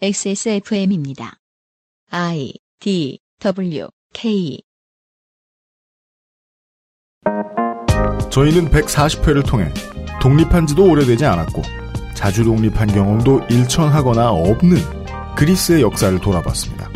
XSFM입니다. 0.00 1.38
I 2.12 2.52
D 2.78 3.18
W 3.40 3.88
K 4.14 4.62
저희는 8.30 8.70
140회를 8.70 9.44
통해 9.44 9.74
독립한 10.22 10.68
지도 10.68 10.88
오래되지 10.88 11.24
않았고 11.24 11.62
자주 12.14 12.44
독립한 12.44 12.86
경험도 12.86 13.40
일천하거나 13.50 14.30
없는 14.30 14.76
그리스의 15.36 15.82
역사를 15.82 16.16
돌아봤습니다. 16.20 16.88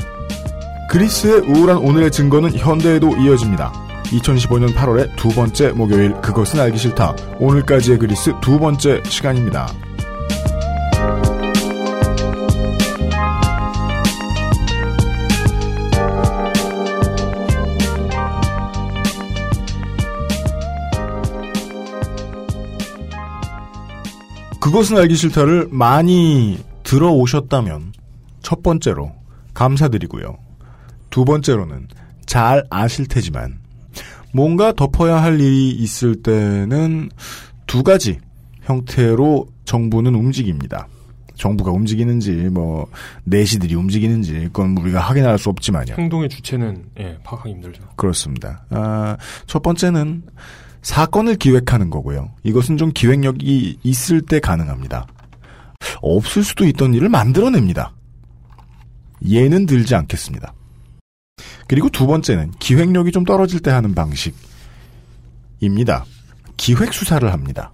그리스의 0.89 1.41
우울한 1.41 1.79
오늘의 1.79 2.13
증거는 2.13 2.57
현대에도 2.57 3.17
이어집니다. 3.17 3.73
2015년 4.13 4.77
8월의 4.77 5.17
두 5.17 5.29
번째 5.31 5.73
목요일 5.73 6.13
그것은 6.21 6.61
알기 6.61 6.79
싫다. 6.79 7.17
오늘까지의 7.41 7.99
그리스 7.99 8.31
두 8.41 8.61
번째 8.61 9.03
시간입니다. 9.07 9.67
그것은 24.63 24.97
알기 24.97 25.17
싫다를 25.17 25.67
많이 25.73 26.57
들어오셨다면 26.85 27.93
첫 28.43 28.63
번째로 28.63 29.13
감사드리고요. 29.55 30.39
두 31.11 31.25
번째로는 31.25 31.89
잘 32.27 32.63
아실 32.71 33.09
테지만 33.09 33.59
뭔가 34.33 34.73
덮어야 34.73 35.21
할 35.21 35.41
일이 35.41 35.71
있을 35.71 36.23
때는 36.23 37.11
두 37.67 37.83
가지 37.83 38.21
형태로 38.63 39.49
정부는 39.65 40.15
움직입니다. 40.15 40.87
정부가 41.35 41.73
움직이는지 41.73 42.31
뭐 42.31 42.87
내시들이 43.25 43.75
움직이는지 43.75 44.51
그건 44.53 44.79
우리가 44.79 45.01
확인할 45.01 45.39
수 45.39 45.49
없지만요. 45.49 45.97
행동의 45.99 46.29
주체는 46.29 46.85
예, 47.01 47.19
파악하기 47.25 47.51
힘들죠. 47.51 47.83
그렇습니다. 47.97 48.65
아, 48.71 49.17
첫 49.47 49.61
번째는 49.61 50.23
사건을 50.83 51.37
기획하는 51.37 51.91
거고요. 51.91 52.33
이것은 52.43 52.77
좀 52.77 52.93
기획력이 52.93 53.79
있을 53.83 54.21
때 54.21 54.41
가능합니다. 54.41 55.07
없을 56.01 56.45
수도 56.45 56.67
있던 56.67 56.95
일을 56.95 57.09
만들어냅니다. 57.09 57.93
예는 59.25 59.67
들지 59.67 59.95
않겠습니다. 59.95 60.53
그리고 61.69 61.89
두 61.89 62.07
번째는 62.07 62.53
기획력이 62.59 63.13
좀 63.13 63.25
떨어질 63.25 63.61
때 63.61 63.71
하는 63.71 63.95
방식입니다. 63.95 66.05
기획 66.57 66.93
수사를 66.93 67.33
합니다. 67.33 67.73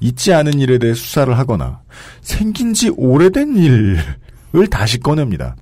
있지 0.00 0.32
않은 0.32 0.60
일에 0.60 0.78
대해 0.78 0.94
수사를 0.94 1.36
하거나 1.36 1.80
생긴 2.20 2.74
지 2.74 2.90
오래된 2.90 3.56
일을 3.56 4.66
다시 4.70 5.00
꺼냅니다. 5.00 5.56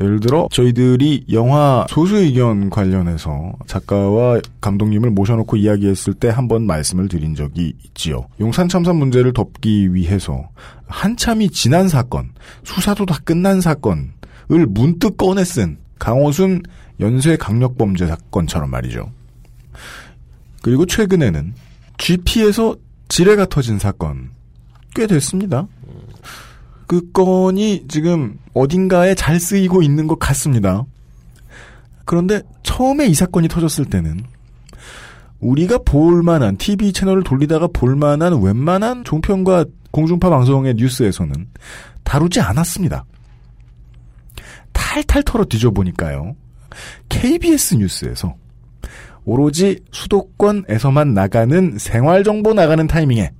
예를 0.00 0.20
들어 0.20 0.48
저희들이 0.52 1.24
영화 1.32 1.84
소수 1.90 2.16
의견 2.18 2.70
관련해서 2.70 3.52
작가와 3.66 4.40
감독님을 4.60 5.10
모셔놓고 5.10 5.56
이야기했을 5.56 6.14
때 6.14 6.28
한 6.28 6.46
번 6.48 6.66
말씀을 6.66 7.08
드린 7.08 7.34
적이 7.34 7.74
있지요. 7.84 8.26
용산 8.40 8.68
참사 8.68 8.92
문제를 8.92 9.32
덮기 9.32 9.92
위해서 9.92 10.48
한참이 10.86 11.50
지난 11.50 11.88
사건, 11.88 12.30
수사도 12.62 13.04
다 13.06 13.18
끝난 13.24 13.60
사건을 13.60 14.08
문득 14.68 15.16
꺼내 15.16 15.44
쓴 15.44 15.78
강호순 15.98 16.62
연쇄 17.00 17.36
강력범죄 17.36 18.06
사건처럼 18.06 18.70
말이죠. 18.70 19.10
그리고 20.62 20.86
최근에는 20.86 21.54
GP에서 21.98 22.76
지뢰가 23.08 23.46
터진 23.46 23.78
사건 23.78 24.30
꽤 24.94 25.06
됐습니다. 25.06 25.66
그 26.88 27.12
건이 27.12 27.84
지금 27.86 28.38
어딘가에 28.54 29.14
잘 29.14 29.38
쓰이고 29.38 29.82
있는 29.82 30.06
것 30.08 30.18
같습니다. 30.18 30.86
그런데 32.06 32.40
처음에 32.62 33.06
이 33.06 33.14
사건이 33.14 33.46
터졌을 33.48 33.84
때는 33.84 34.24
우리가 35.38 35.78
볼만한 35.84 36.56
TV 36.56 36.92
채널을 36.92 37.22
돌리다가 37.22 37.68
볼만한 37.68 38.42
웬만한 38.42 39.04
종편과 39.04 39.66
공중파 39.90 40.30
방송의 40.30 40.74
뉴스에서는 40.74 41.48
다루지 42.04 42.40
않았습니다. 42.40 43.04
탈탈 44.72 45.22
털어 45.24 45.44
뒤져보니까요. 45.44 46.36
KBS 47.10 47.74
뉴스에서 47.74 48.34
오로지 49.26 49.80
수도권에서만 49.92 51.12
나가는 51.12 51.76
생활정보 51.76 52.54
나가는 52.54 52.86
타이밍에 52.86 53.32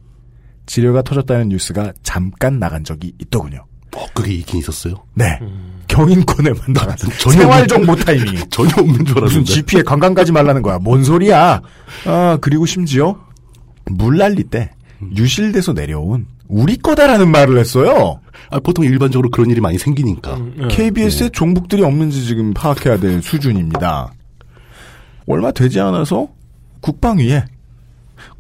지뢰가 0.69 1.03
터졌다는 1.03 1.49
뉴스가 1.49 1.93
잠깐 2.03 2.59
나간 2.61 2.85
적이 2.85 3.13
있더군요. 3.19 3.65
어, 3.97 4.05
그게 4.15 4.35
있긴 4.35 4.61
있었어요? 4.61 4.95
네. 5.15 5.41
경인권에만 5.89 6.61
나갔어. 6.69 7.09
전혀 7.19 7.39
생활정보 7.41 7.97
타이밍이. 7.97 8.39
전혀 8.51 8.71
없는 8.77 9.05
줄 9.05 9.15
무슨 9.15 9.17
알았는데. 9.17 9.45
GP에 9.45 9.83
관광 9.83 10.15
가지 10.15 10.31
말라는 10.31 10.63
거야. 10.63 10.79
뭔 10.79 11.03
소리야. 11.03 11.63
아, 12.07 12.39
그리고 12.41 12.67
심지어 12.67 13.19
물난리 13.87 14.45
때 14.45 14.71
유실돼서 15.17 15.73
내려온 15.73 16.27
우리 16.49 16.77
거다라는 16.77 17.31
말을 17.31 17.59
했어요. 17.59 18.21
아, 18.51 18.61
보통 18.61 18.85
일반적으로 18.85 19.31
그런 19.31 19.51
일이 19.51 19.61
많이 19.61 19.79
생기니까. 19.79 20.37
음, 20.37 20.55
예. 20.63 20.69
KBS에 20.69 21.31
종북들이 21.31 21.83
없는지 21.83 22.25
지금 22.27 22.53
파악해야 22.53 22.99
될 22.99 23.23
수준입니다. 23.23 24.13
얼마 25.27 25.51
되지 25.51 25.81
않아서 25.81 26.29
국방위에 26.81 27.45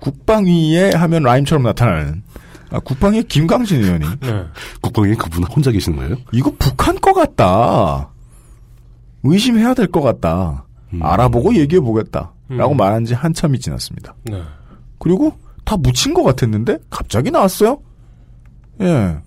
국방위에 0.00 0.90
하면 0.94 1.22
라임처럼 1.22 1.62
나타나는 1.64 2.22
아, 2.70 2.78
국방위 2.80 3.22
김강진 3.22 3.82
의원이 3.82 4.06
네. 4.20 4.44
국방에 4.80 5.14
그분 5.14 5.42
혼자 5.44 5.70
계시는 5.70 5.98
거예요? 5.98 6.16
이거 6.32 6.52
북한 6.58 7.00
거 7.00 7.12
같다. 7.14 8.10
의심해야 9.22 9.74
될 9.74 9.88
것 9.88 10.00
같다. 10.02 10.64
음. 10.92 11.02
알아보고 11.02 11.54
얘기해 11.56 11.80
보겠다. 11.80 12.32
라고 12.48 12.72
음. 12.74 12.76
말한 12.76 13.04
지 13.04 13.14
한참이 13.14 13.58
지났습니다. 13.58 14.14
네. 14.24 14.42
그리고 14.98 15.36
다 15.64 15.76
묻힌 15.76 16.14
것 16.14 16.22
같았는데 16.22 16.78
갑자기 16.90 17.30
나왔어요. 17.30 17.80
예. 18.80 19.18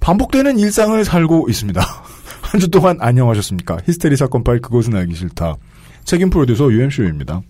반복되는 0.00 0.58
일상을 0.58 1.04
살고 1.04 1.48
있습니다. 1.48 1.80
한 2.42 2.60
주 2.60 2.68
동안 2.68 2.96
안녕하셨습니까? 3.00 3.78
히스테리 3.86 4.16
사건 4.16 4.44
파일 4.44 4.60
그것은 4.60 4.94
알기 4.94 5.14
싫다. 5.14 5.56
책임 6.04 6.30
프로듀서 6.30 6.70
UMC입니다. 6.70 7.42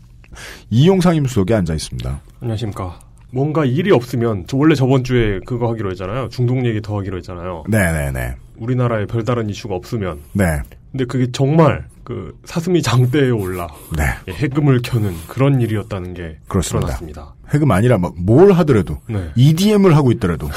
이용 0.71 1.01
상 1.01 1.15
임수석에 1.17 1.55
앉아 1.55 1.75
있습니다. 1.75 2.21
안녕하십니까. 2.41 2.99
뭔가 3.31 3.65
일이 3.65 3.91
없으면 3.91 4.45
저 4.47 4.57
원래 4.57 4.75
저번 4.75 5.05
주에 5.05 5.41
그거 5.47 5.69
하기로 5.71 5.91
했잖아요. 5.91 6.29
중동 6.31 6.65
얘기 6.67 6.81
더 6.81 6.97
하기로 6.99 7.19
했잖아요. 7.19 7.65
네네네. 7.69 8.37
우리나라에 8.57 9.07
별다른 9.07 9.51
이슈가 9.51 9.75
없으면. 9.75 10.21
네. 10.33 10.61
근데 10.93 11.05
그게 11.05 11.31
정말 11.33 11.87
그 12.05 12.39
사슴이 12.45 12.81
장대에 12.83 13.31
올라 13.31 13.67
네. 13.97 14.05
예, 14.29 14.33
해금을 14.33 14.81
켜는 14.83 15.13
그런 15.27 15.61
일이었다는 15.61 16.15
게 16.15 16.39
그렇습니다. 16.49 16.87
드러났습니다. 16.87 17.35
해금 17.53 17.71
아니라 17.73 17.99
막 17.99 18.15
뭘 18.17 18.53
하더라도 18.53 18.99
네. 19.09 19.29
EDM을 19.35 19.95
하고 19.97 20.13
있더라도 20.13 20.49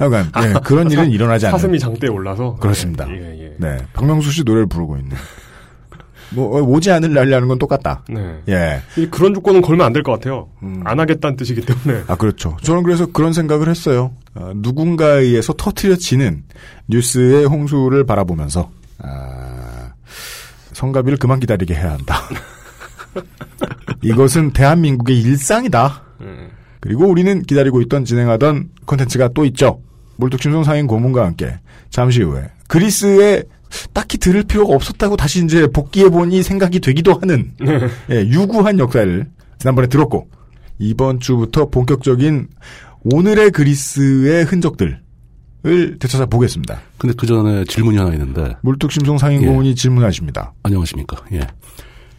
약간 0.00 0.30
예, 0.44 0.54
그런 0.64 0.90
일은 0.90 1.10
일어나지 1.10 1.46
않는 1.46 1.58
사슴이 1.58 1.78
장대에 1.78 2.08
올라서 2.08 2.56
그렇습니다. 2.56 3.06
예, 3.10 3.14
예, 3.16 3.44
예. 3.44 3.54
네 3.58 3.78
박명수 3.92 4.30
씨 4.30 4.44
노래를 4.44 4.66
부르고 4.66 4.96
있는 4.96 5.16
뭐 6.30 6.58
어, 6.58 6.62
오지 6.62 6.90
않을 6.90 7.12
날이라는 7.14 7.48
건 7.48 7.58
똑같다. 7.58 8.04
네. 8.08 8.40
예. 8.48 8.80
이 8.96 9.06
그런 9.08 9.32
조건은 9.34 9.62
걸면 9.62 9.86
안 9.86 9.92
될 9.92 10.02
것 10.02 10.12
같아요. 10.12 10.48
음. 10.62 10.82
안 10.84 11.00
하겠다는 11.00 11.36
뜻이기 11.36 11.62
때문에. 11.62 12.04
아 12.06 12.16
그렇죠. 12.16 12.56
저는 12.62 12.82
그래서 12.82 13.06
그런 13.06 13.32
생각을 13.32 13.68
했어요. 13.68 14.12
어, 14.34 14.52
누군가에 14.54 15.22
의해서 15.22 15.52
터트려지는 15.54 16.44
뉴스의 16.88 17.46
홍수를 17.46 18.04
바라보면서 18.04 18.70
아, 19.00 19.92
성가비를 20.72 21.18
그만 21.18 21.40
기다리게 21.40 21.74
해야 21.74 21.92
한다. 21.92 22.20
이것은 24.02 24.52
대한민국의 24.52 25.20
일상이다. 25.20 26.02
음. 26.20 26.48
그리고 26.80 27.06
우리는 27.06 27.42
기다리고 27.42 27.80
있던 27.82 28.04
진행하던 28.04 28.68
콘텐츠가 28.86 29.28
또 29.34 29.44
있죠. 29.46 29.80
물뚝심송 30.16 30.64
상인 30.64 30.86
고문과 30.86 31.24
함께 31.24 31.58
잠시 31.90 32.22
후에 32.22 32.50
그리스에 32.68 33.42
딱히 33.92 34.18
들을 34.18 34.42
필요가 34.42 34.74
없었다고 34.74 35.16
다시 35.16 35.44
이제 35.44 35.66
복귀해보니 35.66 36.42
생각이 36.42 36.80
되기도 36.80 37.14
하는 37.14 37.52
예, 38.10 38.20
유구한 38.20 38.78
역사를 38.78 39.26
지난번에 39.58 39.88
들었고 39.88 40.28
이번 40.78 41.20
주부터 41.20 41.66
본격적인 41.66 42.48
오늘의 43.04 43.50
그리스의 43.50 44.44
흔적들 44.44 45.00
을 45.66 45.98
되찾아 45.98 46.26
보겠습니다. 46.26 46.80
근데 46.98 47.14
그 47.18 47.26
전에 47.26 47.64
질문이 47.64 47.98
하나 47.98 48.12
있는데, 48.12 48.54
물뚝심송 48.62 49.18
상인 49.18 49.42
예. 49.42 49.46
고문이 49.46 49.74
질문하십니다. 49.74 50.54
안녕하십니까. 50.62 51.16
예. 51.32 51.40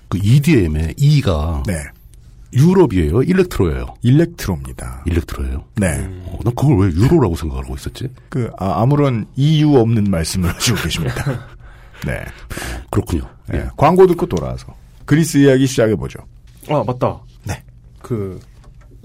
그 0.10 0.20
EDM의 0.22 0.96
E가 0.98 1.64
네, 1.66 1.74
유럽이에요? 2.54 3.22
일렉트로예요? 3.22 3.86
일렉트로입니다. 4.02 5.04
일렉트로예요? 5.06 5.64
네, 5.76 5.88
어, 6.26 6.40
난 6.44 6.56
그걸 6.56 6.78
왜 6.80 6.88
유로라고 6.88 7.36
생각하고 7.36 7.76
있었지? 7.76 8.10
그 8.30 8.50
아, 8.58 8.86
무런 8.86 9.26
이유 9.36 9.76
없는 9.78 10.06
말씀을 10.10 10.50
하시고 10.56 10.78
계십니다. 10.82 11.24
네. 12.06 12.24
그렇군요. 12.90 13.24
예, 13.54 13.68
광고 13.78 14.08
듣고 14.08 14.26
돌아와서 14.26 14.74
그리스 15.06 15.38
이야기 15.38 15.68
시작해 15.68 15.96
보죠. 15.96 16.20
아 16.70 16.84
맞다. 16.86 17.20
네. 17.44 17.62
그 18.02 18.40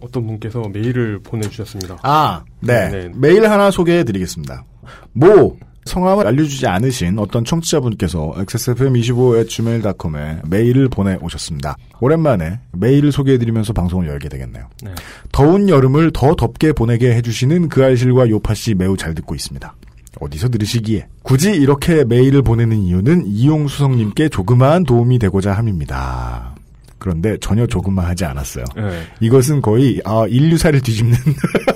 어떤 0.01 0.27
분께서 0.27 0.61
메일을 0.73 1.21
보내주셨습니다. 1.21 1.99
아, 2.03 2.43
네. 2.61 2.89
네. 2.89 3.11
메일 3.15 3.49
하나 3.51 3.71
소개해 3.71 4.05
드리겠습니다. 4.05 4.65
모, 5.13 5.57
성함을 5.85 6.27
알려주지 6.27 6.67
않으신 6.67 7.19
어떤 7.19 7.45
청취자분께서 7.45 8.35
xsfm25.gmail.com에 8.39 10.39
메일을 10.49 10.89
보내 10.89 11.17
오셨습니다. 11.21 11.77
오랜만에 12.01 12.61
메일을 12.73 13.13
소개해드리면서 13.13 13.73
방송을 13.73 14.09
열게 14.09 14.29
되겠네요. 14.29 14.65
네. 14.83 14.91
더운 15.33 15.69
여름을 15.69 16.13
더 16.13 16.35
덥게 16.35 16.73
보내게 16.73 17.15
해주시는 17.15 17.69
그 17.69 17.85
알실과 17.85 18.29
요파 18.31 18.55
씨 18.55 18.75
매우 18.75 18.97
잘 18.97 19.15
듣고 19.15 19.35
있습니다. 19.35 19.75
어디서 20.21 20.49
들으시기에 20.49 21.07
굳이 21.23 21.53
이렇게 21.53 22.05
메일을 22.05 22.43
보내는 22.43 22.79
이유는 22.79 23.27
이용수성님께 23.27 24.29
조그마한 24.29 24.85
도움이 24.85 25.19
되고자 25.19 25.53
함입니다. 25.53 26.55
그런데 26.99 27.37
전혀 27.39 27.67
조그마하지 27.67 28.25
않았어요. 28.25 28.65
네. 28.77 29.03
이것은 29.21 29.61
거의 29.61 30.01
아, 30.05 30.25
인류사를 30.29 30.81
뒤집는 30.81 31.17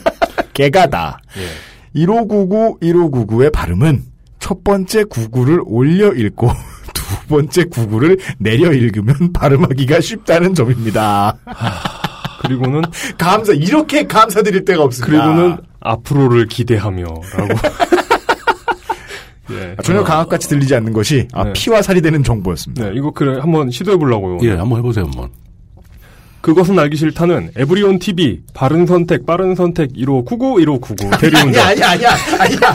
개가다. 0.55 1.21
예. 1.37 1.43
1599, 2.07 2.79
1599의 2.81 3.53
발음은 3.53 4.05
첫 4.39 4.63
번째 4.63 5.05
구구를 5.05 5.61
올려 5.65 6.13
읽고 6.13 6.49
두 6.95 7.29
번째 7.29 7.65
구구를 7.65 8.19
내려 8.39 8.73
읽으면 8.73 9.33
발음하기가 9.33 10.01
쉽다는 10.01 10.55
점입니다. 10.55 11.37
그리고는 12.43 12.83
감사 13.19 13.53
이렇게 13.53 14.07
감사드릴 14.07 14.65
때가 14.65 14.83
없습니다. 14.85 15.25
그리고는 15.25 15.57
앞으로를 15.81 16.47
기대하며라고. 16.47 17.19
예. 19.51 19.75
아, 19.79 19.83
전혀 19.83 20.05
강압같이 20.05 20.49
들리지 20.49 20.75
않는 20.75 20.93
것이 20.93 21.27
아, 21.33 21.45
네. 21.45 21.53
피와 21.55 21.81
살이 21.81 22.03
되는 22.03 22.23
정보였습니다. 22.23 22.85
네, 22.85 22.93
이거 22.95 23.11
그래 23.11 23.39
한번 23.41 23.71
시도해 23.71 23.97
보려고요. 23.97 24.39
예, 24.43 24.53
한번 24.53 24.79
해보세요, 24.79 25.07
한번. 25.07 25.31
그것은 26.49 26.79
알기 26.79 26.97
싫다는 26.97 27.51
에브리온 27.57 27.99
TV 27.99 28.41
바른 28.55 28.87
선택 28.87 29.27
빠른 29.27 29.55
선택 29.55 29.91
1599 29.95 30.61
1599 30.61 31.11
대리운전. 31.21 31.63
아니야 31.63 31.91
아니야 31.91 32.11
아니야 32.41 32.75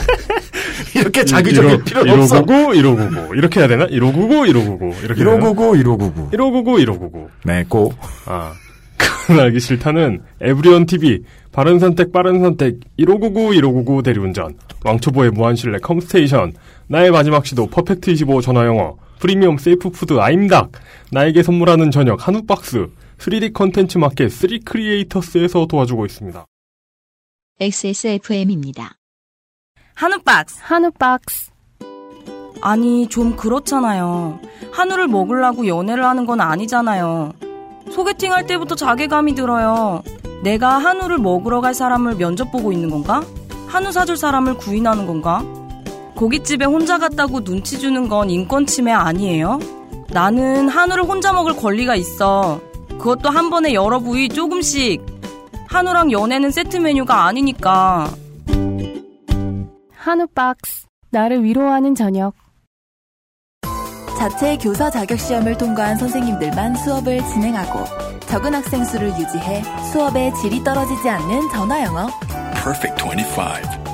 이렇게 0.94 1.24
자기적일 1.24 1.82
필요는 1.82 2.20
없어. 2.20 2.36
1599 2.36 2.74
1599 2.76 3.34
이렇게 3.34 3.58
해야 3.58 3.66
되나? 3.66 3.88
1599 3.88 4.46
1599 4.46 4.94
이렇게 5.02 5.24
1599 5.24 5.76
1599 5.82 6.30
1599 6.30 6.78
1599. 6.78 7.28
네, 7.46 7.64
고 7.68 7.92
아. 8.26 8.52
그건 8.96 9.40
알기 9.40 9.58
싫다는 9.58 10.22
에브리온 10.40 10.86
TV 10.86 11.24
바른 11.50 11.80
선택 11.80 12.12
빠른 12.12 12.42
선택 12.42 12.76
1599 12.96 13.54
1599 13.56 14.02
대리운전 14.04 14.54
왕초보의 14.84 15.32
무한신뢰 15.32 15.78
컴스테이션 15.78 16.52
나의 16.86 17.10
마지막 17.10 17.44
시도 17.44 17.66
퍼펙트 17.66 18.12
25 18.12 18.40
전화영어 18.40 18.98
프리미엄 19.18 19.58
safe 19.58 19.90
food 19.90 20.20
아임닭 20.20 20.70
나에게 21.10 21.42
선물하는 21.42 21.90
저녁 21.90 22.24
한우박스 22.28 22.86
3D 23.18 23.52
컨텐츠 23.52 23.98
마켓 23.98 24.30
3 24.30 24.60
크리에이터스에서 24.64 25.66
도와주고 25.66 26.06
있습니다. 26.06 26.44
XSFM입니다. 27.60 28.96
한우박스. 29.94 30.58
한우박스. 30.60 31.50
아니, 32.60 33.08
좀 33.08 33.36
그렇잖아요. 33.36 34.40
한우를 34.72 35.06
먹으려고 35.08 35.66
연애를 35.66 36.04
하는 36.04 36.26
건 36.26 36.40
아니잖아요. 36.40 37.32
소개팅 37.90 38.32
할 38.32 38.46
때부터 38.46 38.74
자괴감이 38.74 39.34
들어요. 39.34 40.02
내가 40.42 40.78
한우를 40.78 41.18
먹으러 41.18 41.60
갈 41.60 41.74
사람을 41.74 42.16
면접 42.16 42.50
보고 42.50 42.72
있는 42.72 42.90
건가? 42.90 43.22
한우 43.68 43.92
사줄 43.92 44.16
사람을 44.16 44.54
구인하는 44.54 45.06
건가? 45.06 45.42
고깃집에 46.16 46.64
혼자 46.64 46.98
갔다고 46.98 47.42
눈치 47.42 47.78
주는 47.78 48.08
건 48.08 48.30
인권 48.30 48.66
침해 48.66 48.92
아니에요? 48.92 49.58
나는 50.10 50.68
한우를 50.68 51.04
혼자 51.04 51.32
먹을 51.32 51.56
권리가 51.56 51.96
있어. 51.96 52.60
그것도 52.98 53.30
한 53.30 53.50
번에 53.50 53.74
여러 53.74 53.98
부위 53.98 54.28
조금씩. 54.28 55.02
한우랑 55.68 56.12
연애는 56.12 56.50
세트 56.50 56.76
메뉴가 56.78 57.24
아니니까. 57.24 58.08
한우박스. 59.92 60.86
나를 61.10 61.44
위로하는 61.44 61.94
저녁. 61.94 62.34
자체 64.18 64.56
교사 64.56 64.90
자격 64.90 65.18
시험을 65.18 65.58
통과한 65.58 65.96
선생님들만 65.96 66.76
수업을 66.76 67.18
진행하고 67.26 67.84
적은 68.20 68.54
학생 68.54 68.84
수를 68.84 69.08
유지해 69.08 69.62
수업의 69.92 70.34
질이 70.36 70.64
떨어지지 70.64 71.08
않는 71.08 71.50
전화 71.50 71.82
영어. 71.84 72.08
Perfect 72.54 73.04
25. 73.04 73.93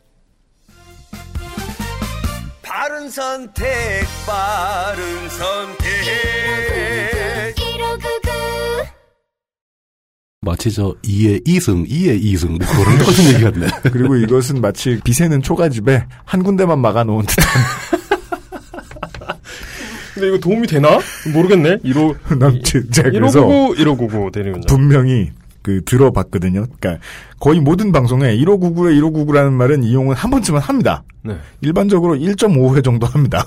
바른 2.73 3.09
선택, 3.09 3.67
바른 4.25 5.29
선택. 5.29 5.89
마치 10.39 10.71
저 10.71 10.95
2의 11.03 11.45
2승, 11.45 11.85
2의 11.89 12.23
2승, 12.23 12.47
뭐 12.47 12.59
그런 12.59 12.97
똑같은 12.97 13.25
얘기 13.25 13.43
같네. 13.43 13.67
그리고 13.91 14.15
이것은 14.15 14.61
마치 14.61 15.01
비새는 15.03 15.41
초가집에 15.41 16.05
한 16.23 16.43
군데만 16.43 16.79
막아놓은 16.79 17.25
듯한 17.25 17.45
근데 20.15 20.27
이거 20.29 20.37
도움이 20.39 20.65
되나? 20.67 20.97
모르겠네. 21.33 21.79
15 21.83 22.15
난 22.39 22.57
진짜 22.63 23.03
그래서 23.03 23.41
1599 23.41 23.75
1599 23.75 24.31
대리운전. 24.31 24.61
분명히 24.67 25.29
그 25.61 25.83
들어봤거든요. 25.85 26.65
그러니까 26.79 27.03
거의 27.39 27.59
모든 27.59 27.91
방송에 27.91 28.35
1599에 28.37 28.99
1599라는 29.01 29.51
말은 29.51 29.83
이용은 29.83 30.15
한 30.15 30.31
번쯤은 30.31 30.59
합니다. 30.59 31.03
네. 31.23 31.37
일반적으로 31.61 32.15
1.5회 32.15 32.83
정도 32.83 33.05
합니다. 33.07 33.45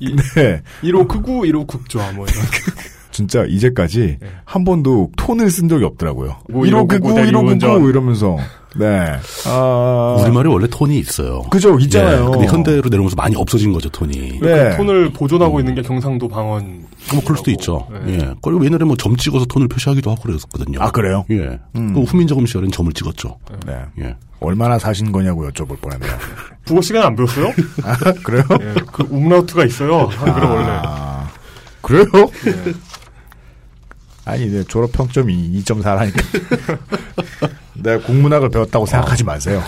이- 0.00 0.14
네. 0.36 0.62
1599 0.82 1.42
1599조 1.42 2.14
뭐 2.14 2.26
이런. 2.26 2.42
진짜 3.16 3.44
이제까지 3.48 4.18
한 4.44 4.64
번도 4.64 5.10
톤을 5.16 5.50
쓴 5.50 5.70
적이 5.70 5.84
없더라고요. 5.86 6.36
뭐 6.50 6.66
1599, 6.66 7.14
1599 7.14 7.30
1599 7.32 7.88
이러면서. 7.88 8.36
네. 8.78 8.84
아. 9.48 10.18
우리말에 10.20 10.50
원래 10.50 10.66
톤이 10.68 10.98
있어요. 10.98 11.40
그죠, 11.50 11.78
있잖아요. 11.78 12.26
예, 12.26 12.30
근데 12.30 12.46
현대로 12.46 12.82
내려오면서 12.90 13.16
많이 13.16 13.34
없어진 13.34 13.72
거죠, 13.72 13.88
톤이. 13.88 14.40
네. 14.42 14.70
그 14.72 14.76
톤을 14.76 15.12
보존하고 15.14 15.60
있는 15.60 15.74
게 15.74 15.80
경상도 15.80 16.28
방언. 16.28 16.84
뭐 17.14 17.22
그럴 17.24 17.38
수도 17.38 17.50
있죠. 17.52 17.86
네. 18.04 18.18
예. 18.20 18.34
그리고 18.42 18.62
옛날에 18.66 18.84
뭐 18.84 18.94
점 18.98 19.16
찍어서 19.16 19.46
톤을 19.46 19.68
표시하기도 19.68 20.10
하고 20.10 20.20
그랬었거든요. 20.22 20.78
아, 20.82 20.90
그래요? 20.90 21.24
예. 21.30 21.58
음. 21.76 21.94
그 21.94 22.02
후민정음 22.02 22.44
시절엔 22.44 22.70
점을 22.70 22.92
찍었죠. 22.92 23.38
네. 23.66 23.78
예. 24.00 24.16
얼마나 24.40 24.78
사신 24.78 25.10
거냐고 25.10 25.48
여쭤볼 25.48 25.80
뻔했네요. 25.80 26.12
국어 26.68 26.82
시간 26.82 27.04
안 27.04 27.16
배웠어요? 27.16 27.46
아, 27.82 27.96
그래요? 28.22 28.42
예, 28.60 28.74
그 28.92 29.04
umlaut가 29.10 29.64
있어요. 29.64 30.04
한글에 30.06 30.46
원래. 30.46 30.68
아, 30.84 31.30
그래요? 31.80 32.04
예. 32.46 32.72
아니, 34.26 34.50
내 34.50 34.64
졸업 34.64 34.90
평점이 34.90 35.32
2.4라니까. 35.62 36.20
내가 37.74 38.04
국문학을 38.04 38.50
배웠다고 38.50 38.84
생각하지 38.84 39.22
마세요. 39.22 39.62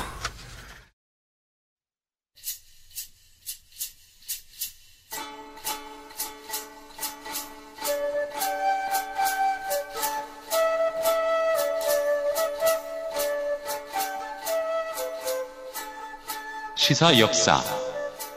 시사 16.76 17.18
역사 17.20 17.62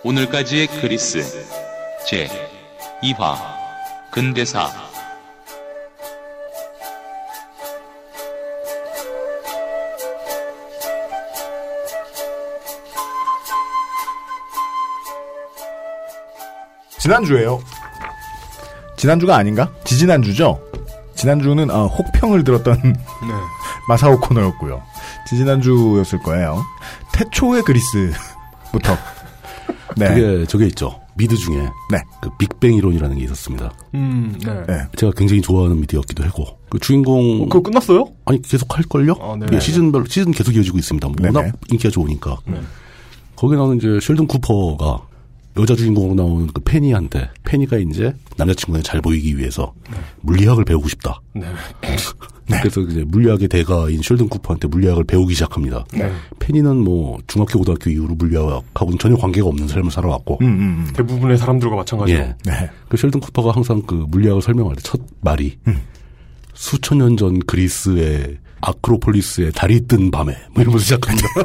오늘까지의 0.04 0.68
그리스 0.68 1.24
제 2.06 2.28
2화 3.01 3.38
근대사 4.12 4.90
지난주에요. 17.01 17.60
지난주가 18.96 19.36
아닌가? 19.36 19.72
지지난주죠? 19.84 20.60
지난주는 21.15 21.70
어, 21.72 21.88
혹평을 21.88 22.43
들었던 22.43 22.79
네. 22.84 22.93
마사오 23.88 24.20
코너였고요. 24.20 24.81
지지난주였을 25.27 26.20
거예요. 26.20 26.63
태초의 27.13 27.63
그리스부터. 27.63 28.96
네. 29.98 30.08
그게 30.13 30.46
저게 30.46 30.67
있죠. 30.67 31.00
미드 31.15 31.36
중에 31.36 31.58
네. 31.91 31.98
그 32.22 32.29
빅뱅 32.38 32.75
이론이라는 32.75 33.17
게 33.17 33.24
있었습니다. 33.25 33.72
음, 33.96 34.39
네. 34.46 34.63
네. 34.67 34.88
제가 34.96 35.12
굉장히 35.17 35.41
좋아하는 35.41 35.79
미드였기도 35.81 36.24
하고 36.24 36.60
그 36.70 36.79
주인공 36.79 37.41
어, 37.41 37.46
그거 37.46 37.62
끝났어요? 37.62 38.05
아니 38.25 38.41
계속 38.41 38.77
할 38.77 38.84
걸요? 38.86 39.15
아, 39.20 39.36
네. 39.38 39.48
예, 39.51 39.60
시즌별 39.60 40.05
시즌 40.08 40.31
계속 40.31 40.55
이어지고 40.55 40.77
있습니다. 40.77 41.08
뭐 41.08 41.15
워낙 41.20 41.41
네네. 41.41 41.53
인기가 41.72 41.89
좋으니까. 41.89 42.38
네. 42.46 42.62
거기 43.36 43.55
나오는 43.55 43.77
이제 43.77 44.00
쉘든 44.01 44.27
쿠퍼가 44.27 45.11
여자 45.58 45.75
주인공으로 45.75 46.15
나오는 46.15 46.48
그 46.48 46.62
페니한테 46.63 47.29
페니가 47.43 47.77
이제 47.77 48.13
남자친구에 48.38 48.81
잘 48.81 49.01
보이기 49.01 49.38
위해서 49.38 49.74
물리학을 50.22 50.63
배우고 50.65 50.88
싶다. 50.89 51.22
네. 51.34 51.43
그래서 52.62 52.81
이제 52.81 53.05
물리학의 53.08 53.48
대가인 53.48 54.01
쉘든 54.01 54.27
쿠퍼한테 54.27 54.67
물리학을 54.67 55.05
배우기 55.05 55.34
시작합니다. 55.36 55.86
네. 55.93 56.12
페니는 56.39 56.84
뭐 56.84 57.17
중학교 57.27 57.60
고등학교 57.60 57.89
이후로 57.89 58.15
물리학하고는 58.15 59.00
전혀 59.00 59.15
관계가 59.15 59.48
없는 59.48 59.67
삶을 59.70 59.89
살아왔고 59.91 60.39
음, 60.41 60.46
음, 60.48 60.86
음. 60.88 60.93
대부분의 60.93 61.38
사람들과 61.38 61.75
마찬가지로. 61.77 62.20
예. 62.20 62.36
네. 62.46 62.70
그 62.89 62.98
쉘든 62.98 63.22
쿠퍼가 63.22 63.51
항상 63.51 63.81
그 63.84 63.93
물리학을 64.10 64.41
설명할 64.41 64.75
때 64.75 64.81
첫 64.84 65.00
말이 65.22 65.58
수천 66.53 66.98
년 66.98 67.15
전 67.17 67.39
그리스의 67.39 68.38
아크로폴리스의 68.63 69.53
달이 69.53 69.88
뜬 69.88 70.12
밤에 70.12 70.36
뭐 70.53 70.62
이러면서 70.62 70.84
시작합니다. 70.86 71.27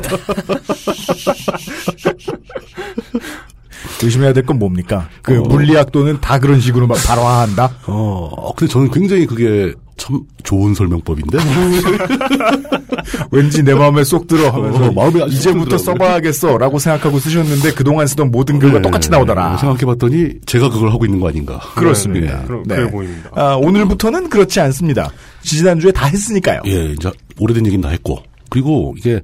의심해야 4.03 4.33
될 4.33 4.45
건 4.45 4.59
뭡니까? 4.59 5.09
그 5.23 5.39
어. 5.39 5.43
물리학도는 5.43 6.21
다 6.21 6.39
그런 6.39 6.61
식으로 6.61 6.87
막 6.87 6.97
발화한다? 7.05 7.65
어, 7.87 8.29
어, 8.37 8.55
근데 8.55 8.73
저는 8.73 8.91
굉장히 8.91 9.27
그게 9.27 9.73
참 9.97 10.21
좋은 10.43 10.75
설명법인데. 10.75 11.39
왠지 13.31 13.63
내 13.63 13.75
마음에 13.75 14.05
쏙 14.05 14.27
들어 14.27 14.51
하면서 14.51 14.85
어, 14.87 14.93
마음에 14.93 15.25
이제부터 15.27 15.77
들더라고요. 15.77 15.79
써봐야겠어 15.79 16.59
라고 16.59 16.79
생각하고 16.79 17.19
쓰셨는데 17.19 17.73
그동안 17.73 18.07
쓰던 18.07 18.31
모든 18.31 18.59
글과 18.59 18.79
네. 18.79 18.83
똑같이 18.83 19.11
나오더라. 19.11 19.57
생각해봤더니 19.59 20.35
제가 20.47 20.69
그걸 20.71 20.91
하고 20.91 21.05
있는 21.05 21.21
거 21.21 21.29
아닌가. 21.29 21.59
그렇습니다. 21.75 22.43
네, 22.47 22.55
네. 22.67 22.77
그래 22.77 22.91
보입니다. 22.91 23.31
아, 23.35 23.55
오늘부터는 23.57 24.29
그렇지 24.29 24.61
않습니다. 24.61 25.11
지지난주에 25.43 25.93
다 25.93 26.07
했으니까요. 26.07 26.61
예, 26.67 26.93
이제 26.93 27.11
오래된 27.39 27.67
얘기는 27.67 27.81
다 27.83 27.89
했고. 27.89 28.23
그리고 28.49 28.95
이게 28.99 29.21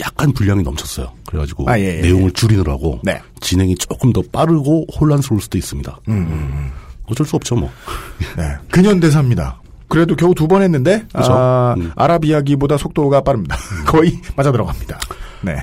약간 0.00 0.32
분량이 0.32 0.62
넘쳤어요. 0.62 1.12
그래가지고 1.26 1.68
아, 1.70 1.78
예, 1.78 1.98
예, 1.98 2.00
내용을 2.00 2.30
줄이느라고 2.32 3.00
네. 3.02 3.20
진행이 3.40 3.74
조금 3.76 4.12
더 4.12 4.22
빠르고 4.32 4.86
혼란스러울 4.98 5.40
수도 5.42 5.58
있습니다. 5.58 6.00
음, 6.08 6.70
어쩔 7.06 7.26
수 7.26 7.36
없죠, 7.36 7.56
뭐. 7.56 7.70
네. 8.36 8.42
근현대사입니다. 8.70 9.60
그래도 9.88 10.14
겨우 10.16 10.34
두 10.34 10.46
번 10.46 10.62
했는데? 10.62 11.04
아, 11.12 11.74
음. 11.76 11.90
아랍 11.96 12.24
이야기보다 12.24 12.76
속도가 12.76 13.22
빠릅니다. 13.22 13.56
거의 13.86 14.20
맞아 14.36 14.52
들어갑니다. 14.52 14.98
네. 15.42 15.56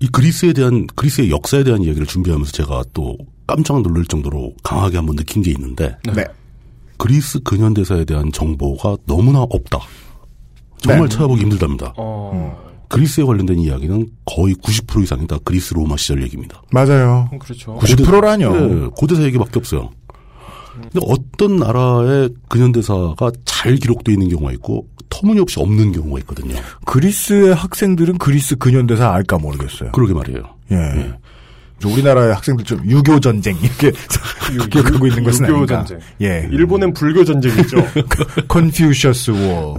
이 0.00 0.08
그리스에 0.08 0.52
대한 0.54 0.86
그리스의 0.96 1.30
역사에 1.30 1.62
대한 1.62 1.82
이야기를 1.82 2.06
준비하면서 2.06 2.52
제가 2.52 2.82
또 2.94 3.16
깜짝 3.46 3.82
놀랄 3.82 4.04
정도로 4.06 4.54
강하게 4.62 4.96
한번 4.96 5.14
느낀 5.16 5.42
게 5.42 5.50
있는데 5.50 5.94
네. 6.14 6.24
그리스 6.96 7.38
근현대사에 7.40 8.04
대한 8.06 8.32
정보가 8.32 8.96
너무나 9.06 9.40
없다. 9.42 9.78
정말 10.78 11.08
네. 11.08 11.14
찾아보기 11.14 11.42
힘들답니다. 11.42 11.92
어, 11.98 12.69
그리스에 12.90 13.24
관련된 13.24 13.58
이야기는 13.58 14.08
거의 14.26 14.54
90% 14.56 15.04
이상이 15.04 15.26
다 15.26 15.38
그리스 15.44 15.72
로마 15.72 15.96
시절 15.96 16.22
얘기입니다. 16.24 16.60
맞아요. 16.72 17.30
그렇죠. 17.40 17.78
90%라뇨. 17.78 18.52
네, 18.52 18.86
고대사 18.96 19.22
얘기밖에 19.22 19.52
없어요. 19.60 19.90
근데 20.74 20.98
어떤 21.06 21.56
나라의 21.56 22.30
근현대사가 22.48 23.30
잘 23.44 23.76
기록되어 23.76 24.12
있는 24.12 24.28
경우가 24.28 24.52
있고 24.52 24.86
터무니없이 25.08 25.60
없는 25.60 25.92
경우가 25.92 26.18
있거든요. 26.20 26.56
그리스의 26.84 27.54
학생들은 27.54 28.18
그리스 28.18 28.56
근현대사 28.56 29.10
알까 29.12 29.38
모르겠어요. 29.38 29.92
그러게 29.92 30.12
말이에요. 30.14 30.42
예. 30.72 31.12
저 31.80 31.88
우리나라의 31.88 32.34
학생들 32.34 32.64
좀 32.64 32.82
유교 32.86 33.18
전쟁 33.20 33.56
이렇게 33.62 33.92
기억하고 34.70 35.06
있는 35.06 35.24
것은 35.24 35.46
유교 35.46 35.54
아닌가. 35.56 35.84
전쟁. 35.84 35.98
예. 36.22 36.48
일본엔 36.50 36.92
불교 36.92 37.24
전쟁이죠. 37.24 37.76
Confucius 38.48 39.30
War. 39.30 39.78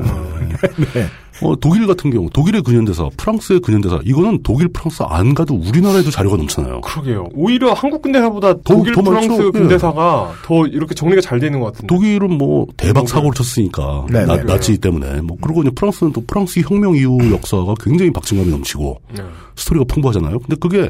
네. 0.94 1.08
어, 1.44 1.56
독일 1.56 1.88
같은 1.88 2.12
경우, 2.12 2.30
독일의 2.32 2.62
근현대사, 2.62 3.10
프랑스의 3.18 3.60
근현대사, 3.62 4.00
이거는 4.04 4.42
독일, 4.44 4.68
프랑스 4.68 5.04
안 5.04 5.34
가도 5.34 5.56
우리나라에도 5.56 6.12
자료가 6.12 6.38
넘잖아요. 6.38 6.82
그러게요. 6.82 7.30
오히려 7.34 7.74
한국 7.74 8.02
근대사보다 8.02 8.54
독일, 8.64 8.94
더 8.94 9.02
프랑스 9.02 9.28
많죠. 9.30 9.52
근대사가 9.52 10.34
더 10.46 10.66
이렇게 10.68 10.94
정리가 10.94 11.22
잘 11.22 11.40
되어 11.40 11.48
있는 11.48 11.60
것 11.60 11.68
같은데. 11.68 11.88
독일은 11.88 12.38
뭐 12.38 12.68
대박 12.78 13.08
사고를 13.08 13.34
쳤으니까 13.34 14.06
네, 14.10 14.26
나, 14.26 14.38
네. 14.38 14.44
나치 14.44 14.78
때문에 14.78 15.22
뭐 15.22 15.38
그리고 15.42 15.62
이제 15.62 15.72
프랑스는 15.72 16.14
또 16.14 16.24
프랑스 16.26 16.60
혁명 16.60 16.96
이후 16.96 17.32
역사가 17.32 17.76
굉장히 17.80 18.12
박진감이 18.12 18.50
넘치고 18.50 19.02
네. 19.18 19.24
스토리가 19.56 19.86
풍부하잖아요. 19.88 20.40
근데 20.40 20.56
그게 20.60 20.90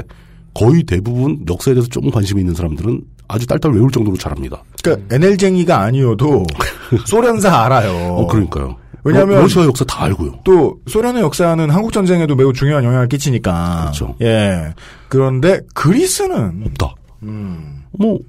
거의 0.54 0.84
대부분 0.84 1.44
역사에 1.50 1.74
대해서 1.74 1.88
조금 1.90 2.12
관심이 2.12 2.42
있는 2.42 2.54
사람들은 2.54 3.02
아주 3.28 3.48
딸딸 3.48 3.72
외울 3.72 3.92
정도로 3.92 4.18
잘합니다. 4.18 4.64
그러니까 4.84 5.16
NL쟁이가 5.16 5.80
아니어도 5.80 6.46
소련사 7.08 7.64
알아요. 7.64 8.16
어, 8.16 8.28
그러니까요. 8.28 8.76
왜냐하면 9.04 9.38
러, 9.38 9.42
러시아 9.44 9.64
역사 9.64 9.84
다 9.86 10.04
알고요. 10.04 10.40
또 10.44 10.78
소련의 10.88 11.24
역사는 11.24 11.70
한국 11.70 11.92
전쟁에도 11.92 12.36
매우 12.36 12.54
중요한 12.54 12.84
영향을 12.84 13.08
끼치니까. 13.08 13.82
그렇죠. 13.82 14.16
예. 14.22 14.74
그런데 15.08 15.62
그리스는 15.74 16.64
없다. 16.66 16.94
음, 17.24 17.84
뭐 17.92 18.20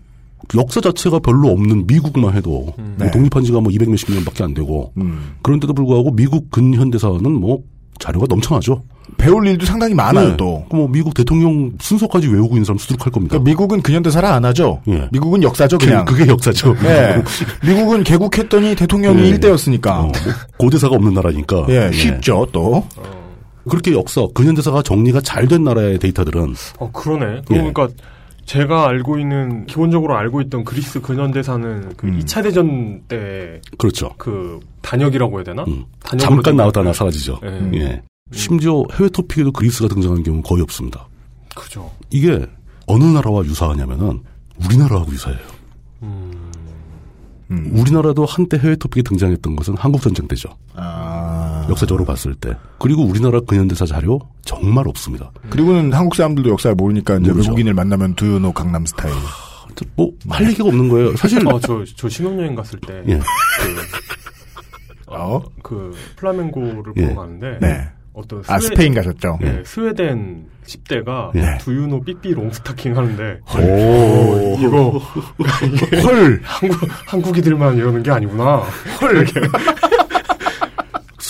역사 0.55 0.81
자체가 0.81 1.19
별로 1.19 1.49
없는 1.49 1.87
미국만 1.87 2.35
해도 2.35 2.73
음. 2.79 2.95
뭐 2.97 3.07
네. 3.07 3.11
독립한 3.11 3.45
지가 3.45 3.61
뭐 3.61 3.71
200 3.71 3.91
몇십 3.91 4.13
년밖에 4.13 4.45
안 4.45 4.55
되고 4.55 4.93
음. 4.97 5.35
그런데도 5.43 5.73
불구하고 5.73 6.11
미국 6.13 6.51
근현대사는 6.51 7.23
뭐 7.33 7.63
자료가 7.99 8.27
넘쳐나죠. 8.29 8.83
배울 9.19 9.47
일도 9.47 9.67
상당히 9.67 9.95
많아요 9.95 10.31
네. 10.31 10.37
또. 10.37 10.65
뭐 10.71 10.89
미국 10.89 11.15
대통령 11.15 11.73
순서까지 11.81 12.29
외우고 12.29 12.57
있는 12.57 12.65
사람 12.65 12.79
수두룩할 12.79 13.13
겁니다. 13.13 13.33
그러니까 13.33 13.51
미국은 13.51 13.83
근현대사를 13.83 14.29
안 14.29 14.45
하죠. 14.47 14.81
예. 14.89 15.09
미국은 15.13 15.43
역사죠 15.43 15.79
그냥. 15.79 16.05
그, 16.05 16.17
게 16.17 16.27
역사죠. 16.27 16.75
예. 16.85 17.23
미국은 17.67 18.05
개국했더니 18.05 18.75
대통령이 18.75 19.23
예. 19.23 19.29
일대였으니까. 19.29 20.01
어, 20.01 20.03
뭐 20.05 20.13
고대사가 20.57 20.97
없는 20.97 21.15
나라니까. 21.15 21.67
예, 21.69 21.89
예. 21.89 21.93
쉽죠 21.93 22.47
또. 22.53 22.85
그렇게 23.69 23.93
역사, 23.93 24.27
근현 24.35 24.57
대사가 24.57 24.83
정리가 24.83 25.21
잘 25.21 25.47
된 25.47 25.65
나라의 25.65 25.99
데이터들은 25.99 26.55
어, 26.79 26.91
그러네. 26.93 27.43
예. 27.51 27.55
그러니까 27.55 27.89
제가 28.45 28.89
알고 28.89 29.19
있는 29.19 29.67
기본적으로 29.67 30.17
알고 30.17 30.41
있던 30.43 30.65
그리스 30.65 31.01
근현대사는 31.01 31.95
그 31.97 32.07
음. 32.07 32.19
2차 32.19 32.43
대전 32.43 33.03
때 33.09 33.61
그렇죠. 33.79 34.11
그 34.19 34.59
단역이라고 34.83 35.39
해야 35.39 35.45
되나? 35.45 35.65
음. 35.69 35.85
단역으로 36.03 36.43
잠깐 36.43 36.73
것 36.73 36.95
사라지죠. 36.97 37.41
예. 37.45 37.49
음. 37.49 37.73
예. 37.75 38.03
심지어 38.33 38.85
해외 38.93 39.09
토픽에도 39.09 39.53
그리스가 39.53 39.89
등장하는 39.89 40.23
경우는 40.23 40.43
거의 40.43 40.63
없습니다. 40.63 41.07
그죠. 41.55 41.91
이게 42.11 42.47
어느 42.87 43.05
나라와 43.05 43.45
유사하냐면은 43.45 44.21
우리나라하고 44.65 45.13
유사해요. 45.13 45.41
음. 46.03 47.71
우리나라도 47.73 48.25
한때 48.25 48.59
해외 48.59 48.77
토픽에 48.77 49.03
등장했던 49.03 49.57
것은 49.57 49.77
한국전쟁 49.77 50.27
때죠. 50.27 50.49
아. 50.75 51.67
역사적으로 51.69 52.05
봤을 52.05 52.35
때. 52.35 52.57
그리고 52.79 53.05
우리나라 53.05 53.41
근현대사 53.41 53.85
자료 53.85 54.19
정말 54.43 54.89
없습니다. 54.89 55.31
그리고 55.51 55.75
한국 55.75 56.15
사람들도 56.15 56.49
역사를 56.49 56.75
모르니까 56.75 57.19
이제 57.19 57.31
모르죠. 57.31 57.51
외국인을 57.51 57.75
만나면 57.75 58.15
두유노 58.15 58.53
강남 58.53 58.87
스타일. 58.87 59.15
뭐할 59.97 60.47
얘기가 60.49 60.65
없는 60.69 60.89
거예요. 60.89 61.17
사실 61.17 61.47
어, 61.47 61.59
저, 61.61 61.85
저 61.97 62.09
신혼여행 62.09 62.55
갔을 62.55 62.79
때. 62.81 63.03
예. 63.09 63.19
그, 63.19 65.15
어, 65.15 65.43
그, 65.63 65.95
플라멩고를 66.17 66.93
예. 66.97 67.03
보러 67.09 67.21
가는데. 67.21 67.59
네. 67.61 67.89
어떤 68.15 68.43
아 68.47 68.59
스페인 68.59 68.95
가셨죠. 68.95 69.39
네, 69.41 69.63
스웨덴 69.65 70.47
10대가 70.67 71.35
예. 71.35 71.59
Do 71.59 71.69
you 71.69 71.83
know 71.83 72.03
삐삐 72.03 72.33
롱스타킹 72.35 72.97
하는데 72.97 73.41
오. 73.59 74.57
이거 74.61 74.99
헐. 76.05 76.41
한국 76.43 76.79
한국이들만 77.07 77.77
이러는 77.79 78.03
게 78.03 78.11
아니구나. 78.11 78.57
헐. 79.01 79.27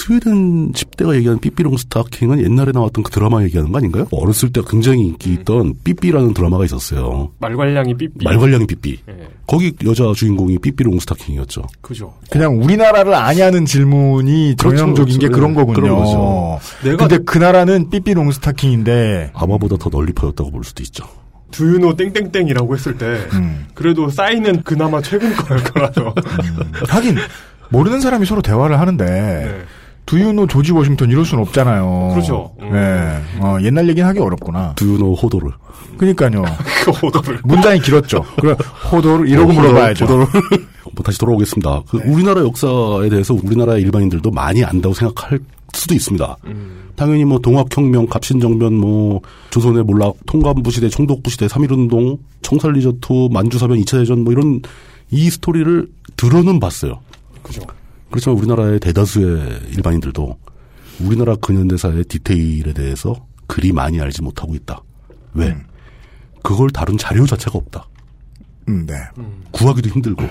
스웨덴 0.02 0.72
10대가 0.72 1.14
얘기하는 1.14 1.38
삐삐롱 1.38 1.76
스타킹은 1.76 2.42
옛날에 2.42 2.72
나왔던 2.72 3.04
그 3.04 3.10
드라마 3.12 3.44
얘기하는 3.44 3.70
거 3.70 3.78
아닌가요? 3.78 4.08
어렸을 4.10 4.50
때 4.50 4.60
굉장히 4.68 5.02
인기 5.06 5.32
있던 5.34 5.74
삐삐라는 5.84 6.34
드라마가 6.34 6.64
있었어요. 6.64 7.30
말괄량이 7.38 7.94
삐삐. 7.96 8.24
말괄량이 8.24 8.66
삐삐. 8.66 8.98
예, 9.08 9.28
거기 9.46 9.72
여자 9.84 10.12
주인공이 10.12 10.58
삐삐롱 10.58 10.98
스타킹이었죠. 10.98 11.62
그죠. 11.80 12.14
그냥 12.30 12.60
우리나라를 12.60 13.14
아냐는 13.14 13.64
질문이 13.64 14.56
그렇죠, 14.58 14.76
전형적인 14.76 15.20
게 15.20 15.28
그렇죠. 15.28 15.36
그런 15.36 15.54
거군요. 15.54 15.74
그런 15.80 15.96
거죠. 15.96 16.58
내가 16.82 17.06
근데 17.06 17.22
그 17.24 17.38
나라는 17.38 17.88
삐삐롱 17.90 18.32
스타킹인데 18.32 19.30
아마보다 19.34 19.76
더 19.76 19.88
널리 19.88 20.12
퍼졌다고 20.12 20.50
볼 20.50 20.64
수도 20.64 20.82
있죠. 20.82 21.04
두유노 21.52 21.94
땡땡땡이라고 21.94 22.74
했을 22.74 22.98
때 22.98 23.06
음. 23.34 23.66
그래도 23.74 24.08
사인은 24.08 24.64
그나마 24.64 25.00
최근 25.00 25.32
거일 25.36 25.62
거라서. 25.62 26.12
하긴 26.88 27.18
모르는 27.68 28.00
사람이 28.00 28.26
서로 28.26 28.42
대화를 28.42 28.80
하는데 28.80 29.04
네. 29.04 29.64
두유노 30.06 30.46
조지 30.48 30.72
워싱턴 30.72 31.10
이럴 31.10 31.24
순 31.24 31.38
없잖아요. 31.38 32.10
그렇죠. 32.12 32.52
음. 32.60 32.70
네. 32.72 33.20
어, 33.40 33.56
옛날 33.62 33.88
얘기는 33.88 34.06
하기 34.08 34.18
어렵구나. 34.18 34.74
두유노 34.76 35.14
호도를. 35.14 35.50
그니까요. 35.96 36.42
그 36.84 36.90
호도를. 36.90 37.40
문장이 37.44 37.80
길었죠. 37.80 38.24
그래, 38.40 38.54
호도를 38.90 39.28
이러고 39.28 39.50
어, 39.50 39.54
호도- 39.54 39.60
물어봐야죠. 39.60 40.04
호도를. 40.04 40.26
뭐 40.94 41.02
다시 41.04 41.18
돌아오겠습니다. 41.18 41.82
그 41.88 41.98
우리나라 42.04 42.42
역사에 42.42 43.08
대해서 43.08 43.32
우리나라 43.34 43.76
일반인들도 43.78 44.30
많이 44.30 44.62
안다고 44.64 44.94
생각할 44.94 45.38
수도 45.72 45.94
있습니다. 45.94 46.36
당연히 46.96 47.24
뭐 47.24 47.38
동학혁명, 47.38 48.06
갑신정변, 48.08 48.74
뭐 48.74 49.20
조선의 49.50 49.84
몰락, 49.84 50.16
통감부 50.26 50.70
시대, 50.70 50.88
총독부 50.90 51.30
시대, 51.30 51.48
삼일운동, 51.48 52.18
청산리 52.42 52.82
전투, 52.82 53.28
만주사변, 53.32 53.78
2차 53.78 53.98
대전 54.00 54.24
뭐 54.24 54.32
이런 54.34 54.60
이 55.10 55.30
스토리를 55.30 55.88
들어는 56.16 56.60
봤어요. 56.60 57.00
그죠. 57.42 57.62
그렇지만 58.12 58.38
우리나라의 58.38 58.78
대다수의 58.80 59.62
일반인들도 59.74 60.38
우리나라 61.00 61.34
근현대사의 61.36 62.04
디테일에 62.04 62.72
대해서 62.74 63.26
그리 63.46 63.72
많이 63.72 64.00
알지 64.00 64.22
못하고 64.22 64.54
있다. 64.54 64.82
왜? 65.34 65.56
그걸 66.42 66.70
다룬 66.70 66.98
자료 66.98 67.26
자체가 67.26 67.58
없다. 67.58 67.88
음, 68.68 68.86
네. 68.86 68.94
구하기도 69.50 69.88
힘들고. 69.88 70.24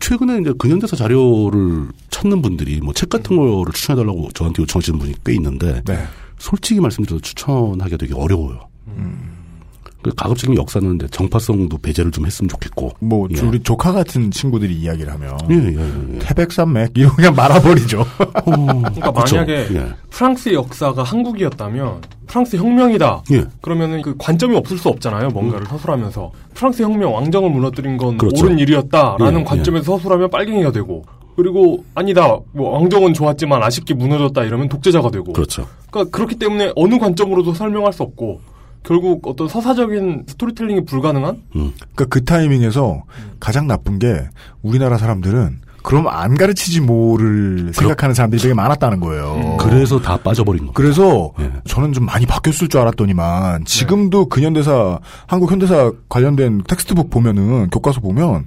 최근에 0.00 0.40
이제 0.40 0.52
근현대사 0.58 0.96
자료를 0.96 1.88
찾는 2.10 2.42
분들이 2.42 2.80
뭐 2.80 2.92
책 2.92 3.08
같은 3.08 3.36
거를 3.36 3.72
추천해달라고 3.72 4.30
저한테 4.32 4.62
요청하시는 4.62 4.98
분이 4.98 5.14
꽤 5.24 5.34
있는데 5.34 5.82
네. 5.84 6.04
솔직히 6.38 6.80
말씀드려서 6.80 7.20
추천하기가 7.22 7.96
되게 7.98 8.14
어려워요. 8.14 8.68
그 8.84 9.31
가급적이면 10.10 10.60
역사는 10.60 10.96
이제 10.96 11.06
정파성도 11.08 11.78
배제를 11.78 12.10
좀 12.10 12.26
했으면 12.26 12.48
좋겠고. 12.48 12.92
뭐, 13.00 13.28
예. 13.34 13.40
우리 13.40 13.60
조카 13.60 13.92
같은 13.92 14.30
친구들이 14.30 14.74
이야기를 14.74 15.12
하면. 15.12 15.38
예, 15.50 15.54
예, 15.54 16.14
예. 16.14 16.18
태백산맥, 16.18 16.92
이런 16.96 17.14
그냥 17.14 17.34
말아버리죠. 17.34 18.04
그러니까 18.44 19.12
그쵸. 19.12 19.36
만약에 19.36 19.68
예. 19.74 19.86
프랑스의 20.10 20.54
역사가 20.54 21.02
한국이었다면 21.02 22.00
프랑스 22.26 22.56
혁명이다. 22.56 23.24
예. 23.32 23.44
그러면은 23.60 24.02
그 24.02 24.14
관점이 24.18 24.56
없을 24.56 24.78
수 24.78 24.88
없잖아요. 24.88 25.28
뭔가를 25.28 25.66
서술하면서 25.66 26.32
프랑스 26.54 26.82
혁명 26.82 27.14
왕정을 27.14 27.50
무너뜨린 27.50 27.96
건 27.96 28.16
그렇죠. 28.16 28.44
옳은 28.44 28.58
일이었다라는 28.58 29.40
예, 29.40 29.44
관점에서 29.44 29.98
서술하면 29.98 30.30
빨갱이가 30.30 30.72
되고 30.72 31.04
그리고 31.36 31.84
아니다. 31.94 32.38
뭐 32.52 32.70
왕정은 32.70 33.14
좋았지만 33.14 33.62
아쉽게 33.62 33.94
무너졌다 33.94 34.44
이러면 34.44 34.68
독재자가 34.68 35.10
되고. 35.10 35.32
그렇죠. 35.32 35.66
그러니까 35.90 36.16
그렇기 36.16 36.36
때문에 36.36 36.72
어느 36.76 36.98
관점으로도 36.98 37.54
설명할 37.54 37.92
수 37.92 38.02
없고 38.02 38.40
결국 38.84 39.26
어떤 39.26 39.48
서사적인 39.48 40.24
스토리텔링이 40.26 40.84
불가능한 40.84 41.42
그러니까 41.52 42.04
그 42.08 42.24
타이밍에서 42.24 43.04
가장 43.40 43.66
나쁜 43.66 43.98
게 43.98 44.28
우리나라 44.62 44.98
사람들은 44.98 45.60
그럼 45.82 46.06
안 46.06 46.36
가르치지 46.36 46.80
뭐를 46.80 47.72
생각하는 47.74 48.14
사람들이 48.14 48.40
되게 48.40 48.54
많았다는 48.54 49.00
거예요. 49.00 49.56
그래서 49.58 50.00
다 50.00 50.16
빠져버린 50.16 50.66
거. 50.66 50.72
그래서 50.72 51.32
예. 51.40 51.50
저는 51.66 51.92
좀 51.92 52.06
많이 52.06 52.24
바뀌었을 52.24 52.68
줄 52.68 52.80
알았더니만 52.80 53.64
지금도 53.64 54.26
근현대사 54.26 55.00
한국 55.26 55.50
현대사 55.50 55.92
관련된 56.08 56.62
textbook 56.68 57.10
보면은 57.10 57.68
교과서 57.70 58.00
보면 58.00 58.46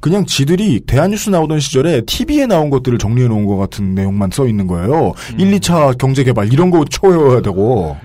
그냥 0.00 0.26
지들이 0.26 0.80
대한뉴스 0.86 1.30
나오던 1.30 1.58
시절에 1.58 2.02
TV에 2.02 2.46
나온 2.46 2.70
것들을 2.70 2.98
정리해 2.98 3.26
놓은 3.28 3.46
것 3.46 3.56
같은 3.56 3.94
내용만 3.94 4.30
써 4.30 4.46
있는 4.46 4.66
거예요. 4.68 5.12
1, 5.38 5.50
2차 5.58 5.98
경제개발 5.98 6.52
이런 6.52 6.70
거 6.70 6.84
쳐외워야 6.84 7.40
되고 7.42 7.96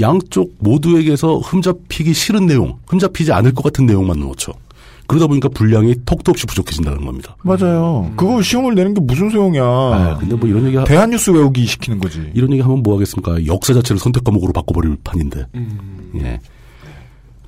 양쪽 0.00 0.54
모두에게서 0.58 1.38
흠잡히기 1.38 2.12
싫은 2.14 2.46
내용, 2.46 2.78
흠잡히지 2.86 3.32
않을 3.32 3.54
것 3.54 3.62
같은 3.62 3.86
내용만 3.86 4.20
넣죠. 4.20 4.52
그러다 5.06 5.26
보니까 5.26 5.48
분량이 5.50 5.94
턱도 6.06 6.30
없이 6.30 6.46
부족해진다는 6.46 7.04
겁니다. 7.04 7.36
맞아요. 7.42 8.10
그거 8.16 8.40
시험을 8.40 8.74
내는 8.74 8.94
게 8.94 9.00
무슨 9.00 9.28
소용이야. 9.28 9.62
아, 9.62 10.16
근데 10.18 10.34
뭐 10.34 10.48
이런 10.48 10.66
얘기 10.66 10.76
하, 10.76 10.84
대한뉴스 10.84 11.30
외우기 11.30 11.66
시키는 11.66 11.98
거지. 12.00 12.30
이런 12.34 12.50
얘기 12.52 12.62
하면 12.62 12.82
뭐 12.82 12.94
하겠습니까? 12.94 13.44
역사 13.46 13.74
자체를 13.74 14.00
선택 14.00 14.24
과목으로 14.24 14.52
바꿔버릴 14.52 14.96
판인데. 15.04 15.46
예. 16.20 16.40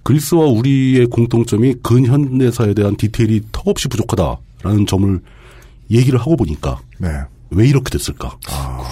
그리스와 0.02 0.46
우리의 0.46 1.06
공통점이 1.06 1.76
근현대사에 1.82 2.74
대한 2.74 2.94
디테일이 2.96 3.40
턱없이 3.50 3.88
부족하다라는 3.88 4.86
점을 4.86 5.20
얘기를 5.90 6.18
하고 6.20 6.36
보니까 6.36 6.78
네. 6.98 7.08
왜 7.50 7.66
이렇게 7.66 7.90
됐을까? 7.90 8.36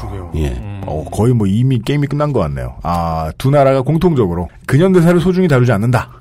그러게요. 0.01 0.33
예. 0.37 0.81
어, 0.87 1.05
거의 1.11 1.35
뭐 1.35 1.47
이미 1.47 1.79
게임이 1.79 2.07
끝난 2.07 2.33
것 2.33 2.41
같네요. 2.41 2.77
아, 2.83 3.33
두 3.39 3.51
나라가 3.51 3.83
공통적으로 3.83 4.49
근현대사를 4.67 5.21
소중히 5.21 5.49
다루지 5.49 5.73
않는다. 5.73 6.21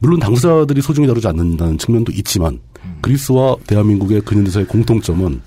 물론 0.00 0.18
당사자들이 0.18 0.82
소중히 0.82 1.06
다루지 1.06 1.28
않는다는 1.28 1.78
측면도 1.78 2.10
있지만 2.12 2.58
그리스와 3.02 3.54
대한민국의 3.68 4.22
근현대사의 4.22 4.66
공통점은 4.66 5.40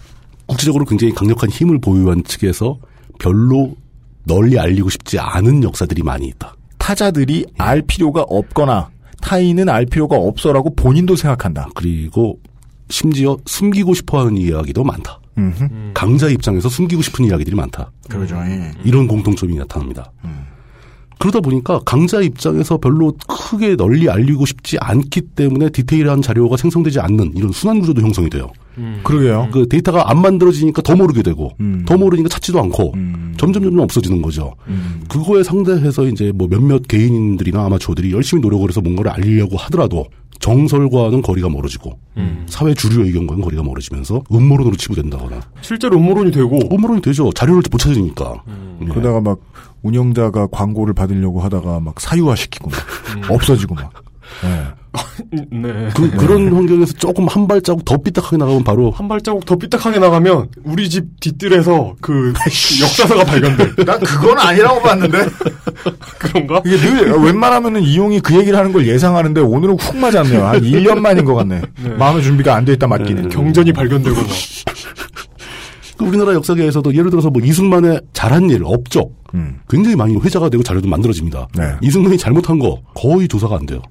국제적으로 0.45 0.85
굉장히 0.85 1.13
강력한 1.13 1.49
힘을 1.49 1.79
보유한 1.79 2.23
측에서 2.23 2.77
별로 3.19 3.75
널리 4.23 4.57
알리고 4.57 4.89
싶지 4.89 5.19
않은 5.19 5.63
역사들이 5.63 6.03
많이 6.03 6.27
있다. 6.27 6.55
타자들이 6.77 7.45
알 7.57 7.81
필요가 7.81 8.21
없거나 8.21 8.89
타인은 9.21 9.69
알 9.69 9.85
필요가 9.85 10.15
없어라고 10.15 10.73
본인도 10.75 11.15
생각한다. 11.15 11.69
그리고 11.75 12.39
심지어 12.89 13.37
숨기고 13.45 13.93
싶어하는 13.93 14.37
이야기도 14.37 14.83
많다. 14.83 15.19
음흠. 15.37 15.91
강자 15.93 16.29
입장에서 16.29 16.69
숨기고 16.69 17.01
싶은 17.01 17.25
이야기들이 17.25 17.55
많다. 17.55 17.91
그러죠. 18.09 18.35
예. 18.47 18.71
이런 18.83 19.07
공통점이 19.07 19.55
나타납니다. 19.55 20.11
그러다 21.17 21.39
보니까 21.39 21.79
강자 21.85 22.21
입장에서 22.21 22.77
별로 22.77 23.13
크게 23.27 23.77
널리 23.77 24.09
알리고 24.09 24.45
싶지 24.45 24.77
않기 24.79 25.21
때문에 25.21 25.69
디테일한 25.69 26.21
자료가 26.21 26.57
생성되지 26.57 26.99
않는 26.99 27.31
이런 27.35 27.51
순환 27.53 27.79
구조도 27.79 28.01
형성이 28.01 28.29
돼요. 28.29 28.51
그러게요. 29.03 29.47
그 29.53 29.67
데이터가 29.69 30.11
안 30.11 30.21
만들어지니까 30.21 30.81
더 30.81 30.93
모르게 30.95 31.23
되고 31.23 31.51
음. 31.61 31.85
더 31.87 31.97
모르니까 31.97 32.27
찾지도 32.27 32.59
않고 32.59 32.93
점점 33.37 33.63
점점 33.63 33.79
없어지는 33.79 34.21
거죠. 34.21 34.55
그거에 35.07 35.43
상대해서 35.43 36.05
이제 36.05 36.33
뭐 36.35 36.49
몇몇 36.49 36.85
개인들이나 36.85 37.65
아마추어들이 37.65 38.11
열심히 38.11 38.41
노력을 38.41 38.67
해서 38.67 38.81
뭔가를 38.81 39.11
알리려고 39.11 39.55
하더라도 39.55 40.07
정설과는 40.39 41.21
거리가 41.21 41.49
멀어지고 41.49 41.97
사회 42.47 42.73
주류 42.73 43.05
의견과는 43.05 43.41
거리가 43.43 43.63
멀어지면서 43.63 44.21
음모론으로 44.31 44.75
치부된다거나 44.75 45.41
실제로 45.61 45.97
음모론이 45.97 46.31
되고 46.31 46.59
음모론이 46.71 47.01
되죠. 47.01 47.31
자료를 47.33 47.63
못 47.71 47.77
찾으니까. 47.77 48.43
예. 48.81 48.85
그러다가 48.85 49.21
막 49.21 49.39
운영자가 49.83 50.47
광고를 50.47 50.93
받으려고 50.93 51.41
하다가 51.41 51.79
막 51.79 51.99
사유화시키고 51.99 52.69
막 52.69 53.31
없어지고 53.31 53.75
막. 53.75 53.91
예. 54.43 54.67
네. 55.51 55.89
그, 55.95 56.09
그런 56.11 56.51
환경에서 56.53 56.93
조금 56.93 57.27
한 57.27 57.47
발자국 57.47 57.85
더 57.85 57.97
삐딱하게 57.97 58.37
나가면 58.37 58.63
바로 58.63 58.91
한 58.91 59.07
발자국 59.07 59.45
더 59.45 59.55
삐딱하게 59.55 59.99
나가면 59.99 60.49
우리 60.63 60.89
집 60.89 61.05
뒤뜰에서 61.19 61.95
그 62.01 62.33
역사서가 62.81 63.23
발견돼. 63.25 63.75
난 63.85 63.99
그건 63.99 64.37
아니라고 64.39 64.81
봤는데. 64.81 65.25
그런가? 66.19 66.61
이게 66.65 66.77
늘 66.77 67.11
웬만하면은 67.11 67.81
이용이 67.81 68.19
그 68.19 68.35
얘기를 68.37 68.57
하는 68.57 68.71
걸 68.73 68.87
예상하는데 68.87 69.41
오늘은 69.41 69.77
훅 69.79 69.97
맞았네요. 69.97 70.45
한 70.45 70.61
1년 70.61 70.99
만인 70.99 71.25
것 71.25 71.35
같네. 71.35 71.61
마음의 71.97 72.23
준비가 72.23 72.55
안 72.55 72.65
돼 72.65 72.73
있다 72.73 72.87
맞기는. 72.87 73.29
경전이 73.29 73.71
발견되고 73.73 74.15
막. 74.15 74.25
그 75.97 76.03
우리나라 76.05 76.33
역사계에서도 76.33 76.93
예를 76.93 77.09
들어서 77.09 77.29
뭐 77.29 77.41
이승만의 77.41 78.01
잘한 78.11 78.49
일, 78.49 78.63
업적 78.65 79.11
음. 79.33 79.59
굉장히 79.69 79.95
많이 79.95 80.15
회자가 80.17 80.49
되고 80.49 80.61
자료도 80.63 80.89
만들어집니다. 80.89 81.47
네. 81.57 81.63
이승만이 81.81 82.17
잘못한 82.17 82.59
거 82.59 82.81
거의 82.95 83.27
조사가 83.29 83.55
안 83.55 83.65
돼요. 83.65 83.81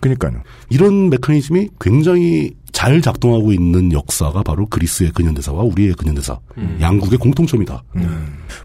그니까요. 0.00 0.40
이런 0.70 1.10
메커니즘이 1.10 1.68
굉장히 1.80 2.52
잘 2.72 3.02
작동하고 3.02 3.52
있는 3.52 3.92
역사가 3.92 4.42
바로 4.42 4.64
그리스의 4.66 5.10
근현대사와 5.10 5.62
우리의 5.64 5.92
근현대사 5.94 6.38
양국의 6.80 7.18
공통점이다. 7.18 7.82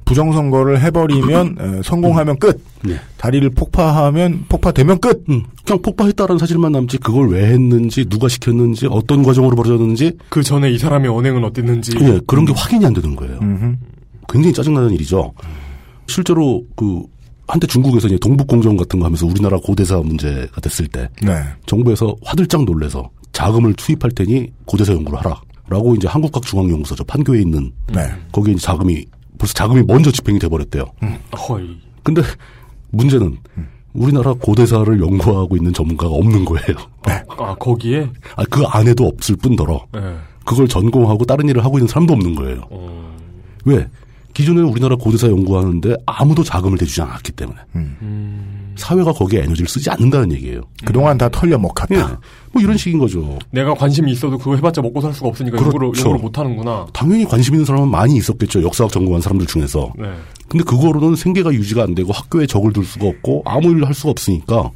부정선거를 0.06 0.80
해버리면 0.82 1.58
에, 1.60 1.82
성공하면 1.84 2.38
끝. 2.39 2.63
네. 2.84 3.00
다리를 3.17 3.50
폭파하면 3.50 4.45
폭파되면 4.48 5.00
끝. 5.00 5.24
음, 5.30 5.43
그냥 5.65 5.82
폭파했다라는 5.82 6.38
사실만 6.38 6.71
남지 6.71 7.00
그걸 7.00 7.30
왜 7.30 7.48
했는지 7.48 8.06
누가 8.06 8.28
시켰는지 8.28 8.88
어떤 8.89 9.24
과정으로 9.24 9.56
벌어졌는지 9.56 10.13
그 10.30 10.43
전에 10.43 10.71
이 10.71 10.78
사람의 10.78 11.10
언행은 11.10 11.43
어땠는지. 11.43 11.98
예, 12.02 12.19
그런 12.28 12.45
게 12.45 12.54
확인이 12.56 12.86
안 12.86 12.93
되는 12.93 13.15
거예요. 13.15 13.39
음흠. 13.41 13.76
굉장히 14.30 14.54
짜증나는 14.54 14.91
일이죠. 14.91 15.34
실제로 16.08 16.63
그 16.76 17.02
한때 17.47 17.67
중국에서 17.67 18.08
이제 18.08 18.17
동북공정 18.17 18.77
같은 18.77 18.99
거 18.99 19.05
하면서 19.05 19.25
우리나라 19.25 19.58
고대사 19.58 19.97
문제가 19.97 20.62
됐을 20.62 20.88
때 20.88 21.10
네. 21.21 21.43
정부에서 21.65 22.15
화들짝 22.23 22.65
놀래서 22.65 23.10
자금을 23.34 23.73
투입할 23.75 24.12
테니 24.12 24.51
고대사 24.65 24.93
연구를 24.93 25.19
하라. 25.19 25.41
라고 25.67 25.95
이제 25.95 26.08
한국학중앙연구소죠. 26.08 27.03
판교에 27.05 27.41
있는 27.41 27.71
네. 27.91 28.01
거기에 28.31 28.53
이제 28.53 28.62
자금이 28.62 29.03
벌써 29.38 29.53
자금이 29.53 29.84
먼저 29.84 30.12
집행이 30.12 30.38
돼 30.39 30.47
버렸대요. 30.47 30.86
허이. 31.49 31.77
근데 32.03 32.21
문제는 32.91 33.38
우리나라 33.93 34.34
고대사를 34.34 35.01
연구하고 35.01 35.55
있는 35.58 35.73
전문가가 35.73 36.13
없는 36.13 36.45
거예요. 36.45 36.75
아 37.38 37.55
거기에. 37.55 38.10
아, 38.36 38.43
그 38.49 38.63
안에도 38.65 39.08
없을 39.08 39.36
뿐더러 39.38 39.86
네. 39.93 40.01
그걸 40.45 40.67
전공하고 40.67 41.25
다른 41.25 41.49
일을 41.49 41.65
하고 41.65 41.77
있는 41.77 41.88
사람도 41.88 42.13
없는 42.13 42.36
거예요. 42.36 42.62
어. 42.69 43.17
왜? 43.65 43.88
기존에는 44.36 44.69
우리나라 44.69 44.95
고대사 44.98 45.28
연구하는데 45.28 45.95
아무도 46.06 46.43
자금을 46.43 46.78
대주지 46.78 47.02
않았기 47.02 47.32
때문에 47.32 47.58
사회가 48.76 49.13
거기에 49.13 49.43
에너지를 49.43 49.69
쓰지 49.69 49.89
않는다는 49.89 50.34
얘기예요. 50.34 50.62
그동안 50.84 51.17
다 51.17 51.30
털려 51.30 51.58
먹었다. 51.58 51.95
예. 51.95 52.04
뭐 52.52 52.62
이런 52.62 52.78
식인 52.78 53.00
거죠. 53.00 53.39
내가 53.52 53.74
관심이 53.74 54.12
있어도 54.12 54.38
그거 54.38 54.54
해봤자 54.58 54.82
먹고 54.82 55.00
살 55.00 55.13
수가 55.13 55.30
없으니까 55.30 55.58
그렇죠. 55.58 55.78
요거를, 55.78 55.98
요거를 55.98 56.19
못하는구나. 56.19 56.86
당연히 56.91 57.24
관심 57.24 57.54
있는 57.54 57.65
사람은 57.65 57.89
많이 57.89 58.17
있었겠죠. 58.17 58.62
역사학 58.62 58.91
전공한 58.91 59.21
사람들 59.21 59.48
중에서. 59.48 59.93
네. 59.98 60.12
근데 60.50 60.65
그거로는 60.65 61.15
생계가 61.15 61.54
유지가 61.54 61.84
안 61.84 61.95
되고 61.95 62.12
학교에 62.12 62.45
적을 62.45 62.74
둘 62.74 62.84
수가 62.84 63.08
없고 63.08 63.43
아무 63.45 63.71
일을 63.71 63.88
할 63.88 63.93
수가 63.93 64.12
없으니까 64.12 64.69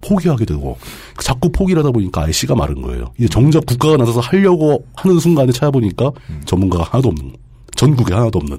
포기하게 0.00 0.46
되고 0.46 0.78
자꾸 1.20 1.52
포기를 1.52 1.80
하다 1.80 1.92
보니까 1.92 2.22
아예 2.22 2.32
씨가 2.32 2.54
마른 2.54 2.80
거예요. 2.80 3.12
이제 3.18 3.28
정작 3.28 3.66
국가가 3.66 3.98
나서서 3.98 4.20
하려고 4.20 4.86
하는 4.96 5.18
순간에 5.18 5.52
찾아보니까 5.52 6.10
전문가가 6.46 6.84
하나도 6.84 7.10
없는 7.10 7.32
전국에 7.76 8.14
하나도 8.14 8.38
없는 8.38 8.58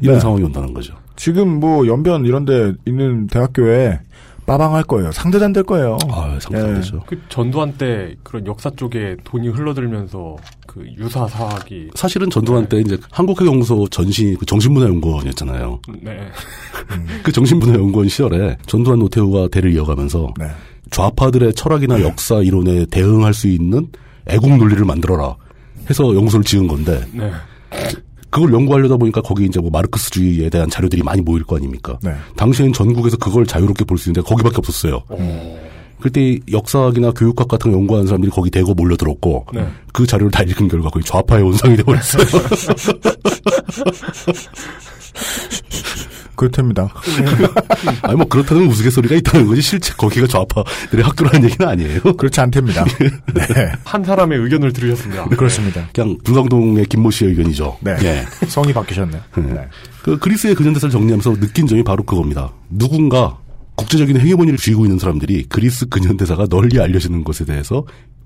이런 0.00 0.14
네. 0.14 0.20
상황이 0.20 0.42
온다는 0.42 0.72
거죠. 0.72 0.94
지금 1.16 1.60
뭐 1.60 1.86
연변 1.86 2.24
이런 2.24 2.44
데 2.44 2.72
있는 2.86 3.26
대학교에 3.26 3.98
빠방할 4.46 4.82
거예요. 4.84 5.12
상대도 5.12 5.44
안 5.44 5.52
될 5.52 5.62
거예요. 5.62 5.98
아, 6.08 6.38
상대 6.40 6.58
안 6.60 6.74
되죠. 6.76 7.02
그 7.06 7.20
전두환 7.28 7.74
때 7.76 8.14
그런 8.22 8.46
역사 8.46 8.70
쪽에 8.70 9.14
돈이 9.24 9.48
흘러들면서 9.48 10.36
그 10.66 10.86
유사 10.96 11.28
사학이 11.28 11.90
사실은 11.94 12.30
전두환 12.30 12.66
때 12.66 12.78
이제 12.80 12.96
한국해경소 13.10 13.88
전신 13.88 14.38
그 14.38 14.46
정신문화연구원이었잖아요. 14.46 15.80
네. 16.00 16.28
그 17.22 17.30
정신문화연구원 17.30 18.08
시절에 18.08 18.56
전두환 18.66 19.00
노태우가 19.00 19.48
대를 19.48 19.74
이어가면서 19.74 20.32
네. 20.38 20.46
좌파들의 20.90 21.52
철학이나 21.52 22.00
역사 22.00 22.36
이론에 22.40 22.86
대응할 22.86 23.34
수 23.34 23.48
있는 23.48 23.88
애국 24.28 24.56
논리를 24.56 24.82
만들어라 24.82 25.36
해서 25.90 26.14
연구소를 26.14 26.44
지은 26.44 26.68
건데 26.68 27.04
네. 27.12 27.30
그걸 28.30 28.52
연구하려다 28.52 28.96
보니까 28.96 29.20
거기 29.22 29.44
이제 29.46 29.60
뭐 29.60 29.70
마르크스주의에 29.70 30.50
대한 30.50 30.68
자료들이 30.68 31.02
많이 31.02 31.22
모일 31.22 31.44
거 31.44 31.56
아닙니까? 31.56 31.98
네. 32.02 32.14
당시엔 32.36 32.72
전국에서 32.72 33.16
그걸 33.16 33.46
자유롭게 33.46 33.84
볼 33.84 33.98
수 33.98 34.10
있는데 34.10 34.26
거기밖에 34.28 34.56
없었어요. 34.58 35.02
그때 36.00 36.38
역사학이나 36.52 37.10
교육학 37.12 37.48
같은 37.48 37.72
거 37.72 37.78
연구하는 37.78 38.06
사람들이 38.06 38.30
거기 38.30 38.50
대거 38.50 38.72
몰려들었고 38.74 39.46
네. 39.52 39.66
그 39.92 40.06
자료를 40.06 40.30
다 40.30 40.42
읽은 40.44 40.68
결과 40.68 40.90
거의 40.90 41.02
좌파의 41.04 41.42
원상이 41.42 41.76
되어버렸어요. 41.76 42.24
그렇답니다. 46.38 46.88
아니 48.02 48.16
뭐 48.16 48.26
그렇다는 48.26 48.68
우스갯소리가 48.68 49.16
있다는 49.16 49.46
거지 49.46 49.60
실제 49.60 49.92
거기가 49.94 50.26
좌파들의 50.28 51.04
학교라는 51.04 51.44
얘기는 51.44 51.68
아니에요. 51.68 52.00
그렇지 52.16 52.40
않답니다. 52.40 52.84
네. 53.34 53.72
한 53.84 54.04
사람의 54.04 54.38
의견을 54.38 54.72
들으셨습니다. 54.72 55.26
그렇습니다. 55.26 55.88
그냥 55.92 56.16
불광동의 56.22 56.86
김모 56.86 57.10
씨의 57.10 57.32
의견이죠. 57.32 57.78
네. 57.80 57.96
예. 58.04 58.24
성이 58.46 58.72
바뀌셨네. 58.72 59.20
네. 59.36 59.68
그 60.02 60.16
그리스의 60.18 60.54
근현대사를 60.54 60.92
정리하면서 60.92 61.34
느낀 61.40 61.66
점이 61.66 61.82
바로 61.82 62.04
그겁니다. 62.04 62.52
누군가 62.70 63.36
국제적인 63.74 64.18
헤게모니를 64.18 64.58
쥐고 64.58 64.84
있는 64.84 64.98
사람들이 64.98 65.46
그리스 65.48 65.88
근현대사가 65.88 66.46
널리 66.46 66.80
알려지는 66.80 67.24
것에 67.24 67.44
대해서 67.44 67.84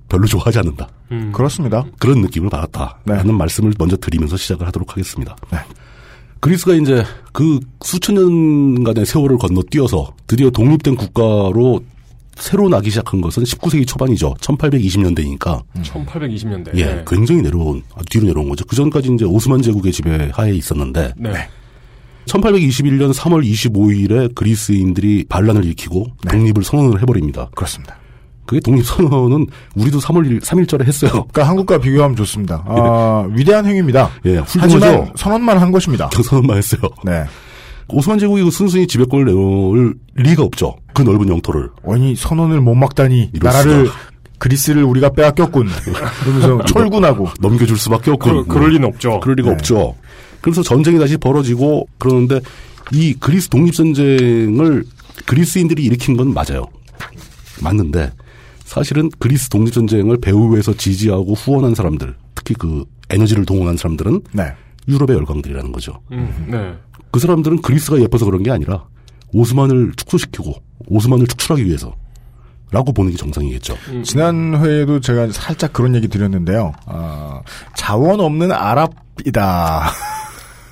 별로 0.09 0.27
좋아하지 0.27 0.59
않는다. 0.59 0.89
그렇습니다. 1.33 1.85
그런 1.99 2.21
느낌을 2.21 2.51
받았다 2.51 2.99
라는 3.07 3.35
말씀을 3.35 3.73
먼저 3.79 3.97
드리면서 3.97 4.37
시작을 4.37 4.67
하도록 4.67 4.91
하겠습니다. 4.91 5.35
그리스가 6.43 6.75
이제 6.75 7.05
그 7.33 7.61
수천 7.85 8.17
년간의 8.17 9.07
세월을 9.07 9.39
건너뛰어서 9.39 10.13
드디어 10.27 10.51
독립된 10.51 10.97
국가로 10.97 11.85
새로 12.35 12.69
나기 12.69 12.91
시작한 12.91 13.21
것은 13.21 13.45
19세기 13.45 13.87
초반이죠. 13.87 14.35
1820년대니까. 14.41 15.63
1820년대. 15.77 16.77
예, 16.77 16.85
네. 16.87 17.05
굉장히 17.07 17.43
내려온, 17.43 17.83
아, 17.95 18.01
뒤로 18.11 18.27
내려온 18.27 18.49
거죠. 18.49 18.65
그 18.65 18.75
전까지 18.75 19.13
이제 19.15 19.25
오스만 19.25 19.63
제국의 19.63 19.93
지배 19.93 20.31
하에 20.33 20.53
있었는데, 20.53 21.13
네. 21.17 21.49
1821년 22.27 23.15
3월 23.15 23.49
25일에 23.49 24.35
그리스인들이 24.35 25.27
반란을 25.29 25.65
일으키고 25.65 26.07
독립을 26.29 26.65
선언을 26.65 27.03
해버립니다. 27.03 27.51
그렇습니다. 27.55 28.02
그게 28.47 28.61
독립선언은 28.61 29.47
우리도 29.77 29.99
3월 30.01 30.27
1, 30.27 30.41
3일절에 30.41 30.85
했어요. 30.85 31.11
그러니까 31.11 31.49
한국과 31.49 31.79
비교하면 31.79 32.17
좋습니다. 32.17 32.63
아, 32.67 33.27
위대한 33.31 33.67
행위입니다. 33.67 34.11
예, 34.27 34.43
하지만. 34.57 35.13
선언만 35.17 35.59
한 35.59 35.71
것입니다. 35.73 36.09
그 36.15 36.23
선언만 36.23 36.57
했어요. 36.57 36.83
네. 37.05 37.25
오스만 37.89 38.19
제국이 38.19 38.43
그 38.43 38.51
순순히 38.51 38.87
지배권을 38.87 39.27
내놓을 39.27 39.95
리가 40.15 40.43
없죠. 40.43 40.77
그 40.95 41.03
넓은 41.03 41.29
영토를. 41.29 41.71
아니 41.87 42.17
선언을 42.17 42.61
못 42.61 42.75
막다니 42.75 43.31
이럴 43.35 43.53
나라를. 43.53 43.91
그리스를 44.39 44.83
우리가 44.83 45.11
빼앗겼군. 45.11 45.69
그러면서 46.25 46.65
철군하고 46.73 47.29
넘겨줄 47.41 47.77
수밖에 47.77 48.11
없고. 48.11 48.45
그, 48.45 48.45
그럴 48.47 48.71
리는 48.71 48.89
없죠. 48.89 49.21
그럴 49.21 49.37
리가 49.37 49.51
네. 49.51 49.55
없죠. 49.55 49.95
그래서 50.41 50.63
전쟁이 50.63 50.99
다시 50.99 51.17
벌어지고 51.17 51.87
그러는데 51.99 52.41
이 52.91 53.15
그리스 53.15 53.49
독립 53.49 53.73
전쟁을 53.73 54.85
그리스인들이 55.27 55.85
일으킨 55.85 56.17
건 56.17 56.35
맞아요. 56.35 56.67
맞는데 57.61 58.11
사실은 58.73 59.11
그리스 59.19 59.51
독립 59.51 59.75
전쟁을 59.75 60.17
배후에서 60.17 60.73
지지하고 60.73 61.35
후원한 61.35 61.75
사람들, 61.75 62.15
특히 62.35 62.55
그 62.55 62.87
에너지를 63.11 63.45
동원한 63.45 63.77
사람들은 63.77 64.23
네. 64.33 64.45
유럽의 64.89 65.15
열강들이라는 65.15 65.73
거죠. 65.73 66.01
음, 66.11 66.47
네. 66.49 66.73
그 67.11 67.21
사람들은 67.21 67.61
그리스가 67.61 68.01
예뻐서 68.01 68.25
그런 68.25 68.43
게 68.43 68.51
아니라 68.51 68.87
오스만을 69.35 69.93
축소시키고 69.97 70.55
오스만을 70.87 71.27
축출하기 71.27 71.67
위해서 71.67 71.95
라고 72.71 72.95
보는 72.95 73.11
게 73.11 73.19
정상이겠죠. 73.19 73.77
지난 74.05 74.57
회에도 74.57 75.01
제가 75.01 75.31
살짝 75.33 75.75
그런 75.75 75.95
얘기 75.95 76.09
드렸는데요. 76.09 76.73
아, 76.87 77.43
자원 77.77 78.21
없는 78.21 78.53
아랍이다. 78.53 79.91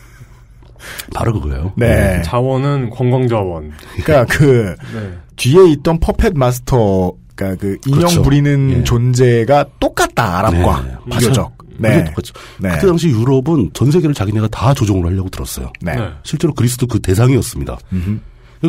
바로 1.15 1.35
그거예요. 1.35 1.75
네. 1.77 2.23
자원은 2.23 2.89
관광자원. 2.89 3.73
그러니까 4.03 4.35
그 4.35 4.75
네. 4.95 5.19
뒤에 5.37 5.71
있던 5.73 6.01
퍼펫 6.01 6.33
마스터, 6.35 7.13
그러니까 7.41 7.61
그 7.61 7.79
인형 7.87 8.01
그렇죠. 8.01 8.23
부리는 8.23 8.71
예. 8.71 8.85
존재가 8.85 9.67
똑같다 9.81 10.39
아랍과 10.39 10.83
네. 10.83 11.17
비교적. 11.17 11.53
맞아요. 11.79 11.97
네. 11.99 12.05
똑같죠. 12.05 12.35
네. 12.59 12.71
그때 12.71 12.87
당시 12.87 13.09
유럽은 13.09 13.71
전 13.73 13.91
세계를 13.91 14.15
자기네가 14.15 14.49
다 14.49 14.75
조종을 14.75 15.07
하려고 15.07 15.31
들었어요. 15.31 15.73
네. 15.81 15.97
네. 15.97 16.09
실제로 16.23 16.53
그리스도 16.53 16.87
그 16.87 17.01
대상이었습니다. 17.01 17.79
음흠. 17.93 18.19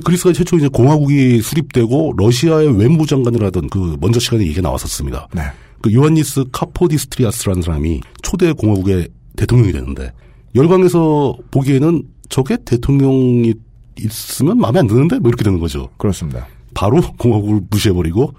그리스가 0.05 0.31
최초 0.31 0.55
이제 0.55 0.69
공화국이 0.69 1.41
수립되고 1.41 2.13
러시아의 2.15 2.79
외무부 2.79 3.05
장관을 3.05 3.43
하던 3.47 3.69
그 3.69 3.97
먼저 3.99 4.21
시간에 4.21 4.43
얘기가 4.43 4.61
나왔었습니다. 4.61 5.27
네. 5.33 5.41
그 5.81 5.93
요한니스 5.93 6.45
카포디스트리아스라는 6.53 7.61
사람이 7.61 7.99
초대 8.21 8.53
공화국의 8.53 9.09
대통령이 9.35 9.73
되는데 9.73 10.13
열강에서 10.55 11.35
보기에는 11.51 12.03
저게 12.29 12.55
대통령이 12.63 13.53
있으면 13.99 14.57
마음에 14.59 14.79
안 14.79 14.87
드는데 14.87 15.19
뭐 15.19 15.27
이렇게 15.27 15.43
되는 15.43 15.59
거죠. 15.59 15.89
그렇습니다. 15.97 16.47
바로 16.73 17.01
공화국을 17.17 17.61
무시해버리고 17.69 18.33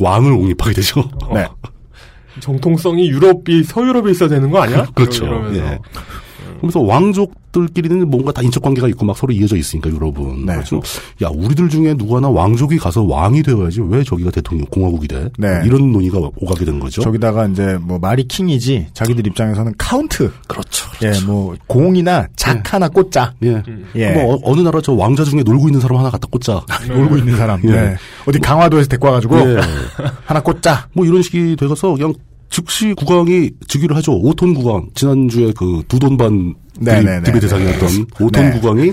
왕을 0.00 0.32
옹립하게 0.32 0.74
되죠. 0.74 1.08
네. 1.32 1.48
정통성이 2.40 3.08
유럽이 3.08 3.64
서유럽에 3.64 4.12
있어야 4.12 4.28
되는 4.28 4.50
거 4.50 4.60
아니야? 4.62 4.86
그렇죠. 4.94 5.24
이러면서. 5.24 5.60
예. 5.60 5.78
그래서 6.60 6.80
왕족들끼리는 6.80 8.08
뭔가 8.10 8.32
다 8.32 8.42
인적 8.42 8.62
관계가 8.62 8.88
있고 8.88 9.04
막 9.06 9.16
서로 9.16 9.32
이어져 9.32 9.56
있으니까 9.56 9.90
유럽은. 9.90 10.46
네. 10.46 10.54
야 11.22 11.28
우리들 11.32 11.68
중에 11.68 11.94
누구 11.94 12.16
하나 12.16 12.28
왕족이 12.28 12.78
가서 12.78 13.02
왕이 13.04 13.42
되어야지 13.42 13.80
왜 13.88 14.02
저기가 14.02 14.30
대통령 14.30 14.66
공화국이 14.66 15.08
돼? 15.08 15.28
네. 15.38 15.62
이런 15.64 15.92
논의가 15.92 16.18
오가게 16.36 16.64
된 16.64 16.80
거죠. 16.80 17.02
저기다가 17.02 17.46
이제 17.46 17.78
뭐 17.80 17.98
말이 17.98 18.26
king이지 18.26 18.88
자기들 18.92 19.26
입장에서는 19.26 19.74
카운트. 19.78 20.30
그렇죠. 20.46 20.88
예, 21.02 21.12
뭐 21.26 21.54
공이나 21.66 22.26
작 22.36 22.72
하나 22.74 22.88
꽂자. 22.88 23.32
예. 23.44 23.62
예. 23.94 24.10
뭐 24.12 24.34
어- 24.34 24.40
어느 24.42 24.60
나라 24.60 24.80
저 24.82 24.92
왕자 24.92 25.22
중에 25.24 25.42
놀고 25.42 25.68
있는 25.68 25.80
사람 25.80 25.98
하나 25.98 26.10
갖다 26.10 26.26
꽂자. 26.30 26.62
놀고 26.88 27.18
있는 27.18 27.36
사람. 27.36 27.60
예. 27.64 27.68
네. 27.70 27.96
어디 28.26 28.38
강화도에서 28.40 28.88
데리고 28.88 29.06
와가지고 29.06 29.38
예. 29.38 29.56
하나 30.26 30.40
꽂자. 30.40 30.88
뭐 30.92 31.04
이런 31.06 31.22
식이 31.22 31.56
돼가서 31.56 31.94
그냥 31.94 32.14
즉시 32.50 32.94
국왕이 32.94 33.50
즉위를 33.68 33.96
하죠. 33.96 34.12
5톤 34.20 34.54
국왕 34.54 34.88
지난주에 34.94 35.52
그 35.52 35.82
두 35.88 35.98
돈반 35.98 36.54
네네네. 36.80 37.22
딥의 37.24 37.40
대상이었던 37.40 37.88
5톤 38.06 38.32
네. 38.32 38.60
국왕이 38.60 38.92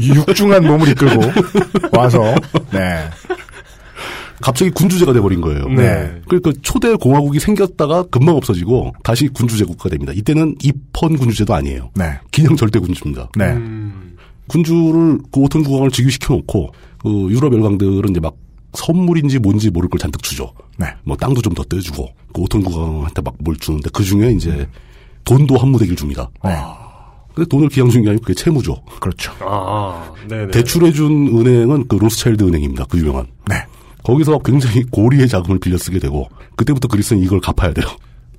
육중한 0.00 0.64
몸을 0.66 0.88
이끌고 0.90 1.20
와서 1.92 2.34
네. 2.72 3.04
갑자기 4.40 4.70
군주제가 4.70 5.12
돼버린 5.12 5.40
거예요. 5.40 5.68
네. 5.68 6.20
그러니까 6.28 6.52
초대 6.62 6.94
공화국이 6.94 7.40
생겼다가 7.40 8.04
금방 8.04 8.36
없어지고 8.36 8.92
다시 9.02 9.26
군주제 9.28 9.64
국가 9.64 9.88
됩니다. 9.88 10.12
이때는 10.14 10.54
입헌 10.62 11.16
군주제도 11.18 11.54
아니에요. 11.54 11.90
네. 11.96 12.18
기냥 12.30 12.54
절대 12.56 12.78
군주입니다. 12.78 13.28
네. 13.36 13.46
음. 13.46 14.16
군주를 14.46 15.18
그 15.32 15.40
오톤 15.40 15.64
국왕을 15.64 15.90
즉위시켜 15.90 16.34
놓고 16.34 16.70
그 17.02 17.08
유럽 17.30 17.52
열강들은 17.52 18.10
이제 18.10 18.20
막 18.20 18.34
선물인지 18.74 19.38
뭔지 19.38 19.70
모를 19.70 19.88
걸 19.88 19.98
잔뜩 19.98 20.22
주죠. 20.22 20.52
네. 20.76 20.86
뭐 21.04 21.16
땅도 21.16 21.40
좀 21.42 21.54
더 21.54 21.64
떼주고 21.64 22.08
그 22.32 22.42
오톤 22.42 22.62
국왕한테 22.62 23.22
막 23.22 23.34
뭘 23.38 23.56
주는데 23.56 23.90
그 23.92 24.04
중에 24.04 24.30
이제 24.32 24.68
돈도 25.24 25.56
한 25.56 25.68
무대기를 25.70 25.96
줍니다. 25.96 26.28
네. 26.44 26.50
근데 27.34 27.48
돈을 27.48 27.68
기양 27.68 27.88
주는 27.88 28.04
게 28.04 28.10
아니고 28.10 28.22
그게 28.24 28.34
채무죠. 28.34 28.82
그렇죠. 29.00 29.32
아, 29.40 30.12
네네. 30.28 30.50
대출해준 30.50 31.28
은행은 31.38 31.88
그 31.88 31.96
로스차일드 31.96 32.42
은행입니다. 32.44 32.84
그 32.86 32.98
유명한. 32.98 33.26
네. 33.48 33.56
거기서 34.02 34.38
굉장히 34.40 34.82
고리의 34.84 35.28
자금을 35.28 35.58
빌려 35.60 35.76
쓰게 35.78 35.98
되고 35.98 36.28
그때부터 36.56 36.88
그리스는 36.88 37.22
이걸 37.22 37.40
갚아야 37.40 37.72
돼요. 37.72 37.86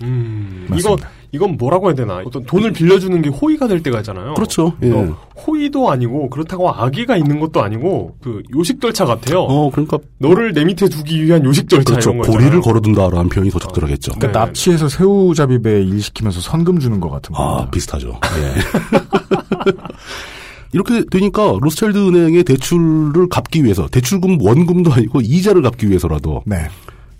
음, 0.02 0.66
이거, 0.78 0.92
맞습니다. 0.92 1.10
이 1.10 1.19
건 1.38 1.58
뭐라고 1.58 1.88
해야 1.88 1.96
되나 1.96 2.22
어떤 2.26 2.44
돈을 2.46 2.72
빌려주는 2.74 3.22
게 3.22 3.30
호의가 3.30 3.68
될 3.68 3.84
때가 3.84 4.00
있잖아요. 4.00 4.34
그렇죠. 4.34 4.74
예. 4.82 4.92
어, 4.92 5.16
호의도 5.46 5.92
아니고 5.92 6.30
그렇다고 6.30 6.72
악의가 6.72 7.18
있는 7.18 7.40
것도 7.40 7.62
아니고 7.62 8.16
그 8.22 8.42
요식 8.56 8.82
절차 8.82 9.06
같아요. 9.06 9.42
어, 9.42 9.70
그러니까 9.70 10.00
너를 10.18 10.54
내 10.54 10.66
밑에 10.66 10.88
두기 10.90 11.24
위한 11.24 11.44
요식 11.46 11.70
절차 11.70 11.92
그렇죠. 11.92 12.10
이런 12.12 12.22
거 12.24 12.32
고리를. 12.32 12.62
걸어둔다라는 12.62 13.30
표현이 13.30 13.52
더 13.52 13.60
적절하겠죠. 13.60 14.14
그러니까 14.16 14.40
납치해서 14.40 14.90
새우잡이 14.90 15.62
배 15.62 15.80
일 15.84 16.02
시키면서 16.02 16.42
선금 16.42 16.80
주는 16.80 17.00
것 17.00 17.10
같은 17.10 17.34
거. 17.36 17.60
아, 17.60 17.70
비슷하죠. 17.70 18.20
예. 18.40 19.70
이렇게 20.72 21.04
되니까 21.10 21.58
로스차일드 21.62 21.98
은행의 21.98 22.44
대출을 22.44 23.28
갚기 23.30 23.64
위해서 23.64 23.88
대출금 23.88 24.38
원금도 24.42 24.92
아니고 24.94 25.22
이자를 25.22 25.62
갚기 25.64 25.90
위해서라도 25.90 26.44
네. 26.46 26.58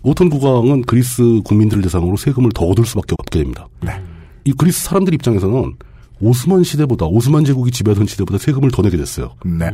오톤 0.04 0.30
국왕은 0.30 0.84
그리스 0.84 1.42
국민들을 1.44 1.84
대상으로 1.84 2.16
세금을 2.18 2.52
더 2.54 2.66
얻을 2.66 2.86
수밖에 2.86 3.16
없게 3.20 3.40
됩니다. 3.40 3.68
이 4.46 4.54
그리스 4.54 4.86
사람들 4.86 5.14
입장에서는 5.14 5.76
오스만 6.22 6.64
시대보다 6.64 7.06
오스만 7.06 7.46
제국이 7.46 7.72
지배하던 7.72 8.06
시대보다 8.08 8.38
세금을 8.38 8.72
더 8.72 8.82
내게 8.82 8.98
됐어요. 8.98 9.32
네. 9.46 9.70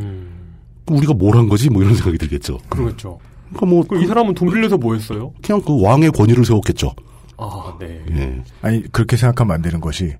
그럼 0.84 0.98
우리가 0.98 1.14
뭘 1.14 1.36
한 1.36 1.48
거지? 1.48 1.70
뭐 1.70 1.82
이런 1.82 1.94
생각이 1.94 2.18
들겠죠. 2.18 2.58
그러겠죠. 2.68 3.18
그러니까 3.50 3.66
뭐 3.66 3.84
그이 3.84 4.06
사람은 4.06 4.34
돈 4.34 4.50
빌려서 4.52 4.76
뭐 4.78 4.94
했어요? 4.94 5.32
그냥 5.42 5.60
그 5.62 5.80
왕의 5.80 6.10
권위를 6.10 6.44
세웠겠죠. 6.44 6.92
아, 7.38 7.74
네. 7.78 8.00
예. 8.12 8.42
아니 8.62 8.82
그렇게 8.92 9.16
생각하면 9.16 9.54
안 9.56 9.62
되는 9.62 9.80
것이 9.80 10.14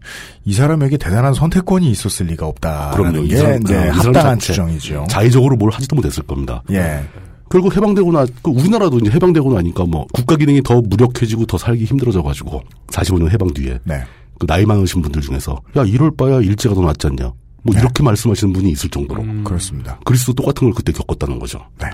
이 0.45 0.53
사람에게 0.53 0.99
대단한 0.99 1.33
선택권이 1.35 1.91
있었을 1.91 2.27
리가 2.27 2.47
없다라는 2.47 2.97
그럼요. 2.97 3.25
이게이 3.25 3.39
사람 3.39 3.91
합당한 3.91 4.39
자체 4.39 4.53
추정이죠. 4.53 5.07
자의적으로 5.09 5.57
뭘 5.57 5.71
하지도 5.73 5.97
못했을 5.97 6.23
겁니다. 6.25 6.63
예. 6.71 7.05
결국 7.51 7.77
해방되고 7.77 8.13
나, 8.13 8.27
그 8.43 8.51
우리나라도 8.51 8.99
이제 8.99 9.11
해방되고 9.11 9.53
나니까 9.55 9.85
뭐 9.85 10.07
국가 10.13 10.37
기능이 10.37 10.63
더 10.63 10.81
무력해지고 10.81 11.47
더 11.47 11.59
살기 11.59 11.85
힘들어져가지고 11.85 12.63
45년 12.89 13.31
해방 13.31 13.53
뒤에 13.55 13.79
네. 13.85 14.03
그 14.39 14.47
나이 14.47 14.67
많으신 14.67 15.01
분들 15.03 15.23
중에서 15.23 15.61
야 15.77 15.85
이럴 15.85 16.11
바야 16.11 16.41
일제가 16.41 16.75
더 16.75 16.83
낫지 16.83 17.07
않냐 17.07 17.33
뭐 17.63 17.75
네. 17.75 17.81
이렇게 17.81 18.03
말씀하시는 18.03 18.53
분이 18.53 18.71
있을 18.71 18.91
정도로 18.91 19.23
음. 19.23 19.45
그렇습니다. 19.45 19.99
그리스도 20.05 20.33
똑같은 20.33 20.67
걸 20.67 20.75
그때 20.75 20.93
겪었다는 20.93 21.39
거죠. 21.39 21.61
네. 21.81 21.89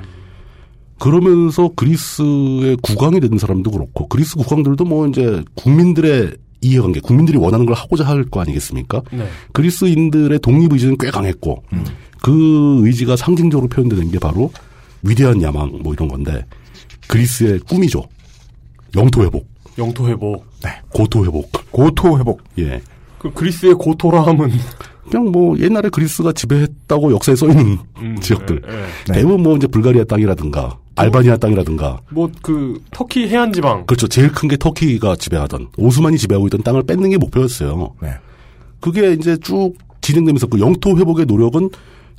그러면서 0.99 1.69
그리스의 1.75 2.77
국왕이 2.83 3.21
된 3.21 3.37
사람도 3.38 3.71
그렇고 3.71 4.07
그리스 4.09 4.37
국왕들도 4.37 4.85
뭐 4.85 5.07
이제 5.09 5.43
국민들의 5.55 6.37
이해관계, 6.61 7.01
국민들이 7.01 7.38
원하는 7.38 7.67
걸 7.67 7.75
하고자 7.75 8.05
할 8.07 8.25
거 8.31 8.41
아니겠습니까? 8.41 9.03
네. 9.11 9.27
그리스인들의 9.53 10.38
독립 10.38 10.73
의지는 10.73 10.97
꽤 10.99 11.11
강했고 11.11 11.65
음. 11.73 11.85
그 12.23 12.87
의지가 12.87 13.17
상징적으로 13.17 13.69
표현되는 13.69 14.12
게 14.12 14.19
바로 14.21 14.53
위대한 15.03 15.41
야망 15.43 15.81
뭐 15.83 15.93
이런 15.93 16.09
건데 16.09 16.45
그리스의 17.09 17.59
꿈이죠. 17.61 18.03
영토 18.97 19.23
회복, 19.25 19.47
영토 19.79 20.07
회복. 20.09 20.45
고토 20.91 21.25
회복. 21.25 21.51
고토 21.71 22.19
회복. 22.19 22.43
예. 22.59 22.81
그 23.19 23.33
그리스의 23.33 23.75
고토라 23.75 24.27
함은 24.27 24.51
그냥 25.11 25.31
뭐 25.31 25.59
옛날에 25.59 25.88
그리스가 25.88 26.33
지배했다고 26.33 27.12
역사에 27.12 27.35
써 27.37 27.49
있는 27.49 27.79
음, 27.99 28.17
지역들. 28.21 28.62
예, 28.69 28.73
예. 29.09 29.12
대부분 29.12 29.43
뭐 29.43 29.57
이제 29.57 29.67
불가리아 29.67 30.05
땅이라든가 30.05 30.79
알바니아 30.97 31.37
땅이라든가 31.38 32.01
뭐 32.11 32.31
그 32.43 32.81
터키 32.91 33.27
해안 33.29 33.53
지방. 33.53 33.87
그렇죠. 33.87 34.07
제일 34.09 34.31
큰 34.33 34.49
게 34.49 34.57
터키가 34.57 35.17
지배하던 35.17 35.69
오스만이 35.79 36.19
지배하고 36.19 36.47
있던 36.49 36.62
땅을 36.62 36.83
뺏는 36.85 37.11
게 37.11 37.17
목표였어요. 37.19 37.95
네. 38.03 38.11
그게 38.81 39.12
이제 39.12 39.37
쭉 39.38 39.75
진행되면서 40.01 40.49
그 40.49 40.61
영토 40.61 40.97
회복의 40.99 41.27
노력은 41.27 41.71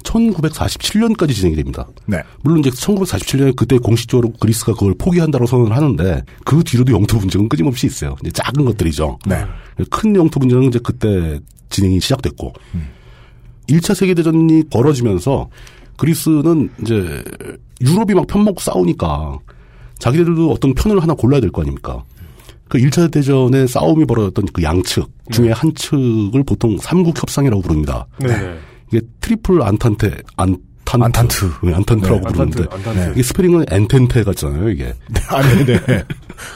1947년까지 0.04 1.34
진행이 1.34 1.56
됩니다. 1.56 1.88
네. 2.06 2.22
물론 2.44 2.60
이제 2.60 2.70
1947년에 2.70 3.56
그때 3.56 3.78
공식적으로 3.78 4.32
그리스가 4.40 4.74
그걸 4.74 4.94
포기한다고 4.98 5.46
선언을 5.46 5.76
하는데 5.76 6.22
그 6.46 6.64
뒤로도 6.64 6.94
영토 6.94 7.18
분쟁은 7.20 7.50
끊임없이 7.50 7.88
있어요. 7.88 8.16
이제 8.22 8.32
작은 8.32 8.66
것들이죠. 8.66 9.18
네. 9.28 9.44
큰 9.90 10.16
영토 10.16 10.40
분쟁은 10.40 10.64
이제 10.66 10.80
그때 10.84 11.40
진행이 11.70 12.00
시작됐고 12.00 12.54
음. 12.76 12.88
1차 13.70 13.96
세계 13.96 14.14
대전이 14.14 14.64
벌어지면서 14.70 15.50
그리스는 15.98 16.70
이제 16.82 17.24
유럽이 17.82 18.14
막 18.14 18.28
편먹고 18.28 18.60
싸우니까 18.60 19.40
자기들도 20.00 20.52
어떤 20.52 20.74
편을 20.74 21.02
하나 21.02 21.14
골라야 21.14 21.40
될 21.40 21.50
거 21.52 21.62
아닙니까? 21.62 22.04
그 22.68 22.78
1차 22.80 23.12
대전에 23.12 23.68
싸움이 23.68 24.06
벌어졌던 24.06 24.48
그 24.52 24.64
양측 24.64 25.08
중에 25.32 25.52
한 25.52 25.74
측을 25.76 26.44
보통 26.44 26.78
삼국 26.80 27.18
협상이라고 27.22 27.62
부릅니다. 27.62 28.06
네. 28.20 28.58
이게 28.94 29.02
Triple 29.22 29.64
Entente 29.64 30.18
Entente, 30.38 31.04
Entente. 31.04 31.52
네, 31.64 31.74
Entente라고 31.74 32.20
네, 32.20 32.22
부르는데 32.22 32.64
Entente, 32.64 32.90
Entente. 32.90 33.12
이게 33.14 33.24
스펠링은 33.24 33.66
Entente 33.72 34.24
같잖아요. 34.24 34.70
이게 34.70 34.94
아, 35.30 35.42
네네. 35.42 36.04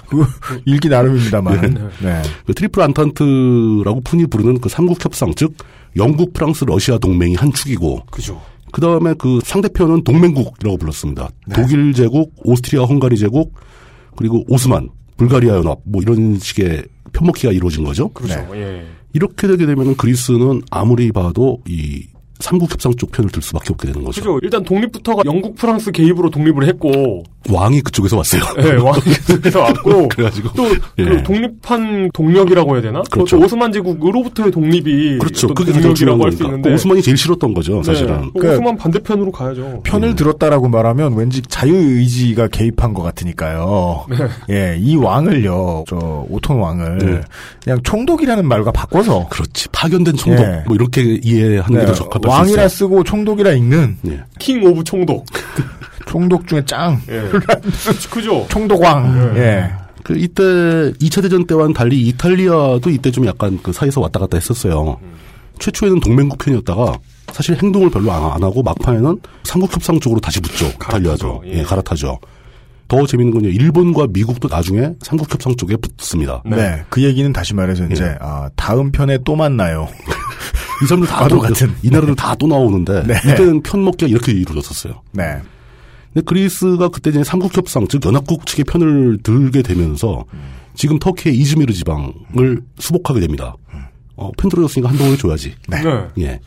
그 0.08 0.26
읽기 0.66 0.88
나름입니다만. 0.88 1.92
네. 2.04 2.22
그 2.46 2.54
Triple 2.54 2.84
Entente라고 2.84 4.02
흔히 4.02 4.28
부르는 4.28 4.62
그 4.62 4.70
삼국 4.70 5.04
협상 5.04 5.34
즉 5.36 5.56
영국, 5.96 6.34
프랑스, 6.34 6.64
러시아 6.64 7.00
동맹이 7.00 7.34
한 7.34 7.52
축이고 7.52 8.04
그죠. 8.12 8.40
그 8.72 8.82
다음에 8.82 9.16
그 9.18 9.40
상대편은 9.44 10.04
동맹국이라고 10.04 10.78
불렀습니다. 10.78 11.30
독일 11.56 11.94
제국, 11.94 12.34
오스트리아 12.44 12.84
헝가리 12.84 13.18
제국, 13.18 13.56
그리고 14.16 14.44
오스만, 14.48 14.90
불가리아 15.16 15.56
연합, 15.56 15.80
뭐 15.86 16.04
이런 16.04 16.38
식의 16.38 16.84
편먹기가 17.14 17.52
이루어진 17.54 17.84
거죠. 17.84 18.10
그렇죠. 18.10 18.46
예. 18.54 18.86
이렇게 19.14 19.48
되게 19.48 19.66
되면 19.66 19.96
그리스는 19.96 20.62
아무리 20.70 21.12
봐도 21.12 21.64
이 21.68 22.06
삼국 22.40 22.72
협상 22.72 22.94
쪽 22.96 23.12
편을 23.12 23.32
들 23.32 23.42
수밖에 23.42 23.68
없게 23.72 23.88
되는 23.88 24.04
거죠. 24.04 24.22
그죠. 24.22 24.40
일단 24.44 24.64
독립부터가 24.64 25.24
영국, 25.26 25.56
프랑스 25.56 25.92
개입으로 25.92 26.30
독립을 26.30 26.68
했고, 26.68 27.24
왕이 27.50 27.82
그쪽에서 27.82 28.18
왔어요. 28.18 28.42
예, 28.64 28.74
왕이 28.74 29.02
그래서 29.42 29.60
왔고, 29.62 30.08
그래가지고 30.10 30.50
또, 30.56 30.66
예. 31.00 31.06
그 31.06 31.24
독립한 31.24 32.12
동력이라고 32.14 32.76
해야 32.76 32.82
되나? 32.82 33.02
그렇죠. 33.10 33.38
오스만 33.40 33.72
제국으로부터의 33.72 34.52
독립이 34.52 35.18
그렇죠. 35.20 35.48
그게 35.54 35.72
가장 35.72 35.94
중요한 35.96 36.20
동력이라고 36.20 36.24
할수 36.26 36.38
거니까. 36.40 36.46
있는데. 36.50 36.70
그 36.70 36.76
오스만이 36.76 37.02
제일 37.02 37.18
싫었던 37.18 37.54
거죠, 37.54 37.82
사실은. 37.84 38.22
네, 38.22 38.30
그러니까 38.34 38.54
오스만 38.54 38.78
반대편으로 38.78 39.32
가야죠. 39.32 39.82
편을 39.84 40.16
들었다라고 40.16 40.68
말하면 40.68 41.16
왠지 41.16 41.42
자유의지가 41.42 42.50
개입한 42.50 42.94
것 42.94 43.02
같으니까요. 43.04 44.06
예, 44.50 44.78
이 44.80 44.96
왕을요, 44.96 45.86
저, 45.88 46.26
오톤 46.30 46.60
왕을 46.60 46.98
네. 47.00 47.22
그냥 47.64 47.80
총독이라는 47.84 48.46
말과 48.48 48.72
바꿔서. 48.72 49.28
그렇지. 49.30 49.70
파견된 49.70 50.16
총독. 50.16 50.44
예. 50.46 50.64
뭐 50.68 50.76
이렇게 50.76 51.20
이해하는 51.24 51.80
게 51.80 51.80
네, 51.80 51.86
더 51.86 51.94
적합할 51.94 52.22
수 52.24 52.27
왕이라. 52.28 52.68
쓰고 52.68 53.04
총독이라 53.04 53.52
읽는 53.54 53.98
예. 54.08 54.24
king 54.40 54.64
of 54.66 54.84
총독. 54.84 55.26
총독 56.08 56.48
중에 56.48 56.64
짱. 56.66 57.02
예. 57.10 57.24
그죠. 58.10 58.46
총독왕. 58.50 59.36
예. 59.38 59.72
그 60.04 60.18
이때 60.18 60.42
2차 60.44 61.22
대전 61.22 61.46
때와는 61.46 61.74
달리 61.74 62.02
이탈리아도 62.08 62.90
이때 62.90 63.12
좀 63.12 63.26
약간 63.26 63.60
그 63.62 63.74
사이에서 63.74 64.00
왔다 64.00 64.20
갔다 64.20 64.38
했었어요. 64.38 64.98
최초에는 65.60 66.00
동맹국 66.00 66.38
편이었다가 66.38 66.98
사실 67.34 67.62
행동을 67.62 67.90
별로 67.90 68.12
안, 68.12 68.32
안 68.32 68.44
하고 68.44 68.64
막판에는 68.64 69.20
삼국협상 69.44 70.00
쪽으로 70.00 70.22
다시 70.22 70.40
붙죠. 70.40 70.68
이탈리아도. 70.68 71.44
예. 71.48 71.60
예, 71.60 71.64
갈아타죠. 71.64 72.20
더 72.88 73.06
재밌는 73.06 73.34
건요. 73.34 73.50
일본과 73.50 74.08
미국도 74.10 74.48
나중에 74.48 74.92
삼국협상 75.02 75.58
쪽에 75.58 75.76
붙습니다. 75.76 76.42
네. 76.46 76.84
그 76.90 77.04
얘기는 77.04 77.32
다시 77.34 77.54
말해서 77.54 77.86
이제, 77.88 78.06
예. 78.06 78.16
아, 78.22 78.50
다음 78.56 78.92
편에 78.94 79.18
또 79.26 79.36
만나요. 79.36 79.90
이 80.84 80.86
사람들 80.88 81.08
다 81.10 81.28
또- 81.28 81.40
같은. 81.40 81.74
이 81.84 81.90
나라들 81.90 82.16
다또 82.16 82.48
나오는데 82.48 83.04
네. 83.04 83.16
이때는 83.26 83.62
편먹기가 83.64 84.10
이렇게 84.10 84.32
이루어졌었어요. 84.32 85.02
네. 85.14 85.38
근데 86.14 86.24
그리스가 86.26 86.90
그때 86.90 87.10
이제 87.10 87.24
삼국협상 87.24 87.88
즉 87.88 88.06
연합국 88.06 88.46
측의 88.46 88.66
편을 88.66 89.20
들게 89.24 89.62
되면서 89.62 90.26
지금 90.76 91.00
터키의 91.00 91.36
이즈미르 91.38 91.74
지방을 91.74 92.62
수복하게 92.80 93.20
됩니다. 93.22 93.56
어, 94.16 94.32
편 94.38 94.50
들어줬으니까 94.50 94.90
한동을 94.90 95.18
줘야지. 95.18 95.54
네. 95.68 95.82
네. 95.84 96.08
예. 96.20 96.40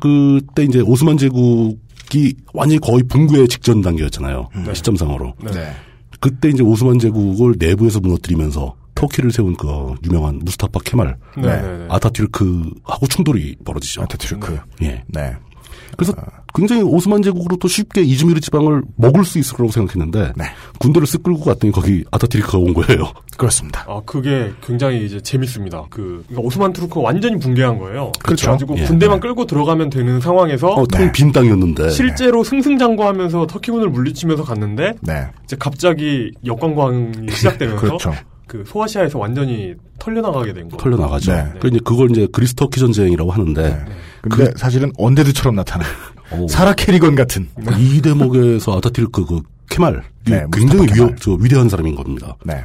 그때 0.00 0.64
이제 0.64 0.80
오스만 0.80 1.16
제국이 1.16 2.34
완전히 2.52 2.80
거의 2.80 3.02
붕괴의 3.04 3.46
직전 3.48 3.80
단계였잖아요. 3.80 4.48
시점상으로. 4.74 5.34
네. 5.44 5.72
그때 6.18 6.48
이제 6.48 6.62
오스만 6.62 6.98
제국을 6.98 7.54
내부에서 7.58 8.00
무너뜨리면서 8.00 8.74
터키를 9.02 9.32
세운 9.32 9.56
그 9.56 9.94
유명한 10.04 10.38
무스타파 10.44 10.80
케말 10.84 11.16
네. 11.36 11.42
네. 11.42 11.60
네. 11.62 11.78
네. 11.78 11.86
아타튀르크하고 11.90 13.06
충돌이 13.08 13.56
벌어지죠. 13.64 14.02
아타투르크. 14.02 14.58
예. 14.82 15.02
네. 15.08 15.34
그래서 15.96 16.14
굉장히 16.54 16.82
오스만 16.82 17.22
제국으로도 17.22 17.66
쉽게 17.68 18.02
이즈미르 18.02 18.40
지방을 18.40 18.82
먹을 18.96 19.24
수 19.24 19.38
있을 19.38 19.56
거라고 19.56 19.72
생각했는데 19.72 20.32
네. 20.36 20.44
군대를 20.78 21.06
쓱 21.06 21.22
끌고 21.22 21.40
갔더니 21.40 21.72
거기 21.72 22.04
아타튀르크가 22.10 22.58
온 22.58 22.72
거예요. 22.72 23.12
그렇습니다. 23.36 23.84
아, 23.88 24.00
그게 24.06 24.52
굉장히 24.64 25.04
이제 25.04 25.20
재밌습니다. 25.20 25.84
그, 25.90 26.24
그러니까 26.28 26.46
오스만 26.46 26.72
투르크가 26.72 27.00
완전히 27.00 27.38
붕괴한 27.38 27.78
거예요. 27.78 28.12
그렇죠. 28.22 28.46
그래가지고 28.46 28.78
예. 28.78 28.84
군대만 28.84 29.20
끌고 29.20 29.46
들어가면 29.46 29.90
되는 29.90 30.20
상황에서 30.20 30.68
어, 30.68 30.86
텅빈 30.86 31.32
땅이었는데. 31.32 31.90
실제로 31.90 32.44
승승장구하면서 32.44 33.46
터키군을 33.46 33.90
물리치면서 33.90 34.44
갔는데 34.44 34.94
네. 35.00 35.26
이제 35.44 35.56
갑자기 35.58 36.30
역관광이 36.44 37.28
시작되면서 37.32 37.80
그렇죠. 37.80 38.12
그 38.46 38.64
소아시아에서 38.66 39.18
완전히 39.18 39.74
털려나가게 39.98 40.52
된 40.52 40.68
거. 40.68 40.76
털려 40.76 40.96
나가죠. 40.96 41.32
네. 41.32 41.52
그 41.60 41.68
이제 41.68 41.78
그걸 41.84 42.10
이제 42.10 42.26
그리스 42.32 42.54
터키 42.54 42.80
전쟁이라고 42.80 43.30
하는데 43.30 43.62
네. 43.62 43.84
근데 44.22 44.50
사실은 44.56 44.92
언데드처럼 44.98 45.54
나타나. 45.54 45.84
어, 46.30 46.46
사라 46.48 46.72
캐리건 46.74 47.14
같은. 47.14 47.48
이 47.78 48.00
대목에서 48.02 48.76
아타튀르크 48.78 49.24
그 49.26 49.40
케말 49.70 50.02
네, 50.26 50.44
굉장히 50.52 50.86
케말. 50.86 51.16
저 51.20 51.32
위대한 51.32 51.68
사람인 51.68 51.94
겁니다. 51.94 52.36
네. 52.44 52.62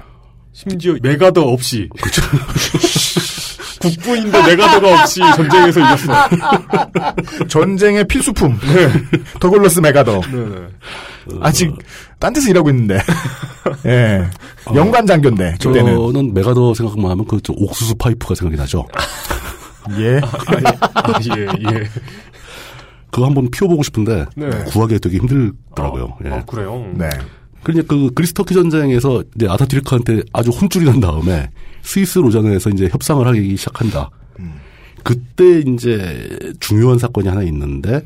심지어 0.54 0.96
맥아더 1.02 1.42
없이 1.42 1.88
그렇죠. 2.00 2.22
국부인데 3.80 4.42
맥아더가 4.48 5.02
없이 5.04 5.20
전쟁에서 5.36 5.80
이겼어. 5.80 6.14
전쟁의 7.48 8.06
필수품. 8.08 8.58
더글러스 9.40 9.80
맥아더. 9.80 10.20
네 10.22 10.68
네. 11.30 11.40
아직 11.42 11.74
딴 12.20 12.34
데서 12.34 12.50
일하고 12.50 12.70
있는데. 12.70 13.00
예. 13.86 14.26
영관 14.74 15.06
장교인데 15.06 15.58
그때는. 15.62 15.96
저는 15.96 16.34
맥아더 16.34 16.74
생각만 16.74 17.12
하면 17.12 17.26
그 17.26 17.40
옥수수 17.50 17.96
파이프가 17.96 18.36
생각이 18.36 18.58
나죠. 18.58 18.86
예. 20.00 20.20
아, 20.94 21.14
예, 21.38 21.44
예. 21.44 21.84
그거 23.10 23.26
한번 23.26 23.50
피워보고 23.50 23.84
싶은데 23.84 24.26
네. 24.36 24.50
구하기 24.68 25.00
되게 25.00 25.18
힘들더라고요. 25.18 26.18
예. 26.26 26.30
아, 26.30 26.46
그래요? 26.46 26.92
네. 26.96 27.10
그러니까 27.64 27.96
그 27.96 28.12
그리스 28.14 28.34
터키 28.34 28.54
전쟁에서 28.54 29.24
이제 29.36 29.48
아타투르크한테 29.48 30.24
아주 30.34 30.52
혼쭐이 30.52 30.86
난 30.86 31.00
다음에 31.00 31.50
스위스 31.82 32.20
로잔에서 32.20 32.70
이제 32.70 32.88
협상을 32.92 33.26
하기 33.26 33.58
시작한다. 33.58 34.10
그때 35.04 35.60
이제 35.66 36.38
중요한 36.60 36.98
사건이 36.98 37.30
하나 37.30 37.42
있는데 37.44 38.02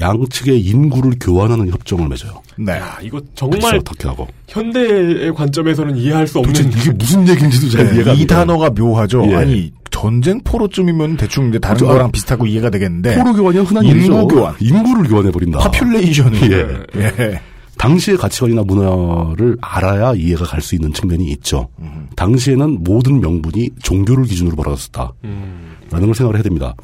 양측의 0.00 0.60
인구를 0.60 1.12
교환하는 1.20 1.68
협정을 1.70 2.08
맺어요. 2.08 2.42
네. 2.58 2.72
야, 2.72 2.98
이거 3.02 3.20
정말 3.34 3.60
그리스와 3.60 3.80
터키하고. 3.84 4.26
현대의 4.48 5.34
관점에서는 5.34 5.96
이해할 5.96 6.26
수 6.26 6.38
없는 6.38 6.52
도대체 6.54 6.78
이게 6.80 6.90
무슨 6.92 7.28
얘기인지도 7.28 7.68
잘 7.70 7.86
네, 7.88 7.96
이해가 7.96 8.10
안이 8.12 8.26
돼요. 8.26 8.38
단어가 8.38 8.70
묘하죠. 8.70 9.24
예. 9.30 9.34
아니 9.36 9.72
전쟁 9.90 10.40
포로쯤이면 10.42 11.16
대충 11.18 11.48
이제 11.50 11.58
다른 11.58 11.74
그죠. 11.76 11.86
거랑 11.86 12.10
비슷하고 12.12 12.46
이해가 12.46 12.70
되겠는데 12.70 13.16
포로 13.18 13.32
교환이 13.34 13.58
흔한 13.58 13.84
인구 13.84 13.96
일이죠. 13.98 14.28
교환. 14.28 14.54
인구를 14.60 15.08
교환해 15.08 15.30
버린다. 15.30 15.58
population을 15.58 16.52
예. 16.96 17.00
예. 17.00 17.40
당시의 17.78 18.16
가치관이나 18.16 18.62
문화를 18.62 19.56
알아야 19.60 20.14
이해가 20.14 20.44
갈 20.44 20.60
수 20.60 20.74
있는 20.76 20.92
측면이 20.92 21.24
있죠. 21.32 21.68
당시에는 22.16 22.84
모든 22.84 23.20
명분이 23.20 23.70
종교를 23.82 24.24
기준으로 24.24 24.54
벌어졌다. 24.56 25.12
라는 25.90 26.06
걸 26.06 26.14
생각을 26.14 26.36
해야 26.36 26.42
됩니다. 26.42 26.74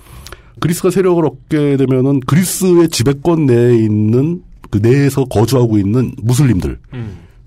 그리스가 0.60 0.90
세력을 0.90 1.24
얻게 1.24 1.76
되면은 1.76 2.20
그리스의 2.20 2.88
지배권 2.88 3.46
내에 3.46 3.76
있는 3.76 4.42
그 4.70 4.78
내에서 4.78 5.24
거주하고 5.24 5.78
있는 5.78 6.14
무슬림들. 6.22 6.78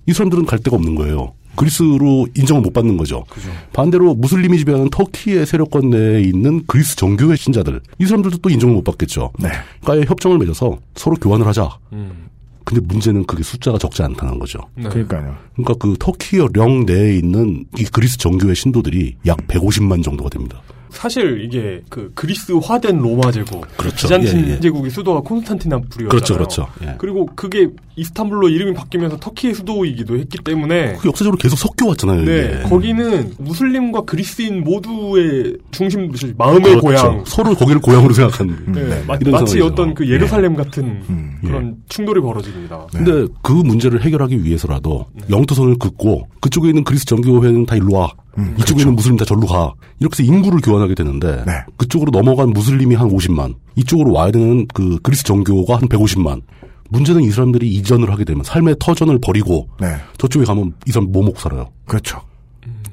이 0.08 0.14
사람들은 0.14 0.46
갈 0.46 0.60
데가 0.60 0.76
없는 0.76 0.96
거예요. 0.96 1.34
그리스로 1.56 2.28
인정을 2.36 2.62
못 2.62 2.74
받는 2.74 2.98
거죠. 2.98 3.26
반대로 3.74 4.16
무슬림이 4.16 4.58
지배하는 4.60 4.90
터키의 4.90 5.46
세력권 5.46 5.90
내에 5.90 6.22
있는 6.22 6.64
그리스 6.66 6.96
정교회 6.96 7.36
신자들. 7.36 7.82
이 8.00 8.06
사람들도 8.06 8.38
또 8.38 8.50
인정을 8.50 8.76
못 8.76 8.84
받겠죠. 8.84 9.32
네. 9.40 9.50
그러니까 9.82 10.10
협정을 10.10 10.38
맺어서 10.40 10.78
서로 10.96 11.16
교환을 11.18 11.46
하자. 11.46 11.70
음. 11.94 12.30
근데 12.64 12.82
문제는 12.86 13.26
그게 13.26 13.44
숫자가 13.44 13.78
적지 13.78 14.02
않다는 14.04 14.40
거죠. 14.40 14.60
네. 14.76 14.88
그러니까요. 14.88 15.36
그러니까 15.56 15.74
그 15.80 15.96
터키령 16.00 16.86
내에 16.86 17.18
있는 17.18 17.66
이 17.78 17.84
그리스 17.84 18.18
정교회 18.18 18.54
신도들이 18.54 19.18
약 19.26 19.38
150만 19.48 20.04
정도가 20.04 20.30
됩니다. 20.30 20.62
사실 20.92 21.44
이게 21.44 21.82
그 21.90 22.12
그리스화된 22.14 23.00
로마 23.00 23.32
제국, 23.32 23.66
그렇죠. 23.78 23.96
비잔틴 23.96 24.48
예, 24.48 24.52
예. 24.52 24.60
제국의 24.60 24.92
수도가 24.92 25.22
콘스탄티나플이었잖아요. 25.22 26.10
그렇죠, 26.10 26.34
그렇죠. 26.36 26.68
예. 26.84 26.96
그리고 26.98 27.26
그게 27.36 27.70
이스탄불로 27.96 28.50
이름이 28.50 28.74
바뀌면서 28.74 29.18
터키의 29.18 29.54
수도이기도 29.54 30.18
했기 30.18 30.38
때문에 30.44 30.98
그 31.00 31.08
역사적으로 31.08 31.38
계속 31.38 31.58
섞여 31.58 31.88
왔잖아요. 31.88 32.26
네. 32.26 32.64
거기는 32.64 33.34
무슬림과 33.38 34.02
그리스인 34.02 34.64
모두의 34.64 35.58
중심, 35.72 36.12
마음의 36.38 36.62
그렇죠. 36.62 36.82
고향. 36.82 37.24
서로 37.26 37.56
거기를 37.56 37.82
고향으로 37.82 38.14
생각하는 38.14 38.74
네, 38.74 39.04
마, 39.06 39.16
이런 39.16 39.32
마치 39.32 39.54
상황이죠. 39.54 39.66
어떤 39.66 39.94
그 39.94 40.10
예루살렘 40.10 40.56
같은 40.56 41.38
그런 41.42 41.68
예. 41.68 41.74
충돌이 41.90 42.22
벌어집니다. 42.22 42.88
근데 42.94 43.28
그 43.42 43.52
문제를 43.52 44.02
해결하기 44.04 44.44
위해서라도 44.44 45.08
영토선을 45.30 45.78
긋고 45.78 46.28
그쪽에 46.42 46.70
있는 46.70 46.84
그리스 46.84 47.06
정교회는 47.06 47.66
다 47.66 47.76
일로 47.76 47.94
와. 47.94 48.12
이쪽에 48.60 48.82
있는 48.82 48.96
무슬림 48.96 49.18
다 49.18 49.26
절로 49.26 49.46
가. 49.48 49.74
이렇게 50.00 50.24
해서 50.24 50.32
인구를 50.34 50.60
교환하게 50.62 50.96
되는데 50.96 51.44
그쪽으로 51.78 52.12
넘어간 52.12 52.50
무슬림이 52.52 52.96
한 52.96 53.10
50만, 53.10 53.56
이쪽으로 53.76 54.14
와야 54.14 54.32
되는 54.32 54.66
그 54.74 54.98
그리스 55.04 55.24
정교가 55.24 55.76
한 55.78 55.82
150만. 55.88 56.42
문제는 56.90 57.22
이 57.24 57.32
사람들이 57.32 57.70
이전을 57.70 58.12
하게 58.12 58.26
되면 58.26 58.44
삶의 58.44 58.76
터전을 58.80 59.20
버리고 59.22 59.70
네. 59.80 59.96
저쪽에 60.18 60.44
가면 60.44 60.74
이 60.88 60.92
사람 60.92 61.10
뭐먹 61.12 61.40
살아요. 61.40 61.70
그렇죠. 61.86 62.20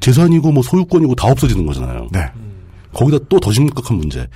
재산이고 0.00 0.52
뭐 0.52 0.62
소유권이고 0.62 1.16
다 1.16 1.26
없어지는 1.28 1.66
거잖아요. 1.66 2.06
네. 2.12 2.20
거기다 2.92 3.18
또 3.28 3.40
더 3.40 3.50
심각한 3.52 3.96
문제. 3.96 4.28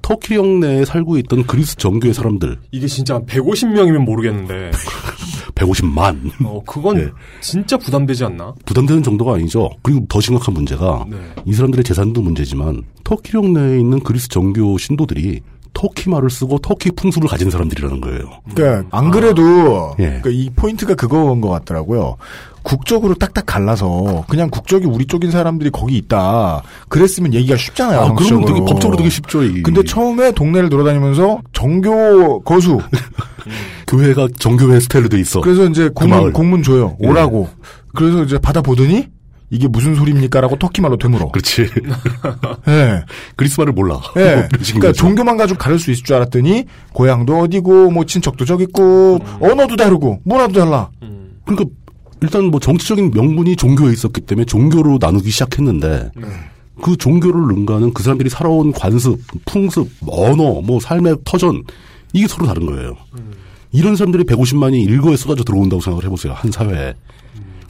터키령 0.00 0.60
내에 0.60 0.84
살고 0.84 1.16
있던 1.18 1.46
그리스 1.46 1.76
정교회 1.76 2.12
사람들 2.12 2.58
이게 2.72 2.86
진짜 2.86 3.18
150명이면 3.20 3.98
모르겠는데 4.04 4.70
150만. 5.64 6.30
어, 6.44 6.62
그건 6.66 6.96
네. 6.96 7.08
진짜 7.40 7.76
부담되지 7.76 8.24
않나? 8.24 8.54
부담되는 8.64 9.02
정도가 9.02 9.34
아니죠. 9.34 9.70
그리고 9.82 10.04
더 10.08 10.20
심각한 10.20 10.54
문제가 10.54 11.04
네. 11.08 11.16
이 11.44 11.52
사람들의 11.52 11.84
재산도 11.84 12.22
문제지만 12.22 12.82
터키령 13.04 13.52
내에 13.52 13.80
있는 13.80 14.00
그리스 14.00 14.28
정교 14.28 14.78
신도들이 14.78 15.40
터키 15.74 16.08
말을 16.08 16.30
쓰고 16.30 16.58
터키 16.58 16.90
풍습을 16.92 17.28
가진 17.28 17.50
사람들이라는 17.50 18.00
거예요. 18.00 18.40
그러니까 18.54 18.96
안 18.96 19.10
그래도 19.10 19.94
예. 19.98 20.04
그러니까 20.04 20.30
이 20.30 20.48
포인트가 20.54 20.94
그거인 20.94 21.40
것 21.40 21.48
같더라고요. 21.48 22.16
국적으로 22.64 23.14
딱딱 23.14 23.46
갈라서 23.46 24.24
그냥 24.28 24.50
국적이 24.50 24.86
우리 24.86 25.06
쪽인 25.06 25.30
사람들이 25.30 25.70
거기 25.70 25.96
있다. 25.98 26.62
그랬으면 26.88 27.32
얘기가 27.34 27.56
쉽잖아요. 27.56 28.00
아, 28.00 28.04
상식적으로. 28.06 28.46
되게 28.46 28.60
법적으로 28.60 28.96
되게 28.96 29.10
쉽죠. 29.10 29.44
이. 29.44 29.62
근데 29.62 29.84
처음에 29.84 30.32
동네를 30.32 30.70
돌아다니면서 30.70 31.42
정교 31.52 32.40
거수. 32.40 32.80
교회가 33.86 34.28
정교회 34.38 34.80
스타일로 34.80 35.08
돼 35.08 35.20
있어. 35.20 35.40
그래서 35.42 35.66
이제 35.66 35.84
그 35.88 35.92
공문, 35.94 36.18
마을. 36.18 36.32
공문 36.32 36.62
줘요. 36.62 36.96
예. 37.02 37.06
오라고. 37.06 37.48
그래서 37.94 38.24
이제 38.24 38.38
받아 38.38 38.62
보더니 38.62 39.08
이게 39.50 39.68
무슨 39.68 39.94
소리입니까라고 39.94 40.58
터키 40.58 40.80
말로 40.80 40.96
되물어. 40.96 41.28
그렇지. 41.28 41.68
예. 42.68 43.04
그리스 43.36 43.60
말을 43.60 43.74
몰라. 43.74 44.00
예. 44.16 44.36
뭐 44.50 44.62
식인 44.62 44.80
그러니까. 44.80 44.92
종교만 44.92 45.36
가지고 45.36 45.58
가를 45.58 45.78
수 45.78 45.90
있을 45.90 46.02
줄 46.02 46.16
알았더니 46.16 46.64
고향도 46.94 47.40
어디고 47.40 47.90
뭐 47.90 48.04
친척도 48.06 48.46
저기 48.46 48.64
있고 48.64 49.20
언어도 49.40 49.76
다르고 49.76 50.20
문화도 50.24 50.54
달라. 50.58 50.88
그러니까 51.44 51.70
일단 52.24 52.44
뭐 52.46 52.58
정치적인 52.58 53.10
명분이 53.12 53.56
종교에 53.56 53.92
있었기 53.92 54.22
때문에 54.22 54.44
종교로 54.46 54.98
나누기 55.00 55.30
시작했는데 55.30 56.10
그 56.82 56.96
종교를 56.96 57.40
능가하는 57.54 57.92
그 57.92 58.02
사람들이 58.02 58.30
살아온 58.30 58.72
관습, 58.72 59.20
풍습, 59.44 59.88
언어, 60.06 60.60
뭐 60.62 60.80
삶의 60.80 61.16
터전 61.24 61.62
이게 62.12 62.26
서로 62.26 62.46
다른 62.46 62.66
거예요. 62.66 62.96
이런 63.72 63.94
사람들이 63.96 64.24
150만이 64.24 64.82
일거에 64.88 65.16
쏟아져 65.16 65.44
들어온다고 65.44 65.82
생각을 65.82 66.04
해보세요. 66.04 66.32
한 66.32 66.50
사회에. 66.50 66.94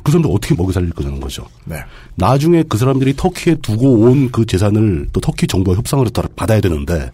그 0.04 0.12
사람들 0.12 0.30
어떻게 0.34 0.54
먹여 0.54 0.70
살릴 0.70 0.90
거냐는 0.90 1.18
거죠. 1.18 1.46
네. 1.64 1.76
나중에 2.16 2.62
그 2.68 2.76
사람들이 2.76 3.14
터키에 3.16 3.54
두고 3.56 4.00
온 4.02 4.28
그 4.30 4.44
재산을 4.44 5.08
또 5.14 5.20
터키 5.20 5.46
정부와 5.46 5.76
협상을 5.78 6.08
따라 6.10 6.28
받아야 6.36 6.60
되는데 6.60 7.10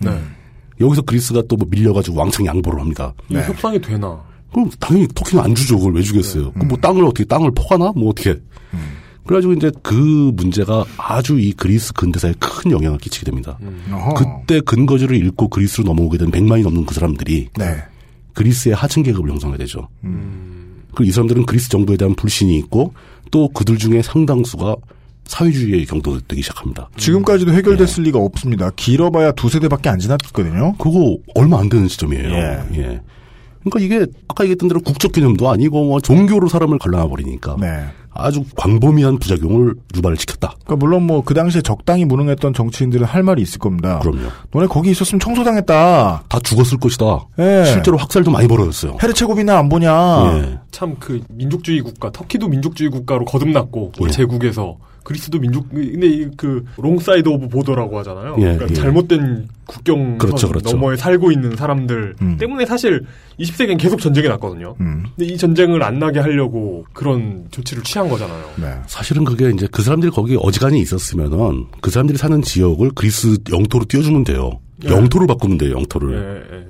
여기서 0.81 1.03
그리스가 1.03 1.42
또 1.48 1.57
뭐 1.57 1.68
밀려가지고 1.70 2.18
왕창 2.18 2.46
양보를 2.46 2.81
합니다. 2.81 3.14
이 3.29 3.35
협상이 3.37 3.81
되나? 3.81 4.20
그럼 4.53 4.71
당연히 4.81 5.07
터키는 5.15 5.43
안 5.43 5.55
주죠. 5.55 5.79
그걸 5.79 5.95
왜 5.95 6.03
주겠어요? 6.03 6.53
그뭐 6.53 6.77
땅을 6.79 7.05
어떻게 7.05 7.25
땅을 7.25 7.53
퍼가나? 7.53 7.93
뭐 7.95 8.11
어떻게? 8.11 8.37
그래가지고 9.27 9.53
이제 9.53 9.71
그 9.83 10.33
문제가 10.35 10.85
아주 10.97 11.39
이 11.39 11.53
그리스 11.53 11.93
근대사에 11.93 12.35
큰 12.41 12.73
영향을 12.73 12.99
끼치게 12.99 13.27
됩니다. 13.27 13.59
어허. 13.93 14.15
그때 14.15 14.61
근거지를 14.61 15.17
잃고 15.17 15.49
그리스로 15.49 15.85
넘어오게 15.85 16.19
된 16.19 16.31
100만이 16.31 16.63
넘는 16.65 16.85
그 16.85 16.95
사람들이 16.95 17.49
네. 17.57 17.77
그리스의 18.35 18.75
하층 18.75 19.03
계급을 19.05 19.31
형성하게 19.31 19.59
되죠. 19.65 19.89
그리고 20.01 21.05
이 21.05 21.13
사람들은 21.13 21.47
그리스 21.47 21.69
정부에 21.69 21.97
대한 21.97 22.15
불신이 22.15 22.59
있고 22.59 22.93
또 23.31 23.49
그들 23.51 23.79
중에 23.79 24.03
상당수가 24.03 24.75
사회주의의 25.27 25.87
경도가 25.87 26.21
되기 26.27 26.43
시작합니다. 26.43 26.91
지금까지도 26.97 27.53
해결됐을 27.53 28.03
리가 28.05 28.19
없습니다. 28.19 28.71
길어봐야 28.75 29.31
두 29.33 29.49
세대밖에 29.49 29.89
안 29.89 30.01
지났거든요. 30.01 30.75
그거 30.79 31.17
얼마 31.37 31.61
안 31.61 31.69
되는 31.69 31.87
시점이에요. 31.87 32.31
예. 32.31 32.59
예. 32.75 33.01
그러니까 33.62 33.81
이게 33.81 34.07
아까 34.29 34.44
얘기했던 34.44 34.68
대로 34.68 34.81
국적 34.81 35.12
개념도 35.12 35.49
아니고 35.51 35.85
뭐 35.85 36.01
종교로 36.01 36.49
사람을 36.49 36.79
갈라놔 36.79 37.09
버리니까 37.09 37.57
네. 37.61 37.87
아주 38.12 38.42
광범위한 38.57 39.18
부작용을 39.18 39.75
유발을 39.96 40.16
시켰다. 40.16 40.55
그러니까 40.64 40.77
물론 40.77 41.05
뭐 41.05 41.20
그 41.31 41.35
당시에 41.35 41.62
적당히 41.62 42.05
무능했던 42.05 42.55
정치인들은 42.55 43.07
할 43.07 43.23
말이 43.23 43.40
있을 43.42 43.61
겁니다. 43.61 44.01
그럼요. 44.01 44.29
너네 44.51 44.66
거기 44.66 44.90
있었으면 44.90 45.20
청소당했다. 45.20 46.25
다 46.29 46.40
죽었을 46.40 46.79
것이다. 46.79 47.27
예. 47.38 47.64
실제로 47.66 47.96
학살도 47.96 48.31
많이 48.31 48.49
벌어졌어요. 48.49 48.96
헤르체고비나 49.01 49.57
안 49.57 49.68
보냐. 49.68 49.92
예. 50.38 50.59
참그 50.73 51.20
민족주의 51.29 51.81
국가, 51.83 52.11
터키도 52.11 52.49
민족주의 52.49 52.90
국가로 52.90 53.27
거듭났고 53.27 53.92
우리 54.01 54.09
예. 54.09 54.12
제국에서 54.12 54.77
그리스도 55.03 55.38
민족 55.38 55.68
근데 55.70 56.07
이그 56.07 56.64
wrong 56.77 57.05
side 57.05 57.29
of 57.29 57.49
border라고 57.49 57.99
하잖아요. 58.01 58.35
예, 58.38 58.42
그러니까 58.42 58.66
예. 58.70 58.75
잘못된 58.75 59.49
국경 59.66 60.18
그렇죠, 60.18 60.49
그렇죠. 60.49 60.73
너머에 60.77 60.96
살고 60.96 61.33
있는 61.33 61.57
사람들 61.57 62.16
음. 62.20 62.37
때문에 62.38 62.66
사실 62.66 63.03
20세기엔 63.38 63.79
계속 63.79 64.01
전쟁이 64.01 64.29
났거든요. 64.29 64.75
음. 64.81 65.07
근데 65.16 65.33
이 65.33 65.37
전쟁을 65.38 65.83
안 65.83 65.99
나게 65.99 66.20
하려고 66.20 66.85
그런 66.92 67.46
조치를 67.51 67.83
취한 67.83 68.00
거잖아요. 68.09 68.51
네. 68.57 68.75
사실은 68.87 69.25
그게 69.25 69.51
이제 69.51 69.69
그 69.71 69.83
사람들이 69.83 70.11
거기 70.11 70.37
어지간히 70.41 70.81
있었으면은 70.81 71.67
그 71.81 71.91
사람들이 71.91 72.19
사는 72.19 72.41
지역을 72.41 72.93
그리스 72.95 73.37
영토로 73.53 73.85
띄워주면 73.87 74.25
돼요. 74.25 74.61
예. 74.85 74.89
영토를 74.89 75.27
바꾸면 75.27 75.59
돼요, 75.59 75.73
영토를. 75.73 76.45
예, 76.51 76.57
예. 76.57 76.67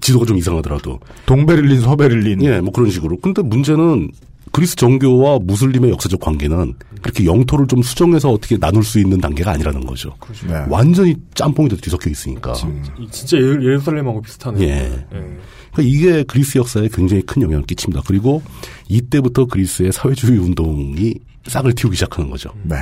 지도가 0.00 0.26
좀 0.26 0.36
이상하더라도. 0.36 1.00
동베를린, 1.26 1.80
서베를린. 1.80 2.42
예, 2.44 2.60
뭐 2.60 2.72
그런 2.72 2.90
식으로. 2.90 3.18
근데 3.18 3.42
문제는 3.42 4.10
그리스 4.52 4.76
정교와 4.76 5.38
무슬림의 5.40 5.90
역사적 5.90 6.20
관계는 6.20 6.74
그렇게 7.02 7.24
영토를 7.24 7.66
좀 7.66 7.82
수정해서 7.82 8.30
어떻게 8.30 8.56
나눌 8.58 8.82
수 8.82 8.98
있는 8.98 9.20
단계가 9.20 9.52
아니라는 9.52 9.84
거죠. 9.86 10.14
네. 10.46 10.64
완전히 10.68 11.14
짬뽕이 11.34 11.68
뒤섞여 11.68 12.10
있으니까. 12.10 12.54
이- 12.98 13.08
진짜 13.10 13.36
예- 13.36 13.42
예루살렘하고 13.42 14.20
비슷하네요. 14.22 14.62
예. 14.64 14.74
예. 14.74 15.06
그러니까 15.10 15.38
이게 15.82 16.22
그리스 16.24 16.58
역사에 16.58 16.88
굉장히 16.92 17.22
큰 17.22 17.42
영향을 17.42 17.64
끼칩니다. 17.66 18.02
그리고 18.06 18.42
이때부터 18.88 19.46
그리스의 19.46 19.92
사회주의 19.92 20.38
운동이 20.38 21.14
싹을 21.46 21.74
틔우기 21.74 21.96
시작하는 21.96 22.30
거죠. 22.30 22.50
네. 22.62 22.76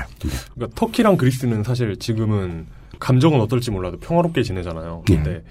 그러니까 0.55 0.75
터키랑 0.75 1.17
그리스는 1.17 1.63
사실 1.63 1.97
지금은 1.99 2.67
감정은 2.99 3.41
어떨지 3.41 3.71
몰라도 3.71 3.99
평화롭게 3.99 4.43
지내잖아요. 4.43 5.05
예. 5.11 5.15
근데 5.17 5.45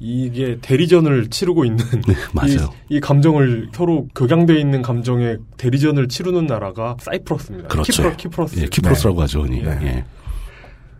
이게 0.00 0.56
대리전을 0.62 1.28
치르고 1.28 1.66
있는 1.66 1.84
네, 2.08 2.14
맞아요. 2.32 2.72
이, 2.88 2.96
이 2.96 3.00
감정을 3.00 3.68
서로 3.72 4.08
격양돼 4.14 4.58
있는 4.58 4.80
감정의 4.80 5.36
대리전을 5.58 6.08
치르는 6.08 6.46
나라가 6.46 6.96
사이프러스입니다. 7.00 7.68
그렇죠. 7.68 7.92
키프러, 7.92 8.16
키프러스. 8.16 8.60
예, 8.60 8.66
키프로스라고 8.66 9.20
하죠. 9.22 9.42
흔히. 9.42 9.62
예. 9.62 10.04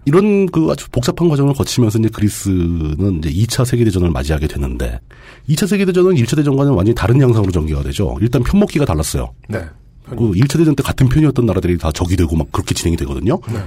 이런 0.05 0.47
그 0.47 0.69
아주 0.71 0.89
복잡한 0.91 1.29
과정을 1.29 1.55
거치면서 1.55 1.99
이제 1.99 2.09
그리스는 2.13 3.19
이제 3.19 3.31
2차 3.31 3.65
세계대전을 3.65 4.11
맞이하게 4.11 4.49
되는데 4.49 5.01
2차 5.49 5.67
세계대전은 5.67 6.15
1차 6.15 6.37
대전과는 6.37 6.73
완전히 6.73 6.95
다른 6.95 7.21
양상으로 7.21 7.51
전개가 7.51 7.83
되죠. 7.83 8.17
일단 8.21 8.43
편먹기가 8.43 8.85
달랐어요. 8.85 9.33
네. 9.49 9.65
그 10.09 10.17
1차 10.17 10.59
대전 10.59 10.75
때 10.75 10.83
같은 10.83 11.09
편이었던 11.09 11.47
나라들이 11.47 11.79
다 11.79 11.93
적이 11.93 12.17
되고 12.17 12.35
막 12.37 12.51
그렇게 12.51 12.75
진행이 12.75 12.97
되거든요. 12.99 13.39
네. 13.53 13.61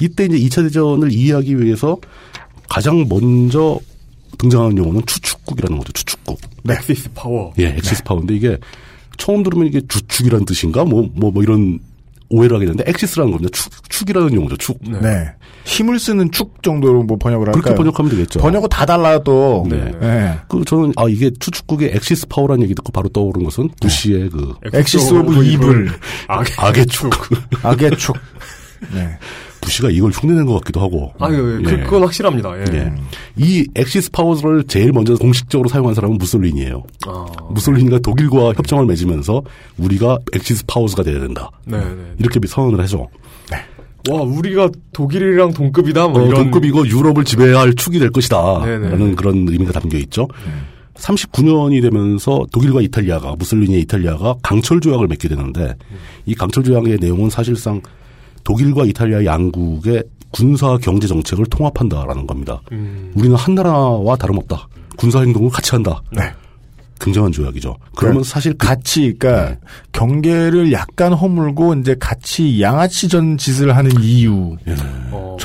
이때 0.00 0.24
이제 0.24 0.38
2차 0.38 0.62
대전을 0.64 1.12
이해하기 1.12 1.60
위해서 1.60 1.98
가장 2.68 3.06
먼저 3.08 3.78
등장하는 4.38 4.78
용어는 4.78 5.02
추축국이라는 5.06 5.78
거죠. 5.78 5.92
추축국. 5.92 6.38
Axis 6.68 7.10
Power. 7.14 7.52
예, 7.58 7.68
Axis 7.76 8.02
Power인데 8.04 8.34
이게 8.34 8.58
처음 9.16 9.42
들으면 9.42 9.66
이게 9.66 9.80
주축이라는 9.86 10.46
뜻인가? 10.46 10.84
뭐, 10.84 11.08
뭐, 11.14 11.30
뭐 11.30 11.42
이런 11.42 11.78
오해를 12.30 12.56
하게 12.56 12.66
되는데 12.66 12.84
Axis라는 12.86 13.32
겁니다. 13.32 13.50
축, 13.52 13.70
축이라는 13.88 14.32
용어죠. 14.34 14.56
축. 14.56 14.78
네. 14.82 15.32
힘을 15.64 15.98
쓰는 15.98 16.30
축 16.30 16.62
정도로 16.62 17.02
뭐 17.02 17.18
번역을 17.18 17.48
할까요? 17.48 17.62
그렇게 17.62 17.76
번역하면 17.76 18.10
되겠죠. 18.12 18.40
번역은 18.40 18.68
다 18.68 18.86
달라도. 18.86 19.66
네. 19.68 19.92
네. 20.00 20.38
그 20.48 20.64
저는 20.64 20.92
아 20.96 21.06
이게 21.08 21.30
추축국의 21.38 21.90
Axis 21.94 22.28
Power라는 22.28 22.62
얘기 22.62 22.74
듣고 22.74 22.92
바로 22.92 23.08
떠오른 23.08 23.44
것은 23.44 23.68
부시의 23.80 24.30
그 24.30 24.54
Axis 24.72 25.12
of 25.12 25.44
Evil. 25.44 25.90
악의 26.28 26.86
축. 26.86 27.10
악의 27.62 27.96
축. 27.98 28.16
네. 28.94 29.18
부시가 29.60 29.90
이걸 29.90 30.10
흉내낸 30.10 30.46
것 30.46 30.54
같기도 30.54 30.80
하고. 30.80 31.12
아유, 31.18 31.58
예. 31.60 31.62
그, 31.62 31.72
예. 31.72 31.82
그건 31.84 32.02
확실합니다. 32.02 32.56
예. 32.58 32.64
예. 32.72 32.92
이 33.36 33.66
Axis 33.74 34.10
Power를 34.10 34.64
제일 34.64 34.92
먼저 34.92 35.14
공식적으로 35.14 35.68
사용한 35.68 35.94
사람은 35.94 36.18
무솔리니예요. 36.18 36.82
아. 37.06 37.26
무솔리니가 37.50 37.98
독일과 38.00 38.52
협정을 38.54 38.86
맺으면서 38.86 39.42
우리가 39.78 40.18
Axis 40.34 40.64
Powers가 40.66 41.02
돼야 41.02 41.20
된다. 41.20 41.50
네, 41.64 41.78
네. 41.78 42.14
이렇게 42.18 42.40
선언을 42.46 42.80
하죠. 42.80 43.08
와, 44.08 44.22
우리가 44.22 44.70
독일이랑 44.92 45.52
동급이다. 45.52 46.08
뭐 46.08 46.22
어, 46.22 46.26
이런. 46.26 46.44
동급이고 46.44 46.88
유럽을 46.88 47.24
지배할 47.24 47.74
축이 47.74 47.98
될 47.98 48.10
것이다. 48.10 48.64
네네. 48.64 48.88
라는 48.88 49.14
그런 49.14 49.46
의미가 49.46 49.72
담겨 49.72 49.98
있죠. 49.98 50.26
39년이 50.94 51.82
되면서 51.82 52.46
독일과 52.52 52.80
이탈리아가 52.82 53.34
무솔리니의 53.36 53.82
이탈리아가 53.82 54.36
강철 54.42 54.80
조약을 54.80 55.06
맺게 55.08 55.28
되는데 55.28 55.74
이 56.26 56.34
강철 56.34 56.64
조약의 56.64 56.98
내용은 57.00 57.30
사실상 57.30 57.80
독일과 58.44 58.84
이탈리아 58.84 59.24
양국의 59.24 60.04
군사 60.30 60.76
경제 60.78 61.06
정책을 61.08 61.46
통합한다라는 61.46 62.26
겁니다. 62.26 62.60
음. 62.72 63.12
우리는 63.14 63.34
한 63.36 63.54
나라와 63.54 64.16
다름없다. 64.16 64.68
군사 64.96 65.20
행동을 65.20 65.50
같이 65.50 65.72
한다. 65.72 66.00
네. 66.12 66.22
굉장한 67.00 67.32
조약이죠. 67.32 67.76
그러면 67.96 68.22
사실 68.22 68.52
그- 68.52 68.66
같이, 68.66 69.14
그러니까 69.18 69.56
경계를 69.92 70.70
약간 70.72 71.14
허물고 71.14 71.74
이제 71.76 71.96
같이 71.98 72.60
양아치전 72.60 73.38
짓을 73.38 73.74
하는 73.74 73.90
이유처럼. 74.02 74.50
어. 75.10 75.36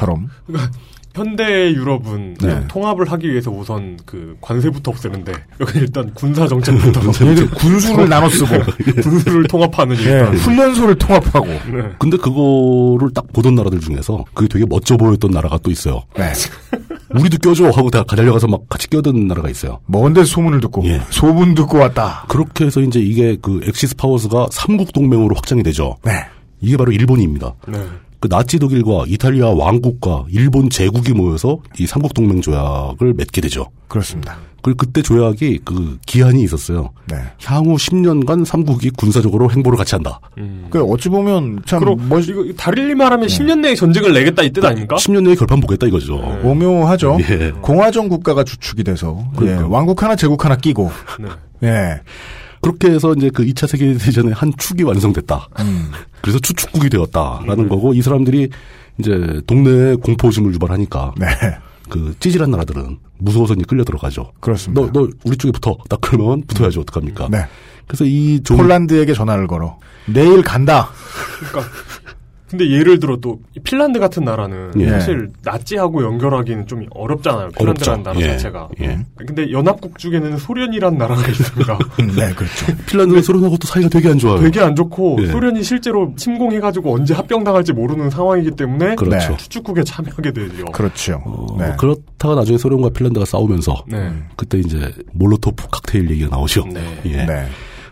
그러니까 0.45 0.71
현대 1.15 1.71
유럽은 1.71 2.35
네. 2.41 2.67
통합을 2.67 3.09
하기 3.09 3.31
위해서 3.31 3.49
우선 3.49 3.97
그 4.05 4.35
관세부터 4.41 4.91
없애는데 4.91 5.31
여기 5.61 5.79
일단 5.79 6.13
군사 6.13 6.45
정책부터 6.45 6.99
군수를 7.55 8.09
나눠 8.09 8.27
쓰고 8.27 8.49
군수를 9.01 9.47
통합하는 9.47 9.95
예, 9.99 10.01
일단 10.01 10.35
훈련소를 10.35 10.95
통합하고. 10.95 11.47
네. 11.47 11.89
근데 11.99 12.17
그거를 12.17 13.13
딱 13.13 13.31
보던 13.31 13.55
나라들 13.55 13.79
중에서 13.79 14.25
그게 14.33 14.49
되게 14.49 14.65
멋져 14.67 14.97
보였던 14.97 15.31
나라가 15.31 15.57
또 15.59 15.71
있어요. 15.71 16.03
네. 16.17 16.33
우리도 17.17 17.37
껴줘 17.37 17.69
하고 17.69 17.89
다 17.89 18.03
달려가서 18.03 18.47
막 18.47 18.67
같이 18.67 18.89
끼어든 18.89 19.27
나라가 19.27 19.49
있어요. 19.49 19.79
먼데 19.85 20.25
소문을 20.25 20.59
듣고 20.59 20.85
예. 20.85 20.99
소문 21.11 21.55
듣고 21.55 21.77
왔다. 21.77 22.25
그렇게 22.27 22.65
해서 22.65 22.81
이제 22.81 22.99
이게 22.99 23.37
그 23.41 23.61
Axis 23.63 23.95
Powers가 23.95 24.47
삼국 24.51 24.91
동맹으로 24.91 25.33
확장이 25.33 25.63
되죠. 25.63 25.95
네. 26.03 26.11
이게 26.59 26.75
바로 26.75 26.91
일본입니다. 26.91 27.53
네. 27.69 27.79
그 28.19 28.29
나치 28.29 28.59
독일과 28.59 29.05
이탈리아 29.07 29.49
왕국과 29.49 30.25
일본 30.29 30.69
제국이 30.69 31.13
모여서 31.13 31.59
이 31.79 31.85
삼국 31.85 32.13
동맹 32.13 32.41
조약을 32.41 33.13
맺게 33.13 33.41
되죠. 33.41 33.67
그렇습니다. 33.87 34.37
그리고 34.61 34.77
그때 34.77 35.03
조약이 35.03 35.59
그 35.63 35.99
기한이 36.07 36.41
있었어요. 36.41 36.89
네. 37.05 37.17
향후 37.43 37.75
10년간 37.75 38.45
삼국이 38.45 38.89
군사적으로 38.89 39.51
행보를 39.51 39.77
같이 39.77 39.93
한다. 39.93 40.19
그 40.71 40.83
어찌 40.83 41.09
보면 41.09 41.61
참 41.67 41.81
그럼 41.81 42.09
멋 42.09 42.27
이거 42.27 42.43
다릴리 42.57 42.95
말하면 42.95 43.27
10년 43.27 43.59
내에 43.59 43.75
전쟁을 43.75 44.11
내겠다 44.13 44.41
이뜻 44.41 44.65
아닙니까? 44.65 44.95
10년 44.95 45.23
내에 45.23 45.35
결판 45.35 45.61
보겠다 45.61 45.85
이거죠. 45.85 46.15
오묘하죠. 46.43 47.19
예. 47.29 47.51
공화정 47.61 48.09
국가가 48.09 48.43
주축이 48.43 48.83
돼서 48.83 49.23
예, 49.33 49.37
그러니까. 49.37 49.67
왕국 49.67 50.01
하나 50.01 50.15
제국 50.15 50.43
하나 50.43 50.55
끼고 50.55 50.89
네. 51.19 51.69
예. 51.69 52.01
그렇게 52.65 52.89
해서 52.89 53.13
이제 53.15 53.29
그 53.29 53.45
2차 53.45 53.67
세계대전의 53.67 54.33
한 54.33 54.51
축이 54.57 54.81
완성됐다. 54.81 55.49
음. 55.59 55.91
그래서 56.21 56.39
추축국이 56.39 56.89
되었다라는 56.89 57.69
거고 57.69 57.93
이 57.93 58.01
사람들이 58.01 58.49
이제 58.97 59.39
동네에 59.45 59.95
공포심을 59.95 60.51
유발하니까 60.55 61.13
네. 61.19 61.27
그 61.91 62.15
찌질한 62.19 62.49
나라들은 62.49 62.97
무서워서 63.19 63.53
이제 63.53 63.63
끌려 63.67 63.83
들어가죠. 63.83 64.31
그렇습니다. 64.39 64.81
너, 64.81 64.89
너 64.91 65.07
우리 65.25 65.37
쪽에 65.37 65.51
붙어. 65.51 65.77
딱 65.89 65.99
그러면 66.01 66.41
붙어야지 66.47 66.79
어떡합니까? 66.79 67.27
네. 67.29 67.45
그래서 67.85 68.03
이 68.03 68.41
조, 68.43 68.57
폴란드에게 68.57 69.13
전화를 69.13 69.45
걸어. 69.45 69.77
내일 70.07 70.41
간다. 70.41 70.89
그러니까 71.51 71.71
근데 72.57 72.71
예를 72.71 72.99
들어 72.99 73.17
또이 73.17 73.37
핀란드 73.63 73.99
같은 73.99 74.23
나라는 74.23 74.71
예. 74.79 74.89
사실 74.89 75.29
나치하고 75.43 76.03
연결하기는 76.03 76.67
좀 76.67 76.85
어렵잖아요. 76.91 77.49
핀란드라는. 77.49 78.03
나라 78.03 78.19
예. 78.21 78.27
자체가. 78.27 78.69
예. 78.81 78.99
근데 79.17 79.51
연합국 79.51 79.97
중에는 79.99 80.37
소련이라는 80.37 80.97
나라가 80.97 81.27
있습니다. 81.27 81.77
네, 82.15 82.33
그렇죠. 82.33 82.65
핀란드가 82.87 83.21
소련하고 83.21 83.57
또 83.57 83.67
사이가 83.67 83.89
되게 83.89 84.09
안 84.09 84.17
좋아요. 84.17 84.39
되게 84.39 84.61
안 84.61 84.73
좋고 84.73 85.17
예. 85.21 85.27
소련이 85.27 85.63
실제로 85.63 86.13
침공해가지고 86.15 86.95
언제 86.95 87.13
합병당할지 87.13 87.73
모르는 87.73 88.09
상황이기 88.09 88.51
때문에 88.51 88.95
그렇죠. 88.95 89.31
네. 89.31 89.37
추축국에 89.37 89.83
참여하게 89.83 90.31
되죠. 90.31 90.65
그렇죠. 90.71 91.21
어, 91.25 91.57
네. 91.59 91.73
그렇다가 91.77 92.35
나중에 92.35 92.57
소련과 92.57 92.89
핀란드가 92.89 93.25
싸우면서 93.25 93.83
네. 93.87 94.13
그때 94.37 94.59
이제 94.59 94.93
몰로토프 95.13 95.67
칵테일 95.71 96.09
얘기가 96.11 96.29
나오죠. 96.29 96.65
네. 96.73 96.81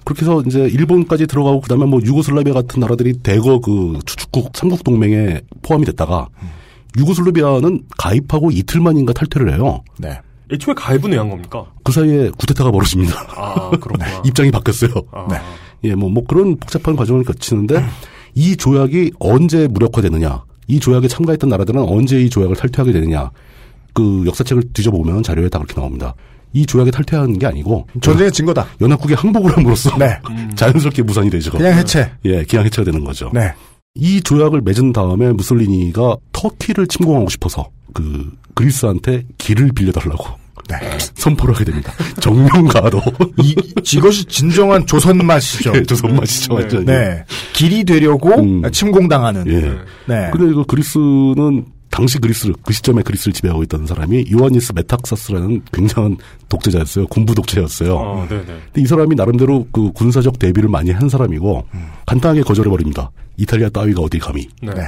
그렇게 0.05 0.21
해서 0.21 0.41
이제 0.45 0.61
일본까지 0.61 1.27
들어가고 1.27 1.61
그다음에 1.61 1.85
뭐 1.85 2.01
유고슬라비아 2.03 2.53
같은 2.53 2.79
나라들이 2.79 3.13
대거 3.13 3.59
그 3.59 3.99
추축국 4.05 4.51
삼국 4.55 4.83
동맹에 4.83 5.41
포함이 5.61 5.85
됐다가 5.85 6.27
유고슬라비아는 6.97 7.83
가입하고 7.97 8.51
이틀만인가 8.51 9.13
탈퇴를 9.13 9.53
해요. 9.53 9.83
네. 9.97 10.19
애초에 10.51 10.73
가입은 10.75 11.11
왜 11.11 11.17
한 11.17 11.29
겁니까? 11.29 11.65
그 11.83 11.91
사이에 11.91 12.29
구테타가 12.37 12.69
벌어집니다. 12.71 13.15
아 13.35 13.69
그렇구나. 13.71 14.05
입장이 14.25 14.51
바뀌었어요. 14.51 14.91
아, 15.11 15.27
네. 15.29 15.37
예, 15.85 15.95
뭐, 15.95 16.09
뭐 16.09 16.23
그런 16.25 16.57
복잡한 16.57 16.95
과정을 16.95 17.23
거치는데 17.23 17.83
이 18.35 18.55
조약이 18.55 19.11
언제 19.19 19.67
무력화되느냐, 19.67 20.43
이 20.67 20.79
조약에 20.79 21.07
참가했던 21.07 21.49
나라들은 21.49 21.81
언제 21.81 22.21
이 22.21 22.29
조약을 22.29 22.55
탈퇴하게 22.55 22.91
되느냐, 22.93 23.31
그 23.93 24.23
역사책을 24.25 24.73
뒤져보면 24.73 25.23
자료에 25.23 25.49
다 25.49 25.59
그렇게 25.59 25.75
나옵니다. 25.79 26.15
이 26.53 26.65
조약에 26.65 26.91
탈퇴하는 26.91 27.37
게 27.39 27.47
아니고 27.47 27.87
전쟁의 28.01 28.31
증거다. 28.31 28.67
연합국에 28.79 29.15
항복을 29.15 29.57
함으로써 29.57 29.97
네. 29.97 30.17
자연스럽게 30.55 31.01
무산이 31.01 31.29
되죠. 31.29 31.51
그냥 31.51 31.77
해체. 31.77 32.11
예, 32.25 32.43
기왕 32.43 32.65
해체가 32.65 32.85
되는 32.85 33.03
거죠. 33.03 33.31
네. 33.33 33.53
이 33.95 34.21
조약을 34.21 34.61
맺은 34.61 34.93
다음에 34.93 35.31
무솔리니가 35.33 36.17
터키를 36.31 36.87
침공하고 36.87 37.29
싶어서 37.29 37.69
그 37.93 38.31
그리스한테 38.55 39.23
길을 39.37 39.71
빌려달라고 39.73 40.25
네. 40.69 40.77
선포를 41.15 41.53
하게 41.55 41.65
됩니다. 41.65 41.91
정명가도 42.19 43.01
이, 43.41 43.55
이것이 43.93 44.25
진정한 44.25 44.85
조선 44.85 45.17
맛이죠. 45.17 45.73
예, 45.75 45.83
조선 45.83 46.15
맛이죠, 46.15 46.53
완전히. 46.53 46.85
네. 46.85 47.23
길이 47.53 47.83
되려고 47.83 48.29
음. 48.39 48.61
침공당하는. 48.71 49.47
예. 49.47 49.61
네. 50.07 50.29
근데 50.31 50.51
이거 50.51 50.63
그리스는 50.63 51.65
당시 51.93 52.17
그리스를 52.17 52.55
그 52.65 52.73
시점에 52.73 53.03
그리스를 53.03 53.33
지배하고 53.33 53.61
있던 53.63 53.85
사람이 53.85 54.25
요하니스 54.31 54.73
메탁사스라는 54.73 55.61
굉장한 55.71 56.17
독재자였어요. 56.49 57.05
군부 57.05 57.35
독재였어요. 57.35 57.95
어, 57.95 58.27
네네. 58.27 58.45
근데 58.45 58.81
이 58.81 58.87
사람이 58.87 59.15
나름대로 59.15 59.67
그 59.71 59.91
군사적 59.91 60.39
대비를 60.39 60.69
많이 60.69 60.89
한 60.89 61.07
사람이고 61.07 61.67
간단하게 62.07 62.41
거절해 62.41 62.67
버립니다. 62.71 63.11
이탈리아 63.37 63.69
따위가 63.69 64.01
어디 64.01 64.17
감히. 64.17 64.47
네. 64.63 64.73
네. 64.73 64.81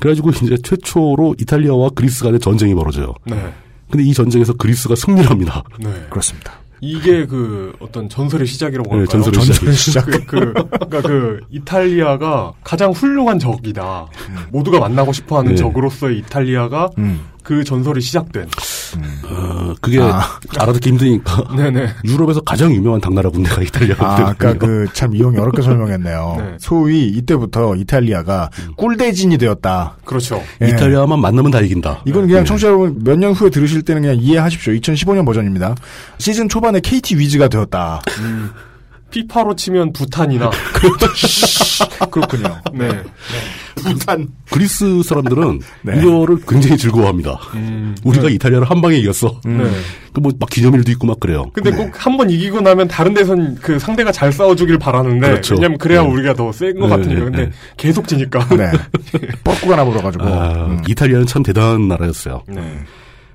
그래가지고 0.00 0.32
이제 0.32 0.58
최초로 0.62 1.36
이탈리아와 1.40 1.90
그리스 1.94 2.22
간의 2.22 2.38
전쟁이 2.40 2.74
벌어져요. 2.74 3.14
네. 3.24 3.54
근데 3.90 4.04
이 4.04 4.12
전쟁에서 4.12 4.52
그리스가 4.52 4.94
승리를 4.94 5.30
합니다. 5.30 5.62
네. 5.78 5.90
그렇습니다. 6.10 6.59
이게 6.80 7.26
그 7.26 7.74
어떤 7.80 8.08
전설의 8.08 8.46
시작이라고 8.46 8.88
네, 8.90 8.98
할까요? 9.00 9.22
전설의 9.22 9.46
전설의 9.46 9.74
시작. 9.74 10.06
그, 10.06 10.24
그, 10.24 10.52
그러니까 10.52 11.02
그 11.02 11.40
이탈리아가 11.50 12.52
가장 12.64 12.92
훌륭한 12.92 13.38
적이다. 13.38 14.06
모두가 14.50 14.80
만나고 14.80 15.12
싶어하는 15.12 15.52
네. 15.52 15.56
적으로서의 15.56 16.18
이탈리아가 16.18 16.90
음. 16.98 17.20
그 17.50 17.64
전설이 17.64 18.00
시작된. 18.00 18.46
어, 19.24 19.74
그게 19.80 20.00
아. 20.00 20.22
알아듣기 20.56 20.90
힘드니까 20.90 21.48
네네. 21.56 21.88
유럽에서 22.04 22.40
가장 22.42 22.72
유명한 22.72 23.00
당나라 23.00 23.28
군대가 23.28 23.60
이탈리아거든요. 23.60 24.26
아, 24.26 24.30
아까 24.30 24.54
그 24.54 24.86
참 24.92 25.16
이용이 25.16 25.36
어렵게 25.36 25.60
설명했네요. 25.62 26.34
네. 26.38 26.56
소위 26.60 27.08
이때부터 27.08 27.74
이탈리아가 27.74 28.50
꿀대진이 28.76 29.36
되었다. 29.38 29.96
그렇죠. 30.04 30.40
예. 30.62 30.68
이탈리아만 30.68 31.20
만나면 31.20 31.50
다 31.50 31.60
이긴다. 31.60 32.02
이건 32.06 32.26
그냥 32.28 32.42
네. 32.42 32.44
청취자 32.44 32.68
여러분 32.68 33.00
몇 33.02 33.18
년 33.18 33.32
후에 33.32 33.50
들으실 33.50 33.82
때는 33.82 34.02
그냥 34.02 34.16
이해하십시오. 34.20 34.72
2015년 34.74 35.26
버전입니다. 35.26 35.74
시즌 36.18 36.48
초반에 36.48 36.78
KT 36.78 37.18
위즈가 37.18 37.48
되었다. 37.48 38.00
피파로 39.10 39.54
치면 39.56 39.92
부탄이나. 39.92 40.50
그렇군요. 42.10 42.60
네. 42.72 42.88
부산. 43.76 44.28
그리스 44.50 45.02
사람들은 45.02 45.60
네. 45.82 45.98
이거를 45.98 46.38
굉장히 46.46 46.76
즐거워합니다. 46.76 47.38
음. 47.54 47.96
우리가 48.04 48.28
이탈리아를 48.28 48.68
한 48.68 48.80
방에 48.82 48.96
이겼어. 48.96 49.40
네. 49.44 49.70
그뭐 50.12 50.32
막 50.38 50.50
기념일도 50.50 50.90
있고 50.92 51.06
막 51.06 51.18
그래요. 51.20 51.50
근데 51.54 51.70
꼭 51.70 51.90
한 52.06 52.16
번 52.16 52.28
이기고 52.30 52.60
나면 52.60 52.88
다른 52.88 53.14
데선 53.14 53.54
그 53.62 53.78
상대가 53.78 54.12
잘 54.12 54.32
싸워주길 54.32 54.78
바라는데 54.78 55.28
그렇죠. 55.28 55.54
왜냐면 55.54 55.78
그래야 55.78 56.02
네. 56.02 56.08
우리가 56.08 56.34
더 56.34 56.52
센것 56.52 56.88
네, 56.88 56.96
같으니까 56.96 57.18
네, 57.20 57.24
근데 57.24 57.44
네. 57.46 57.50
계속 57.76 58.06
지니까 58.08 58.46
네. 58.48 58.70
뻐꾸가 59.44 59.76
나불어가지고. 59.76 60.24
아, 60.24 60.66
음. 60.66 60.82
이탈리아는 60.88 61.26
참 61.26 61.42
대단한 61.42 61.88
나라였어요. 61.88 62.42
네. 62.48 62.60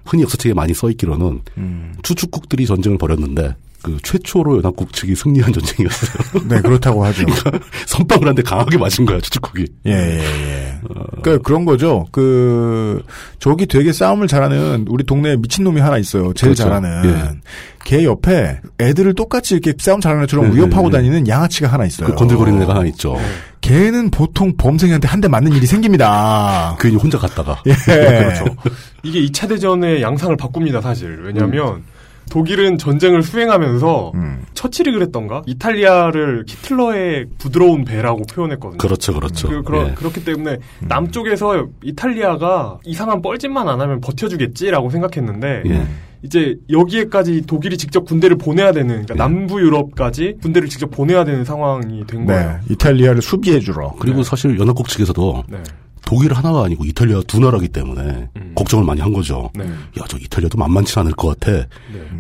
흔히 0.06 0.22
역사책에 0.24 0.54
많이 0.54 0.74
써 0.76 0.90
있기로는 0.92 1.42
음. 1.58 1.94
추축국들이 2.04 2.66
전쟁을 2.68 2.98
벌였는데 3.00 3.56
그 3.86 3.98
최초로 4.02 4.58
연합국 4.58 4.92
측이 4.94 5.14
승리한 5.16 5.54
전쟁이었어요. 5.54 6.42
네, 6.50 6.60
그렇다고 6.62 7.06
하죠. 7.06 7.24
선빵을 7.86 8.28
한데 8.28 8.42
강하게 8.42 8.78
맞은 8.80 9.06
거야 9.06 9.20
추축국이. 9.20 9.66
예, 9.86 9.92
예, 9.92 10.20
예. 10.24 10.80
그러니까 11.22 11.38
그런 11.44 11.66
거죠. 11.66 12.08
그, 12.12 13.02
저기 13.40 13.68
되게 13.68 13.94
싸움을 13.94 14.28
잘하는 14.28 14.86
우리 14.90 15.04
동네에 15.04 15.36
미친놈이 15.38 15.80
하나 15.80 15.98
있어요. 16.00 16.34
제일 16.34 16.54
그렇죠. 16.56 16.64
잘하는. 16.64 17.02
예. 17.06 17.40
걔 17.84 18.04
옆에 18.04 18.60
애들을 18.80 19.14
똑같이 19.14 19.54
이렇게 19.54 19.74
싸움 19.78 20.02
잘하는 20.02 20.24
애처럼 20.24 20.50
네, 20.50 20.56
위협하고 20.56 20.90
네, 20.90 20.98
네. 20.98 21.04
다니는 21.04 21.28
양아치가 21.28 21.68
하나 21.68 21.86
있어요. 21.86 22.08
그 22.08 22.16
건들거리는 22.16 22.60
애가 22.64 22.74
하나 22.76 22.86
있죠. 22.88 23.16
걔는 23.62 24.10
보통 24.10 24.56
범생이한테 24.58 25.08
한 25.08 25.22
대 25.22 25.28
맞는 25.28 25.54
일이 25.54 25.68
생깁니다. 25.68 26.76
괜히 26.80 26.96
혼자 26.96 27.20
갔다가. 27.20 27.62
예. 27.68 27.74
그렇죠. 27.86 28.46
이게 29.04 29.22
2차 29.28 29.48
대전의 29.50 30.02
양상을 30.02 30.36
바꿉니다, 30.38 30.82
사실. 30.82 31.20
왜냐면, 31.24 31.84
독일은 32.30 32.78
전쟁을 32.78 33.24
수행하면서, 33.24 34.12
음. 34.16 34.44
처칠이 34.54 34.92
그랬던가? 34.92 35.44
이탈리아를 35.46 36.46
히틀러의 36.48 37.26
부드러운 37.38 37.86
배라고 37.86 38.24
표현했거든요. 38.24 38.78
그렇죠, 38.78 39.14
그렇죠. 39.14 39.48
그, 39.48 39.64
그 39.64 39.78
예. 39.78 39.94
그렇기 39.94 40.26
때문에, 40.26 40.58
남쪽에서 40.82 41.68
이탈리아가 41.84 42.80
이상한 42.84 43.22
뻘짓만 43.22 43.68
안 43.68 43.82
하면 43.82 44.02
버텨주겠지라고 44.02 44.90
생각했는데, 44.90 45.64
예. 45.68 45.88
이제 46.24 46.56
여기에까지 46.72 47.44
독일이 47.46 47.78
직접 47.78 48.04
군대를 48.06 48.38
보내야 48.38 48.72
되는, 48.72 49.06
그러니까 49.06 49.14
남부 49.14 49.62
유럽까지 49.62 50.38
군대를 50.42 50.70
직접 50.70 50.90
보내야 50.90 51.24
되는 51.24 51.46
상황이 51.46 52.06
된 52.08 52.26
네. 52.26 52.34
거예요. 52.34 52.60
이탈리아를 52.72 53.22
수비해 53.22 53.60
주러. 53.60 53.94
그리고 54.00 54.24
사실 54.24 54.58
연합국 54.60 54.88
측에서도 54.88 55.44
네. 55.50 55.58
독일 56.06 56.34
하나가 56.34 56.64
아니고 56.64 56.86
이탈리아 56.86 57.22
두 57.28 57.40
나라기 57.40 57.68
때문에 57.68 58.30
걱정을 58.56 58.86
많이 58.86 59.02
한 59.02 59.12
거죠. 59.12 59.50
네. 59.56 59.66
야, 59.66 60.04
저 60.08 60.18
이탈리아도 60.18 60.58
만만치 60.58 60.98
않을 61.00 61.12
것 61.14 61.40
같아. 61.40 61.52
네. 61.52 61.68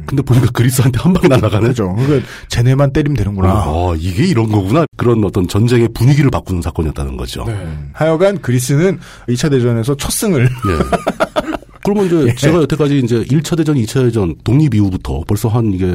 근데 0.05 0.21
보니까 0.21 0.47
그리스한테 0.51 0.99
한 0.99 1.13
방에 1.13 1.27
날아가네. 1.27 1.67
그죠. 1.67 1.93
그러니까 1.95 2.27
쟤네만 2.49 2.91
때리면 2.93 3.15
되는구나. 3.15 3.49
아, 3.49 3.93
이게 3.97 4.25
이런 4.25 4.51
거구나. 4.51 4.85
그런 4.97 5.23
어떤 5.23 5.47
전쟁의 5.47 5.89
분위기를 5.93 6.29
바꾸는 6.31 6.61
사건이었다는 6.61 7.15
거죠. 7.17 7.45
네. 7.45 7.55
하여간 7.93 8.41
그리스는 8.41 8.99
2차 9.29 9.51
대전에서 9.51 9.95
첫 9.95 10.11
승을. 10.11 10.43
예. 10.43 11.51
그러면 11.85 12.07
이제 12.07 12.25
예. 12.29 12.35
제가 12.35 12.61
여태까지 12.63 12.97
이제 12.99 13.23
1차 13.23 13.55
대전, 13.55 13.75
2차 13.75 14.03
대전 14.05 14.35
독립 14.43 14.73
이후부터 14.73 15.21
벌써 15.27 15.49
한 15.49 15.71
이게 15.71 15.85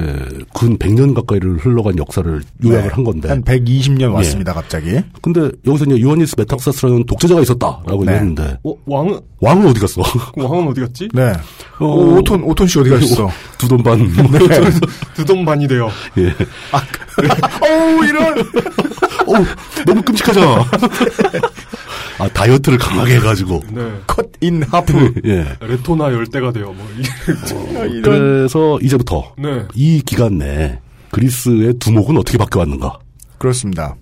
근 0.54 0.78
100년 0.78 1.14
가까이를 1.14 1.56
흘러간 1.56 1.98
역사를 1.98 2.40
요약을 2.64 2.88
네. 2.88 2.94
한 2.94 3.04
건데. 3.04 3.28
한 3.28 3.42
120년 3.42 4.02
예. 4.02 4.06
왔습니다, 4.06 4.54
갑자기. 4.54 5.00
근데 5.20 5.50
여기서 5.66 5.86
이제 5.86 6.00
요하니스 6.00 6.36
메탁사스라는 6.38 7.06
독재자가 7.06 7.40
있었다라고 7.40 8.04
네. 8.04 8.12
얘기했는데 8.12 8.58
어, 8.62 8.74
왕은, 8.86 9.18
왕은 9.40 9.66
어디 9.66 9.80
갔어? 9.80 10.02
왕은 10.36 10.68
어디 10.68 10.80
갔지? 10.80 11.08
네. 11.12 11.32
어, 11.80 11.84
오, 11.84 12.18
오톤, 12.18 12.44
오톤 12.44 12.68
씨 12.68 12.78
어디 12.78 12.90
가셨어? 12.90 13.28
두돈 13.58 13.82
반. 13.82 14.08
두돈 15.14 15.44
반이 15.44 15.66
돼요. 15.66 15.90
예. 16.18 16.32
어우, 17.66 18.04
이런! 18.04 18.38
어, 18.38 19.32
너무 19.84 20.02
끔찍하잖아. 20.02 20.64
아, 22.20 22.28
다이어트를 22.28 22.78
강하게 22.78 23.16
해가지고. 23.16 23.62
네. 23.70 23.90
컷인 24.06 24.62
하프. 24.62 25.14
예. 25.24 25.46
레토나 25.60 26.12
열대가 26.12 26.52
돼요. 26.52 26.74
뭐 26.76 26.86
이게 27.88 28.00
그래서 28.02 28.78
이제부터 28.82 29.34
네. 29.38 29.64
이 29.74 30.02
기간 30.04 30.38
내에 30.38 30.78
그리스의 31.10 31.74
두목은 31.74 32.16
어떻게 32.18 32.38
바뀌어왔는가? 32.38 32.98
그렇습니다. 33.38 33.96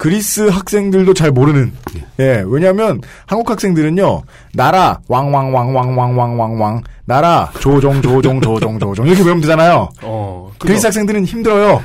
그리스 0.00 0.48
학생들도 0.48 1.12
잘 1.12 1.30
모르는. 1.30 1.72
예, 2.20 2.42
왜냐면, 2.46 3.02
한국 3.26 3.50
학생들은요, 3.50 4.22
나라, 4.54 4.98
왕, 5.08 5.32
왕, 5.32 5.52
왕, 5.54 5.76
왕, 5.76 5.94
왕, 5.94 6.16
왕, 6.16 6.38
왕, 6.40 6.60
왕, 6.60 6.82
나라, 7.04 7.50
조종, 7.60 8.00
조종, 8.00 8.40
조종, 8.40 8.78
조종. 8.78 9.06
이렇게 9.06 9.22
외우면 9.22 9.42
되잖아요. 9.42 9.90
어. 10.02 10.52
그리스 10.58 10.86
학생들은 10.86 11.26
힘들어요. 11.26 11.84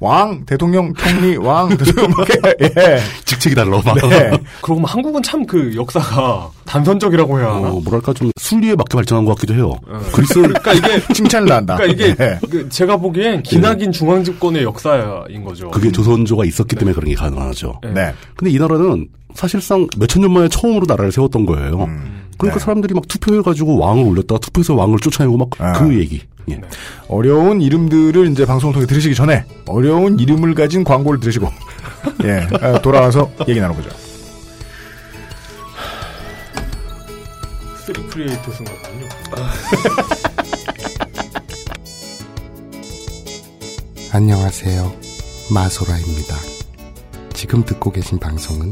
왕, 0.00 0.44
대통령, 0.46 0.92
총리, 0.94 1.36
왕, 1.36 1.68
대통령, 1.76 2.12
예. 2.60 2.98
직책이 3.24 3.54
달라, 3.54 3.80
막. 3.84 3.94
네. 4.08 4.30
그러고 4.60 4.74
보면 4.74 4.84
한국은 4.86 5.22
참 5.22 5.44
그 5.46 5.74
역사가 5.76 6.50
단선적이라고 6.64 7.38
해야 7.38 7.54
하나? 7.54 7.68
어, 7.68 7.80
뭐랄까 7.80 8.12
좀 8.12 8.30
순리에 8.40 8.74
맞게 8.74 8.96
발전한 8.96 9.24
것 9.24 9.34
같기도 9.34 9.54
해요. 9.54 9.72
어. 9.86 10.00
그리스 10.12 10.34
그러니까 10.34 10.72
이게 10.72 11.00
칭찬을 11.12 11.52
한다. 11.52 11.76
그러니까 11.76 12.04
이게 12.06 12.16
예. 12.24 12.38
그 12.50 12.68
제가 12.68 12.96
보기엔 12.96 13.42
기나긴 13.42 13.92
중앙 13.92 14.24
집권의 14.24 14.62
역사인 14.64 15.44
거죠. 15.44 15.70
그게 15.70 15.92
조선조가 15.92 16.44
있었기 16.46 16.76
때문에 16.76 16.94
그런 16.94 17.10
게 17.10 17.14
가능하죠. 17.14 17.80
네. 17.84 17.90
네. 17.92 18.14
근데 18.36 18.50
이 18.50 18.58
나라는 18.58 19.08
사실상 19.34 19.86
몇천 19.98 20.22
년 20.22 20.32
만에 20.32 20.48
처음으로 20.48 20.86
나라를 20.88 21.12
세웠던 21.12 21.44
거예요. 21.46 21.84
음. 21.84 22.24
그러니까 22.38 22.58
네. 22.58 22.64
사람들이 22.64 22.94
막 22.94 23.06
투표해가지고 23.06 23.78
왕을 23.78 24.04
올렸다가 24.04 24.38
투표해서 24.40 24.74
왕을 24.74 24.98
쫓아내고 25.00 25.36
막그 25.36 25.62
아. 25.62 25.88
얘기. 25.92 26.22
예. 26.50 26.60
어려운 27.08 27.60
이름들을 27.60 28.30
이제 28.30 28.44
방송을 28.46 28.74
통해 28.74 28.86
들으시기 28.86 29.14
전에 29.14 29.44
어려운 29.66 30.18
이름을 30.18 30.54
가진 30.54 30.84
광고를 30.84 31.20
들으시고 31.20 31.48
예 32.24 32.46
아, 32.60 32.80
돌아와서 32.80 33.30
얘기 33.48 33.60
나눠보죠. 33.60 33.90
Three 37.84 38.02
Creators인 38.08 38.64
거군요. 38.64 39.08
안녕하세요. 44.12 44.94
마소라입니다. 45.52 46.36
지금 47.34 47.64
듣고 47.64 47.90
계신 47.90 48.18
방송은 48.18 48.70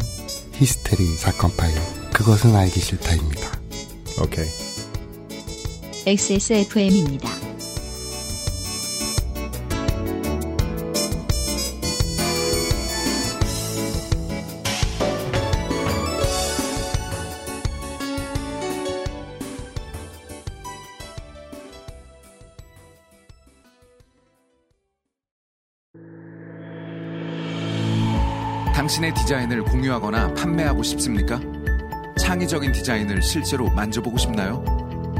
히스테리 0.53 1.05
사건 1.17 1.55
파일 1.57 1.75
그것은 2.13 2.55
알기 2.55 2.81
싫다입니다. 2.81 3.51
오케이. 4.23 4.47
XSFM입니다. 6.07 7.29
당신의 29.03 29.15
디자인을 29.15 29.65
공유하거나 29.65 30.35
판매하고 30.35 30.83
싶습니까? 30.85 31.41
창의적인 32.19 32.71
디자인을 32.71 33.21
실제로 33.21 33.69
만져보고 33.71 34.17
싶나요? 34.17 34.65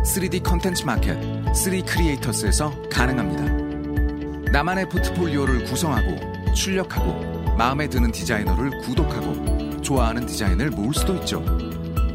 3D 0.05 0.43
컨텐츠 0.45 0.85
마켓 0.85 1.15
3 1.55 1.85
Creators에서 1.85 2.89
가능합니다. 2.89 4.53
나만의 4.53 4.89
포트폴리오를 4.89 5.65
구성하고 5.65 6.53
출력하고 6.55 7.57
마음에 7.57 7.89
드는 7.89 8.13
디자이너를 8.13 8.79
구독하고 8.83 9.81
좋아하는 9.81 10.27
디자인을 10.27 10.71
모을 10.71 10.95
수도 10.95 11.17
있죠. 11.17 11.45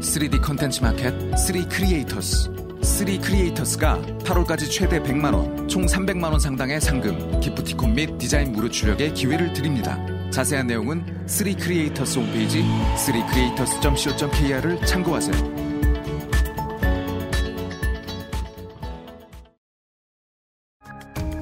3D 0.00 0.40
컨텐츠 0.42 0.82
마켓 0.82 1.12
3 1.36 1.68
Creators 1.68 2.50
3 2.82 3.20
Creators가 3.20 4.00
8월까지 4.24 4.70
최대 4.70 5.02
100만 5.02 5.34
원, 5.34 5.68
총 5.68 5.84
300만 5.84 6.24
원 6.24 6.40
상당의 6.40 6.80
상금, 6.80 7.40
기프티콘 7.40 7.94
및 7.94 8.16
디자인 8.18 8.52
무료 8.52 8.70
출력의 8.70 9.12
기회를 9.14 9.52
드립니다. 9.52 9.98
자세한 10.30 10.66
내용은 10.66 11.04
3 11.26 11.54
Creators 11.54 12.18
홈페이지 12.18 12.62
3creators.co.kr을 12.96 14.84
참고하세요. 14.86 15.58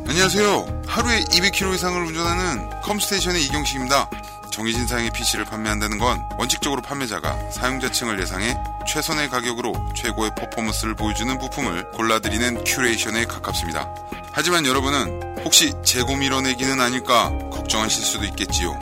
안녕하세요. 0.08 0.82
하루에 0.86 1.20
200km 1.24 1.74
이상을 1.74 2.00
운전하는 2.06 2.70
컴스테이션의 2.80 3.44
이경식입니다. 3.44 4.10
정해진 4.50 4.86
사양의 4.86 5.10
PC를 5.10 5.44
판매한다는 5.44 5.98
건 5.98 6.18
원칙적으로 6.38 6.80
판매자가 6.80 7.50
사용자층을 7.50 8.18
예상해 8.18 8.56
최선의 8.88 9.28
가격으로 9.28 9.74
최고의 9.94 10.30
퍼포먼스를 10.34 10.94
보여주는 10.94 11.36
부품을 11.36 11.90
골라드리는 11.90 12.64
큐레이션에 12.64 13.26
가깝습니다. 13.26 13.94
하지만 14.32 14.64
여러분은 14.64 15.35
혹시 15.46 15.72
재고 15.84 16.16
밀어내기는 16.16 16.80
아닐까 16.80 17.30
걱정하실 17.52 18.04
수도 18.04 18.24
있겠지요. 18.24 18.76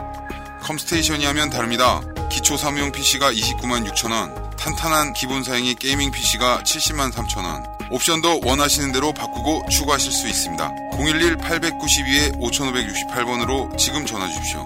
컴스테이션이 0.62 1.26
하면 1.26 1.50
다릅니다. 1.50 2.00
기초 2.30 2.56
사무용 2.56 2.90
PC가 2.90 3.30
29만 3.30 3.86
6천원, 3.86 4.56
탄탄한 4.56 5.12
기본 5.12 5.44
사양의 5.44 5.74
게이밍 5.74 6.10
PC가 6.10 6.62
70만 6.62 7.12
3천원, 7.12 7.92
옵션도 7.92 8.40
원하시는 8.44 8.92
대로 8.92 9.12
바꾸고 9.12 9.68
추가하실 9.68 10.10
수 10.10 10.26
있습니다. 10.26 10.72
011-892-5568번으로 10.92 13.76
지금 13.76 14.06
전화 14.06 14.26
주십시오. 14.26 14.64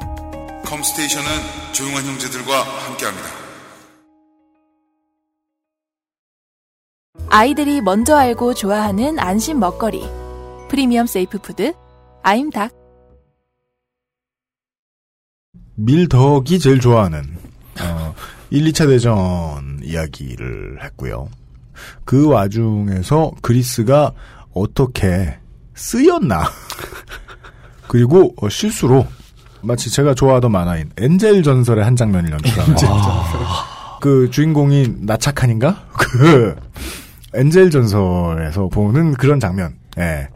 컴스테이션은 0.67 1.73
조용한 1.73 2.07
형제들과 2.07 2.63
함께합니다. 2.63 3.29
아이들이 7.29 7.81
먼저 7.81 8.17
알고 8.17 8.55
좋아하는 8.55 9.19
안심 9.19 9.59
먹거리. 9.59 10.09
Premium 10.69 11.07
Safe 11.07 11.39
Food 11.39 11.75
아임닭. 12.29 12.71
밀덕이 15.77 16.59
제일 16.59 16.79
좋아하는 16.79 17.23
어, 17.81 18.15
1, 18.51 18.65
2차 18.65 18.87
대전 18.87 19.81
이야기를 19.83 20.85
했고요. 20.85 21.31
그 22.05 22.29
와중에서 22.29 23.33
그리스가 23.41 24.13
어떻게 24.53 25.39
쓰였나. 25.75 26.43
그리고 27.89 28.35
어, 28.43 28.51
실수로 28.51 29.07
마치 29.63 29.91
제가 29.91 30.13
좋아하던 30.13 30.53
만화인 30.53 30.91
엔젤 30.99 31.43
전설의 31.43 31.83
한 31.83 31.97
장면을 31.97 32.31
연출한 32.33 32.77
그 34.03 34.29
주인공이 34.29 34.97
나착한인가? 35.01 35.83
그 35.97 36.55
엔젤 37.33 37.71
전설에서 37.71 38.69
보는 38.69 39.15
그런 39.15 39.41
장면 39.41 39.78
예. 39.99 40.29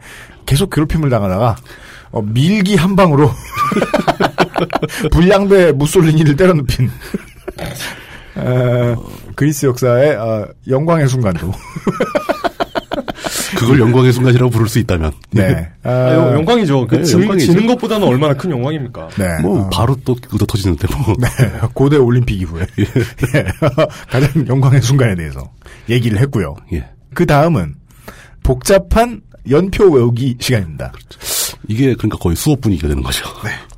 계속 0.45 0.69
괴롭힘을 0.69 1.09
당하다가 1.09 1.55
어, 2.11 2.21
밀기 2.21 2.75
한 2.75 2.95
방으로 2.95 3.31
불량배 5.11 5.71
무솔리니를 5.73 6.35
때려눕힌 6.35 6.89
어, 8.35 8.95
그리스 9.35 9.65
역사의 9.65 10.15
어, 10.15 10.47
영광의 10.67 11.07
순간도 11.07 11.51
그걸 13.57 13.79
영광의 13.79 14.11
순간이라고 14.11 14.49
부를 14.49 14.67
수 14.67 14.79
있다면. 14.79 15.11
네. 15.31 15.69
아, 15.83 16.13
영- 16.13 16.33
영광이죠. 16.39 16.87
그 16.87 16.95
네, 16.95 17.03
지, 17.03 17.13
영광이죠. 17.13 17.51
지는 17.53 17.67
것보다는 17.67 18.05
얼마나 18.07 18.33
큰 18.33 18.49
영광입니까? 18.51 19.09
네. 19.17 19.41
뭐 19.41 19.61
어. 19.61 19.69
바로 19.69 19.95
또 20.03 20.15
의도 20.31 20.45
터지는데 20.45 20.87
뭐. 20.93 21.15
네, 21.19 21.27
고대 21.73 21.95
올림픽 21.97 22.41
이후에 22.41 22.65
예, 22.79 23.45
가장 24.09 24.47
영광의 24.47 24.81
순간에 24.81 25.15
대해서 25.15 25.51
얘기를 25.87 26.19
했고요. 26.19 26.55
예. 26.73 26.89
그 27.13 27.25
다음은 27.25 27.75
복잡한 28.41 29.21
연표 29.49 29.89
외우기 29.91 30.37
시간입니다. 30.39 30.91
이게 31.67 31.93
그러니까 31.95 32.17
거의 32.17 32.35
수업 32.35 32.61
분위기가 32.61 32.87
되는 32.87 33.01
거죠. 33.03 33.25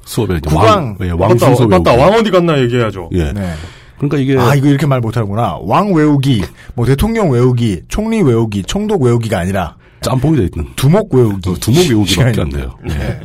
수업에 0.05 0.35
이제 0.37 0.49
국왕. 0.49 0.65
왕, 0.67 0.97
예, 1.01 1.09
왕 1.09 1.29
맞다, 1.31 1.47
순서 1.47 1.67
맞다. 1.67 1.91
외우기. 1.91 2.03
왕 2.03 2.13
어디 2.19 2.31
갔나 2.31 2.59
얘기해야죠. 2.61 3.09
예. 3.13 3.31
네. 3.33 3.53
그러니까 3.97 4.17
이게 4.17 4.37
아 4.37 4.53
이거 4.55 4.67
이렇게 4.67 4.85
말 4.85 4.99
못하는구나. 4.99 5.57
왕 5.61 5.93
외우기, 5.93 6.43
뭐 6.75 6.85
대통령 6.85 7.31
외우기, 7.31 7.83
총리 7.87 8.21
외우기, 8.21 8.63
총독 8.63 9.01
외우기가 9.01 9.39
아니라 9.39 9.75
짬뽕이 10.01 10.37
돼 10.37 10.43
있는 10.53 10.69
두목 10.75 11.13
외우기, 11.13 11.49
어, 11.49 11.55
두목 11.55 11.87
외우기밖에 11.89 12.41
안. 12.41 12.49
돼요. 12.49 12.75
예. 12.89 13.21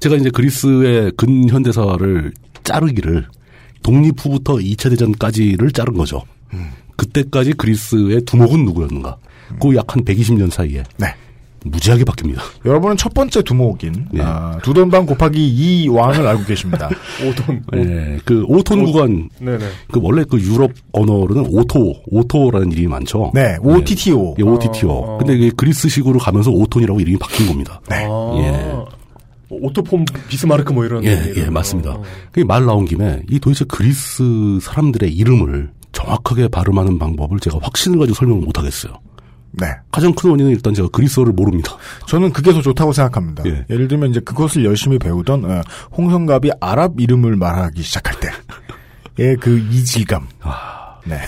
제가 0.00 0.16
이제 0.16 0.30
그리스의 0.30 1.12
근현대사를 1.16 2.32
자르기를 2.64 3.26
독립 3.82 4.14
후부터 4.24 4.54
2차 4.54 4.90
대전까지를 4.90 5.70
자른 5.72 5.94
거죠. 5.94 6.22
음. 6.54 6.70
그때까지 6.96 7.52
그리스의 7.54 8.22
두목은 8.22 8.64
누구였는가? 8.64 9.16
그약 9.60 9.94
한 9.94 10.04
120년 10.04 10.50
사이에 10.50 10.82
네. 10.96 11.14
무지하게 11.64 12.04
바뀝니다. 12.04 12.40
여러분은 12.64 12.96
첫 12.96 13.12
번째 13.12 13.42
두목인 13.42 14.06
예. 14.14 14.20
아, 14.22 14.58
두돈방 14.62 15.06
곱하기 15.06 15.38
이 15.38 15.88
왕을 15.88 16.26
알고 16.26 16.44
계십니다. 16.44 16.88
오톤. 17.24 17.62
예, 17.76 18.18
그 18.24 18.44
오톤 18.46 18.84
구간, 18.84 19.28
네네. 19.38 19.64
그 19.92 20.00
원래 20.02 20.24
그 20.28 20.40
유럽 20.40 20.70
언어로는 20.92 21.46
오토, 21.50 21.94
오토라는 22.06 22.72
이름이 22.72 22.86
많죠. 22.86 23.32
네, 23.34 23.56
OTTO. 23.60 24.36
예, 24.38 24.42
OTTO. 24.42 24.90
어, 24.90 25.14
어. 25.14 25.18
근데 25.18 25.34
이게 25.34 25.50
그리스식으로 25.56 26.18
가면서 26.18 26.50
오톤이라고 26.50 27.00
이름이 27.00 27.18
바뀐 27.18 27.46
겁니다. 27.46 27.80
네. 27.88 28.06
아, 28.08 28.34
예. 28.38 29.00
오토폼 29.50 30.04
비스마르크 30.28 30.72
뭐 30.72 30.84
이런. 30.84 31.04
예, 31.04 31.12
이름. 31.12 31.36
예, 31.36 31.50
맞습니다. 31.50 31.90
어. 31.92 32.02
그말 32.32 32.64
나온 32.64 32.84
김에 32.84 33.22
이 33.28 33.38
도대체 33.38 33.64
그리스 33.66 34.22
사람들의 34.62 35.12
이름을 35.12 35.70
정확하게 35.92 36.48
발음하는 36.48 36.98
방법을 36.98 37.40
제가 37.40 37.58
확신을 37.60 37.98
가지고 37.98 38.14
설명을 38.14 38.42
못 38.42 38.56
하겠어요. 38.58 38.92
네. 39.52 39.66
가장 39.90 40.12
큰 40.14 40.30
원인은 40.30 40.50
일단 40.52 40.72
제가 40.74 40.88
그리스어를 40.88 41.32
모릅니다. 41.32 41.76
저는 42.06 42.32
그게 42.32 42.52
더 42.52 42.62
좋다고 42.62 42.92
생각합니다. 42.92 43.42
예. 43.46 43.64
를 43.68 43.88
들면 43.88 44.10
이제 44.10 44.20
그것을 44.20 44.64
열심히 44.64 44.98
배우던 44.98 45.44
어, 45.44 45.62
홍성갑이 45.96 46.50
아랍 46.60 47.00
이름을 47.00 47.36
말하기 47.36 47.82
시작할 47.82 48.14
때의 49.16 49.36
그 49.38 49.58
이질감, 49.70 50.26
네, 51.06 51.18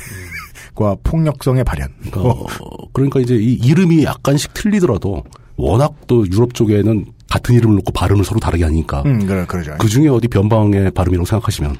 과 0.74 0.96
폭력성의 1.02 1.64
발현. 1.64 1.88
어, 2.14 2.46
그러니까 2.92 3.20
이제 3.20 3.34
이 3.34 3.54
이름이 3.54 4.04
약간씩 4.04 4.54
틀리더라도 4.54 5.24
워낙 5.56 5.94
또 6.06 6.26
유럽 6.28 6.54
쪽에는 6.54 7.06
같은 7.28 7.54
이름을 7.54 7.76
놓고 7.76 7.92
발음을 7.92 8.24
서로 8.24 8.40
다르게 8.40 8.64
하니까 8.64 9.02
음, 9.02 9.26
그래, 9.26 9.44
그러죠. 9.46 9.74
그 9.78 9.88
중에 9.88 10.08
어디 10.08 10.28
변방의 10.28 10.90
발음이라고 10.92 11.24
생각하시면 11.26 11.76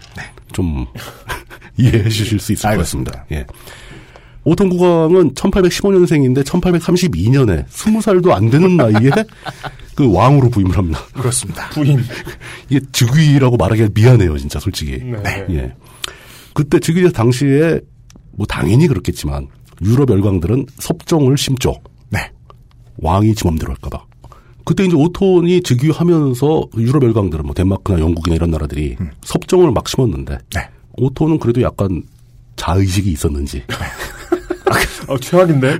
좀 0.53 0.87
이해해 1.79 2.09
주실 2.09 2.39
수 2.39 2.53
있을 2.53 2.63
것 2.63 2.69
알겠습니다. 2.71 3.13
같습니다. 3.13 3.27
예. 3.33 3.47
오톤 4.45 4.71
국왕은 4.71 5.35
1815년생인데 5.35 6.45
1832년에 6.45 7.67
20살도 7.69 8.31
안 8.33 8.51
되는 8.51 8.77
나이에 8.77 9.11
그 9.95 10.13
왕으로 10.13 10.51
부임을 10.51 10.77
합니다. 10.77 11.01
그렇습니다. 11.13 11.69
부인. 11.71 12.01
이게 12.69 12.81
즉위라고 12.93 13.57
말하기가 13.57 13.91
미안해요, 13.95 14.37
진짜 14.39 14.59
솔직히. 14.59 14.99
네. 14.99 15.47
예. 15.51 15.75
그때 16.55 16.79
즉위 16.81 17.11
당시에 17.13 17.81
뭐 18.33 18.47
당연히 18.47 18.89
그렇겠지만 18.89 19.49
유럽 19.83 20.11
열강들은 20.11 20.67
섭정을 20.79 21.37
심죠. 21.37 21.75
네. 22.09 22.31
왕이 22.99 23.35
지 23.35 23.47
맘대로 23.47 23.73
할까봐. 23.73 24.05
그때 24.65 24.85
이제 24.85 24.95
오톤이 24.97 25.63
즉위하면서 25.63 26.69
유럽 26.79 27.03
열강들은 27.03 27.45
뭐 27.45 27.55
덴마크나 27.55 27.99
영국이나 27.99 28.37
이런 28.37 28.51
나라들이 28.51 28.97
섭정을 29.23 29.73
막 29.73 29.89
심었는데 29.89 30.35
음. 30.35 30.39
네. 30.55 30.69
오톤은 30.97 31.39
그래도 31.39 31.63
약간 31.63 32.03
자의식이 32.57 33.11
있었는지 33.11 33.63
아, 35.09 35.17
최악인데? 35.21 35.79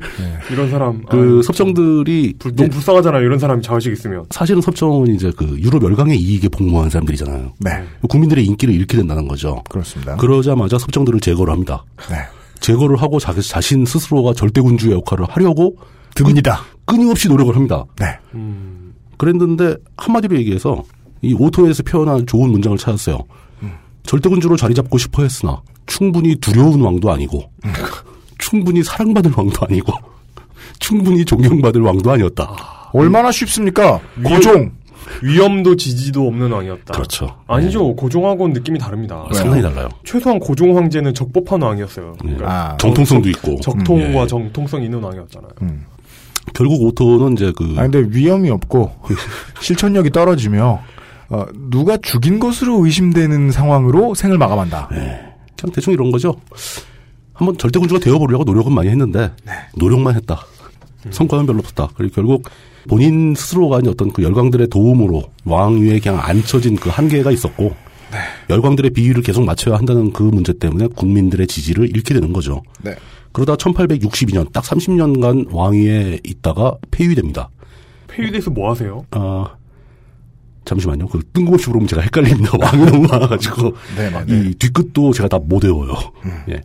이런 0.51 0.71
사람. 0.71 1.03
그 1.07 1.39
아, 1.39 1.47
섭정들이 1.47 2.35
불, 2.39 2.55
너무 2.55 2.69
불쌍하잖아요. 2.69 3.23
이런 3.23 3.39
사람이 3.39 3.63
자의식 3.63 3.93
있으면. 3.93 4.25
사실은 4.31 4.61
섭정은 4.61 5.15
이제 5.15 5.33
그 5.37 5.57
유럽 5.61 5.83
열강의 5.83 6.19
이익에 6.19 6.49
복무한 6.49 6.91
사람들이잖아요. 6.91 7.53
네. 7.61 7.71
국민들의 8.09 8.45
인기를 8.45 8.75
잃게 8.75 8.97
된다는 8.97 9.29
거죠. 9.29 9.63
그렇습니다. 9.71 10.17
그러자마자 10.17 10.79
섭정들을 10.79 11.21
제거를 11.21 11.53
합니다. 11.53 11.85
네. 12.11 12.17
제거를 12.61 12.97
하고 12.97 13.19
자기 13.19 13.43
자신 13.43 13.85
스스로가 13.85 14.35
절대군주의 14.35 14.95
역할을 14.97 15.27
하려고 15.29 15.77
듭니다. 16.15 16.61
끊임없이 16.85 17.29
노력을 17.29 17.55
합니다. 17.57 17.85
네. 17.99 18.07
음, 18.35 18.93
그랬는데 19.17 19.77
한마디로 19.97 20.37
얘기해서 20.37 20.83
이 21.23 21.35
오톤에서 21.35 21.85
표현한 21.85 22.27
좋은 22.27 22.51
문장을 22.51 22.77
찾았어요. 22.77 23.19
절대군주로 24.05 24.57
자리 24.57 24.75
잡고 24.75 24.99
싶어 24.99 25.23
했으나 25.23 25.63
충분히 25.87 26.37
두려운 26.37 26.81
왕도 26.81 27.11
아니고 27.11 27.51
충분히 28.39 28.83
사랑받을 28.83 29.33
왕도 29.37 29.67
아니고 29.67 29.93
충분히 30.79 31.25
존경받을 31.25 31.81
왕도 31.81 32.11
아니었다. 32.11 32.91
얼마나 32.93 33.31
쉽습니까? 33.31 34.01
고종. 34.25 34.73
위험도 35.23 35.77
지지도 35.77 36.27
없는 36.27 36.51
왕이었다. 36.53 36.95
그렇죠. 36.95 37.37
아니죠. 37.47 37.95
고종하고는 37.95 38.53
느낌이 38.55 38.79
다릅니다. 38.79 39.25
상당히 39.33 39.63
달라요. 39.63 39.89
최소한 40.05 40.39
고종 40.39 40.77
황제는 40.77 41.15
적법한 41.15 41.61
왕이었어요. 41.61 42.15
그러니까 42.21 42.51
아, 42.51 42.77
정통성도 42.79 43.29
있고 43.31 43.61
적통과 43.61 44.21
음, 44.21 44.23
예. 44.23 44.27
정통성 44.27 44.83
있는 44.83 45.03
왕이었잖아요. 45.03 45.51
결국 46.55 46.83
오톤은 46.83 47.35
이제 47.35 47.53
그 47.57 47.75
아, 47.79 47.83
근데 47.83 48.05
위험이 48.11 48.51
없고, 48.51 48.91
실천력이 49.61 50.11
떨어지며, 50.11 50.81
어, 51.29 51.47
누가 51.71 51.97
죽인 51.97 52.39
것으로 52.39 52.85
의심되는 52.85 53.51
상황으로 53.53 54.15
생을 54.15 54.39
마감한다. 54.39 54.89
그 54.89 54.97
냥 55.63 55.73
대충 55.73 55.93
이런 55.93 56.11
거죠. 56.11 56.37
한번 57.33 57.57
절대 57.57 57.79
군주가 57.79 58.01
되어보려고 58.01 58.45
노력은 58.45 58.73
많이 58.73 58.89
했는데 58.89 59.33
노력만 59.77 60.15
했다. 60.17 60.45
성과는 61.11 61.47
별로 61.47 61.59
없었다. 61.61 61.89
그리고 61.97 62.15
결국 62.15 62.49
본인 62.89 63.35
스스로가 63.35 63.81
이제 63.81 63.91
어떤 63.91 64.13
그 64.13 64.23
열광들의 64.23 64.69
도움으로 64.69 65.25
왕위에 65.45 66.01
그냥 66.01 66.21
앉혀진 66.21 66.77
그 66.77 66.91
한계가 66.91 67.31
있었고 67.31 67.75
열광들의 68.51 68.91
비위를 68.91 69.23
계속 69.23 69.45
맞춰야 69.45 69.77
한다는 69.77 70.13
그 70.13 70.23
문제 70.23 70.53
때문에 70.53 70.89
국민들의 70.89 71.47
지지를 71.47 71.89
잃게 71.89 72.15
되는 72.15 72.33
거죠. 72.33 72.63
네. 72.83 72.95
그러다 73.33 73.57
1862년 73.57 74.53
딱 74.53 74.63
30년간 74.65 75.53
왕위에 75.53 76.21
있다가 76.23 76.77
폐위됩니다. 76.91 77.49
폐위돼서 78.09 78.51
뭐 78.51 78.71
하세요? 78.71 79.07
어, 79.13 79.47
잠시만요. 80.65 81.09
그 81.09 81.21
뜬금없이 81.33 81.69
물으면 81.71 81.89
제가 81.89 82.03
헷갈립니다. 82.03 82.53
왕이 82.61 82.85
너무 82.87 83.07
많아가지고 83.09 83.75
네. 83.97 84.11
이 84.29 84.55
뒤끝도 84.55 85.13
제가 85.13 85.29
다 85.29 85.39
못 85.39 85.65
외워요. 85.65 85.95
예. 86.51 86.61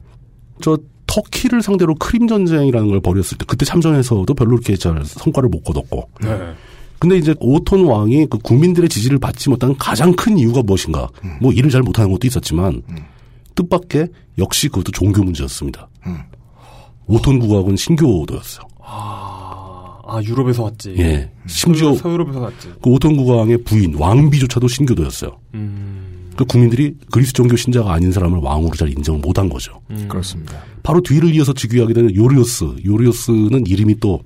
저 0.62 0.78
터키를 1.08 1.62
상대로 1.62 1.96
크림 1.96 2.28
전쟁이라는 2.28 2.90
걸 2.90 3.00
벌였을 3.02 3.38
때 3.38 3.46
그때 3.48 3.66
참전해서도 3.66 4.34
별로 4.34 4.54
이렇게 4.54 4.76
잘 4.76 5.04
성과를 5.06 5.50
못 5.50 5.64
거뒀고. 5.64 6.10
네. 6.22 6.54
근데 7.00 7.16
이제 7.18 7.34
오톤 7.40 7.86
왕이 7.86 8.26
그 8.30 8.38
국민들의 8.40 8.90
지지를 8.90 9.20
받지 9.20 9.50
못한 9.50 9.76
가장 9.78 10.14
큰 10.14 10.38
이유가 10.38 10.64
무엇인가? 10.64 11.08
뭐 11.40 11.52
일을 11.54 11.70
잘 11.70 11.82
못하는 11.84 12.12
것도 12.12 12.26
있었지만 12.28 12.82
뜻밖의 13.56 14.08
역시 14.40 14.68
그것도 14.68 14.92
종교 14.92 15.24
문제였습니다. 15.24 15.88
오톤 17.06 17.40
국왕은 17.40 17.76
신교도였어요. 17.76 18.66
아 18.84 19.47
유럽에서 20.26 20.64
왔지. 20.64 20.96
예. 20.98 21.30
심지어 21.48 21.94
서- 21.94 22.02
서유럽에서 22.04 22.40
왔지. 22.40 22.70
그 22.82 22.90
오톤 22.90 23.18
국왕의 23.18 23.64
부인 23.64 23.96
왕비조차도 23.96 24.68
신교도였어요. 24.68 25.32
그 26.36 26.46
국민들이 26.46 26.96
그리스 27.12 27.34
종교 27.34 27.56
신자가 27.56 27.92
아닌 27.94 28.12
사람을 28.12 28.40
왕으로 28.40 28.76
잘 28.76 28.90
인정을 28.90 29.20
못한 29.22 29.50
거죠. 29.50 29.82
그렇습니다. 30.08 30.54
바로 30.84 31.02
뒤를 31.02 31.34
이어서 31.36 31.52
즉위하게 31.54 31.94
되는 31.94 32.16
요리오스. 32.16 32.76
요리오스는 32.86 33.66
이름이 33.68 34.00
또 34.00 34.20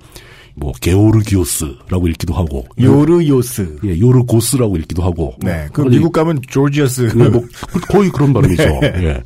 뭐 0.54 0.74
게오르기오스라고 0.82 2.10
읽기도 2.10 2.34
하고 2.34 2.66
요르요스. 2.78 3.78
예, 3.86 3.98
요르고스라고 3.98 4.76
읽기도 4.76 5.02
하고 5.02 5.34
네. 5.40 5.66
그 5.72 5.82
그러니- 5.84 5.92
미국 5.92 6.12
가면 6.12 6.42
조지어스. 6.46 7.14
네, 7.16 7.30
뭐 7.30 7.42
그- 7.72 7.80
거의 7.88 8.10
그런 8.10 8.34
발음이죠. 8.34 8.64
네. 8.82 8.92
예. 8.98 9.24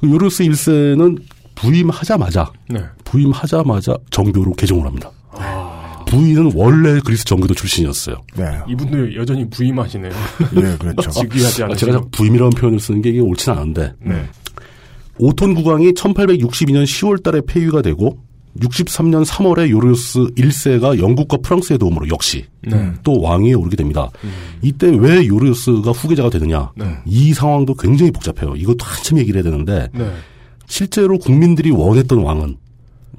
그 0.00 0.10
요르스 0.10 0.42
1세는 0.42 1.22
부임하자마자 1.54 2.50
네. 2.68 2.80
부임하자마자 3.04 3.96
정교로 4.10 4.52
개종을 4.54 4.84
합니다. 4.84 5.12
부인은 6.14 6.52
원래 6.54 7.00
그리스 7.04 7.24
정교도 7.24 7.54
출신이었어요. 7.54 8.16
네. 8.36 8.44
이분도 8.68 9.14
여전히 9.16 9.48
부임하시네요. 9.48 10.12
예, 10.56 10.76
그렇죠. 10.78 11.10
아, 11.14 11.22
않으시고. 11.64 11.74
제가 11.74 12.02
부임이라는 12.12 12.50
표현을 12.50 12.80
쓰는 12.80 13.02
게 13.02 13.10
이게 13.10 13.20
옳진 13.20 13.52
않은데 13.52 13.92
네. 14.00 14.24
오톤 15.18 15.54
국왕이 15.54 15.92
1862년 15.92 16.84
10월 16.84 17.22
달에 17.22 17.40
폐위가 17.46 17.82
되고 17.82 18.18
63년 18.60 19.24
3월에 19.24 19.68
요르스 19.68 20.20
1세가 20.36 21.00
영국과 21.00 21.38
프랑스의 21.38 21.78
도움으로 21.78 22.08
역시 22.08 22.44
네. 22.62 22.92
또 23.02 23.20
왕위에 23.20 23.54
오르게 23.54 23.76
됩니다. 23.76 24.10
이때 24.62 24.88
왜 24.88 25.26
요르스가 25.26 25.90
후계자가 25.90 26.30
되느냐? 26.30 26.70
네. 26.76 26.86
이 27.04 27.34
상황도 27.34 27.74
굉장히 27.74 28.12
복잡해요. 28.12 28.54
이것도 28.56 28.78
한참 28.84 29.18
얘기를 29.18 29.42
해야 29.42 29.50
되는데 29.50 29.88
네. 29.92 30.08
실제로 30.66 31.18
국민들이 31.18 31.70
원했던 31.70 32.18
왕은 32.18 32.56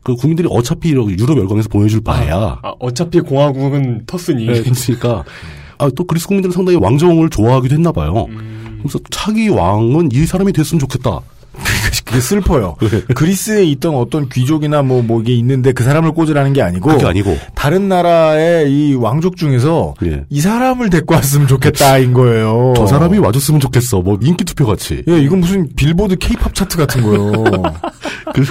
그 0.06 0.16
국민들이 0.16 0.48
어차피 0.52 0.90
이렇게 0.90 1.14
유럽 1.18 1.36
열강에서 1.36 1.68
보내줄 1.68 2.02
바에야 2.02 2.60
아, 2.62 2.74
어차피 2.78 3.22
공화국은 3.22 4.06
텄으니. 4.06 4.46
네, 4.46 4.62
그러니까 4.62 5.24
아, 5.80 5.90
또 5.96 6.04
그리스 6.04 6.28
국민들은 6.28 6.54
상당히 6.54 6.78
왕정을 6.78 7.32
좋아하기도 7.32 7.74
했나 7.74 7.92
봐요. 7.92 8.28
음. 8.30 8.82
그래서 8.84 9.00
차기 9.10 9.50
왕은 9.50 10.12
이 10.14 10.28
사람이 10.28 10.54
됐으면 10.54 10.80
좋겠다. 10.80 11.22
슬퍼요. 12.22 12.76
그리스에 13.16 13.64
있던 13.66 13.96
어떤 13.96 14.30
귀족이나 14.30 14.82
뭐, 14.82 15.02
뭐, 15.02 15.22
이게 15.22 15.34
있는데 15.34 15.72
그 15.72 15.84
사람을 15.84 16.12
꽂으라는 16.12 16.54
게 16.54 16.62
아니고. 16.62 16.90
그게 16.90 17.06
아니고 17.06 17.38
다른 17.56 17.88
나라의 17.90 18.72
이 18.72 18.94
왕족 18.96 19.38
중에서 19.38 19.96
예. 20.06 20.24
이 20.30 20.42
사람을 20.42 20.90
데리고 20.90 21.16
왔으면 21.16 21.48
좋겠다인 21.48 22.14
거예요. 22.14 22.74
저 22.76 22.86
사람이 22.86 23.18
와줬으면 23.18 23.60
좋겠어. 23.60 24.02
뭐 24.02 24.18
인기 24.22 24.44
투표 24.44 24.66
같이. 24.66 25.04
예, 25.08 25.20
이건 25.20 25.40
무슨 25.40 25.70
빌보드 25.76 26.18
케이팝 26.18 26.54
차트 26.54 26.78
같은 26.78 27.02
거예요. 27.02 27.32
그, 28.34 28.44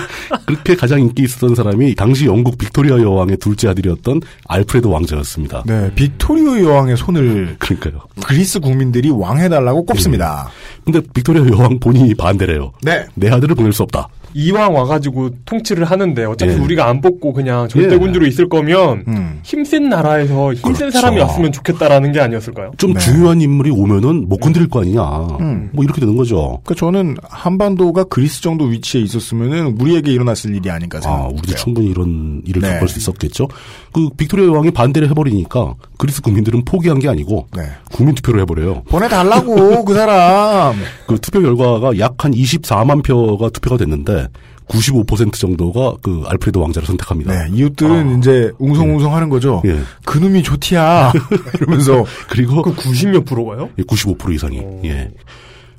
그렇게 0.47 0.75
가장 0.75 1.01
인기 1.01 1.23
있었던 1.25 1.55
사람이 1.55 1.95
당시 1.95 2.27
영국 2.27 2.59
빅토리아 2.59 2.99
여왕의 2.99 3.37
둘째 3.39 3.69
아들이었던 3.69 4.21
알프레드 4.49 4.87
왕자였습니다. 4.87 5.65
네, 5.67 5.93
빅토리아 5.95 6.61
여왕의 6.61 6.97
손을 6.97 7.57
그러니까요. 7.59 8.01
그리스 8.27 8.61
국민들이 8.61 9.11
왕해달라고 9.11 9.85
꼽습니다. 9.85 10.49
근데 10.85 11.01
빅토리아 11.13 11.47
여왕 11.47 11.79
본인이 11.81 12.15
반대래요. 12.15 12.73
네. 12.83 13.05
내 13.15 13.31
아들을 13.31 13.54
보낼 13.55 13.73
수 13.73 13.83
없다. 13.83 14.09
이왕 14.35 14.75
와가지고 14.75 15.31
통치를 15.45 15.85
하는데 15.85 16.25
어차피 16.25 16.53
예. 16.53 16.57
우리가 16.57 16.89
안 16.89 17.01
뽑고 17.01 17.33
그냥 17.33 17.69
절대군주로 17.69 18.27
있을 18.27 18.49
거면 18.49 19.05
음. 19.07 19.41
힘센 19.45 19.89
나라에서 19.89 20.53
힘센 20.55 20.73
그렇죠. 20.73 20.91
사람이 20.91 21.21
왔으면 21.21 21.53
좋겠다라는 21.53 22.11
게 22.13 22.21
아니었을까요? 22.21 22.73
좀 22.79 22.95
네. 22.95 23.01
중요한 23.01 23.41
인물이 23.41 23.71
오면은 23.71 24.29
못 24.29 24.39
건드릴 24.39 24.69
거 24.69 24.81
아니냐. 24.81 25.03
음. 25.41 25.71
뭐 25.73 25.85
이렇게 25.85 26.01
되는 26.01 26.17
거죠. 26.17 26.61
그러니까 26.65 26.75
저는 26.75 27.17
한반도가 27.23 28.05
그리스 28.05 28.43
정도 28.43 28.65
위치에 28.65 29.01
있었으면은 29.01 29.81
우리에게 29.81 30.13
일어났을 30.13 30.55
일이 30.55 30.71
아닌가 30.71 30.99
아, 30.99 31.01
생각해요. 31.01 31.29
우리도 31.29 31.55
충분히 31.55 31.89
이런 31.89 32.43
일을 32.45 32.63
네. 32.63 32.75
겪을 32.75 32.89
수 32.89 32.99
있었겠죠. 32.99 33.49
그 33.93 34.09
빅토리아 34.17 34.47
여왕이 34.47 34.73
반대를 34.73 35.09
해버리니까 35.11 35.75
그리스 35.99 36.21
국민들은 36.21 36.65
포기한 36.65 36.99
게 36.99 37.09
아니고 37.09 37.47
네. 37.57 37.63
국민 37.93 38.15
투표를 38.17 38.41
해버려요. 38.41 38.83
보내달라고 38.89 39.85
그 39.85 39.95
사람. 39.95 40.75
그 41.07 41.19
투표 41.21 41.41
결과가 41.41 41.99
약 41.99 42.15
한 42.25 42.33
24만 42.33 43.05
표가 43.05 43.51
투표가 43.51 43.77
됐는데 43.77 44.24
95% 44.69 45.35
정도가 45.35 45.95
그 46.03 46.23
알프레드 46.27 46.59
왕자를 46.59 46.87
선택합니다. 46.87 47.33
네, 47.47 47.51
이웃들은 47.55 48.19
이제 48.19 48.51
웅성웅성 48.59 49.15
하는 49.15 49.29
거죠. 49.29 49.61
예. 49.67 49.81
그놈이 50.07 50.43
좋티야 50.43 51.13
이러면서 51.61 52.05
그리고 52.29 52.63
그 52.63 52.75
90몇 52.75 53.27
프로가요? 53.27 53.69
95% 53.79 54.35
이상이. 54.35 54.59
예. 54.85 55.11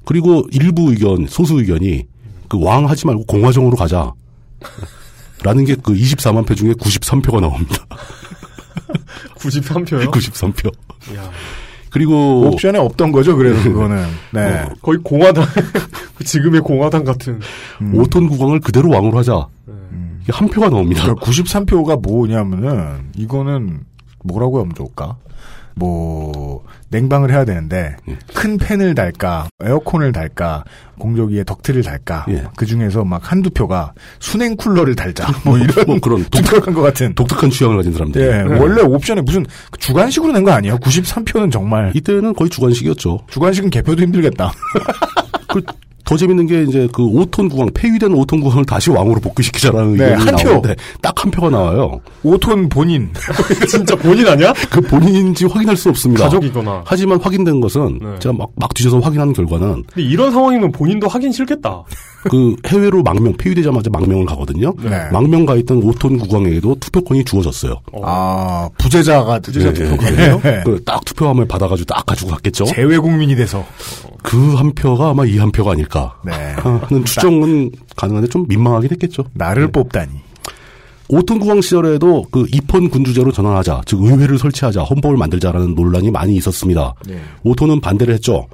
그리고 0.05 0.45
일부 0.51 0.91
의견, 0.91 1.25
소수 1.27 1.57
의견이 1.59 2.05
그 2.47 2.57
왕 2.59 2.87
하지 2.87 3.07
말고 3.07 3.25
공화정으로 3.25 3.75
가자. 3.75 4.13
라는 5.43 5.65
게 5.65 5.75
그 5.75 5.93
24만 5.93 6.45
표 6.45 6.53
중에 6.55 6.73
93표가 6.73 7.39
나옵니다. 7.41 7.75
93표요? 9.37 10.05
93표. 10.11 10.67
야. 11.15 11.31
그리고 11.95 12.41
옵션에 12.49 12.75
없던 12.75 13.13
거죠. 13.13 13.37
그래서 13.37 13.63
그거는 13.63 14.03
네. 14.33 14.41
어, 14.41 14.69
거의 14.81 14.99
공화당 15.01 15.45
지금의 16.25 16.59
공화당 16.59 17.05
같은 17.05 17.39
오톤 17.93 18.27
국왕을 18.27 18.59
그대로 18.59 18.89
왕으로 18.89 19.17
하자. 19.19 19.47
이게 20.21 20.33
한 20.33 20.49
표가 20.49 20.67
나옵니다. 20.67 21.03
그러니까 21.03 21.25
93표가 21.25 22.01
뭐냐면은 22.01 23.11
이거는 23.15 23.85
뭐라고 24.25 24.59
하면 24.59 24.75
좋을까? 24.75 25.15
뭐 25.76 26.63
냉방을 26.89 27.32
해야 27.32 27.43
되는데 27.45 27.97
예. 28.07 28.17
큰 28.34 28.57
팬을 28.57 28.95
달까 28.95 29.47
에어컨을 29.61 30.11
달까 30.13 30.63
공조기에 30.97 31.43
덕트를 31.43 31.84
달까 31.84 32.26
예. 32.30 32.45
그 32.55 32.65
중에서 32.65 33.03
막 33.03 33.30
한두 33.32 33.49
표가 33.49 33.93
순행 34.19 34.55
쿨러를 34.55 34.95
달자 34.95 35.28
뭐 35.43 35.57
이런 35.57 35.86
뭐 35.86 35.99
그런 35.99 36.23
독특한 36.32 36.73
것 36.73 36.82
같은 36.82 37.13
독특한 37.13 37.49
취향을 37.49 37.76
가진 37.78 37.91
사람들. 37.91 38.21
예 38.21 38.57
원래 38.57 38.82
옵션에 38.82 39.21
무슨 39.21 39.45
주관식으로 39.80 40.32
낸 40.32 40.43
거 40.45 40.51
아니에요 40.51 40.78
93표는 40.78 41.51
정말 41.51 41.91
이때는 41.93 42.34
거의 42.34 42.49
주관식이었죠. 42.49 43.19
주관식은 43.30 43.69
개표도 43.69 44.01
힘들겠다 44.01 44.53
그, 45.49 45.61
더 46.06 46.16
재밌는 46.16 46.45
게 46.47 46.64
이제 46.64 46.88
그 46.93 47.01
5톤 47.01 47.49
국왕, 47.49 47.70
폐위된 47.74 48.10
5톤 48.14 48.41
국왕을 48.41 48.66
다시 48.66 48.89
왕으로 48.91 49.20
복귀시키자라는 49.20 49.97
네, 49.97 50.03
의견이 50.12 50.26
한 50.26 50.36
표. 50.36 50.43
나오는데 50.49 50.76
딱 51.01 51.16
한 51.26 51.32
표가 51.32 51.49
나와요. 51.49 51.99
5톤 52.24 52.70
본인 52.70 53.10
진짜 53.70 53.95
본인 53.95 54.28
아니야? 54.28 54.53
그 54.70 54.80
본인인지 54.82 55.45
확인할 55.45 55.76
수 55.76 55.89
없습니다. 55.89 56.26
가족이거나. 56.26 56.84
하지만 56.86 57.20
확인된 57.20 57.60
것은 57.62 57.99
네. 58.01 58.20
제가 58.20 58.34
막, 58.34 58.49
막 58.56 58.74
뒤져서 58.74 58.99
확인한 58.99 59.34
결과는 59.34 59.84
근데 59.91 60.01
이런 60.08 60.32
상황이면 60.32 60.72
본인도 60.72 61.08
하긴 61.08 61.32
싫겠다. 61.32 61.84
그 62.30 62.56
해외로 62.68 63.01
망명, 63.01 63.34
폐위되자마자 63.38 63.89
망명을 63.91 64.26
가거든요. 64.26 64.74
네. 64.84 65.10
망명 65.12 65.45
가 65.45 65.56
있던 65.56 65.82
5톤 65.82 66.20
국왕에게도 66.28 66.76
투표권이 66.80 67.24
주어졌어요. 67.24 67.76
아 68.03 68.70
부재자가 68.78 69.39
부재자 69.39 69.74
네, 69.74 69.84
투표권이에요 69.86 70.39
네. 70.41 70.62
그 70.66 70.80
딱 70.86 71.03
투표함을 71.06 71.47
받아가지고 71.47 71.86
딱 71.93 72.06
가지고 72.06 72.32
갔겠죠. 72.32 72.66
재외 72.66 72.97
국민이 72.99 73.36
돼서 73.36 73.66
그 74.26 74.55
한 74.55 74.73
표가 74.73 75.09
아마 75.09 75.26
이 75.26 75.38
한 75.38 75.51
표가 75.51 75.71
아닐까 75.71 76.15
네 76.26 76.34
하는 76.57 77.05
추정은 77.05 77.71
가능한데 77.95 78.30
좀 78.30 78.45
민망하긴 78.47 78.91
했겠죠. 78.91 79.23
나를 79.34 79.71
뽑다니 79.71 80.11
오톤 81.07 81.39
국왕 81.39 81.61
시절에도 81.61 82.26
그 82.32 82.45
입헌 82.51 82.89
군주제로 82.89 83.32
전환하자, 83.32 83.82
즉 83.86 84.01
의회를 84.01 84.39
설치하자, 84.39 84.82
헌법을 84.84 85.17
만들자라는 85.17 85.76
논란이 85.76 86.09
많이 86.09 86.36
있었습니다. 86.38 86.95
네. 87.07 87.19
오톤은 87.43 87.80
반대를 87.80 88.13
했죠. 88.15 88.47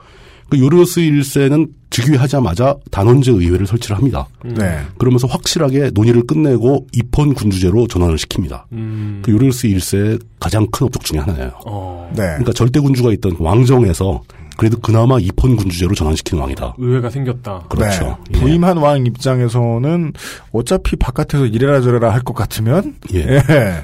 그 0.50 0.60
요르스 0.60 1.00
1세는 1.00 1.70
즉위하자마자 1.92 2.76
단원제 2.92 3.32
의회를 3.32 3.66
설치를 3.68 3.96
합니다. 3.96 4.28
네. 4.44 4.80
그러면서 4.98 5.28
확실하게 5.28 5.92
논의를 5.94 6.28
끝내고 6.28 6.88
입헌 6.92 7.36
군주제로 7.36 7.88
전환을 7.88 8.18
시킵니다. 8.18 8.64
음. 8.74 9.22
그 9.24 9.32
요르스 9.32 9.70
1세의 9.70 10.22
가장 10.42 10.68
큰 10.72 10.88
업적 10.88 11.06
중에 11.06 11.20
하나예요. 11.22 11.52
어. 11.66 12.10
네. 12.18 12.24
그러니까 12.24 12.52
절대 12.52 12.82
군주가 12.82 13.14
있던 13.14 13.38
왕정에서 13.40 14.22
그래도 14.62 14.78
그나마 14.80 15.18
입헌 15.18 15.56
군주제로 15.56 15.96
전환시키는 15.96 16.40
왕이다. 16.40 16.76
의회가 16.78 17.10
생겼다. 17.10 17.64
그렇죠. 17.68 18.20
네. 18.30 18.40
부임한 18.40 18.78
왕 18.78 19.08
입장에서는 19.08 20.14
어차피 20.52 20.96
바깥에서 20.98 21.48
이래라 21.48 21.82
저래라 21.82 22.14
할 22.14 22.22
것 22.22 22.36
같으면 22.36 22.94
예. 23.16 23.42
예. 23.50 23.84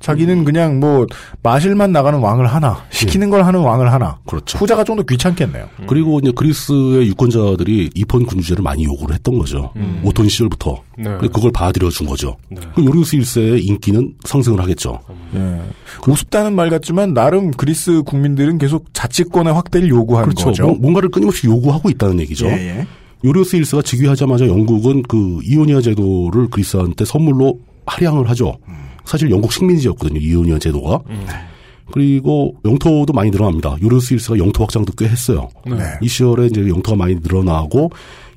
자기는 0.00 0.44
그냥 0.44 0.78
뭐 0.80 1.06
마실만 1.42 1.90
나가는 1.92 2.18
왕을 2.18 2.46
하나 2.46 2.82
시키는 2.90 3.30
걸 3.30 3.44
하는 3.44 3.60
왕을 3.60 3.92
하나 3.92 4.18
그렇죠. 4.26 4.58
후자가 4.58 4.84
좀 4.84 4.98
더 4.98 5.02
귀찮겠네요. 5.04 5.68
그리고 5.86 6.18
이제 6.20 6.32
그리스의 6.34 7.06
유권자들이 7.08 7.90
입헌 7.94 8.26
군주제를 8.26 8.62
많이 8.62 8.84
요구를 8.84 9.14
했던 9.14 9.38
거죠. 9.38 9.70
음. 9.76 10.00
오톤 10.04 10.28
시절부터. 10.28 10.82
네. 10.98 11.16
그걸 11.18 11.52
받아들여 11.52 11.88
준 11.90 12.06
거죠. 12.06 12.36
그 12.74 12.84
요리우스 12.84 13.16
1세의 13.16 13.64
인기는 13.64 14.14
상승을 14.24 14.60
하겠죠. 14.60 14.98
예. 15.36 15.60
우습다는 16.08 16.54
말 16.54 16.70
같지만 16.70 17.14
나름 17.14 17.50
그리스 17.52 18.02
국민들은 18.02 18.58
계속 18.58 18.86
자치권의 18.92 19.52
확대를 19.54 19.88
요구하는 19.88 20.30
그렇죠. 20.30 20.44
거죠. 20.46 20.66
뭐- 20.66 20.76
뭔가를 20.80 21.10
끊임없이 21.10 21.46
요구하고 21.46 21.90
있다는 21.90 22.18
얘기죠. 22.20 22.46
예, 22.46 22.78
예. 22.78 22.86
요리우스 23.24 23.56
1세가 23.58 23.84
즉위하자마자 23.84 24.46
영국은 24.46 25.02
그 25.02 25.38
이오니아 25.44 25.80
제도를 25.80 26.48
그리스한테 26.50 27.04
선물로 27.04 27.58
할양을 27.86 28.28
하죠. 28.30 28.56
사실 29.08 29.30
영국 29.30 29.52
식민지였거든요. 29.52 30.20
이오니아 30.20 30.58
제도가. 30.58 31.00
그리고 31.90 32.54
영토도 32.64 33.12
많이 33.14 33.30
늘어납니다. 33.30 33.76
요리우스 33.82 34.14
1세가 34.14 34.38
영토 34.38 34.62
확장도 34.62 34.92
꽤 34.92 35.06
했어요. 35.08 35.48
네. 35.66 35.76
이 36.02 36.08
시절에 36.08 36.46
이제 36.46 36.68
영토가 36.68 36.96
많이 36.96 37.14
늘어나고 37.14 37.90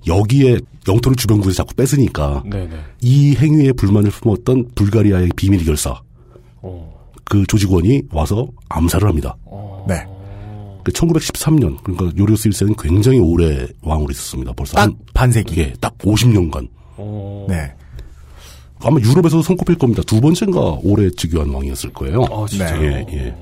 여기에 0.07 0.59
영토를 0.88 1.17
주변국에서 1.17 1.57
자꾸 1.57 1.76
뺏으니까 1.76 2.43
네 2.45 2.65
네. 2.67 2.78
이 3.01 3.36
행위에 3.36 3.74
불만을 3.74 4.09
품었던 4.11 4.69
불가리아의 4.74 5.30
비밀 5.36 5.63
결사 5.65 5.99
그 7.26 7.45
조직원이 7.47 8.03
와서 8.11 8.47
암살을 8.69 9.07
합니다. 9.07 9.36
네. 9.88 9.95
그 10.84 10.91
1913년 10.93 11.78
그러니까 11.84 12.11
요리우스 12.17 12.49
1세는 12.49 12.82
굉장히 12.82 13.19
오래 13.19 13.67
왕으로 13.82 14.09
있었습니다. 14.11 14.53
벌써 14.53 14.74
딱 14.76 14.82
한 14.84 14.95
반세기. 15.13 15.59
예, 15.59 15.74
딱 15.80 15.95
50년간. 15.99 16.67
네. 17.47 17.74
아마 18.84 18.99
유럽에서도 18.99 19.41
손꼽힐 19.43 19.77
겁니다. 19.77 20.01
두 20.05 20.19
번째인가 20.21 20.59
오래 20.84 21.09
즉위한 21.09 21.49
왕이었을 21.49 21.91
거예요. 21.93 22.23
아, 22.32 22.45
진짜요? 22.47 22.82
예, 22.84 23.05
예. 23.11 23.36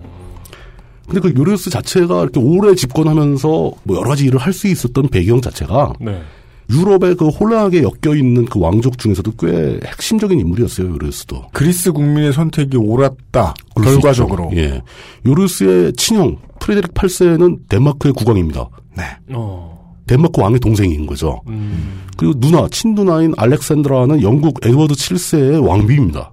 근데 1.07 1.21
그 1.21 1.33
요리우스 1.39 1.69
자체가 1.71 2.21
이렇게 2.23 2.39
오래 2.39 2.75
집권하면서 2.75 3.47
뭐 3.83 3.97
여러 3.97 4.09
가지 4.09 4.25
일을 4.25 4.39
할 4.39 4.53
수 4.53 4.67
있었던 4.67 5.07
배경 5.09 5.41
자체가 5.41 5.93
네. 5.99 6.21
유럽의 6.69 7.15
그 7.15 7.29
혼란하게 7.29 7.81
엮여 7.81 8.15
있는 8.15 8.45
그 8.45 8.59
왕족 8.59 8.99
중에서도 8.99 9.31
꽤 9.39 9.79
핵심적인 9.87 10.39
인물이었어요. 10.39 10.87
요리우스도. 10.91 11.45
그리스 11.51 11.91
국민의 11.91 12.31
선택이 12.33 12.77
옳았다. 12.77 13.55
결과적으로. 13.75 14.51
예. 14.55 14.83
요리우스의 15.25 15.93
친형 15.93 16.37
프레데릭 16.59 16.93
8세는 16.93 17.61
덴마크의 17.69 18.13
국왕입니다. 18.13 18.67
네. 18.95 19.03
어. 19.33 19.78
덴마크 20.09 20.41
왕의 20.41 20.59
동생인 20.59 21.05
거죠. 21.05 21.39
음. 21.49 22.01
그리고 22.17 22.39
누나, 22.39 22.67
친누나인 22.71 23.35
알렉산드라는 23.37 24.23
영국 24.23 24.65
에드워드 24.65 24.95
7세의 24.95 25.63
왕비입니다. 25.63 26.31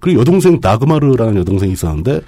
그리고 0.00 0.20
여동생 0.20 0.58
나그마르라는 0.60 1.36
여동생이 1.36 1.72
있었는데 1.72 2.20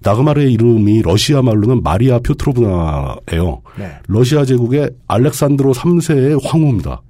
나그마르의 0.00 0.52
이름이 0.54 1.02
러시아 1.02 1.40
말로는 1.40 1.84
마리아 1.84 2.18
표트로브나예요. 2.18 3.62
네. 3.78 3.92
러시아 4.08 4.44
제국의 4.44 4.90
알렉산드로 5.06 5.72
3세의 5.72 6.44
황후입니다. 6.44 7.00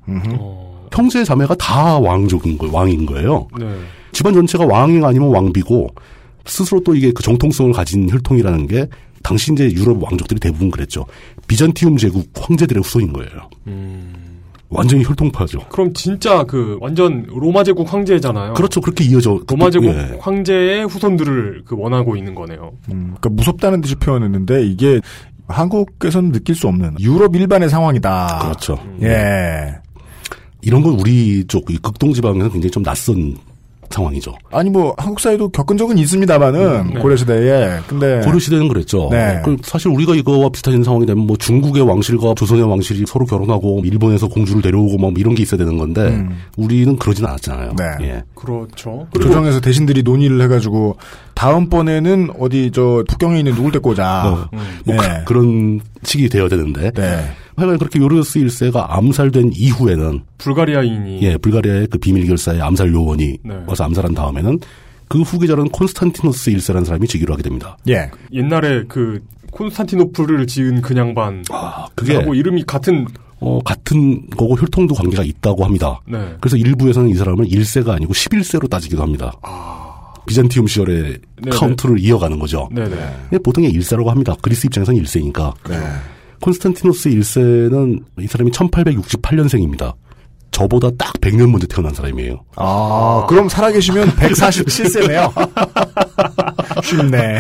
형제 0.93 1.24
자매가 1.24 1.55
다 1.55 1.99
왕족인 1.99 2.59
거예요. 2.59 2.74
왕인 2.74 3.07
거예요. 3.07 3.49
네. 3.59 3.66
집안 4.12 4.34
전체가 4.34 4.66
왕이 4.66 5.03
아니면 5.03 5.30
왕비고 5.30 5.88
스스로 6.45 6.82
또 6.84 6.95
이게 6.95 7.11
그 7.11 7.22
정통성을 7.22 7.72
가진 7.72 8.11
혈통이라는 8.11 8.66
게 8.66 8.86
당시 9.22 9.52
이제 9.52 9.70
유럽 9.72 10.02
왕족들이 10.02 10.40
대부분 10.40 10.70
그랬죠. 10.70 11.06
비잔티움 11.46 11.96
제국 11.96 12.30
황제들의 12.38 12.82
후손인 12.82 13.12
거예요. 13.12 13.30
완전히 14.68 15.04
혈통파죠. 15.04 15.60
그럼 15.68 15.92
진짜 15.92 16.44
그 16.44 16.78
완전 16.80 17.26
로마 17.28 17.62
제국 17.62 17.92
황제잖아요. 17.92 18.54
그렇죠. 18.54 18.80
그렇게 18.80 19.04
이어져. 19.04 19.38
로마 19.46 19.70
제국 19.70 19.88
예. 19.88 20.16
황제의 20.18 20.86
후손들을 20.86 21.62
그 21.66 21.76
원하고 21.78 22.16
있는 22.16 22.34
거네요. 22.34 22.72
음, 22.90 23.14
그러니까 23.18 23.28
무섭다는 23.28 23.82
듯이 23.82 23.94
표현했는데 23.96 24.64
이게 24.66 25.00
한국에서는 25.46 26.32
느낄 26.32 26.54
수 26.54 26.68
없는 26.68 26.96
유럽 27.00 27.36
일반의 27.36 27.68
상황이다. 27.68 28.38
그렇죠. 28.42 28.78
예. 29.02 29.74
이런 30.62 30.80
건 30.82 30.98
우리 30.98 31.44
쪽 31.46 31.68
이 31.68 31.76
극동 31.76 32.12
지방에는 32.14 32.50
굉장히 32.50 32.70
좀 32.70 32.82
낯선 32.82 33.36
상황이죠. 33.93 34.34
아니 34.51 34.70
뭐 34.70 34.95
한국 34.99 35.20
사회도 35.20 35.51
겪은 35.51 35.76
적은 35.76 35.99
있습니다만은 35.99 36.95
네. 36.95 37.01
고려 37.01 37.16
시대에 37.16 37.78
근데 37.86 38.20
고려 38.24 38.38
시대는 38.38 38.68
그랬죠. 38.68 39.09
네. 39.11 39.40
그 39.45 39.57
사실 39.62 39.88
우리가 39.88 40.14
이거와 40.14 40.49
비슷한 40.49 40.82
상황이 40.82 41.07
되면 41.07 41.26
뭐 41.26 41.36
중국의 41.36 41.82
왕실과 41.82 42.34
조선의 42.34 42.64
왕실이 42.64 43.05
서로 43.07 43.24
결혼하고 43.26 43.82
일본에서 43.84 44.28
공주를 44.28 44.62
데려오고 44.62 44.99
뭐 44.99 45.12
이런 45.16 45.34
게 45.34 45.43
있어야 45.43 45.59
되는 45.59 45.76
건데 45.76 46.03
음. 46.03 46.38
우리는 46.57 46.97
그러진 46.97 47.26
않았잖아요. 47.26 47.74
네. 47.78 48.07
예. 48.07 48.22
그렇죠. 48.34 49.07
조정에서 49.14 49.61
대신들이 49.61 50.03
논의를 50.03 50.40
해가지고 50.43 50.97
다음번에는 51.34 52.30
어디 52.38 52.70
저 52.72 53.05
북경에 53.09 53.38
있는 53.38 53.55
누굴 53.55 53.72
데리고 53.72 53.90
오자. 53.90 54.22
어, 54.26 54.49
뭐 54.84 54.95
예. 54.97 55.22
그, 55.24 55.32
런 55.32 55.80
식이 56.03 56.28
되어야 56.28 56.49
되는데. 56.49 56.90
네. 56.93 57.32
하여간 57.57 57.78
그렇게 57.78 57.98
요르스 57.98 58.40
1세가 58.40 58.86
암살된 58.88 59.53
이후에는 59.55 60.22
불가리아인이 60.38 61.22
예, 61.22 61.36
불가리아의 61.36 61.88
그 61.88 61.98
비밀 61.98 62.26
결사의 62.26 62.61
암살 62.61 62.92
요원이 62.92 63.38
네. 63.44 63.55
와서 63.66 63.84
암살한 63.84 64.14
다음에는 64.14 64.59
그 65.09 65.20
후계자는 65.20 65.68
콘스탄티노스 65.68 66.53
1세라는 66.53 66.84
사람이 66.84 67.07
즉위를 67.07 67.32
하게 67.32 67.42
됩니다. 67.42 67.76
예. 67.88 68.11
옛날에 68.32 68.84
그 68.88 69.22
콘스탄티노플을 69.50 70.46
지은 70.46 70.80
그 70.80 70.96
양반 70.96 71.44
그게 71.94 72.14
하고 72.14 72.34
이름이 72.34 72.64
같은 72.66 73.07
어, 73.38 73.59
같은 73.64 74.30
거고 74.30 74.55
혈통도 74.55 74.94
관계가 74.94 75.24
있다고 75.24 75.64
합니다. 75.64 76.00
네. 76.07 76.36
그래서 76.40 76.57
일부에서는 76.57 77.11
이 77.11 77.14
사람을 77.14 77.46
1세가 77.46 77.90
아니고 77.90 78.14
11세로 78.14 78.70
따지기도 78.70 79.03
합니다. 79.03 79.32
비잔티움 80.26 80.68
시절의 80.68 81.18
네네. 81.42 81.57
카운트를 81.57 81.98
이어가는 81.98 82.38
거죠. 82.38 82.68
네네. 82.72 82.96
예, 83.32 83.38
보통 83.38 83.64
1세라고 83.64 84.07
합니다. 84.07 84.34
그리스 84.40 84.66
입장에서는 84.66 85.03
1세니까. 85.03 85.53
콘스탄티노스 86.43 87.09
1세는 87.11 88.03
이 88.20 88.26
사람이 88.26 88.51
1868년생입니다. 88.51 89.95
저보다 90.51 90.90
딱 90.99 91.14
100년 91.14 91.51
먼저 91.51 91.66
태어난 91.66 91.95
사람이에요. 91.95 92.45
아, 92.57 93.24
그럼 93.28 93.49
살아계시면 93.49 94.11
147세네요. 94.11 95.32
쉽네. 96.84 97.38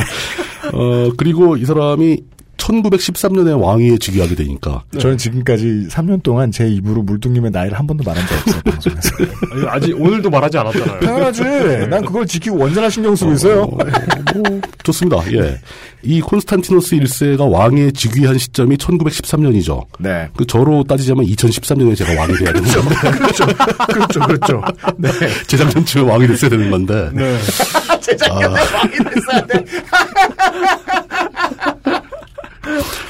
어, 0.72 1.12
그리고 1.18 1.56
이 1.58 1.64
사람이 1.66 2.22
1913년에 2.56 3.60
왕위에 3.60 3.98
즉위하게 3.98 4.34
되니까. 4.36 4.84
저는 4.98 5.18
지금까지 5.18 5.88
3년 5.90 6.22
동안 6.22 6.50
제 6.52 6.68
입으로 6.68 7.02
물뚱님의 7.02 7.50
나이를 7.50 7.78
한 7.78 7.86
번도 7.86 8.04
말한 8.04 8.24
적 8.26 8.34
없어요, 8.38 8.62
방송에서. 8.64 9.10
아니, 9.52 9.66
아직 9.68 10.00
오늘도 10.00 10.30
말하지 10.30 10.58
않았잖아요. 10.58 11.00
당연하지. 11.00 11.42
난 11.88 12.04
그걸 12.04 12.26
지키고 12.26 12.58
원전화 12.58 12.88
신경 12.88 13.16
쓰고 13.16 13.32
있어요. 13.32 13.66
뭐, 13.66 13.82
좋습니다. 14.84 15.18
예. 15.32 15.60
이 16.04 16.20
콘스탄티노스 16.20 16.96
1세가 16.96 17.50
왕에 17.50 17.90
즉위한 17.92 18.38
시점이 18.38 18.76
1913년이죠. 18.76 19.86
네. 19.98 20.28
그 20.36 20.46
저로 20.46 20.84
따지자면 20.84 21.26
2013년에 21.26 21.96
제가 21.96 22.20
왕이 22.20 22.34
돼야 22.34 22.52
되는 22.52 22.68
건데. 22.68 22.94
그렇죠. 23.18 23.46
그렇죠. 23.88 24.20
그렇죠. 24.20 24.62
네. 24.98 25.08
재작년쯤에 25.46 26.02
왕이 26.10 26.26
됐어야 26.28 26.50
되는 26.50 26.70
건데. 26.70 27.10
네. 27.12 27.38
재작년에 28.00 28.46
왕이 28.46 28.92
됐어야 29.14 29.46
돼. 29.46 29.64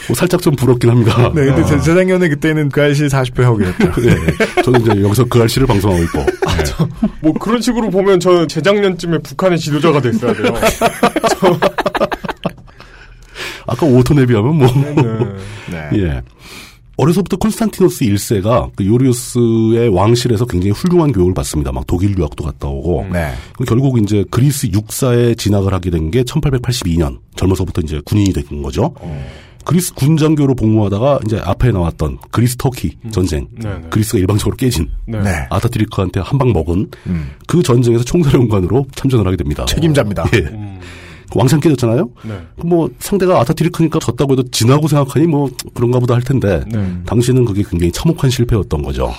뭐 0.08 0.14
살짝 0.14 0.40
좀 0.42 0.54
부럽긴 0.56 0.90
합니다. 0.90 1.30
네, 1.34 1.46
근데 1.46 1.64
제- 1.64 1.78
재작년에 1.80 2.28
그때는 2.28 2.68
그 2.68 2.82
아저씨 2.82 3.04
40회 3.06 3.42
하고 3.42 3.56
그랬죠. 3.58 4.00
네. 4.00 4.62
저는 4.62 4.80
이제 4.80 4.90
여기서 5.02 5.24
그 5.26 5.40
알씨를 5.40 5.66
방송하고 5.66 6.02
있고. 6.04 6.26
뭐 7.20 7.32
그런 7.34 7.60
식으로 7.60 7.90
보면 7.90 8.20
저는 8.20 8.48
재작년쯤에 8.48 9.18
북한의 9.18 9.58
지도자가 9.58 10.00
됐어야 10.00 10.32
돼요. 10.34 10.52
아까 13.66 13.86
오톤에 13.86 14.26
비하면 14.26 14.56
뭐. 14.56 14.66
네. 15.70 15.90
예. 15.94 16.22
어려서부터 16.96 17.36
콘스탄티노스 17.38 18.04
1세가 18.04 18.70
그 18.76 18.86
요리우스의 18.86 19.88
왕실에서 19.88 20.44
굉장히 20.44 20.72
훌륭한 20.72 21.10
교육을 21.12 21.32
받습니다. 21.32 21.72
막 21.72 21.84
독일 21.86 22.16
유학도 22.16 22.44
갔다 22.44 22.68
오고. 22.68 23.06
네. 23.12 23.32
그 23.56 23.64
결국 23.64 23.98
이제 23.98 24.24
그리스 24.30 24.66
육사에 24.72 25.34
진학을 25.34 25.72
하게 25.72 25.90
된 25.90 26.10
게 26.10 26.22
1882년. 26.22 27.18
젊어서부터 27.34 27.80
이제 27.80 28.00
군인이 28.04 28.32
된 28.34 28.62
거죠. 28.62 28.94
그리스 29.64 29.94
군 29.94 30.16
장교로 30.16 30.54
복무하다가 30.54 31.20
이제 31.24 31.40
앞에 31.44 31.70
나왔던 31.72 32.18
그리스 32.30 32.56
터키 32.56 32.96
전쟁. 33.10 33.48
네네. 33.60 33.88
그리스가 33.90 34.18
일방적으로 34.18 34.56
깨진. 34.56 34.88
네. 35.06 35.20
네. 35.22 35.46
아타트리크한테 35.50 36.20
한 36.20 36.38
방 36.38 36.52
먹은 36.52 36.90
음. 37.06 37.30
그 37.46 37.62
전쟁에서 37.62 38.02
총사령관으로 38.04 38.86
참전을 38.94 39.26
하게 39.26 39.36
됩니다. 39.36 39.64
책임자입니다. 39.66 40.24
예. 40.34 40.40
그 40.40 41.38
왕창 41.38 41.60
깨졌잖아요. 41.60 42.10
네. 42.24 42.40
그뭐 42.60 42.90
상대가 42.98 43.40
아타트리크니까 43.40 43.98
졌다고 44.00 44.32
해도 44.32 44.42
지나고 44.50 44.88
생각하니 44.88 45.26
뭐 45.26 45.48
그런가 45.74 45.98
보다 46.00 46.14
할 46.14 46.22
텐데 46.22 46.62
네. 46.66 46.84
당시는 47.06 47.44
그게 47.44 47.62
굉장히 47.68 47.92
참혹한 47.92 48.28
실패였던 48.30 48.82
거죠. 48.82 49.12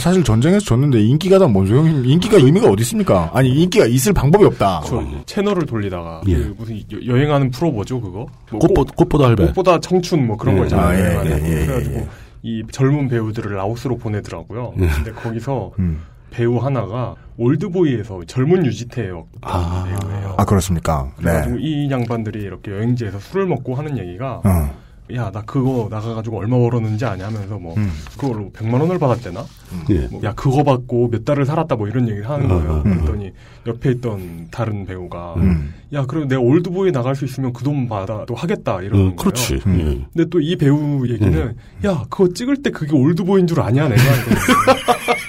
사실 0.00 0.24
전쟁에서 0.24 0.64
졌는데 0.64 1.00
인기가 1.02 1.38
다 1.38 1.46
뭔 1.48 1.66
소용? 1.66 1.86
인기가 2.04 2.36
의미가 2.38 2.68
어디 2.68 2.82
있습니까? 2.82 3.30
아니 3.34 3.50
인기가 3.50 3.84
있을 3.86 4.12
방법이 4.12 4.44
없다. 4.46 4.82
저 4.86 5.04
채널을 5.26 5.66
돌리다가 5.66 6.22
예. 6.28 6.34
그 6.36 6.54
무슨 6.56 6.76
여, 6.92 7.06
여행하는 7.14 7.50
프로 7.50 7.70
뭐죠 7.72 8.00
그거? 8.00 8.26
뭐 8.50 8.58
꽃보, 8.60 8.84
꽃보다 8.96 9.26
할배. 9.28 9.46
꽃보다 9.46 9.80
청춘 9.80 10.26
뭐 10.26 10.36
그런 10.36 10.54
예. 10.54 10.58
거 10.60 10.64
있잖아요. 10.66 10.86
아, 11.18 11.24
예, 11.24 11.30
예, 11.34 11.40
거. 11.40 11.46
예, 11.48 11.66
그래가지고 11.66 11.94
예. 11.96 12.08
이 12.44 12.62
젊은 12.72 13.08
배우들을 13.08 13.54
라오스로 13.54 13.98
보내더라고요. 13.98 14.74
예. 14.80 14.86
근데 14.88 15.12
거기서 15.12 15.72
음. 15.78 16.00
배우 16.30 16.56
하나가 16.56 17.14
올드보이에서 17.36 18.22
젊은 18.26 18.64
유지태 18.64 19.08
역 19.10 19.28
배우예요. 19.42 20.34
아, 20.38 20.44
그렇습니까? 20.46 21.12
네. 21.18 21.24
그래가지고 21.24 21.58
이 21.58 21.90
양반들이 21.90 22.40
이렇게 22.40 22.70
여행지에서 22.70 23.18
술을 23.18 23.46
먹고 23.46 23.74
하는 23.74 23.98
얘기가 23.98 24.36
어. 24.44 24.82
야 25.14 25.30
나 25.30 25.42
그거 25.42 25.88
나가가지고 25.90 26.38
얼마 26.38 26.58
벌었는지 26.58 27.04
아냐 27.04 27.26
하면서 27.26 27.58
뭐 27.58 27.74
음. 27.76 27.90
그걸로 28.18 28.50
100만 28.52 28.80
원을 28.80 28.98
받았대나? 28.98 29.44
예. 29.90 30.08
뭐, 30.10 30.20
야 30.24 30.32
그거 30.34 30.62
받고 30.62 31.08
몇 31.10 31.24
달을 31.24 31.44
살았다 31.46 31.76
뭐 31.76 31.88
이런 31.88 32.08
얘기를 32.08 32.28
하는 32.28 32.48
거예요. 32.48 32.82
음. 32.86 32.94
그랬더니 32.94 33.32
옆에 33.66 33.90
있던 33.92 34.48
다른 34.50 34.84
배우가 34.86 35.34
음. 35.36 35.72
야 35.92 36.04
그럼 36.06 36.28
내가 36.28 36.40
올드보이 36.40 36.92
나갈 36.92 37.14
수 37.16 37.24
있으면 37.24 37.52
그 37.52 37.62
돈 37.62 37.88
받아도 37.88 38.34
하겠다 38.34 38.80
이러는 38.82 39.00
어, 39.00 39.04
거예요. 39.14 39.16
그렇지. 39.16 39.60
음. 39.66 39.78
예. 39.80 40.06
근데 40.12 40.28
또 40.30 40.40
이 40.40 40.56
배우 40.56 41.06
얘기는 41.08 41.56
야 41.84 42.04
그거 42.10 42.28
찍을 42.32 42.62
때 42.62 42.70
그게 42.70 42.94
올드보이인 42.96 43.46
줄 43.46 43.60
아냐 43.60 43.88
내가 43.88 44.02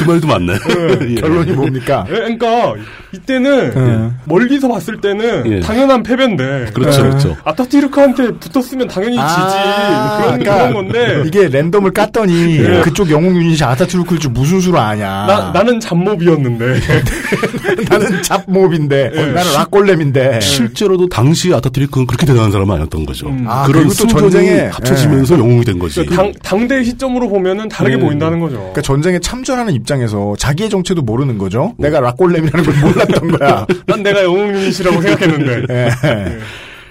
그 0.00 0.04
말도 0.04 0.26
맞네. 0.26 0.52
예. 1.10 1.14
결론이 1.16 1.52
뭡니까? 1.52 2.06
예, 2.08 2.14
그러니까 2.14 2.74
이때는 3.12 3.72
예. 3.76 4.16
멀리서 4.24 4.68
봤을 4.68 4.98
때는 5.00 5.52
예. 5.52 5.60
당연한 5.60 6.02
패배인데 6.02 6.70
그렇죠, 6.72 7.02
그렇죠. 7.02 7.36
아타티르크한테 7.44 8.32
붙었으면 8.38 8.88
당연히 8.88 9.16
지지 9.16 9.26
그런, 9.26 10.38
그러니까 10.38 10.54
그런 10.56 10.74
건데 10.74 11.22
이게 11.26 11.48
랜덤을 11.48 11.92
깠더니 11.92 12.58
예. 12.58 12.80
그쪽 12.80 13.10
영웅 13.10 13.36
유닛이 13.36 13.62
아타투르크일 13.62 14.20
줄 14.20 14.30
무슨 14.30 14.60
수로 14.60 14.78
아냐. 14.78 15.26
나, 15.26 15.50
나는 15.52 15.78
잡몹이었는데 15.80 16.80
나는 17.90 18.22
잡몹인데 18.22 19.10
예. 19.14 19.20
나는 19.26 19.52
락골렘인데 19.54 20.40
실제로도 20.40 21.08
당시 21.08 21.52
아타트리크는 21.52 22.06
그렇게 22.06 22.24
대단한 22.24 22.50
사람은 22.52 22.74
아니었던 22.74 23.04
거죠. 23.04 23.34
아, 23.46 23.64
그런 23.66 23.84
또 23.88 24.06
전쟁에 24.06 24.66
합쳐지면서 24.72 25.38
영웅이 25.38 25.64
된 25.64 25.78
거지. 25.78 26.04
그러니까 26.06 26.22
당, 26.22 26.32
당대 26.42 26.82
시점으로 26.84 27.28
보면은 27.28 27.68
다르게 27.68 27.96
예. 27.96 28.00
보인다는 28.00 28.40
거죠. 28.40 28.56
그러니까 28.56 28.82
전쟁에 28.82 29.18
참전하는 29.18 29.74
입장 29.74 29.89
에서 30.00 30.34
자기의 30.38 30.70
정체도 30.70 31.02
모르는 31.02 31.38
거죠. 31.38 31.74
내가 31.78 32.00
락골렘이라는 32.00 32.64
걸 32.64 32.80
몰랐던 32.80 33.28
거야. 33.38 33.66
난 33.86 34.02
내가 34.02 34.22
영웅 34.24 34.54
유닛이라고 34.54 35.00
생각했는데 35.02 35.66
예. 35.74 36.38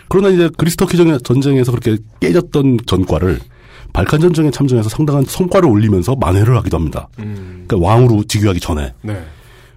그러나 0.10 0.30
이제 0.30 0.50
그리스터키 0.58 0.97
전- 0.97 1.20
전쟁에서 1.24 1.72
그렇게 1.72 1.97
깨졌던 2.20 2.80
전과를 2.86 3.39
발칸 3.93 4.20
전쟁에 4.20 4.52
참전해서 4.52 4.89
상당한 4.89 5.24
성과를 5.26 5.70
올리면서 5.70 6.16
만회를 6.16 6.56
하기도 6.58 6.78
합니다. 6.78 7.08
음. 7.20 7.66
그러니까 7.68 7.88
왕으로 7.89 8.24
즉위하기 8.24 8.60
전에 8.60 8.93
네. 9.02 9.24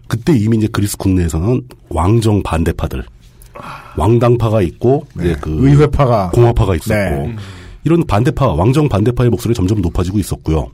그때 0.08 0.34
이미 0.36 0.58
이제 0.58 0.68
그리스 0.70 0.96
국내에서는 0.98 1.62
왕정 1.88 2.42
반대파들, 2.42 3.02
왕당파가 3.96 4.62
있고 4.62 5.06
이제 5.18 5.36
그 5.40 5.48
네. 5.48 5.70
의회파가 5.70 6.30
공화파가 6.30 6.74
있었고 6.76 6.94
네. 6.94 7.36
이런 7.84 8.04
반대파, 8.06 8.48
왕정 8.52 8.88
반대파의 8.88 9.30
목소리 9.30 9.54
점점 9.54 9.80
높아지고 9.80 10.18
있었고요. 10.18 10.70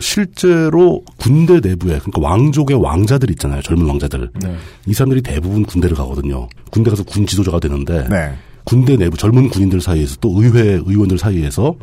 실제로 0.00 1.02
군대 1.16 1.54
내부에 1.54 1.98
그러니까 1.98 2.20
왕족의 2.20 2.80
왕자들 2.82 3.30
있잖아요. 3.32 3.62
젊은 3.62 3.86
왕자들. 3.86 4.30
네. 4.42 4.56
이 4.86 4.94
사람들이 4.94 5.22
대부분 5.22 5.64
군대를 5.64 5.96
가거든요. 5.96 6.48
군대 6.70 6.90
가서 6.90 7.02
군 7.04 7.26
지도자가 7.26 7.60
되는데 7.60 8.06
네. 8.08 8.34
군대 8.64 8.96
내부 8.96 9.16
젊은 9.16 9.48
군인들 9.48 9.80
사이에서 9.80 10.16
또 10.20 10.42
의회 10.42 10.80
의원들 10.84 11.18
사이에서 11.18 11.74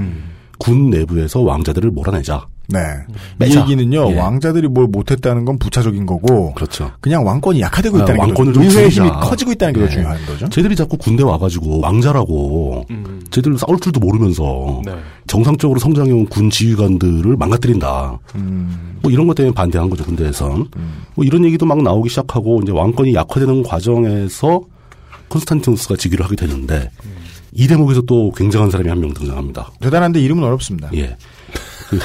군 0.60 0.90
내부에서 0.90 1.42
왕자들을 1.42 1.92
몰아내자. 1.92 2.48
네. 2.70 2.80
이 3.10 3.14
매자. 3.38 3.62
얘기는요, 3.62 4.12
예. 4.12 4.18
왕자들이 4.18 4.68
뭘 4.68 4.88
못했다는 4.88 5.46
건 5.46 5.58
부차적인 5.60 6.06
거고, 6.06 6.54
그렇죠. 6.54 6.92
그냥 7.02 7.26
왕권이 7.26 7.62
약화되고 7.62 7.98
아, 8.00 8.04
있다는 8.04 8.20
왕권을 8.20 8.54
게, 8.54 8.54
좀 8.56 8.64
의회의 8.64 8.90
줄이자. 8.92 9.04
힘이 9.06 9.12
커지고 9.22 9.52
있다는 9.52 9.74
게더 9.74 9.86
네. 9.86 9.92
중요한 9.92 10.26
거죠. 10.26 10.50
쟤들이 10.50 10.76
자꾸 10.76 10.98
군대 10.98 11.24
와가지고 11.24 11.82
왕자라고 11.82 12.86
쟤들 13.32 13.58
싸울 13.58 13.80
줄도 13.80 14.00
모르면서 14.00 14.82
네. 14.86 14.94
정상적으로 15.28 15.80
성장해온 15.80 16.28
군 16.28 16.50
지휘관들을 16.50 17.36
망가뜨린다. 17.38 18.20
음. 18.36 18.98
뭐 19.02 19.12
이런 19.12 19.28
것 19.28 19.36
때문에 19.36 19.54
반대한 19.54 19.90
거죠 19.90 20.04
군대에선. 20.06 20.68
뭐 21.16 21.26
이런 21.26 21.46
얘기도 21.46 21.66
막 21.66 21.82
나오기 21.82 22.10
시작하고 22.10 22.62
이제 22.64 22.72
왕권이 22.72 23.14
약화되는 23.14 23.64
과정에서 23.64 24.62
콘스탄티누스가 25.30 25.96
즉위를 25.98 26.24
하게 26.26 26.36
되는데 26.36 26.90
이 27.52 27.68
대목에서 27.68 28.02
또 28.02 28.32
굉장한 28.32 28.70
사람이 28.70 28.90
한 28.90 29.00
명 29.00 29.14
등장합니다. 29.14 29.72
대단한데 29.80 30.20
이름은 30.22 30.44
어렵습니다. 30.44 30.90
예. 30.96 31.16
그, 31.90 32.00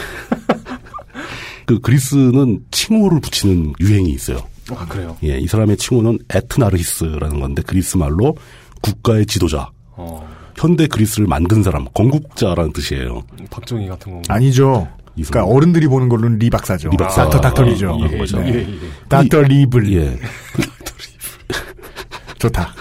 그 1.66 1.80
그리스는 1.80 2.60
칭호를 2.70 3.20
붙이는 3.20 3.72
유행이 3.80 4.10
있어요. 4.10 4.38
아 4.70 4.86
그래요. 4.86 5.16
예, 5.24 5.38
이 5.38 5.46
사람의 5.46 5.76
칭호는 5.76 6.18
에트나르히스라는 6.32 7.40
건데 7.40 7.62
그리스 7.66 7.96
말로 7.96 8.36
국가의 8.82 9.26
지도자. 9.26 9.70
어, 9.92 10.28
현대 10.56 10.86
그리스를 10.86 11.26
만든 11.26 11.62
사람, 11.62 11.86
건국자라는 11.94 12.72
뜻이에요. 12.72 13.22
박정희 13.50 13.88
같은 13.88 14.12
건가? 14.12 14.34
아니죠. 14.34 14.88
이 15.16 15.22
그러니까. 15.24 15.52
어른들이 15.52 15.86
보는 15.88 16.08
걸로는 16.08 16.38
리 16.38 16.50
박사죠. 16.50 16.90
리 16.90 16.96
박사. 16.96 17.24
닥터 17.24 17.40
닥터리죠. 17.40 17.98
예, 18.10 18.18
거죠. 18.18 18.38
네. 18.40 18.54
예, 18.54 18.58
예. 18.60 18.78
닥터 19.08 19.42
리블. 19.42 19.92
예. 19.92 20.18
좋다. 22.38 22.72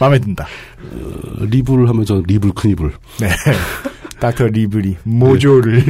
마음에 0.00 0.18
든다. 0.18 0.44
어, 0.44 1.44
리블 1.44 1.88
하면 1.88 2.04
저 2.04 2.22
리블 2.26 2.52
큰 2.52 2.70
이불. 2.70 2.92
네. 3.20 3.28
닥터 4.20 4.46
리블이 4.46 4.96
모조를 5.04 5.84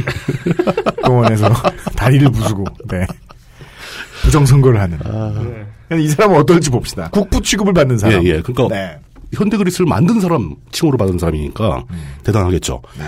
동원해서 1.03 1.51
다리를 1.95 2.29
부수고, 2.31 2.65
네. 2.89 3.05
부정 4.23 4.45
선거를 4.45 4.79
하는. 4.79 4.99
이 5.99 6.07
사람은 6.09 6.37
어떨지 6.37 6.69
봅시다. 6.69 7.09
국부 7.11 7.41
취급을 7.41 7.73
받는 7.73 7.97
사람. 7.97 8.23
예, 8.23 8.29
예. 8.29 8.41
그러니까 8.41 8.67
네. 8.75 8.99
현대 9.33 9.57
그리스를 9.57 9.85
만든 9.85 10.19
사람 10.19 10.55
칭호를 10.71 10.97
받은 10.97 11.17
사람이니까 11.19 11.85
음. 11.89 11.97
대단하겠죠. 12.23 12.81
네. 12.97 13.05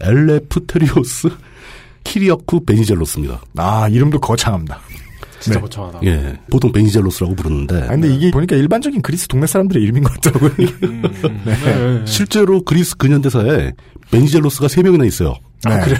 엘레프테리오스 0.00 1.28
키리아쿠 2.04 2.64
베니젤로스입니다. 2.64 3.40
아, 3.56 3.88
이름도 3.88 4.20
거창합니다. 4.20 4.80
진짜 5.40 5.58
네. 5.58 5.62
거창하다. 5.62 6.00
예. 6.04 6.38
보통 6.50 6.72
베니젤로스라고 6.72 7.34
부르는데 7.34 7.82
아, 7.82 7.88
근데 7.88 8.08
이게 8.08 8.30
보니까 8.30 8.56
일반적인 8.56 9.02
그리스 9.02 9.28
동네 9.28 9.46
사람들의 9.46 9.82
이름인 9.82 10.02
것 10.02 10.14
같더라고요. 10.14 10.52
음, 10.84 11.02
네. 11.44 11.54
네. 11.54 12.02
실제로 12.06 12.62
그리스 12.62 12.96
근현대사에 12.96 13.72
베니젤로스가 14.14 14.68
세 14.68 14.82
명이나 14.82 15.04
있어요. 15.04 15.34
아, 15.64 15.80
그래요? 15.80 15.98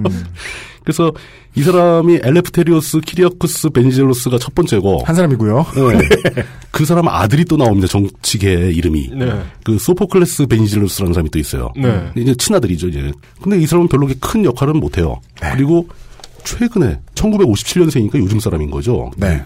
그래서 0.84 1.12
이 1.56 1.62
사람이 1.62 2.20
엘레프테리오스 2.22 3.00
키리아쿠스 3.00 3.70
베니젤로스가 3.70 4.38
첫 4.38 4.54
번째고 4.54 5.02
한 5.04 5.16
사람이고요. 5.16 5.66
네. 5.74 6.44
그 6.70 6.84
사람 6.84 7.08
아들이 7.08 7.44
또 7.44 7.56
나옵니다. 7.56 7.88
정치계 7.88 8.70
이름이. 8.72 9.10
네. 9.14 9.42
그 9.64 9.78
소포클레스 9.78 10.46
베니젤로스라는 10.46 11.14
사람이 11.14 11.30
또 11.30 11.38
있어요. 11.38 11.72
네. 11.76 12.10
이제 12.16 12.34
친아들이죠, 12.36 12.88
이제. 12.88 13.10
근데 13.42 13.58
이 13.58 13.66
사람은 13.66 13.88
별로 13.88 14.06
그렇게 14.06 14.20
큰 14.20 14.44
역할은 14.44 14.78
못 14.78 14.98
해요. 14.98 15.20
네. 15.42 15.50
그리고 15.54 15.88
최근에 16.44 17.00
1957년생이니까 17.14 18.18
요즘 18.18 18.38
사람인 18.38 18.70
거죠. 18.70 19.10
네. 19.16 19.42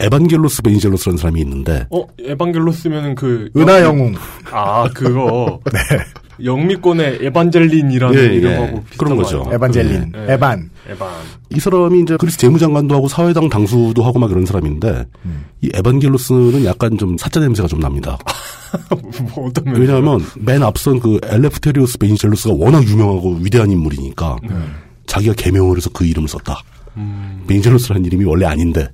에반겔로스 0.00 0.62
베니젤로스라는 0.62 1.18
사람이 1.18 1.40
있는데 1.42 1.86
어, 1.90 2.06
에반겔로스면은 2.18 3.14
그 3.14 3.50
은하 3.56 3.82
영웅. 3.82 4.14
아 4.50 4.88
그거 4.94 5.60
영미권의 6.44 7.18
에반젤린이라는 7.22 8.18
예, 8.18 8.22
예. 8.22 8.34
이름하고 8.36 8.84
그런 8.96 9.16
비슷한 9.16 9.16
거죠. 9.16 9.36
거 9.38 9.42
아니에요? 9.44 9.54
에반젤린. 9.54 10.12
네. 10.12 10.32
에반. 10.34 10.70
에반. 10.88 11.10
이 11.50 11.60
사람이 11.60 12.00
이제 12.00 12.16
그리스 12.16 12.38
재무장관도 12.38 12.94
하고 12.94 13.08
사회당 13.08 13.48
당수도 13.48 14.02
하고 14.02 14.18
막 14.18 14.30
이런 14.30 14.46
사람인데 14.46 15.06
이 15.60 15.70
에반겔로스는 15.74 16.64
약간 16.64 16.98
좀 16.98 17.16
사짜 17.18 17.40
냄새가 17.40 17.68
좀 17.68 17.80
납니다. 17.80 18.18
뭐? 19.34 19.50
왜냐하면 19.66 20.20
맨 20.36 20.62
앞선 20.62 20.98
그 20.98 21.18
엘레프테리오스 21.24 21.98
베니젤로스가 21.98 22.54
워낙 22.58 22.86
유명하고 22.86 23.38
위대한 23.42 23.70
인물이니까 23.70 24.36
네. 24.42 24.54
자기가 25.06 25.34
개명을 25.34 25.76
해서 25.76 25.90
그 25.92 26.06
이름을 26.06 26.28
썼다. 26.28 26.62
음. 26.96 27.44
베니젤로스라는 27.46 28.04
이름이 28.06 28.24
원래 28.24 28.46
아닌데 28.46 28.88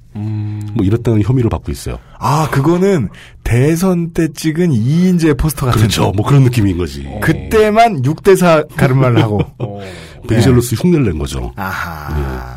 뭐 0.78 0.86
이랬다는 0.86 1.22
혐의를 1.22 1.50
받고 1.50 1.70
있어요. 1.72 1.98
아, 2.18 2.48
그거는 2.50 3.08
대선 3.44 4.12
때 4.12 4.28
찍은 4.32 4.72
이인재 4.72 5.34
포스터 5.34 5.66
같은. 5.66 5.80
그렇죠. 5.80 6.12
뭐 6.16 6.24
그런 6.24 6.44
느낌인 6.44 6.78
거지. 6.78 7.06
그때만 7.20 8.02
6대4 8.02 8.66
가르마를 8.76 9.20
하고. 9.22 9.40
어. 9.58 9.80
베니젤로스 10.28 10.76
흉내를 10.76 11.04
낸 11.06 11.18
거죠. 11.18 11.52
아하. 11.56 12.56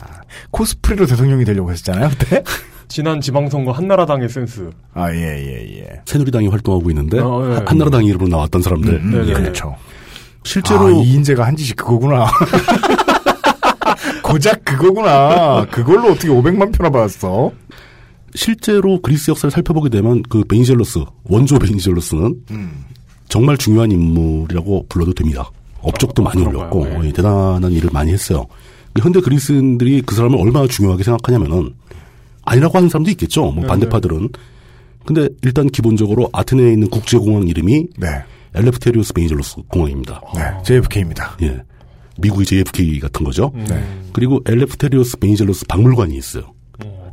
코스프레로 0.51 1.05
대통령이 1.07 1.43
되려고 1.45 1.71
했었잖아요, 1.71 2.09
그때? 2.09 2.43
지난 2.87 3.21
지방선거 3.21 3.71
한나라당의 3.71 4.27
센스. 4.29 4.69
아, 4.93 5.11
예, 5.13 5.17
예, 5.17 5.77
예. 5.79 6.01
새누리당이 6.05 6.47
활동하고 6.49 6.89
있는데 6.91 7.19
어, 7.19 7.41
예. 7.49 7.53
한- 7.55 7.67
한나라당 7.67 8.03
이름으로 8.05 8.27
나왔던 8.27 8.61
사람들. 8.61 8.93
음, 8.95 9.11
네, 9.11 9.25
네. 9.25 9.33
그렇죠. 9.33 9.75
실제로 10.43 10.87
아, 10.87 10.91
이인재가 10.91 11.45
한 11.45 11.55
짓이 11.55 11.71
그거구나. 11.73 12.25
고작 14.23 14.63
그거구나. 14.65 15.65
그걸로 15.71 16.11
어떻게 16.11 16.27
500만 16.29 16.75
표나 16.75 16.89
받았어? 16.89 17.51
실제로 18.35 19.01
그리스 19.01 19.31
역사를 19.31 19.49
살펴보게 19.51 19.89
되면 19.89 20.23
그 20.23 20.43
베니젤로스 20.43 20.99
원조 21.23 21.59
베니젤로스는 21.59 22.35
음. 22.51 22.85
정말 23.27 23.57
중요한 23.57 23.91
인물이라고 23.91 24.87
불러도 24.89 25.13
됩니다. 25.13 25.49
업적도 25.81 26.21
어, 26.21 26.25
많이? 26.25 26.43
올렸고 26.43 26.85
네. 26.85 26.99
예, 27.05 27.11
대단한 27.11 27.71
일을 27.71 27.89
많이 27.91 28.11
했어요. 28.11 28.45
현대 28.99 29.21
그리스인들이 29.21 30.01
그 30.01 30.15
사람을 30.15 30.37
얼마나 30.37 30.67
중요하게 30.67 31.03
생각하냐면은 31.03 31.73
아니라고 32.43 32.77
하는 32.77 32.89
사람도 32.89 33.09
있겠죠. 33.11 33.51
뭐 33.51 33.61
네, 33.61 33.67
반대파들은. 33.67 34.29
근데 35.05 35.29
일단 35.41 35.67
기본적으로 35.67 36.29
아테네에 36.33 36.73
있는 36.73 36.89
국제공항 36.89 37.47
이름이 37.47 37.87
네. 37.97 38.07
엘레프테리오스 38.53 39.13
베니젤로스 39.13 39.55
공항입니다. 39.69 40.21
네. 40.35 40.41
JFK입니다. 40.63 41.37
예. 41.41 41.61
미국의 42.17 42.45
JFK 42.45 42.99
같은 42.99 43.23
거죠. 43.23 43.51
네. 43.55 43.83
그리고 44.13 44.41
엘레프테리오스 44.45 45.19
베니젤로스 45.19 45.65
박물관이 45.67 46.15
있어요. 46.17 46.53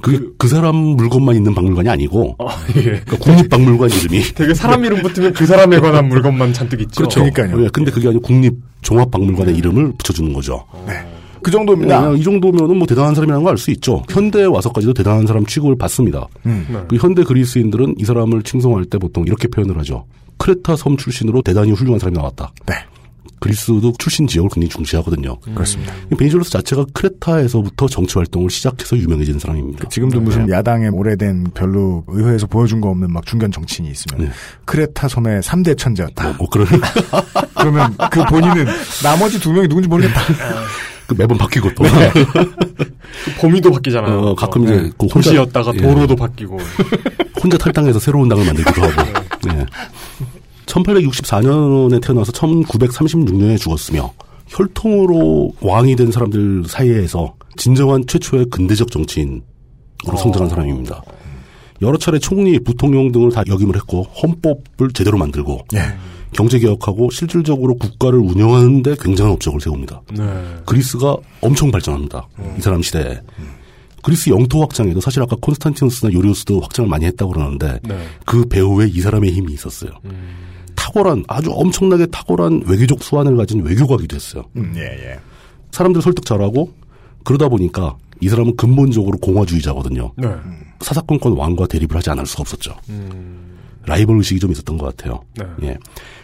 그, 0.03 0.35
그 0.39 0.49
사람 0.49 0.75
물건만 0.77 1.35
있는 1.37 1.55
박물관이 1.55 1.89
아니고, 1.89 2.37
예. 2.77 2.83
그러니까 2.83 3.17
국립박물관 3.19 3.91
이름이. 3.91 4.23
되게 4.35 4.55
사람 4.55 4.85
이름 4.85 5.03
붙으면 5.03 5.33
그 5.33 5.47
사람에 5.47 5.81
관한 5.81 6.09
물건만 6.09 6.53
잔뜩 6.53 6.81
있죠. 6.83 7.07
그렇죠. 7.09 7.25
예, 7.27 7.69
근데 7.73 7.91
그게 7.91 8.09
아니고 8.09 8.23
국립종합박물관의 8.23 9.57
이름을 9.57 9.93
붙여주는 9.99 10.33
거죠. 10.33 10.65
그 11.43 11.51
정도입니다. 11.51 12.13
이 12.15 12.23
정도면은 12.23 12.77
뭐 12.79 12.87
대단한 12.87 13.15
사람이라는 13.15 13.45
걸 13.45 13.53
알 13.53 13.59
수 13.59 13.71
있죠. 13.73 14.03
현대에 14.11 14.45
와서까지도 14.45 14.93
대단한 14.95 15.27
사람 15.27 15.47
취급을 15.47 15.77
받습니다. 15.79 16.27
음. 16.47 16.85
그 16.89 16.97
현대 16.97 17.23
그리스인들은 17.23 17.95
이 17.99 18.05
사람을 18.05 18.43
칭송할 18.43 18.87
때 18.87 18.99
보통 18.99 19.25
이렇게 19.27 19.47
표현을 19.49 19.79
하죠. 19.79 20.05
크레타 20.39 20.77
섬 20.77 20.97
출신으로 20.97 21.43
대단히 21.43 21.73
훌륭한 21.73 21.99
사람이 22.01 22.17
나왔다. 22.17 22.53
네. 22.67 22.75
그리스도 23.41 23.93
출신 23.99 24.27
지역을 24.27 24.51
굉장히 24.53 24.69
중시하거든요. 24.71 25.39
그렇습니다. 25.55 25.93
베니젤로스 26.17 26.51
자체가 26.51 26.87
크레타에서부터 26.93 27.87
정치 27.89 28.15
활동을 28.15 28.51
시작해서 28.51 28.97
유명해진 28.97 29.39
사람입니다. 29.39 29.89
지금도 29.89 30.21
무슨 30.21 30.49
야당의 30.51 30.91
오래된 30.91 31.49
별로 31.55 32.05
의회에서 32.09 32.47
보여준 32.47 32.81
거 32.81 32.89
없는 32.91 33.13
막 33.13 33.25
중견 33.27 33.53
정치인이 33.53 33.91
있으면 33.91 34.33
크레타 34.65 35.09
섬의 35.09 35.43
3대 35.43 35.77
천재였다. 35.79 36.33
뭐 36.39 36.49
그런 36.49 36.67
그러면 37.57 37.97
그 38.11 38.25
본인은 38.25 38.67
나머지 39.03 39.39
두 39.41 39.53
명이 39.53 39.69
누군지 39.69 39.89
모르겠다. 39.89 40.21
그 41.07 41.15
매번 41.17 41.39
바뀌고 41.39 41.71
또. 41.75 41.85
그 43.25 43.33
범위도 43.41 43.71
바뀌잖아요. 43.73 44.19
어, 44.21 44.35
가끔 44.35 44.65
이제 44.65 44.77
네. 44.77 44.91
그 44.99 45.07
혼자- 45.07 45.31
도시였다가 45.31 45.73
예. 45.75 45.79
도로도 45.79 46.15
바뀌고. 46.17 46.59
혼자 47.43 47.57
탈당해서 47.57 47.99
새로운 47.99 48.29
당을 48.29 48.45
만들기도 48.45 48.83
하고. 48.83 49.03
네. 49.47 49.65
1864년에 50.69 52.01
태어나서 52.03 52.33
1936년에 52.33 53.59
죽었으며 53.59 54.13
혈통으로 54.47 55.53
왕이 55.61 55.97
된 55.97 56.13
사람들 56.13 56.65
사이에서 56.67 57.35
진정한 57.57 58.05
최초의 58.07 58.47
근대적 58.47 58.91
정치인으로 58.91 59.43
성장한 60.17 60.49
사람입니다. 60.49 61.03
여러 61.83 61.97
차례 61.99 62.19
총리, 62.19 62.59
부통령 62.59 63.13
등을 63.13 63.31
다 63.31 63.43
역임을 63.47 63.77
했고 63.77 64.03
헌법을 64.03 64.93
제대로 64.95 65.19
만들고 65.19 65.67
경제 66.33 66.59
개혁하고 66.59 67.11
실질적으로 67.11 67.77
국가를 67.77 68.19
운영하는데 68.19 68.97
굉장한 69.01 69.33
업적을 69.35 69.61
세웁니다. 69.61 70.03
네. 70.17 70.25
그리스가 70.67 71.17
엄청 71.41 71.71
발전합니다. 71.71 72.29
이 72.59 72.61
사람 72.61 72.83
시대에. 72.83 73.21
그리스 74.03 74.31
영토 74.31 74.61
확장에도 74.61 75.01
사실 75.01 75.23
아까 75.23 75.37
콘스탄티누스나 75.41 76.13
요리우스도 76.13 76.61
확장을 76.61 76.89
많이 76.89 77.05
했다고 77.07 77.33
그러는데 77.33 77.81
네. 77.83 77.99
그 78.25 78.47
배후에 78.47 78.89
이 78.93 79.01
사람의 79.01 79.33
힘이 79.33 79.55
있었어요. 79.55 79.91
탁월한 80.89 81.25
아주 81.29 81.51
엄청나게 81.53 82.07
탁월한 82.07 82.63
외교적 82.67 83.03
수완을 83.03 83.37
가진 83.37 83.63
외교가기도 83.63 84.17
했어요. 84.17 84.45
음, 84.57 84.73
예, 84.77 84.83
예. 84.83 85.19
사람들 85.71 86.01
설득 86.01 86.25
잘하고 86.25 86.73
그러다 87.25 87.49
보니까 87.49 87.97
이 88.21 88.29
사람은 88.29 88.57
근본적으로 88.57 89.19
공화주의자거든요. 89.19 90.13
네. 90.17 90.29
사사건건 90.81 91.35
왕과 91.35 91.67
대립을 91.67 91.97
하지 91.97 92.11
않을 92.11 92.27
수가 92.27 92.43
없었죠. 92.43 92.75
음. 92.89 93.59
라이벌 93.87 94.17
의식이 94.17 94.41
좀 94.41 94.51
있었던 94.53 94.79
것 94.79 94.97
같아요. 94.97 95.21
네. 95.37 95.45
예. 95.69 95.79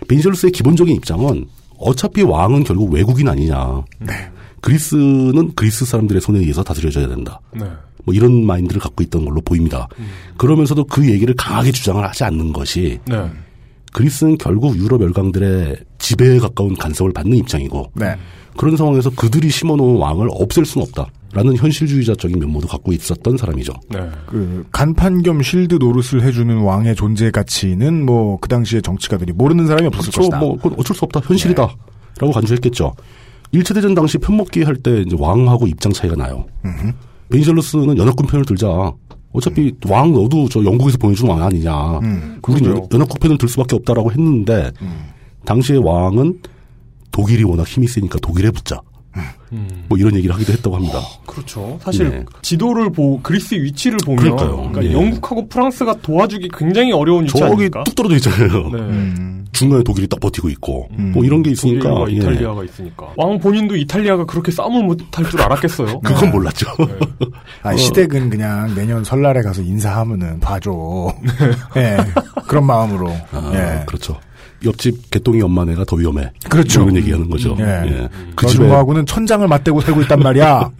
베니젤루스의 0.09 0.53
기본적인 0.53 0.97
입장은 0.97 1.47
어차피 1.79 2.23
왕은 2.23 2.65
결국 2.65 2.93
외국인 2.93 3.29
아니냐. 3.29 3.83
그리스는 4.61 5.55
그리스 5.55 5.85
사람들의 5.85 6.23
손에 6.23 6.39
의해서 6.39 6.63
다스려져야 6.63 7.09
된다. 7.09 7.41
네. 7.53 7.67
뭐 8.05 8.15
이런 8.15 8.45
마인드를 8.47 8.81
갖고 8.81 9.03
있던 9.03 9.25
걸로 9.25 9.41
보입니다. 9.41 9.89
그러면서도 10.37 10.85
그 10.85 11.09
얘기를 11.11 11.35
강하게 11.35 11.73
주장을 11.73 12.03
하지 12.03 12.25
않는 12.25 12.53
것이 12.53 12.99
네. 13.07 13.31
그리스는 13.95 14.37
결국 14.37 14.77
유럽 14.77 15.01
열강들의 15.01 15.77
지배에 15.99 16.39
가까운 16.41 16.75
간섭을 16.75 17.13
받는 17.15 17.39
입장이고 17.39 17.93
네. 17.95 18.17
그런 18.57 18.77
상황에서 18.77 19.11
그들이 19.11 19.49
심어놓은 19.49 19.97
왕을 19.97 20.29
없앨 20.33 20.65
수는 20.67 20.87
없다 20.87 21.07
라는 21.33 21.57
현실주의자적인 21.57 22.39
면모도 22.39 22.69
갖고 22.69 22.93
있었던 22.93 23.37
사람이죠. 23.37 23.73
네. 23.91 24.01
그 24.27 24.65
간판 24.71 25.23
겸 25.23 25.43
쉴드 25.43 25.77
노릇을 25.77 26.23
해주는 26.23 26.57
왕의 26.59 26.95
존재 26.97 27.31
가치는 27.31 28.05
뭐 28.05 28.37
그 28.41 28.49
당시에 28.49 28.81
정치가들이 28.81 29.33
모르는 29.33 29.67
사람이 29.67 29.87
없었을 29.87 30.13
그렇죠. 30.13 30.31
것이다. 30.31 30.39
뭐 30.39 30.57
그건 30.57 30.75
어쩔 30.79 30.95
수 30.97 31.05
없다. 31.05 31.21
현실이다라고 31.21 32.33
간주했겠죠. 32.33 32.95
일차 33.53 33.75
대전 33.75 33.95
당시 33.95 34.19
편먹기 34.19 34.63
할 34.65 34.77
때 34.77 35.05
왕하고 35.17 35.67
입장 35.69 35.93
차이가 35.93 36.17
나요. 36.17 36.47
베니젤루스는 37.31 37.97
연합군 37.97 38.27
편을 38.27 38.45
들자. 38.45 38.93
어차피 39.35 39.73
왕 39.89 40.13
너도 40.13 40.49
저 40.49 40.65
영국에서 40.65 40.97
보내준 40.97 41.29
왕 41.29 41.43
아니냐. 41.43 41.99
음, 41.99 42.39
우리. 42.49 42.71
연합군 42.95 43.19
편을 43.21 43.37
들 43.37 43.49
수밖에 43.49 43.75
없다라고 43.77 44.11
했는데 44.13 44.71
당시의 45.45 45.81
왕은 45.85 46.41
독일이 47.11 47.43
워낙 47.45 47.67
힘이 47.67 47.89
세니까 47.89 48.19
독일에 48.21 48.51
붙자. 48.51 48.81
뭐 49.89 49.99
이런 49.99 50.15
얘기를 50.17 50.35
하기도 50.35 50.53
했다고 50.53 50.77
합니다. 50.77 51.01
그렇죠. 51.27 51.79
사실 51.83 52.11
네. 52.11 52.25
지도를 52.43 52.91
보 52.91 53.21
그리스 53.23 53.55
위치를 53.55 53.99
보면 54.05 54.23
그러니까요. 54.23 54.57
그러니까 54.57 54.85
예. 54.85 54.93
영국하고 54.93 55.49
프랑스가 55.49 55.95
도와주기 56.03 56.49
굉장히 56.57 56.93
어려운 56.93 57.25
위치 57.25 57.33
저기 57.33 57.45
아닙니까? 57.45 57.85
뚝 57.85 57.95
떨어져 57.95 58.17
있잖아요. 58.17 58.71
네. 58.71 59.45
중간에 59.53 59.85
독일이 59.85 60.07
딱 60.09 60.19
버티고 60.21 60.49
있고 60.51 60.89
뭐 60.91 61.25
이런 61.25 61.43
게 61.43 61.51
있으니까 61.51 61.89
독일과 61.89 62.11
예. 62.11 62.17
이탈리아가 62.17 62.65
있으니까 62.65 63.07
왕 63.17 63.39
본인도 63.39 63.77
이탈리아가 63.77 64.25
그렇게 64.25 64.51
싸움을 64.51 64.83
못할 64.83 65.25
줄 65.31 65.41
알았겠어요. 65.41 66.01
그건 66.05 66.31
몰랐죠. 66.31 66.67
아, 67.63 67.73
어. 67.73 67.77
시댁은 67.77 68.31
그냥 68.31 68.75
내년 68.75 69.05
설날에 69.05 69.43
가서 69.43 69.63
인사하면은 69.63 70.41
봐줘. 70.41 71.15
예. 71.77 71.97
그런 72.49 72.67
마음으로. 72.67 73.11
아, 73.31 73.53
예. 73.55 73.85
그렇죠. 73.87 74.19
옆집 74.65 75.11
개똥이 75.11 75.43
엄마네가 75.43 75.85
더 75.85 75.97
위험해. 75.97 76.31
그렇죠. 76.49 76.81
뭐 76.81 76.91
이런 76.91 77.03
얘기하는 77.03 77.29
거죠. 77.31 77.57
예. 77.61 77.65
예. 77.65 78.09
그그 78.35 78.47
집에 78.47 78.65
집하고는 78.65 79.07
천장을 79.07 79.47
맞대고 79.47 79.81
살고 79.81 80.03
있단 80.03 80.21
말이야. 80.21 80.71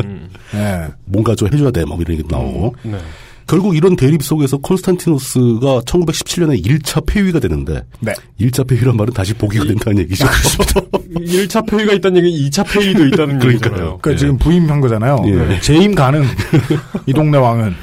예. 0.55 0.89
뭔가 1.05 1.35
좀 1.35 1.53
해줘야 1.53 1.71
돼. 1.71 1.85
뭐 1.85 1.99
이런 2.01 2.19
얘기 2.19 2.29
나오고. 2.29 2.75
네. 2.83 2.99
결국 3.47 3.77
이런 3.77 3.95
대립 3.95 4.23
속에서 4.23 4.57
콘스탄티노스가 4.57 5.81
1917년에 5.81 6.65
1차 6.65 7.05
폐위가 7.05 7.41
되는데 7.41 7.83
네. 8.01 8.15
1차 8.41 8.67
폐위란 8.67 8.97
말은 8.97 9.13
다시 9.13 9.35
보기가 9.35 9.65
된다는 9.67 9.99
얘기죠. 10.01 10.27
1차 11.15 11.69
폐위가 11.69 11.93
있다는 11.93 12.25
얘기 12.25 12.49
2차 12.49 12.65
폐위도 12.67 13.07
있다는 13.07 13.39
그러니까요. 13.39 13.53
얘기잖아요. 13.53 13.99
그러니까 14.01 14.17
지금 14.19 14.39
부임한 14.39 14.81
거잖아요. 14.81 15.19
예. 15.27 15.61
재임 15.61 15.95
가능. 15.95 16.25
이 17.07 17.13
동네 17.13 17.37
왕은. 17.37 17.75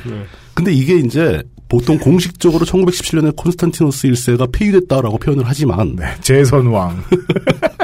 근데 0.56 0.74
이게 0.74 0.96
이제 0.98 1.44
보통 1.72 1.98
공식적으로 1.98 2.66
1917년에 2.66 3.34
콘스탄티노스 3.34 4.10
1세가 4.10 4.52
폐위됐다라고 4.52 5.18
표현을 5.18 5.46
하지만 5.48 5.98
재선왕. 6.20 7.02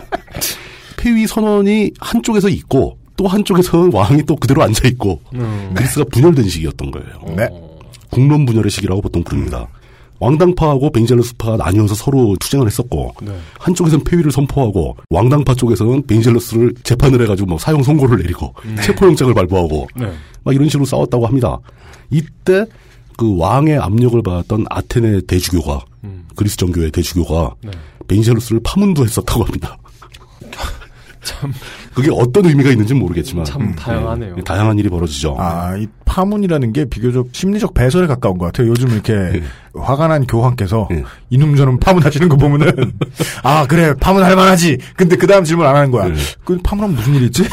폐위 0.97 1.25
선언이 1.25 1.91
한쪽에서 1.97 2.49
있고 2.49 2.97
또 3.15 3.27
한쪽에서는 3.27 3.93
왕이 3.93 4.23
또 4.23 4.35
그대로 4.35 4.61
앉아 4.61 4.89
있고 4.89 5.21
음. 5.35 5.71
그리스가 5.73 6.03
분열된 6.11 6.49
시기였던 6.49 6.91
거예요. 6.91 7.35
네. 7.37 7.47
국론 8.09 8.45
분열의 8.45 8.69
시기라고 8.69 8.99
보통 8.99 9.23
부릅니다. 9.23 9.69
왕당파하고 10.19 10.91
베니젤루스파가 10.91 11.55
나뉘어서 11.55 11.95
서로 11.95 12.35
투쟁을 12.41 12.67
했었고 12.67 13.13
네. 13.21 13.37
한쪽에서는 13.57 14.03
폐위를 14.03 14.33
선포하고 14.33 14.97
왕당파 15.09 15.55
쪽에서는 15.55 16.07
베니젤루스를 16.07 16.73
재판을 16.83 17.21
해가지고 17.21 17.47
뭐 17.47 17.57
사형 17.57 17.83
선고를 17.83 18.17
내리고 18.17 18.53
체포영장을 18.83 19.33
발부하고 19.33 19.87
네. 19.95 20.11
막 20.43 20.53
이런 20.53 20.67
식으로 20.67 20.83
싸웠다고 20.83 21.25
합니다. 21.25 21.57
이때 22.09 22.65
그 23.17 23.35
왕의 23.37 23.77
압력을 23.79 24.21
받았던 24.21 24.65
아테네 24.69 25.21
대주교가 25.27 25.81
그리스 26.37 26.55
정교회 26.55 26.91
대주교가 26.91 27.55
네. 27.63 27.71
베니젤루스를 28.07 28.61
파문도 28.63 29.03
했었다고 29.03 29.43
합니다. 29.43 29.77
참 31.21 31.53
그게 31.93 32.09
어떤 32.11 32.45
의미가 32.45 32.69
있는지 32.71 32.93
는 32.93 33.01
모르겠지만 33.01 33.45
참 33.45 33.73
다양하네요. 33.75 34.35
예, 34.37 34.41
다양한 34.41 34.77
일이 34.79 34.89
벌어지죠. 34.89 35.35
아, 35.37 35.75
이 35.77 35.87
파문이라는 36.05 36.73
게 36.73 36.85
비교적 36.85 37.29
심리적 37.31 37.73
배설에 37.73 38.07
가까운 38.07 38.37
것 38.37 38.45
같아요. 38.47 38.69
요즘 38.69 38.89
이렇게 38.89 39.13
예. 39.35 39.43
화가 39.73 40.07
난 40.07 40.25
교황께서 40.25 40.87
이놈 41.29 41.55
저놈 41.55 41.79
파문하시는 41.79 42.29
거 42.29 42.37
보면은 42.37 42.93
아 43.43 43.65
그래 43.67 43.93
파문할 43.99 44.35
만하지. 44.35 44.77
근데 44.95 45.15
그 45.15 45.27
다음 45.27 45.43
질문 45.43 45.65
안 45.67 45.75
하는 45.75 45.89
예. 45.89 45.91
거야. 45.91 46.11
그 46.43 46.57
파문하면 46.63 46.95
무슨 46.95 47.15
일이 47.15 47.25
있지? 47.25 47.43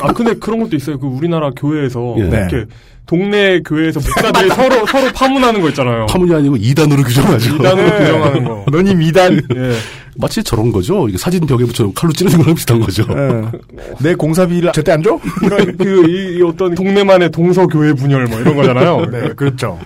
아 0.00 0.12
근데 0.12 0.34
그런 0.34 0.60
것도 0.60 0.76
있어요. 0.76 0.98
그 0.98 1.06
우리나라 1.06 1.50
교회에서 1.50 2.14
예. 2.18 2.22
이렇게 2.22 2.64
동네 3.06 3.60
교회에서 3.62 3.98
목사들이 4.00 4.48
서로 4.54 4.86
서로 4.86 5.12
파문하는 5.12 5.60
거 5.60 5.68
있잖아요. 5.70 6.06
파문이 6.06 6.32
아니고 6.32 6.56
이단으로 6.56 7.02
규정하죠. 7.02 7.56
이단으로 7.56 7.98
규정하는 7.98 8.44
거. 8.44 8.64
너님 8.70 9.02
이단. 9.02 9.42
예. 9.56 9.72
마치 10.20 10.42
저런 10.42 10.70
거죠. 10.72 11.08
이게 11.08 11.18
사진 11.18 11.46
벽에 11.46 11.64
붙여 11.64 11.90
칼로 11.92 12.12
찌르는 12.12 12.38
거랑 12.38 12.54
비슷한 12.54 12.80
거죠. 12.80 13.06
내 14.00 14.14
공사비를 14.14 14.72
제때 14.72 14.92
안 14.92 15.02
줘? 15.02 15.18
그러니까 15.40 15.72
그, 15.82 16.08
이, 16.08 16.38
이 16.38 16.42
어떤 16.42 16.74
동네만의 16.74 17.30
동서교회 17.30 17.94
분열 17.94 18.26
뭐 18.26 18.40
이런 18.40 18.54
거잖아요. 18.56 19.06
네, 19.06 19.28
그렇죠. 19.34 19.78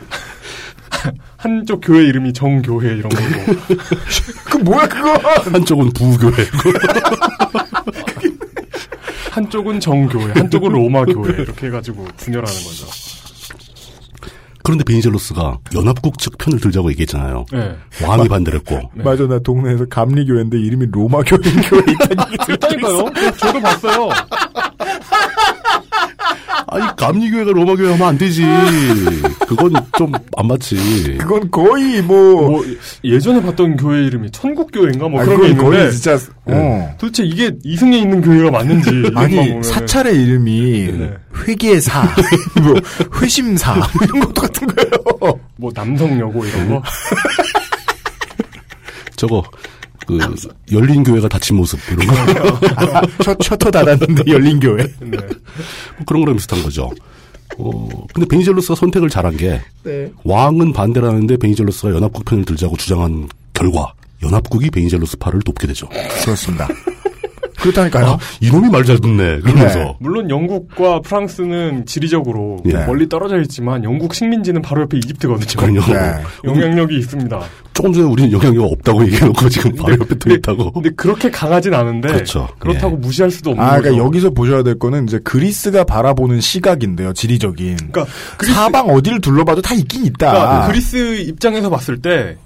한쪽 1.37 1.81
교회 1.83 2.05
이름이 2.07 2.33
정교회 2.33 2.89
이런 2.97 3.11
거고. 3.11 3.25
그 4.45 4.57
뭐야 4.59 4.89
그거? 4.89 5.13
한쪽은 5.51 5.91
부교회. 5.93 6.33
한쪽은 9.31 9.81
정교회, 9.81 10.33
한쪽은 10.33 10.71
로마 10.71 11.05
교회 11.05 11.43
이렇게 11.43 11.67
해가지고 11.67 12.07
분열하는 12.17 12.55
거죠. 12.55 12.87
그런데 14.65 14.83
베니젤로스가 14.85 15.59
연합국 15.75 16.19
측 16.19 16.39
편을 16.39 16.59
들자고 16.59 16.91
얘기했잖아요. 16.93 17.45
네. 17.53 17.77
왕이 18.03 18.29
반대를 18.29 18.61
했고. 18.61 18.91
맞아, 18.95 19.27
나 19.27 19.39
동네에서 19.39 19.85
감리교회인데 19.87 20.59
이름이 20.59 20.87
로마 20.91 21.21
교회인 21.21 21.61
교회 21.69 21.81
있다는 21.81 22.33
얘기 22.33 22.53
있다니까요. 22.55 23.35
저도 23.39 23.61
봤어요. 23.61 24.09
아니 26.67 26.97
감리교회가 26.97 27.53
로마교회 27.53 27.93
하면 27.93 28.09
안 28.09 28.19
되지. 28.19 28.43
그건 29.47 29.75
좀 29.97 30.13
안 30.37 30.49
맞지. 30.49 31.17
그건 31.21 31.51
거의 31.51 32.03
뭐, 32.03 32.51
뭐 32.51 32.65
예전에 33.05 33.41
봤던 33.43 33.77
교회 33.77 34.05
이름이 34.05 34.31
천국교회인가 34.31 35.09
뭐 35.09 35.21
아, 35.21 35.25
그런 35.25 35.43
게 35.43 35.49
그건 35.55 35.65
있는데 35.67 35.79
거의 35.79 35.93
진짜, 35.93 36.19
어. 36.47 36.95
도대체 36.99 37.25
이게 37.25 37.53
이승에 37.63 37.99
있는 37.99 38.21
교회가 38.21 38.51
맞는지 38.51 39.11
아니. 39.15 39.63
사찰의 39.63 40.15
이름이 40.21 40.91
회계사, 41.47 42.03
뭐 42.63 42.75
회심사 43.21 43.75
뭐 43.75 43.85
이런 44.03 44.21
것도 44.21 44.43
같은 44.55 44.69
거예요. 44.69 45.41
뭐 45.57 45.73
남성 45.73 46.19
여고 46.19 46.45
이런 46.45 46.69
거 46.69 46.83
저거 49.17 49.43
그 50.07 50.19
열린 50.73 51.03
교회가 51.03 51.29
닫힌 51.29 51.57
모습 51.57 51.79
이런 51.91 52.07
거. 52.07 53.25
셔, 53.25 53.37
셔터 53.41 53.71
닫았는데 53.71 54.25
열린 54.27 54.61
교회. 54.61 54.85
네. 55.01 55.17
뭐 55.17 56.05
그런 56.07 56.23
거랑 56.23 56.37
비슷한 56.37 56.63
거죠. 56.63 56.91
어, 57.57 57.89
근데 58.13 58.27
베니젤로스가 58.29 58.75
선택을 58.75 59.09
잘한 59.09 59.37
게 59.37 59.61
네. 59.85 60.11
왕은 60.25 60.73
반대를 60.73 61.09
하는데 61.09 61.37
베니젤로스가 61.37 61.95
연합국 61.95 62.25
편을 62.25 62.45
들자고 62.45 62.77
주장한 62.77 63.29
결과 63.53 63.93
연합국이 64.23 64.71
베니젤로스 64.71 65.19
파를 65.19 65.41
돕게 65.43 65.69
되죠. 65.69 65.89
그렇습니다. 66.25 66.67
그렇다니까요. 67.65 68.07
아, 68.07 68.19
이놈이 68.41 68.69
말 68.71 68.85
잘 68.85 68.99
듣네. 68.99 69.41
그러면서 69.41 69.97
물론 69.99 70.29
영국과 70.29 71.01
프랑스는 71.01 71.87
지리적으로 71.87 72.59
예. 72.67 72.85
멀리 72.85 73.09
떨어져 73.09 73.41
있지만 73.41 73.83
영국 73.83 74.13
식민지는 74.15 74.61
바로 74.61 74.83
옆에 74.83 74.99
이집트거든요. 74.99 75.47
그럼요. 75.57 75.81
네. 75.93 76.23
영향력이 76.45 76.99
있습니다. 76.99 77.41
조금 77.73 77.93
전에 77.93 78.07
우리는 78.07 78.31
영향력 78.31 78.71
없다고 78.71 79.03
얘기해놓고 79.07 79.49
지금 79.49 79.75
바로 79.75 79.95
옆에 79.95 80.15
또 80.19 80.31
있다고. 80.33 80.73
근데 80.73 80.91
그렇게 80.91 81.31
강하진 81.31 81.73
않은데 81.73 82.09
그렇죠. 82.09 82.47
그렇다고 82.59 82.97
무시할 82.97 83.31
수도 83.31 83.51
없는 83.51 83.65
아, 83.65 83.71
거죠. 83.71 83.83
그러니까 83.83 84.05
여기서 84.05 84.31
보셔야 84.31 84.63
될 84.63 84.79
거는 84.79 85.05
이제 85.09 85.19
그리스가 85.25 85.85
바라보는 85.85 86.41
시각인데요, 86.41 87.15
지리적인. 87.15 87.77
그러니까 87.91 88.07
사방 88.45 88.89
어디를 88.91 89.21
둘러봐도 89.21 89.63
다 89.63 89.75
있긴 89.75 90.05
있다. 90.05 90.31
그러니까 90.31 90.67
그리스 90.69 91.17
입장에서 91.21 91.71
봤을 91.71 92.01
때 92.03 92.37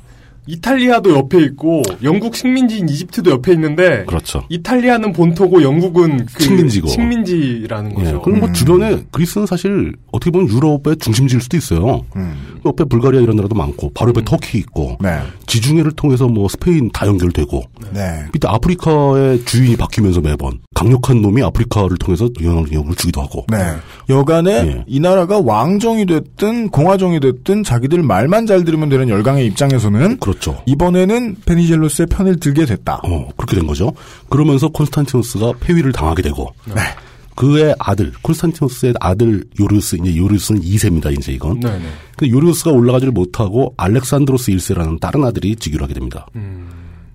이탈리아도 0.48 1.14
옆에 1.14 1.42
있고 1.44 1.82
영국 2.02 2.34
식민지인 2.34 2.88
이집트도 2.88 3.30
옆에 3.30 3.52
있는데 3.52 4.04
그렇죠. 4.06 4.42
이탈리아는 4.48 5.12
본토고 5.12 5.62
영국은 5.62 6.24
그 6.24 6.42
식민지고. 6.42 6.88
식민지라는 6.88 7.90
예, 7.90 8.04
거죠. 8.04 8.22
그럼 8.22 8.40
뭐 8.40 8.52
주변에 8.52 9.04
그리스는 9.10 9.46
사실 9.46 9.92
어떻게 10.10 10.30
보면 10.30 10.48
유럽의 10.48 10.96
중심지일 10.98 11.42
수도 11.42 11.58
있어요. 11.58 12.02
옆에 12.64 12.84
불가리아 12.84 13.20
이런 13.20 13.36
나라도 13.36 13.54
많고 13.54 13.90
바로 13.92 14.08
옆에 14.10 14.24
터키 14.24 14.56
있고 14.58 14.96
네. 15.00 15.20
지중해를 15.46 15.92
통해서 15.92 16.26
뭐 16.26 16.48
스페인 16.48 16.90
다 16.92 17.06
연결되고 17.06 17.62
네. 17.92 18.24
밑에 18.32 18.48
아프리카의 18.48 19.44
주인이 19.44 19.76
바뀌면서 19.76 20.22
매번 20.22 20.60
강력한 20.74 21.20
놈이 21.20 21.42
아프리카를 21.42 21.98
통해서 21.98 22.28
영향력을 22.40 22.94
주기도 22.94 23.20
하고 23.20 23.44
네. 23.50 23.58
여간에 24.08 24.50
예. 24.50 24.84
이 24.86 24.98
나라가 24.98 25.40
왕정이 25.40 26.06
됐든 26.06 26.70
공화정이 26.70 27.20
됐든 27.20 27.64
자기들 27.64 28.02
말만 28.02 28.46
잘 28.46 28.64
들으면 28.64 28.88
되는 28.88 29.10
열강의 29.10 29.44
입장에서는 29.46 30.18
그렇죠. 30.18 30.37
이번에는 30.66 31.36
페니젤로스의 31.46 32.06
편을 32.08 32.40
들게 32.40 32.64
됐다. 32.64 33.00
어, 33.04 33.28
그렇게 33.36 33.56
된 33.56 33.66
거죠. 33.66 33.92
그러면서 34.28 34.68
콘스탄티누스가 34.68 35.52
폐위를 35.60 35.92
당하게 35.92 36.22
되고 36.22 36.52
네. 36.66 36.74
그의 37.34 37.74
아들 37.78 38.12
콘스탄티누스의 38.22 38.94
아들 39.00 39.44
요리우스 39.60 39.96
이제 39.96 40.16
요리우스는 40.16 40.60
2세입니다. 40.60 41.16
이제 41.16 41.32
이건. 41.32 41.60
네 41.60 41.78
네. 41.78 41.84
근데 42.16 42.32
요리우스가 42.32 42.72
올라가지를 42.72 43.12
못하고 43.12 43.74
알렉산드로스 43.76 44.50
1세라는 44.52 44.98
다른 44.98 45.24
아들이 45.24 45.54
즉위를 45.54 45.84
하게 45.84 45.94
됩니다. 45.94 46.26
음. 46.34 46.68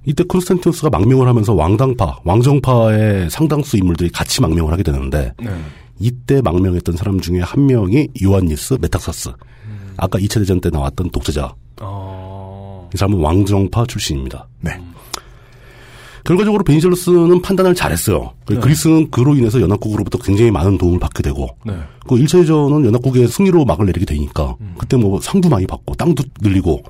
이때 0.05 0.23
콘스탄티누스가 0.23 0.89
망명을 0.89 1.27
하면서 1.27 1.53
왕당파, 1.53 2.19
왕정파의 2.23 3.29
상당수 3.29 3.77
인물들이 3.77 4.09
같이 4.09 4.41
망명을 4.41 4.71
하게 4.71 4.83
되는데 4.83 5.33
네. 5.41 5.49
이때 5.99 6.41
망명했던 6.41 6.95
사람 6.97 7.19
중에 7.19 7.39
한 7.39 7.65
명이 7.65 8.09
요안니스 8.23 8.77
메탁사스. 8.81 9.29
음. 9.29 9.93
아까 9.97 10.19
2차 10.19 10.39
대전 10.39 10.59
때 10.61 10.69
나왔던 10.69 11.11
독재자. 11.11 11.53
어. 11.81 12.12
이 12.94 12.98
사람은 12.98 13.20
왕정파 13.20 13.86
출신입니다. 13.88 14.48
네. 14.61 14.80
결과적으로 16.24 16.64
베니젤로스는 16.64 17.41
판단을 17.41 17.76
잘했어요. 17.76 18.32
그 18.45 18.53
네. 18.53 18.60
그리스는 18.60 19.11
그로 19.11 19.36
인해서 19.36 19.60
연합국으로부터 19.60 20.18
굉장히 20.20 20.52
많은 20.52 20.78
도움을 20.78 20.99
받게 20.99 21.22
되고 21.22 21.49
네. 21.65 21.74
그 22.07 22.15
1차 22.15 22.40
대전은 22.41 22.86
연합국의 22.86 23.28
승리로 23.28 23.65
막을 23.65 23.88
내리게 23.88 24.06
되니까 24.06 24.56
음. 24.61 24.76
그때 24.78 24.95
뭐 24.95 25.20
상도 25.20 25.49
많이 25.49 25.68
받고 25.68 25.95
땅도 25.95 26.24
늘리고 26.41 26.82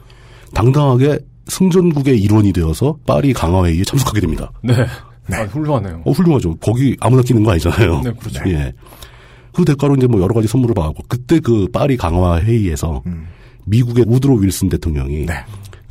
당당하게 0.54 1.20
승전국의 1.48 2.20
일원이 2.20 2.54
되어서 2.54 2.96
파리 3.08 3.34
강화회의에 3.34 3.84
참석하게 3.84 4.22
됩니다. 4.22 4.52
네. 4.62 4.76
아, 5.32 5.44
훌륭하네요. 5.46 6.02
어, 6.06 6.12
훌륭하죠. 6.12 6.56
거기 6.58 6.96
아무나 7.00 7.22
끼는 7.22 7.44
거 7.44 7.52
아니잖아요. 7.52 8.02
네, 8.02 8.12
그렇죠. 8.20 8.42
예. 8.48 8.74
그 9.54 9.64
대가로 9.66 9.96
이제 9.96 10.08
뭐 10.08 10.22
여러 10.22 10.34
가지 10.34 10.48
선물을 10.48 10.76
받고 10.76 11.04
그때 11.08 11.40
그 11.40 11.68
파리 11.72 11.96
강화 11.98 12.40
회의에서 12.40 13.02
음. 13.06 13.28
미국의 13.66 14.06
우드로 14.08 14.36
윌슨 14.36 14.70
대통령이 14.70 15.26
네. 15.26 15.34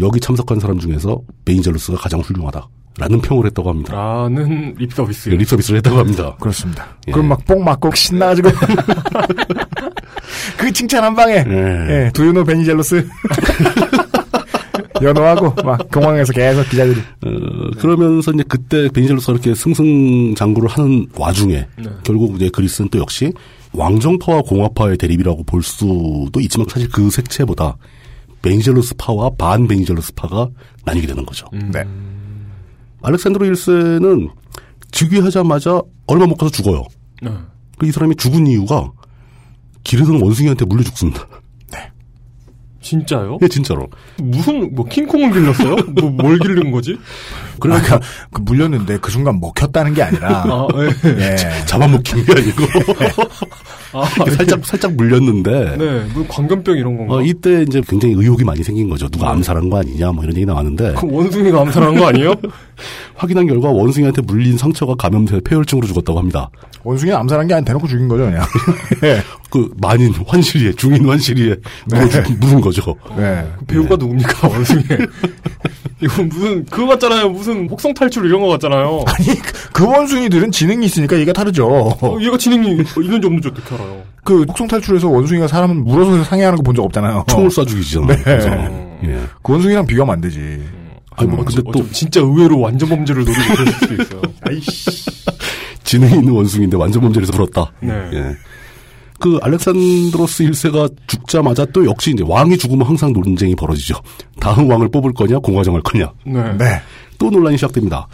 여기 0.00 0.20
참석한 0.20 0.58
사람 0.60 0.78
중에서 0.78 1.20
베니젤로스가 1.44 1.98
가장 1.98 2.20
훌륭하다 2.20 2.68
라는 2.98 3.20
평을 3.22 3.46
했다고 3.46 3.70
합니다. 3.70 3.94
라는 3.94 4.74
립 4.78 4.92
서비스. 4.92 5.30
립 5.30 5.48
서비스를 5.48 5.78
했다고 5.78 5.98
합니다. 5.98 6.36
그렇습니다. 6.40 6.86
예. 7.08 7.12
그럼 7.12 7.28
막 7.28 7.44
뽕 7.46 7.64
맞고 7.64 7.94
신나가지고 7.94 8.50
그 10.58 10.72
칭찬 10.72 11.02
한 11.04 11.14
방에 11.14 11.44
예. 11.46 12.06
예, 12.06 12.10
do 12.12 12.19
you 12.19 12.30
know 12.30 12.44
베니젤로스 12.44 13.06
연호하고 15.02 15.54
막 15.64 15.88
공항에서 15.90 16.32
계속 16.32 16.68
기자들이 16.68 17.00
어, 17.00 17.70
그러면서 17.78 18.30
이제 18.32 18.44
그때 18.46 18.88
베니젤로스가 18.88 19.32
이렇게 19.32 19.54
승승장구를 19.54 20.68
하는 20.68 21.06
와중에 21.16 21.66
네. 21.76 21.84
결국 22.04 22.36
이제 22.36 22.48
그리스는 22.50 22.88
또 22.90 22.98
역시 22.98 23.32
왕정파와 23.72 24.42
공화파의 24.42 24.98
대립이라고 24.98 25.44
볼 25.44 25.62
수도 25.62 26.30
있지만 26.40 26.66
사실 26.68 26.88
그 26.90 27.10
색채보다 27.10 27.76
베니젤로스파와 28.42 29.30
반 29.38 29.66
베니젤로스파가 29.66 30.48
나뉘게 30.84 31.06
되는 31.06 31.24
거죠. 31.24 31.46
네. 31.52 31.84
알렉산드로 33.02 33.46
1세는 33.46 34.30
즉위하자마자 34.90 35.80
얼마 36.06 36.26
못 36.26 36.36
가서 36.36 36.50
죽어요. 36.50 36.84
네. 37.22 37.30
그이 37.78 37.90
사람이 37.90 38.16
죽은 38.16 38.46
이유가 38.46 38.90
기르던 39.84 40.20
원숭이한테 40.20 40.64
물려 40.64 40.82
죽습니다. 40.84 41.26
진짜요? 42.82 43.38
예, 43.40 43.48
진짜로. 43.48 43.88
무슨 44.18 44.74
뭐 44.74 44.84
킹콩을 44.84 45.32
길렀어요? 45.32 45.76
뭐뭘 46.00 46.38
기른 46.40 46.70
거지? 46.72 46.98
그러니까 47.60 48.00
그 48.32 48.40
물렸는데 48.40 48.98
그 48.98 49.10
순간 49.10 49.40
먹혔다는 49.40 49.94
게 49.94 50.02
아니라 50.02 50.42
아, 50.42 50.66
예. 51.04 51.34
예. 51.34 51.64
잡아먹힌 51.64 52.24
게 52.24 52.32
아니고 52.32 52.62
아, 53.98 54.04
살짝 54.30 54.64
살짝 54.64 54.94
물렸는데 54.94 55.76
네, 55.76 56.06
뭐 56.14 56.24
광견병 56.28 56.76
이런 56.78 56.96
건가? 56.96 57.14
어, 57.16 57.22
이때 57.22 57.62
이제 57.62 57.82
굉장히 57.86 58.14
의혹이 58.14 58.42
많이 58.44 58.62
생긴 58.62 58.88
거죠. 58.88 59.08
누가 59.08 59.30
암살한 59.30 59.68
거 59.68 59.78
아니냐, 59.78 60.12
뭐 60.12 60.24
이런 60.24 60.34
얘기 60.36 60.46
나왔는데. 60.46 60.94
그 60.94 61.06
원숭이가 61.10 61.60
암살한 61.60 61.96
거 61.96 62.06
아니에요? 62.06 62.34
확인한 63.14 63.46
결과 63.46 63.68
원숭이한테 63.70 64.22
물린 64.22 64.56
상처가 64.56 64.94
감염돼 64.94 65.40
폐혈증으로 65.44 65.86
죽었다고 65.86 66.18
합니다. 66.18 66.50
원숭이는 66.84 67.16
암살한 67.18 67.46
게 67.46 67.54
아니라 67.54 67.66
대놓고 67.66 67.86
죽인 67.86 68.08
거죠 68.08 68.24
그냥. 68.24 68.42
예. 69.04 69.22
그 69.50 69.70
만인 69.76 70.12
환시리에 70.26 70.72
중인 70.72 71.02
물어 71.02 71.18
죽- 71.18 72.38
물은 72.40 72.60
거죠. 72.62 72.96
네. 73.16 73.46
그 73.58 73.64
배우가 73.66 73.96
누굽니까 73.96 74.48
원숭이? 74.48 74.82
이거 76.02 76.22
무슨 76.24 76.64
그거 76.64 76.86
같잖아요. 76.88 77.28
무슨 77.28 77.68
혹성 77.68 77.94
탈출 77.94 78.24
이런 78.26 78.40
거 78.40 78.48
같잖아요. 78.48 79.04
아니 79.06 79.38
그 79.72 79.86
원숭이들은 79.86 80.50
지능이 80.50 80.86
있으니까 80.86 81.18
얘가 81.18 81.32
다르죠. 81.32 81.68
어, 81.68 82.18
얘가 82.20 82.36
지능이 82.36 82.70
있는지 82.70 83.26
없는지 83.26 83.48
어떻게 83.48 83.74
알아 83.74 83.81
요? 83.82 84.02
그 84.24 84.42
혹성 84.42 84.68
탈출에서 84.68 85.08
원숭이가 85.08 85.48
사람을 85.48 85.74
물어서 85.76 86.22
상해하는 86.24 86.56
거 86.58 86.62
본 86.62 86.74
적 86.76 86.82
없잖아요. 86.84 87.24
총을 87.28 87.48
쏴 87.50 87.66
죽이잖아요. 87.66 88.06
네. 88.16 88.22
그래서. 88.22 88.48
예. 89.04 89.20
그 89.42 89.52
원숭이랑 89.52 89.86
비교하면 89.86 90.14
안 90.14 90.20
되지. 90.20 90.62
아니 91.16 91.28
뭐 91.28 91.44
근데 91.44 91.60
또 91.62 91.70
어쩜 91.70 91.90
진짜 91.92 92.20
의외로 92.20 92.58
완전 92.60 92.88
범죄를 92.88 93.24
노리고 93.24 93.40
있을 93.52 93.66
수도 93.72 94.02
있어요. 94.02 94.22
아이씨. 94.48 94.90
지능이 95.84 96.14
있는 96.14 96.32
원숭이인데 96.32 96.76
완전 96.76 97.02
범죄에서 97.02 97.32
불었다. 97.32 97.70
네. 97.80 97.92
예. 98.14 98.24
그 99.20 99.38
알렉산드로스 99.42 100.44
1세가 100.44 100.90
죽자마자 101.06 101.64
또 101.66 101.84
역시 101.84 102.10
이제 102.12 102.24
왕이 102.26 102.56
죽으면 102.58 102.86
항상 102.86 103.12
논쟁이 103.12 103.54
벌어지죠. 103.54 103.94
다음 104.40 104.68
왕을 104.70 104.88
뽑을 104.88 105.12
거냐, 105.12 105.38
공화정 105.38 105.74
할 105.74 105.82
거냐. 105.82 106.10
네. 106.24 106.42
네. 106.58 106.80
또 107.18 107.30
논란이 107.30 107.56
시작됩니다. 107.56 108.08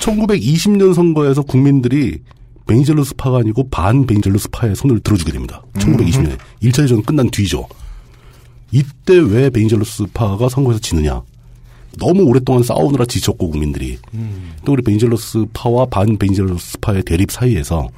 1920년 0.00 0.92
선거에서 0.94 1.42
국민들이 1.42 2.18
베니젤로스파가 2.66 3.38
아니고 3.38 3.68
반 3.70 4.06
베니젤로스파의 4.06 4.76
손을 4.76 5.00
들어주게 5.00 5.32
됩니다. 5.32 5.62
1920년에 5.74 6.36
1차 6.62 6.76
대전 6.76 7.02
끝난 7.02 7.30
뒤죠. 7.30 7.66
이때 8.72 9.18
왜 9.18 9.50
베니젤로스파가 9.50 10.48
선거에서 10.48 10.80
지느냐? 10.80 11.22
너무 11.98 12.24
오랫동안 12.24 12.62
싸우느라 12.62 13.06
지쳤고 13.06 13.50
국민들이 13.50 13.98
또 14.64 14.72
우리 14.72 14.82
베니젤로스파와 14.82 15.86
반 15.86 16.18
베니젤로스파의 16.18 17.02
대립 17.04 17.30
사이에서 17.30 17.88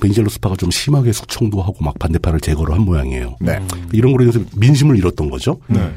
베니젤로스파가 0.00 0.56
좀 0.56 0.70
심하게 0.70 1.12
숙청도 1.12 1.62
하고 1.62 1.76
막 1.80 1.98
반대파를 1.98 2.40
제거를 2.40 2.74
한 2.74 2.82
모양이에요. 2.82 3.36
네. 3.40 3.58
이런 3.92 4.12
거로 4.12 4.24
인해서 4.24 4.40
민심을 4.54 4.98
잃었던 4.98 5.30
거죠. 5.30 5.58
네. 5.68 5.90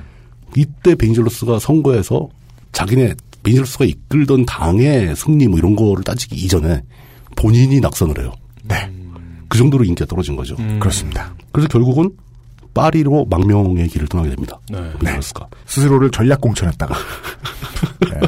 이때 0.55 0.95
베니젤로스가 0.95 1.59
선거에서 1.59 2.29
자기네 2.71 3.15
베니젤로스가 3.43 3.85
이끌던 3.85 4.45
당의 4.45 5.15
승리 5.15 5.47
뭐 5.47 5.59
이런 5.59 5.75
거를 5.75 6.03
따지기 6.03 6.35
이전에 6.37 6.81
본인이 7.35 7.79
낙선을 7.79 8.19
해요. 8.19 8.31
네. 8.63 8.89
그 9.49 9.57
정도로 9.57 9.83
인기가 9.83 10.05
떨어진 10.07 10.35
거죠. 10.35 10.55
그렇습니다. 10.79 11.33
그래서 11.51 11.67
결국은 11.67 12.11
파리로 12.73 13.25
망명의 13.29 13.87
길을 13.89 14.07
떠나게 14.07 14.29
됩니다. 14.29 14.57
네. 14.69 14.77
베인젤로스가. 14.99 15.47
스스로를 15.65 16.09
전략 16.11 16.39
공천했다가 16.39 16.95
네. 18.09 18.19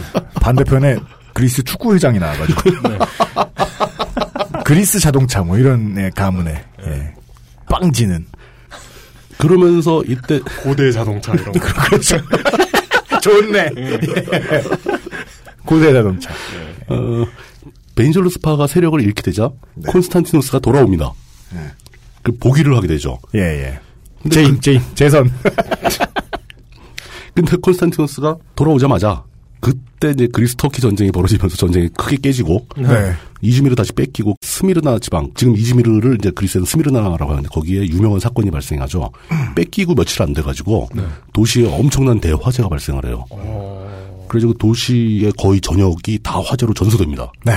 반대편에 0.41 0.97
그리스 1.33 1.63
축구 1.63 1.95
회장이 1.95 2.19
나와가지고 2.19 2.61
그리스 4.65 4.99
자동차 4.99 5.41
뭐 5.41 5.57
이런 5.57 5.93
네, 5.93 6.09
가문에 6.09 6.63
예. 6.85 7.13
빵지는 7.69 8.25
그러면서 9.37 10.03
이때 10.07 10.39
고대 10.61 10.91
자동차 10.91 11.33
이런 11.33 11.51
거. 11.53 11.59
그렇죠. 11.59 12.17
좋네. 13.21 13.69
고대 15.65 15.91
자동차. 15.93 16.29
어, 16.87 17.25
베니젤로스파가 17.95 18.67
세력을 18.67 18.99
잃게 19.01 19.21
되자 19.21 19.49
콘스탄티노스가 19.87 20.59
돌아옵니다. 20.59 21.11
그 22.23 22.31
복위를 22.37 22.75
하게 22.75 22.87
되죠. 22.87 23.19
예, 23.35 23.39
예. 23.39 23.79
근데 24.21 24.35
제인, 24.35 24.55
그- 24.55 24.61
제인, 24.61 24.81
재선. 24.95 25.31
근데 27.35 27.57
콘스탄티노스가 27.57 28.37
돌아오자마자 28.55 29.23
그때 29.59 30.11
이제 30.11 30.27
그리스 30.27 30.55
터키 30.55 30.81
전쟁이 30.81 31.09
벌어지면서 31.11 31.55
전쟁이 31.55 31.87
크게 31.89 32.17
깨지고 32.17 32.67
네. 32.77 33.13
이즈미르 33.41 33.75
다시 33.75 33.93
뺏기고 33.93 34.35
스미르나 34.41 34.99
지방 34.99 35.31
지금 35.35 35.55
이즈미르를 35.55 36.17
이제 36.19 36.31
그리스에서 36.31 36.65
스미르나라고 36.65 37.31
하는데 37.31 37.47
거기에 37.49 37.85
유명한 37.87 38.19
사건이 38.19 38.51
발생하죠. 38.51 39.09
뺏기고 39.55 39.95
며칠 39.95 40.21
안 40.21 40.33
돼가지고 40.33 40.89
도시에 41.33 41.67
엄청난 41.73 42.19
대화재가 42.19 42.69
발생을 42.69 43.05
해요. 43.05 43.25
그래서 44.33 44.47
그 44.47 44.55
도시의 44.57 45.31
거의 45.37 45.61
전역이 45.61 46.17
다 46.23 46.39
화재로 46.41 46.73
전소됩니다. 46.73 47.31
네. 47.45 47.53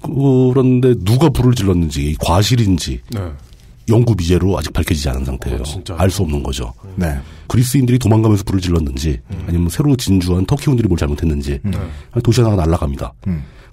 그런데 0.00 0.94
누가 1.04 1.28
불을 1.28 1.54
질렀는지 1.54 2.16
과실인지 2.24 3.00
네. 3.10 3.20
연구 3.90 4.14
미제로 4.16 4.56
아직 4.58 4.72
밝혀지지 4.72 5.10
않은 5.10 5.26
상태예요. 5.26 5.62
알수 5.98 6.22
없는 6.22 6.42
거죠. 6.42 6.72
네. 6.96 7.18
그리스인들이 7.48 7.98
도망가면서 7.98 8.44
불을 8.44 8.62
질렀는지 8.62 9.20
아니면 9.46 9.68
새로 9.68 9.94
진주한 9.94 10.46
터키군들이 10.46 10.88
뭘 10.88 10.96
잘못했는지 10.98 11.60
도시 12.24 12.40
하나가 12.40 12.64
날아갑니다. 12.64 13.12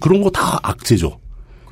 그런 0.00 0.22
거 0.22 0.28
다 0.28 0.58
악재죠. 0.62 1.18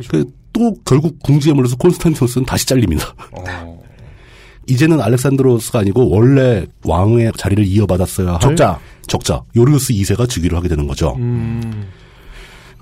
그또 0.08 0.74
결국 0.86 1.22
궁지에 1.22 1.52
몰려서 1.52 1.76
콘스탄티노스는 1.76 2.46
다시 2.46 2.66
잘립니다. 2.66 3.12
이제는 4.70 5.00
알렉산드로스가 5.00 5.78
아니고 5.80 6.08
원래 6.10 6.64
왕의 6.84 7.32
자리를 7.38 7.66
이어받았어야 7.66 8.32
할 8.34 8.40
적자. 8.40 8.78
적자 9.08 9.42
요르요스 9.56 9.92
2세가 9.92 10.28
즉위를 10.28 10.56
하게 10.56 10.68
되는 10.68 10.86
거죠. 10.86 11.14
음. 11.18 11.88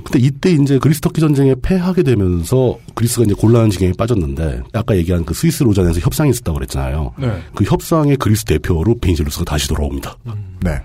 근데 0.04 0.18
이때 0.20 0.52
이제 0.52 0.78
그리스 0.78 1.00
터키 1.00 1.20
전쟁에 1.20 1.54
패하게 1.60 2.02
되면서 2.04 2.78
그리스가 2.94 3.24
이제 3.24 3.34
곤란한 3.34 3.70
지경에 3.70 3.92
빠졌는데 3.98 4.60
아까 4.72 4.96
얘기한 4.96 5.24
그 5.24 5.34
스위스 5.34 5.64
로잔에서 5.64 5.98
협상이 6.00 6.30
있었다고 6.30 6.58
그랬잖아요. 6.58 7.14
네. 7.18 7.42
그 7.54 7.64
협상의 7.64 8.16
그리스 8.16 8.44
대표로 8.44 8.98
베니젤로스가 8.98 9.44
다시 9.44 9.66
돌아옵니다. 9.68 10.16
네. 10.60 10.78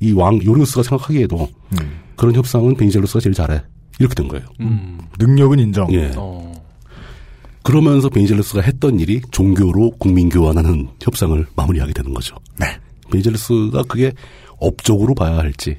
이 0.00 0.12
왕 0.14 0.40
요르요스가 0.42 0.82
생각하기에도 0.84 1.48
그런 2.16 2.34
협상은 2.34 2.74
베니젤로스가 2.76 3.20
제일 3.20 3.34
잘해. 3.34 3.62
이렇게 3.98 4.14
된 4.14 4.26
거예요. 4.28 4.44
음. 4.60 4.98
능력은 5.18 5.58
인정. 5.58 5.92
예. 5.92 6.10
어. 6.16 6.50
그러면서 7.62 8.08
베니젤로스가 8.08 8.62
했던 8.62 8.98
일이 8.98 9.20
종교로 9.30 9.92
국민 9.98 10.28
교환하는 10.30 10.88
협상을 11.00 11.46
마무리하게 11.54 11.92
되는 11.92 12.14
거죠. 12.14 12.36
네. 12.58 12.66
베인젤루스가 13.10 13.82
그게 13.84 14.12
업적으로 14.62 15.14
봐야 15.14 15.36
할지 15.38 15.78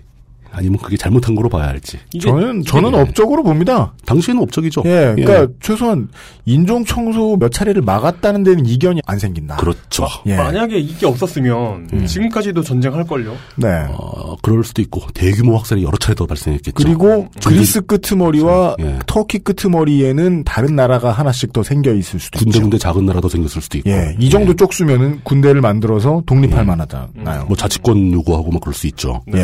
아니면 0.56 0.78
그게 0.80 0.96
잘못한 0.96 1.34
거로 1.36 1.50
봐야 1.50 1.68
할지. 1.68 1.98
저는 2.22 2.64
저는 2.64 2.94
예. 2.94 2.98
업적으로 3.02 3.42
봅니다. 3.44 3.94
당시에는 4.06 4.42
업적이죠. 4.44 4.84
예, 4.86 5.14
그러니까 5.18 5.48
최소한 5.62 6.08
인종 6.46 6.86
청소 6.86 7.36
몇 7.38 7.52
차례를 7.52 7.82
막았다는 7.82 8.44
데는 8.44 8.66
이견이 8.66 9.02
안 9.08 9.18
생긴다. 9.18 9.56
그렇죠. 9.58 10.06
예. 10.28 10.38
만약에 10.38 10.78
이게 10.78 11.06
없었으면 11.08 12.06
지금까지도 12.06 12.62
전쟁할 12.62 13.04
걸요. 13.06 13.36
네. 13.56 13.68
어, 13.90 14.36
그럴 14.42 14.64
수도 14.64 14.82
있고 14.84 15.02
대규모 15.14 15.58
확산이 15.58 15.84
여러 15.84 15.98
차례 15.98 16.14
더 16.16 16.26
발생했겠죠. 16.28 16.74
그리고 16.76 17.28
군대- 17.34 17.50
그리스 17.50 17.82
끄트머리와 17.82 18.76
예. 18.80 19.00
터키 19.08 19.40
끄트머리에는 19.40 20.44
다른 20.44 20.76
나라가 20.76 21.12
하나씩 21.12 21.52
더 21.54 21.64
생겨 21.64 21.94
있을 21.94 22.20
수도 22.20 22.38
있죠. 22.38 22.46
군데군데 22.46 22.78
작은 22.78 23.06
나라도 23.06 23.28
생겼을 23.28 23.62
수도 23.62 23.78
있고. 23.80 23.90
예, 23.90 24.16
이 24.20 24.30
정도 24.30 24.54
쪽수면은 24.56 25.22
군대를 25.24 25.62
만들어서 25.62 26.22
독립할 26.26 26.66
만하잖아요. 26.66 27.46
뭐 27.48 27.58
자치권 27.58 28.12
요구하고 28.14 28.52
막 28.52 28.62
그럴 28.62 28.74
수 28.74 28.86
있죠. 28.88 29.22
예. 29.36 29.40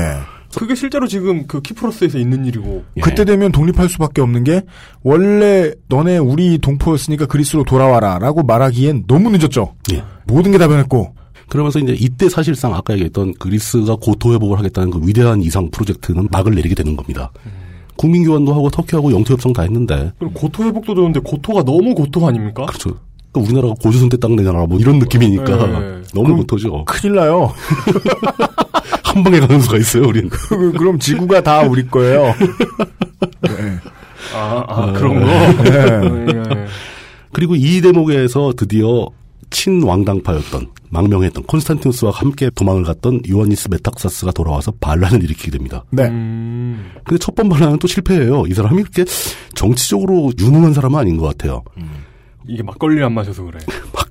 그게 0.55 0.76
실제로 0.76 1.07
지금 1.07 1.45
그 1.47 1.61
키프로스에서 1.61 2.17
있는 2.17 2.45
일이고. 2.45 2.84
그때 3.01 3.23
되면 3.26 3.51
독립할 3.51 3.88
수밖에 3.89 4.21
없는 4.21 4.43
게 4.43 4.63
원래 5.03 5.71
너네 5.88 6.17
우리 6.17 6.57
동포였으니까 6.57 7.26
그리스로 7.27 7.63
돌아와라라고 7.63 8.43
말하기엔 8.43 9.03
너무 9.07 9.30
늦었죠. 9.31 9.76
예. 9.93 10.03
모든 10.26 10.51
게 10.51 10.57
다 10.57 10.67
변했고. 10.67 11.13
그러면서 11.49 11.80
이제 11.80 11.95
이때 11.99 12.30
사실상 12.30 12.76
아까 12.76 12.93
얘기했던 12.93 13.34
그리스가 13.39 13.95
고토 13.95 14.34
회복을 14.34 14.59
하겠다는 14.59 14.91
그 14.91 14.99
위대한 15.07 15.41
이상 15.41 15.69
프로젝트는 15.71 16.27
막을 16.31 16.53
내리게 16.53 16.76
되는 16.76 16.95
겁니다. 16.95 17.31
국민 17.95 18.23
교환도 18.23 18.53
하고 18.53 18.69
터키하고 18.69 19.11
영토 19.11 19.34
협상 19.34 19.51
다 19.51 19.63
했는데 19.63 20.11
그리고 20.19 20.34
고토 20.34 20.63
회복도 20.63 20.93
좋은데 20.95 21.19
고토가 21.21 21.63
너무 21.63 21.93
고토 21.95 22.27
아닙니까? 22.27 22.65
그렇죠. 22.67 22.91
그러니까 23.31 23.51
우리나라가 23.51 23.73
고조선 23.81 24.09
때 24.09 24.17
땅 24.17 24.35
내놔라 24.35 24.65
뭐 24.67 24.80
이런 24.80 24.99
느낌이니까 24.99 25.67
네. 25.80 26.01
너무 26.13 26.35
고토죠. 26.38 26.85
큰일 26.85 27.15
나요. 27.15 27.51
한 29.19 29.23
방에 29.23 29.39
가는 29.39 29.59
수가 29.59 29.77
있어요, 29.77 30.03
우리는. 30.07 30.29
그- 30.29 30.71
그럼 30.73 30.97
지구가 30.99 31.41
다 31.41 31.61
우리 31.61 31.85
거예요. 31.87 32.33
아, 34.33 34.63
아, 34.67 34.73
어, 34.73 34.93
그런 34.93 35.19
거. 35.19 35.63
네. 35.63 36.27
예. 36.35 36.65
그리고 37.33 37.55
이 37.55 37.81
대목에서 37.81 38.53
드디어 38.55 39.07
친왕당파였던 39.49 40.67
망명했던 40.91 41.43
콘스탄티누스와 41.43 42.11
함께 42.11 42.49
도망을 42.53 42.83
갔던 42.83 43.21
요한니스 43.29 43.67
메탁사스가 43.71 44.31
돌아와서 44.31 44.71
반란을 44.79 45.23
일으키게 45.23 45.51
됩니다. 45.51 45.83
네. 45.91 46.03
음. 46.07 46.91
근데 47.03 47.17
첫 47.19 47.35
번 47.35 47.49
반란은 47.49 47.79
또 47.79 47.87
실패해요. 47.87 48.45
이 48.47 48.53
사람이 48.53 48.83
그렇게 48.83 49.05
정치적으로 49.55 50.31
유능한 50.39 50.73
사람은 50.73 50.99
아닌 50.99 51.17
것 51.17 51.25
같아요. 51.27 51.63
이게 52.47 52.63
막걸리를 52.63 53.03
안 53.03 53.13
마셔서 53.13 53.43
그래. 53.43 53.59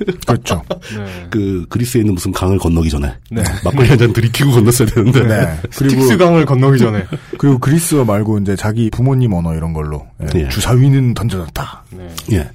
그렇죠. 0.26 0.62
네. 0.96 1.26
그 1.30 1.66
그리스에 1.68 2.00
있는 2.00 2.14
무슨 2.14 2.32
강을 2.32 2.58
건너기 2.58 2.88
전에 2.90 3.12
네. 3.30 3.42
막걸리 3.64 3.88
한 3.88 3.98
잔 3.98 4.12
들이키고 4.12 4.50
건넜어야 4.50 4.88
되는데 4.88 5.22
네. 5.26 5.58
그리고 5.76 6.02
스틱스 6.02 6.16
강을 6.16 6.44
건너기 6.46 6.78
전에. 6.78 7.04
그리고 7.38 7.58
그리스어 7.58 8.04
말고 8.04 8.38
이제 8.38 8.56
자기 8.56 8.88
부모님 8.90 9.32
언어 9.34 9.54
이런 9.54 9.72
걸로 9.72 10.06
예, 10.34 10.40
예. 10.40 10.48
주사위는 10.48 11.14
던져졌다. 11.14 11.84
네. 11.90 12.08
예. 12.32 12.50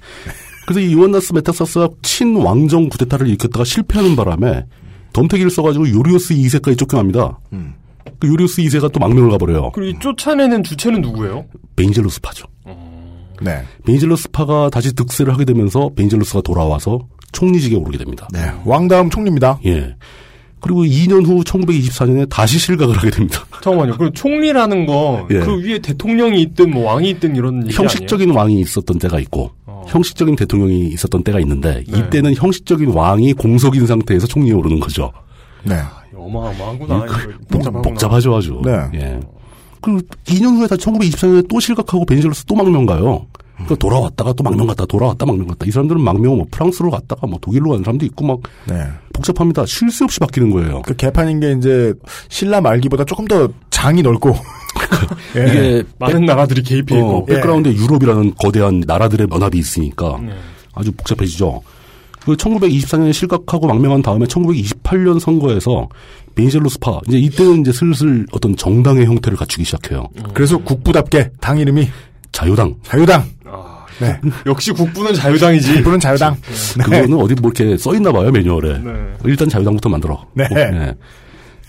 그래서 0.65 0.79
이 0.79 0.93
요하니스 0.93 1.33
메탁사스가 1.33 1.89
친왕정 2.01 2.89
구데타를 2.89 3.27
일으켰다가 3.27 3.63
실패하는 3.63 4.15
바람에 4.15 4.65
덤태기를 5.13 5.51
써가지고 5.51 5.89
요르요스 5.91 6.33
2세까지 6.33 6.77
쫓겨납니다. 6.77 7.39
그 8.19 8.27
요르요스 8.27 8.61
2세가 8.63 8.91
또 8.91 8.99
망명을 8.99 9.29
가버려요. 9.31 9.71
그리고 9.73 9.95
이 9.97 9.99
쫓아내는 10.01 10.63
주체는 10.63 11.01
누구예요? 11.01 11.45
베니젤로스파죠. 11.75 12.47
네. 13.41 13.63
베인젤로스파가 13.85 14.69
다시 14.71 14.93
득세를 14.95 15.33
하게 15.33 15.45
되면서 15.45 15.89
베인젤로스가 15.95 16.41
돌아와서 16.41 16.99
총리직에 17.31 17.75
오르게 17.75 17.97
됩니다. 17.97 18.27
네. 18.31 18.51
왕 18.65 18.87
다음 18.87 19.09
총리입니다. 19.09 19.59
예. 19.65 19.95
그리고 20.59 20.83
2년 20.83 21.25
후 21.25 21.43
1924년에 21.43 22.27
다시 22.29 22.57
실각을 22.57 22.97
하게 22.97 23.11
됩니다. 23.11 23.45
잠깐만요. 23.61 23.97
그 23.97 24.11
총리라는 24.13 24.85
건그 24.85 25.35
예. 25.35 25.67
위에 25.67 25.79
대통령이 25.79 26.41
있든 26.41 26.71
뭐 26.71 26.91
왕이 26.91 27.09
있든 27.11 27.35
이런 27.35 27.71
형식적인 27.71 28.31
왕이 28.31 28.61
있었던 28.61 28.97
때가 28.97 29.19
있고 29.19 29.51
형식적인 29.87 30.35
대통령이 30.35 30.87
있었던 30.87 31.23
때가 31.23 31.39
있는데 31.41 31.83
네. 31.87 31.99
이때는 31.99 32.35
형식적인 32.35 32.89
왕이 32.89 33.33
공석인 33.33 33.85
상태에서 33.85 34.25
총리에 34.27 34.53
오르는 34.53 34.79
거죠. 34.79 35.11
네. 35.63 35.75
아니에요? 35.75 36.25
어마어마하구나. 36.25 36.99
복, 37.05 37.07
복잡하구나. 37.49 37.81
복잡하죠 37.81 38.35
아주. 38.35 38.61
네. 38.63 38.71
예. 38.95 39.19
그리고 39.81 39.99
2년 40.25 40.57
후에 40.57 40.67
다 40.67 40.75
1924년에 40.75 41.47
또 41.47 41.59
실각하고 41.59 42.05
베니젤로스 42.05 42.45
또 42.45 42.55
망명 42.55 42.85
가요. 42.85 43.27
그러니까 43.55 43.75
돌아왔다가 43.75 44.33
또 44.33 44.43
망명 44.43 44.67
갔다 44.67 44.85
돌아왔다 44.85 45.25
망명 45.25 45.47
갔다 45.47 45.65
이 45.65 45.71
사람들은 45.71 46.01
망명을 46.01 46.37
뭐 46.37 46.45
프랑스로 46.51 46.91
갔다가 46.91 47.25
뭐 47.27 47.39
독일로 47.41 47.69
가는 47.71 47.83
사람도 47.83 48.05
있고 48.07 48.25
막 48.25 48.39
네. 48.65 48.83
복잡합니다. 49.13 49.65
쉴 49.65 49.89
새 49.91 50.03
없이 50.03 50.19
바뀌는 50.19 50.49
거예요. 50.51 50.81
그 50.83 50.95
개판인 50.95 51.39
게 51.39 51.53
이제 51.53 51.93
신라 52.29 52.59
말기보다 52.61 53.05
조금 53.05 53.25
더 53.25 53.47
장이 53.69 54.01
넓고 54.01 54.35
예. 55.37 55.47
이게 55.47 55.83
많은 55.99 56.25
나라들이 56.25 56.61
개입해 56.63 56.97
있고. 56.97 57.17
어, 57.17 57.25
백그라운드에 57.25 57.73
유럽이라는 57.73 58.35
거대한 58.35 58.83
나라들의 58.85 59.27
연합이 59.31 59.57
있으니까 59.57 60.19
네. 60.21 60.33
아주 60.73 60.91
복잡해지죠. 60.91 61.61
그 62.25 62.35
1924년에 62.35 63.13
실각하고 63.13 63.67
망명한 63.67 64.01
다음에 64.01 64.25
1928년 64.25 65.19
선거에서 65.19 65.87
베니젤로스파 66.33 66.99
이제 67.07 67.17
이때는 67.17 67.61
이제 67.61 67.71
슬슬 67.71 68.25
어떤 68.31 68.55
정당의 68.57 69.05
형태를 69.05 69.37
갖추기 69.37 69.63
시작해요. 69.63 70.07
그래서 70.33 70.57
국부답게 70.57 71.29
당 71.39 71.57
이름이 71.59 71.87
자유당. 72.31 72.75
자유당. 72.83 73.23
네. 73.99 74.19
역시 74.45 74.71
국부는 74.71 75.13
자유당이지. 75.13 75.75
국부는 75.75 75.99
자유당. 75.99 76.35
그거는 76.83 77.13
어디 77.13 77.35
뭐 77.35 77.51
이렇게 77.53 77.77
써 77.77 77.93
있나 77.95 78.11
봐요 78.11 78.31
매뉴얼에. 78.31 78.79
네. 78.79 78.91
일단 79.25 79.49
자유당부터 79.49 79.89
만들어. 79.89 80.25
네. 80.33 80.47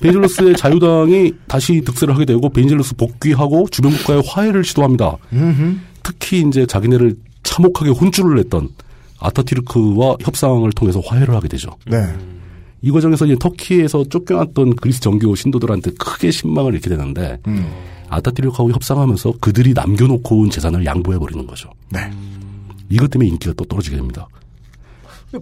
베니젤로스의 0.01 0.57
자유당이 0.57 1.33
다시 1.47 1.81
득세를 1.81 2.15
하게 2.15 2.27
되고 2.27 2.49
베니젤로스 2.49 2.97
복귀하고 2.97 3.67
주변 3.71 3.93
국가의 3.93 4.23
화해를 4.27 4.65
시도합니다. 4.65 5.17
음흠. 5.33 5.77
특히 6.03 6.45
이제 6.47 6.67
자기네를 6.67 7.17
참혹하게 7.43 7.91
혼쭐을 7.91 8.37
냈던 8.37 8.69
아타튀르크와 9.19 10.17
협상을 10.21 10.71
통해서 10.73 11.01
화해를 11.01 11.35
하게 11.35 11.49
되죠. 11.49 11.71
네. 11.87 11.99
이 12.83 12.91
과정에서 12.91 13.25
이제 13.25 13.37
터키에서 13.41 14.05
쫓겨났던 14.11 14.77
그리스 14.77 15.01
정교 15.01 15.35
신도들한테 15.35 15.93
크게 15.99 16.31
신망을 16.31 16.75
잃게 16.75 16.91
되는데 16.91 17.39
음. 17.47 17.67
아타티르크하고 18.09 18.73
협상하면서 18.73 19.35
그들이 19.41 19.73
남겨놓고 19.75 20.41
온 20.41 20.51
재산을 20.51 20.85
양보해 20.85 21.19
버리는 21.19 21.47
거죠. 21.47 21.71
네. 21.91 22.11
이것 22.89 23.11
때문에 23.11 23.29
인기가 23.29 23.53
또 23.57 23.65
떨어지게 23.65 23.97
됩니다. 23.97 24.29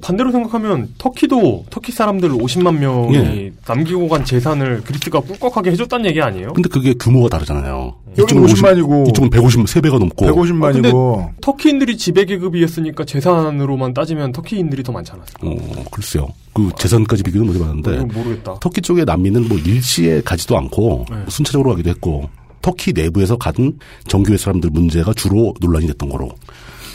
반대로 0.00 0.32
생각하면 0.32 0.88
터키도 0.98 1.66
터키 1.70 1.92
사람들 1.92 2.30
50만 2.30 2.78
명이 2.78 3.16
예. 3.16 3.52
남기고 3.66 4.08
간 4.08 4.24
재산을 4.24 4.82
그리스가 4.82 5.20
꿀꺽하게 5.20 5.70
해줬다는 5.72 6.06
얘기 6.06 6.20
아니에요? 6.22 6.52
근데 6.54 6.68
그게 6.68 6.94
규모가 6.94 7.28
다르잖아요. 7.28 7.94
여기는 8.16 8.46
50만이고 8.46 9.08
이쪽은 9.08 9.30
150, 9.30 9.64
3배가 9.64 9.98
넘고. 9.98 10.26
150만이고. 10.26 11.30
터키인들이 11.40 11.96
지배 11.96 12.24
계급이었으니까 12.24 13.04
재산으로만 13.04 13.92
따지면 13.92 14.32
터키인들이 14.32 14.82
더 14.82 14.92
많지 14.92 15.12
않았어요? 15.12 15.50
어, 15.50 15.84
글쎄요. 15.90 16.28
그 16.54 16.70
재산까지 16.78 17.22
비교는 17.22 17.46
못 17.46 17.54
해봤는데. 17.56 17.94
이건 17.94 18.08
모르겠다. 18.08 18.54
터키 18.60 18.80
쪽의 18.80 19.04
난민은 19.04 19.48
뭐 19.48 19.58
일시에 19.58 20.22
가지도 20.22 20.56
않고 20.56 21.06
네. 21.10 21.16
순차적으로 21.28 21.70
가기도 21.70 21.90
했고 21.90 22.28
터키 22.64 22.94
내부에서 22.94 23.36
가든 23.36 23.78
정교회 24.08 24.38
사람들 24.38 24.70
문제가 24.70 25.12
주로 25.12 25.52
논란이 25.60 25.86
됐던 25.88 26.08
거로. 26.08 26.30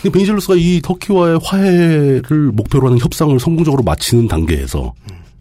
근데 0.02 0.12
베니젤로스가 0.12 0.56
이 0.56 0.80
터키와의 0.82 1.38
화해를 1.44 2.50
목표로 2.52 2.88
하는 2.88 2.98
협상을 2.98 3.38
성공적으로 3.38 3.84
마치는 3.84 4.26
단계에서 4.26 4.92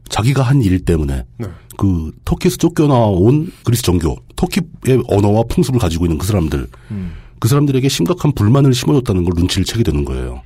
자기가 0.08 0.44
한 0.44 0.62
일 0.62 0.86
때문에 0.86 1.24
네. 1.38 1.48
그 1.78 2.12
터키에서 2.26 2.58
쫓겨나온 2.58 3.52
그리스 3.64 3.82
정교, 3.82 4.18
터키의 4.36 5.04
언어와 5.08 5.44
풍습을 5.50 5.80
가지고 5.80 6.06
있는 6.06 6.20
그 6.20 6.28
사람들, 6.28 6.68
그 7.40 7.48
사람들에게 7.48 7.90
심각한 7.90 8.32
불만을 8.34 8.74
심어줬다는 8.74 9.24
걸 9.24 9.34
눈치를 9.36 9.66
채게 9.66 9.84
되는 9.84 10.06
거예요. 10.06 10.44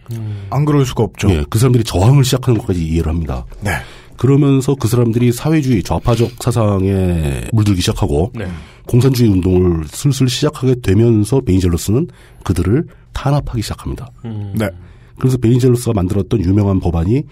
안 0.49 0.63
그럴 0.63 0.85
수가 0.85 1.03
없죠. 1.03 1.29
예, 1.29 1.43
그 1.49 1.59
사람들이 1.59 1.83
저항을 1.83 2.23
시작하는 2.23 2.57
것까지 2.59 2.85
이해를 2.85 3.11
합니다. 3.11 3.45
네. 3.61 3.71
그러면서 4.15 4.75
그 4.75 4.87
사람들이 4.87 5.31
사회주의 5.31 5.81
좌파적 5.83 6.31
사상에 6.39 7.45
물들기 7.51 7.81
시작하고 7.81 8.31
네. 8.35 8.45
공산주의 8.87 9.29
운동을 9.29 9.85
슬슬 9.87 10.27
시작하게 10.27 10.75
되면서 10.81 11.41
베니젤로스는 11.41 12.07
그들을 12.43 12.85
탄압하기 13.13 13.61
시작합니다. 13.61 14.09
네. 14.55 14.69
그래서 15.19 15.37
베니젤로스가 15.37 15.93
만들었던 15.93 16.43
유명한 16.43 16.79
법안이 16.79 17.23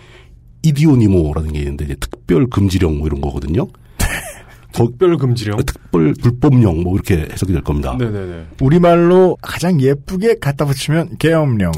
이디오니모라는 0.63 1.53
게 1.53 1.59
있는데 1.59 1.85
이제 1.85 1.95
특별 1.99 2.47
금지령 2.47 2.97
뭐 2.97 3.07
이런 3.07 3.19
거거든요. 3.21 3.67
특별 4.71 5.17
금지령? 5.17 5.57
특별 5.65 6.13
불법령 6.21 6.83
뭐 6.83 6.95
이렇게 6.95 7.27
해석이 7.31 7.51
될 7.51 7.61
겁니다. 7.61 7.95
네네네. 7.97 8.45
우리 8.61 8.79
말로 8.79 9.37
가장 9.41 9.81
예쁘게 9.81 10.35
갖다 10.39 10.65
붙이면 10.65 11.17
계엄령. 11.17 11.71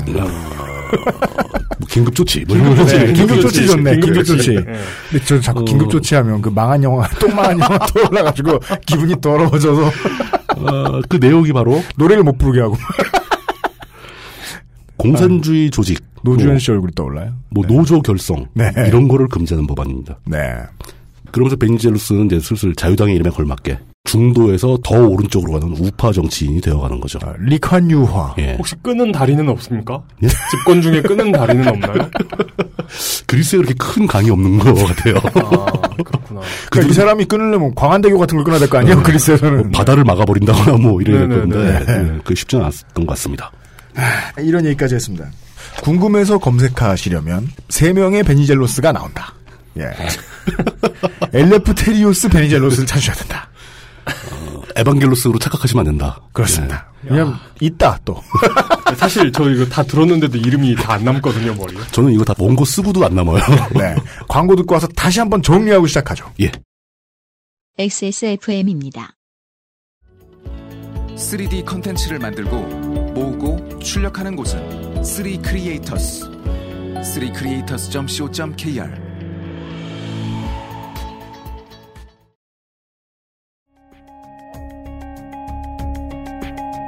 뭐 0.96 1.88
긴급 1.90 2.16
조치. 2.16 2.44
뭐거 2.48 2.64
네, 2.64 2.76
좋지. 2.76 3.14
긴급 3.14 3.42
조치 3.42 3.68
좋네. 3.68 3.92
긴급 3.92 4.06
긴급 4.06 4.26
조치. 4.26 4.38
조치. 4.38 4.56
네. 4.56 4.74
근데 5.10 5.26
저 5.26 5.40
자꾸 5.40 5.66
긴급 5.66 5.90
조치 5.90 6.16
하면 6.16 6.42
그 6.42 6.50
망한 6.50 6.84
영화, 6.84 7.08
똥망한 7.20 7.60
영화 7.60 7.78
떠올라가지고 7.80 8.60
기분이 8.86 9.20
더러워져서 9.22 9.86
어, 10.58 11.02
그 11.10 11.18
내용이 11.18 11.52
바로 11.54 11.82
노래를 11.98 12.24
못 12.24 12.38
부르게 12.38 12.62
하고 12.62 12.76
공산주의 14.98 15.70
조직. 15.70 16.04
노주현 16.24 16.52
뭐, 16.52 16.58
씨 16.60 16.72
얼굴이 16.72 16.94
떠올라요. 16.96 17.34
뭐 17.50 17.66
노조 17.66 18.02
결성 18.02 18.48
네. 18.54 18.72
이런 18.88 19.10
거를 19.10 19.28
금지하는 19.28 19.68
법안입니다. 19.68 20.20
네. 20.26 20.38
그러면서 21.32 21.58
베니젤로스는 21.58 22.28
이제 22.28 22.40
슬슬 22.40 22.74
자유당의 22.76 23.16
이름에 23.16 23.30
걸맞게 23.30 23.78
중도에서 24.06 24.78
더 24.84 24.96
오른쪽으로 25.00 25.54
가는 25.54 25.76
우파 25.80 26.12
정치인이 26.12 26.60
되어가는 26.62 27.00
거죠. 27.00 27.20
리칸유화. 27.40 28.36
예. 28.40 28.56
혹시 28.58 28.76
끄는 28.84 29.12
다리는 29.14 29.48
없습니까? 29.48 30.04
예? 30.24 30.28
집권 30.28 30.82
중에 30.82 31.02
끄는 31.02 31.32
다리는 31.32 31.66
없나요? 31.68 31.94
그리스에 33.28 33.58
그렇게 33.60 33.74
큰 33.78 34.06
강이 34.06 34.30
없는 34.30 34.60
것 34.60 34.74
같아요. 34.76 35.16
아, 35.18 35.72
그렇구나. 36.04 36.42
그러니까 36.70 36.92
이 36.92 36.94
사람이 36.94 37.26
끊으려면 37.26 37.74
광안대교 37.76 38.18
같은 38.20 38.36
걸 38.38 38.44
끊어야 38.44 38.60
될 38.60 38.70
거 38.70 38.78
아니에요? 38.80 39.02
그리스에서는. 39.04 39.58
뭐 39.62 39.72
바다를 39.72 40.04
막아버린다거나 40.04 40.78
뭐 40.78 41.02
이래야 41.02 41.28
될. 41.28 41.40
건데 41.50 41.86
네, 41.88 42.20
그 42.26 42.36
쉽지 42.36 42.58
않았던 42.58 43.06
것 43.06 43.14
같습니다. 43.14 43.52
이런 44.40 44.66
얘기까지 44.66 44.96
했습니다. 44.96 45.26
궁금해서 45.82 46.38
검색하시려면 46.40 47.48
세 47.70 47.94
명의 47.94 48.22
베니젤로스가 48.24 48.92
나온다. 48.92 49.34
예. 49.78 49.86
엘레프테리오스 51.34 52.30
베니젤로스를 52.30 52.86
찾으셔야 52.86 53.16
된다. 53.16 53.48
에반겔로스로 54.76 55.40
착각하시면 55.40 55.82
안 55.88 55.92
된다. 55.94 56.20
그렇습니다. 56.32 56.92
왜냐면 57.04 57.36
있다 57.60 58.00
또. 58.06 58.22
사실 58.98 59.32
저 59.32 59.50
이거 59.50 59.66
다 59.66 59.84
들었는데도 59.84 60.38
이름이 60.38 60.76
다 60.76 60.94
안 60.94 61.04
남거든요, 61.04 61.54
머리에. 61.56 61.80
저는 61.92 62.12
이거 62.14 62.24
다 62.24 62.34
원고 62.38 62.64
쓰고도 62.66 63.04
안 63.06 63.16
남아요. 63.16 63.40
네. 63.76 63.96
광고 64.28 64.56
듣고 64.56 64.74
와서 64.76 64.88
다시 64.96 65.20
한번 65.20 65.42
정리하고 65.42 65.88
시작하죠. 65.88 66.32
예. 66.42 66.52
XSFM입니다. 67.78 69.14
3D 71.16 71.66
컨텐츠를 71.66 72.20
만들고 72.20 72.58
모으고 73.14 73.80
출력하는 73.80 74.36
곳은 74.36 75.04
3 75.04 75.42
크리에이터스 75.42 76.22
3 77.04 77.34
크리에이터스.co.kr 77.34 79.13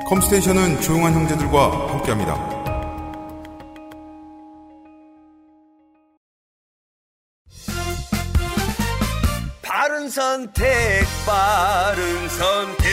컴스테이션은 0.05 0.81
조용한 0.81 1.13
형제들과 1.13 1.91
함께합니다. 1.91 2.35
바른 9.63 10.09
선택, 10.09 11.03
바른 11.25 12.29
선택. 12.29 12.85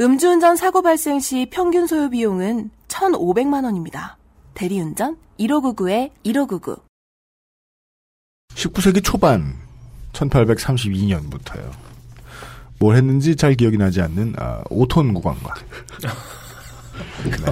음주운전 0.00 0.56
사고 0.56 0.80
발생 0.80 1.20
시 1.20 1.46
평균 1.50 1.86
소요 1.86 2.08
비용은 2.08 2.70
1,500만 2.88 3.64
원입니다. 3.64 4.16
대리운전 4.54 5.18
1599-1599. 5.38 6.80
19세기 8.54 9.04
초반 9.04 9.54
1832년부터요. 10.14 11.70
뭘 12.80 12.96
했는지 12.96 13.36
잘 13.36 13.54
기억이 13.54 13.76
나지 13.76 14.00
않는 14.00 14.34
아, 14.38 14.62
오톤 14.70 15.14
구간과 15.14 15.54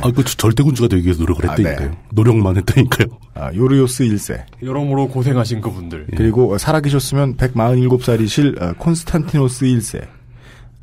아, 0.00 0.10
그 0.10 0.24
절대군주가 0.24 0.88
되기 0.88 1.05
위해서 1.05 1.20
노력을 1.20 1.48
아, 1.48 1.52
했다니까요. 1.52 1.90
네. 1.90 1.98
노력만 2.12 2.56
했다니까요. 2.56 3.06
아, 3.34 3.52
요르요스 3.55 4.05
1세 4.05 4.42
여러모로 4.62 5.09
고생하신 5.09 5.60
그분들. 5.60 6.09
그리고 6.16 6.56
살아계셨으면 6.59 7.36
147살이실 7.36 8.60
어, 8.62 8.74
콘스탄티노스 8.78 9.66
1세 9.66 10.06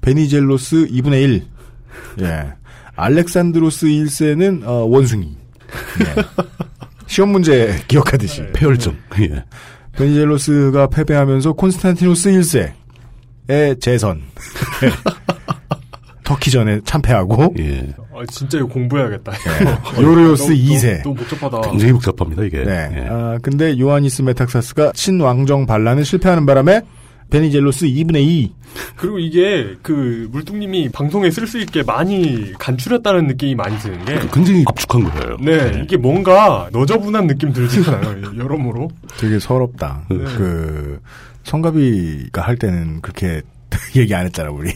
베니젤로스 0.01 0.87
2분의 0.87 1.23
1 1.23 1.45
예. 2.21 2.53
알렉산드로스 2.95 3.87
1세는 3.87 4.63
어, 4.67 4.85
원숭이 4.85 5.35
예. 6.01 6.23
시험 7.07 7.29
문제 7.29 7.75
기억하듯이 7.87 8.45
패혈증. 8.53 8.95
예. 9.21 9.43
베니젤로스가 9.93 10.87
패배하면서 10.87 11.53
콘스탄티노스 11.53 12.29
1세 12.31 12.73
의 13.47 13.79
재선 13.79 14.21
터키전에 16.23 16.81
참패하고 16.83 17.53
예. 17.59 17.93
아, 18.13 18.25
진짜 18.31 18.57
이거 18.57 18.67
공부해야겠다. 18.67 19.31
요르요스 20.01 20.43
너무- 20.51 20.55
2세. 20.55 21.03
너무 21.03 21.15
복잡하다. 21.15 21.61
굉장히 21.69 21.93
복잡합니다, 21.93 22.43
이게. 22.45 22.63
네. 22.63 22.89
예. 22.95 23.07
아, 23.09 23.37
근데 23.43 23.77
요하니스 23.77 24.23
메탁사스가 24.23 24.93
친왕정 24.93 25.67
반란을 25.67 26.03
실패하는 26.05 26.45
바람에 26.47 26.81
베니젤로스 27.29 27.85
2분의 27.87 28.15
2. 28.23 28.53
그리고 28.95 29.19
이게 29.19 29.75
그 29.83 30.27
물뚱님이 30.31 30.89
방송에 30.89 31.29
쓸 31.29 31.45
수 31.47 31.59
있게 31.59 31.83
많이 31.83 32.53
간추렸다는 32.57 33.27
느낌이 33.27 33.55
많이 33.55 33.77
드는 33.79 34.05
게 34.05 34.19
굉장히 34.33 34.63
압축한 34.67 35.03
거예요. 35.03 35.37
네, 35.41 35.81
이게 35.83 35.97
뭔가 35.97 36.69
너저분한 36.71 37.27
느낌 37.27 37.51
들지 37.53 37.87
않아요? 37.89 38.35
여러모로. 38.37 38.89
되게 39.17 39.37
서럽다. 39.39 40.03
네. 40.09 40.17
그 40.17 40.99
성가비가 41.45 42.41
할 42.41 42.57
때는 42.57 43.01
그렇게 43.01 43.41
얘기 43.95 44.13
안 44.13 44.25
했잖아 44.25 44.49
우리. 44.51 44.71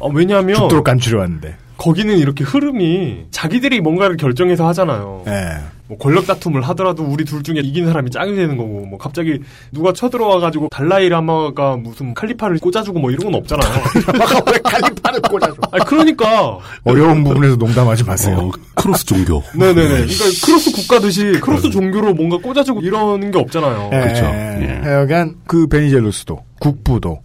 아, 0.00 0.06
왜냐하면 0.12 0.56
죽도록 0.56 0.84
간추려 0.84 1.18
왔는데. 1.20 1.56
거기는 1.76 2.16
이렇게 2.18 2.42
흐름이 2.44 3.26
자기들이 3.30 3.80
뭔가를 3.80 4.16
결정해서 4.16 4.66
하잖아요. 4.68 5.24
예. 5.26 5.58
뭐 5.88 5.96
권력 5.98 6.26
다툼을 6.26 6.62
하더라도 6.62 7.04
우리 7.04 7.24
둘 7.24 7.44
중에 7.44 7.60
이긴 7.62 7.86
사람이 7.86 8.10
짱이 8.10 8.34
되는 8.34 8.56
거고 8.56 8.86
뭐 8.86 8.98
갑자기 8.98 9.38
누가 9.70 9.92
쳐들어와가지고 9.92 10.68
달라이 10.70 11.08
라마가 11.08 11.76
무슨 11.76 12.12
칼리파를 12.12 12.58
꽂아주고 12.58 12.98
뭐 12.98 13.10
이런 13.12 13.26
건 13.30 13.34
없잖아요. 13.36 13.70
왜 14.52 14.58
칼리파를 14.64 15.20
꽂아줘? 15.20 15.54
아 15.70 15.78
그러니까 15.84 16.58
어려운 16.82 17.22
부분에서 17.22 17.54
농담하지 17.56 18.02
마세요. 18.02 18.50
크로스 18.74 19.04
종교. 19.06 19.44
네네네. 19.54 19.88
그러니까 19.88 20.24
크로스 20.44 20.72
국가듯이 20.72 21.32
크로스 21.40 21.70
종교로 21.70 22.14
뭔가 22.14 22.38
꽂아주고 22.38 22.80
이러는 22.80 23.30
게 23.30 23.38
없잖아요. 23.38 23.90
예, 23.92 24.00
그렇죠. 24.00 24.24
예. 24.24 24.80
하여간 24.82 25.36
그 25.46 25.68
베니젤로스도 25.68 26.42
국부도 26.58 27.20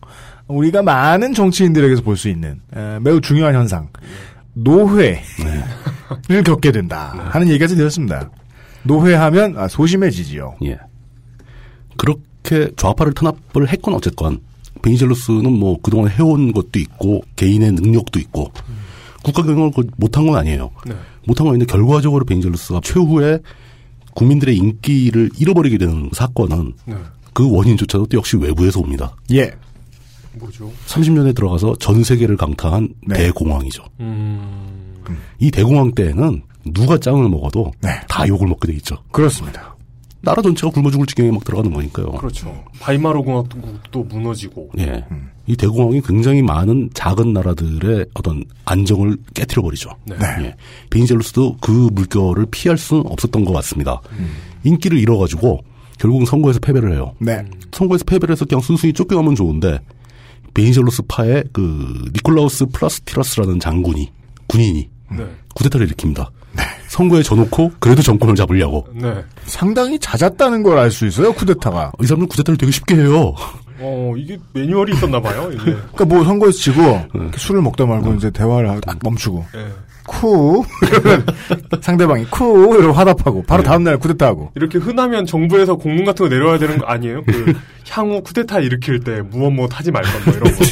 우리가 0.47 0.83
많은 0.83 1.33
정치인들에게서 1.33 2.01
볼 2.03 2.15
수 2.17 2.27
있는 2.29 2.59
에, 2.75 2.99
매우 2.99 3.21
중요한 3.21 3.55
현상 3.55 3.87
노회를 4.53 5.21
겪게 6.45 6.71
된다 6.71 7.29
하는 7.31 7.47
얘기까지 7.49 7.75
들었습니다. 7.75 8.29
노회하면 8.83 9.57
아, 9.57 9.67
소심해지지요. 9.67 10.57
예. 10.65 10.77
그렇게 11.97 12.71
좌파를 12.75 13.13
탄압을 13.13 13.69
했건 13.69 13.93
어쨌건 13.93 14.39
베니젤로스는 14.81 15.51
뭐 15.51 15.77
그동안 15.81 16.09
해온 16.09 16.51
것도 16.53 16.79
있고 16.79 17.21
개인의 17.35 17.73
능력도 17.73 18.19
있고 18.19 18.51
국가 19.23 19.43
경영을 19.43 19.71
그 19.71 19.87
못한 19.97 20.25
건 20.25 20.35
아니에요. 20.37 20.71
네. 20.87 20.95
못한 21.27 21.45
건 21.45 21.55
아닌데 21.55 21.71
결과적으로 21.71 22.25
베니젤로스가 22.25 22.81
최후에 22.83 23.39
국민들의 24.15 24.55
인기를 24.57 25.29
잃어버리게 25.37 25.77
되는 25.77 26.09
사건은 26.13 26.73
네. 26.85 26.95
그 27.33 27.49
원인조차도 27.49 28.07
또 28.07 28.17
역시 28.17 28.37
외부에서 28.37 28.79
옵니다. 28.79 29.15
예. 29.31 29.53
뭐죠? 30.33 30.71
30년에 30.87 31.35
들어가서 31.35 31.75
전 31.79 32.03
세계를 32.03 32.37
강타한 32.37 32.93
대공황이죠. 33.13 33.83
음. 33.99 35.01
이 35.39 35.51
대공황 35.51 35.93
때에는 35.93 36.41
누가 36.65 36.97
짱을 36.97 37.27
먹어도 37.29 37.71
다 38.07 38.27
욕을 38.27 38.47
먹게 38.47 38.67
돼 38.67 38.73
있죠. 38.75 38.97
그렇습니다. 39.11 39.75
나라 40.23 40.41
전체가 40.41 40.71
굶어 40.71 40.91
죽을 40.91 41.07
지경에 41.07 41.31
막 41.31 41.43
들어가는 41.43 41.73
거니까요. 41.73 42.11
그렇죠. 42.11 42.63
바이마르 42.79 43.23
공화국도 43.23 44.03
무너지고. 44.03 44.69
예. 44.77 45.03
이 45.47 45.55
대공황이 45.55 46.01
굉장히 46.01 46.43
많은 46.43 46.91
작은 46.93 47.33
나라들의 47.33 48.05
어떤 48.13 48.45
안정을 48.65 49.17
깨뜨려 49.33 49.63
버리죠. 49.63 49.89
네. 50.05 50.15
예. 50.41 50.55
베니젤로스도 50.91 51.57
그 51.59 51.71
물결을 51.71 52.45
피할 52.51 52.77
수는 52.77 53.03
없었던 53.07 53.43
것 53.45 53.51
같습니다. 53.53 53.99
음. 54.11 54.35
인기를 54.63 54.99
잃어가지고 54.99 55.63
결국은 55.97 56.25
선거에서 56.27 56.59
패배를 56.59 56.93
해요. 56.93 57.13
네. 57.17 57.43
선거에서 57.71 58.03
패배를 58.05 58.33
해서 58.33 58.45
그냥 58.45 58.61
순순히 58.61 58.93
쫓겨가면 58.93 59.33
좋은데 59.33 59.79
베니젤로스 60.53 61.03
파의 61.07 61.43
그 61.53 62.09
니콜라우스 62.13 62.65
플라스티라스라는 62.67 63.59
장군이 63.59 64.11
군인이 64.47 64.89
네. 65.17 65.25
쿠데타를 65.55 65.87
일으킵니다. 65.87 66.27
선거에 66.89 67.23
져놓고 67.23 67.71
그래도 67.79 68.01
정권을 68.01 68.35
잡으려고. 68.35 68.85
네. 68.93 69.23
상당히 69.45 69.97
잦았다는 69.99 70.63
걸 70.63 70.77
알 70.77 70.91
수 70.91 71.05
있어요 71.07 71.31
쿠데타가. 71.33 71.91
이 72.01 72.05
사람은 72.05 72.27
쿠데타를 72.27 72.57
되게 72.57 72.71
쉽게 72.71 72.95
해요. 72.95 73.33
어, 73.79 74.13
이게 74.17 74.37
매뉴얼이 74.53 74.93
있었나 74.93 75.19
봐요, 75.21 75.49
이게. 75.53 75.63
그러니까 75.63 76.05
뭐 76.05 76.23
선거에서 76.23 76.57
지고 76.57 76.81
이렇게 77.13 77.37
술을 77.37 77.61
먹다 77.61 77.85
말고 77.85 78.13
이제 78.15 78.29
대화를 78.29 78.69
하- 78.69 78.79
딱 78.81 78.99
멈추고 79.01 79.45
예. 79.55 79.67
쿠 80.11 80.63
그러면 80.81 81.25
상대방이 81.81 82.25
쿠 82.29 82.75
이러고 82.77 82.93
화답하고 82.93 83.43
바로 83.43 83.63
다음 83.63 83.83
날 83.83 83.97
쿠데타하고 83.97 84.51
이렇게 84.55 84.77
흔하면 84.77 85.25
정부에서 85.25 85.75
공문 85.75 86.03
같은 86.05 86.27
거 86.27 86.29
내려야 86.33 86.57
되는 86.59 86.77
거 86.77 86.85
아니에요? 86.85 87.23
그 87.23 87.53
향후 87.89 88.21
쿠데타 88.21 88.59
일으킬 88.59 88.99
때 88.99 89.21
무엇 89.21 89.51
무엇 89.51 89.77
하지 89.77 89.91
말 89.91 90.03
것 90.03 90.19
뭐 90.19 90.35
이런 90.35 90.53
거. 90.55 90.59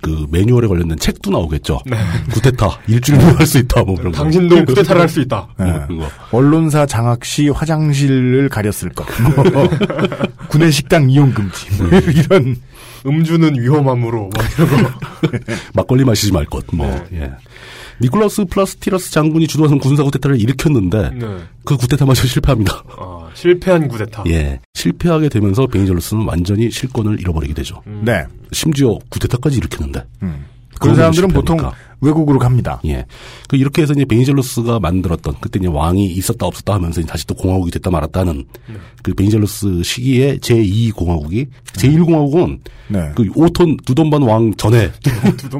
그 0.00 0.26
매뉴얼에 0.30 0.68
관련된 0.68 0.96
책도 0.96 1.30
나오겠죠. 1.32 1.80
네. 1.86 1.96
쿠데타 2.32 2.78
일주일 2.86 3.18
후에 3.20 3.32
할수 3.32 3.58
있다 3.58 3.82
뭐 3.82 3.96
그런 3.96 4.12
거. 4.12 4.18
당신도 4.18 4.64
쿠데타를 4.64 5.00
할 5.02 5.08
수 5.08 5.20
있다. 5.20 5.48
예. 5.60 5.86
그거. 5.88 6.08
언론사 6.30 6.86
장악 6.86 7.24
시 7.24 7.48
화장실을 7.48 8.48
가려 8.48 8.71
쓸 8.71 8.90
것 8.90 9.04
뭐, 9.52 9.68
구내 10.48 10.70
식당 10.70 11.10
이용 11.10 11.32
금지 11.32 11.66
뭐 11.82 11.88
이런 12.14 12.56
음주는 13.06 13.60
위험하므로 13.60 14.30
뭐 14.32 14.44
이런 14.56 14.82
거. 14.84 14.90
막걸리 15.74 16.04
마시지 16.04 16.32
말 16.32 16.44
것. 16.46 16.64
뭐. 16.72 16.86
네. 17.10 17.20
예. 17.22 17.32
니콜라우스 18.00 18.44
플라스티라스 18.44 19.10
장군이 19.10 19.46
주도하는 19.46 19.78
군사 19.78 20.02
구데타를 20.02 20.40
일으켰는데 20.40 21.10
네. 21.10 21.26
그 21.64 21.76
구데타마저 21.76 22.26
실패합니다. 22.26 22.84
아, 22.96 23.28
실패한 23.34 23.88
쿠데타. 23.88 24.24
예. 24.28 24.60
실패하게 24.74 25.28
되면서 25.28 25.66
베니젤로스는 25.66 26.24
완전히 26.24 26.70
실권을 26.70 27.20
잃어버리게 27.20 27.54
되죠. 27.54 27.82
네. 28.02 28.24
심지어 28.52 28.98
구데타까지 29.08 29.56
일으켰는데. 29.58 30.04
음. 30.22 30.44
그런 30.78 30.96
사람들은 30.96 31.28
보통 31.28 31.58
외국으로 32.00 32.38
갑니다. 32.38 32.80
예. 32.86 33.06
그 33.48 33.56
이렇게 33.56 33.82
해서 33.82 33.92
이제 33.92 34.04
베니젤로스가 34.04 34.78
만들었던 34.80 35.34
그때 35.40 35.58
이제 35.58 35.68
왕이 35.68 36.06
있었다 36.06 36.46
없었다 36.46 36.74
하면서 36.74 37.02
다시 37.02 37.26
또 37.26 37.34
공화국이 37.34 37.72
됐다 37.72 37.90
말았다는 37.90 38.44
그 39.02 39.14
베니젤로스 39.14 39.82
시기에 39.82 40.36
제2 40.38 40.94
공화국이 40.94 41.46
제1 41.72 42.04
공화국은 42.04 42.60
네. 42.88 43.10
그 43.16 43.24
5톤 43.24 43.82
두돈반 43.84 44.22
왕 44.22 44.54
전에 44.54 44.90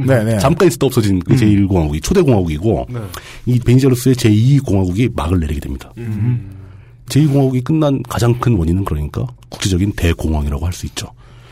네, 0.07 0.25
네. 0.25 0.39
잠깐 0.39 0.69
있었다 0.69 0.87
없어진 0.87 1.19
그 1.19 1.35
제1 1.35 1.67
공화국이 1.69 2.01
초대 2.01 2.21
공화국이고 2.21 2.87
네. 2.89 3.01
이 3.47 3.59
베니젤로스의 3.59 4.15
제2 4.15 4.65
공화국이 4.65 5.11
막을 5.15 5.41
내리게 5.41 5.61
됩니다. 5.61 5.93
음. 5.99 6.55
제2 7.09 7.33
공화국이 7.33 7.63
끝난 7.63 8.03
가장 8.09 8.39
큰 8.39 8.55
원인은 8.57 8.85
그러니까 8.85 9.27
국제적인 9.49 9.93
대공황이라고 9.97 10.65
할 10.65 10.73
수 10.73 10.87
있죠. 10.87 11.09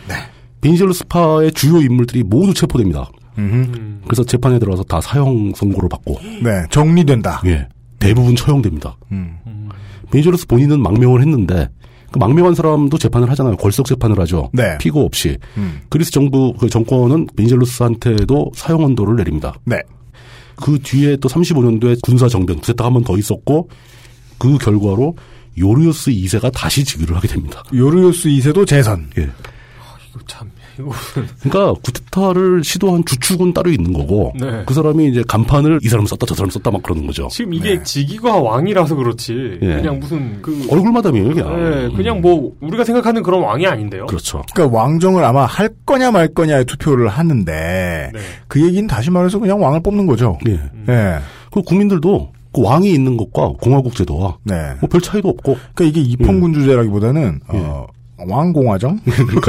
네. 0.08 0.14
베니젤로스파의 0.60 1.52
주요 1.52 1.80
인물들이 1.80 2.22
모두 2.22 2.54
체포됩니다. 2.54 3.10
음. 3.38 4.00
그래서 4.04 4.24
재판에 4.24 4.58
들어가서 4.58 4.82
다 4.84 5.00
사형 5.00 5.52
선고를 5.54 5.88
받고 5.88 6.18
네, 6.42 6.64
정리된다. 6.70 7.42
예. 7.46 7.68
대부분 7.98 8.36
처형됩니다. 8.36 8.96
음. 9.12 9.38
베니젤로스 10.10 10.46
본인은 10.46 10.80
망명을 10.80 11.20
했는데 11.22 11.68
그 12.12 12.18
망명한 12.18 12.54
사람도 12.54 12.96
재판을 12.98 13.28
하잖아요. 13.30 13.56
궐석 13.56 13.86
재판을 13.86 14.18
하죠. 14.20 14.50
네. 14.52 14.78
피고 14.78 15.04
없이. 15.04 15.36
음. 15.56 15.80
그리스 15.88 16.10
정부 16.12 16.54
그 16.58 16.68
정권은 16.68 17.26
베니젤로스한테도 17.36 18.52
사형 18.54 18.84
언도를 18.84 19.16
내립니다. 19.16 19.54
네. 19.64 19.78
그 20.54 20.78
뒤에 20.82 21.16
또 21.16 21.28
35년도에 21.28 22.00
군사 22.02 22.28
정변 22.28 22.58
구세타가 22.60 22.86
한 22.86 22.94
번 22.94 23.02
더 23.04 23.18
있었고 23.18 23.68
그 24.38 24.56
결과로 24.58 25.16
요리오스 25.58 26.10
2세가 26.10 26.52
다시 26.52 26.84
즉위를 26.84 27.16
하게 27.16 27.28
됩니다. 27.28 27.62
요리오스 27.74 28.28
2세도 28.28 28.66
재선. 28.66 29.08
예. 29.18 29.22
이거 29.22 30.20
참. 30.26 30.50
그러니까 31.42 31.80
구테타를 31.82 32.64
시도한 32.64 33.04
주축은 33.04 33.52
따로 33.52 33.70
있는 33.70 33.92
거고 33.92 34.32
네. 34.38 34.64
그 34.66 34.74
사람이 34.74 35.08
이제 35.08 35.22
간판을 35.26 35.80
이 35.82 35.88
사람 35.88 36.06
썼다 36.06 36.26
저 36.26 36.34
사람 36.34 36.50
썼다 36.50 36.70
막 36.70 36.82
그러는 36.82 37.06
거죠. 37.06 37.28
지금 37.28 37.54
이게 37.54 37.82
직위가 37.82 38.36
왕이라서 38.36 38.94
그렇지. 38.94 39.58
예. 39.62 39.66
그냥 39.76 39.98
무슨 40.00 40.40
그. 40.42 40.66
얼굴 40.70 40.92
마담이에요, 40.92 41.28
그냥. 41.28 41.58
예, 41.58 41.96
그냥 41.96 42.20
뭐, 42.20 42.52
우리가 42.60 42.84
생각하는 42.84 43.22
그런 43.22 43.42
왕이 43.42 43.66
아닌데요. 43.66 44.06
그렇죠. 44.06 44.42
그러니까 44.54 44.76
왕정을 44.76 45.24
아마 45.24 45.44
할 45.44 45.68
거냐 45.84 46.10
말 46.10 46.28
거냐에 46.28 46.64
투표를 46.64 47.08
하는데 47.08 48.10
네. 48.12 48.20
그 48.48 48.60
얘기는 48.64 48.86
다시 48.86 49.10
말해서 49.10 49.38
그냥 49.38 49.62
왕을 49.62 49.80
뽑는 49.82 50.06
거죠. 50.06 50.38
예. 50.48 50.58
예. 50.88 51.18
그 51.50 51.62
국민들도 51.62 52.32
그 52.52 52.62
왕이 52.62 52.90
있는 52.90 53.16
것과 53.18 53.52
공화국 53.60 53.94
제도와 53.94 54.38
네. 54.44 54.54
뭐 54.80 54.88
별 54.88 55.00
차이도 55.00 55.28
없고 55.28 55.56
그러니까 55.74 55.84
이게 55.84 56.00
입헌군주제라기보다는 56.10 57.40
어, 57.48 57.86
왕공화정, 58.18 59.00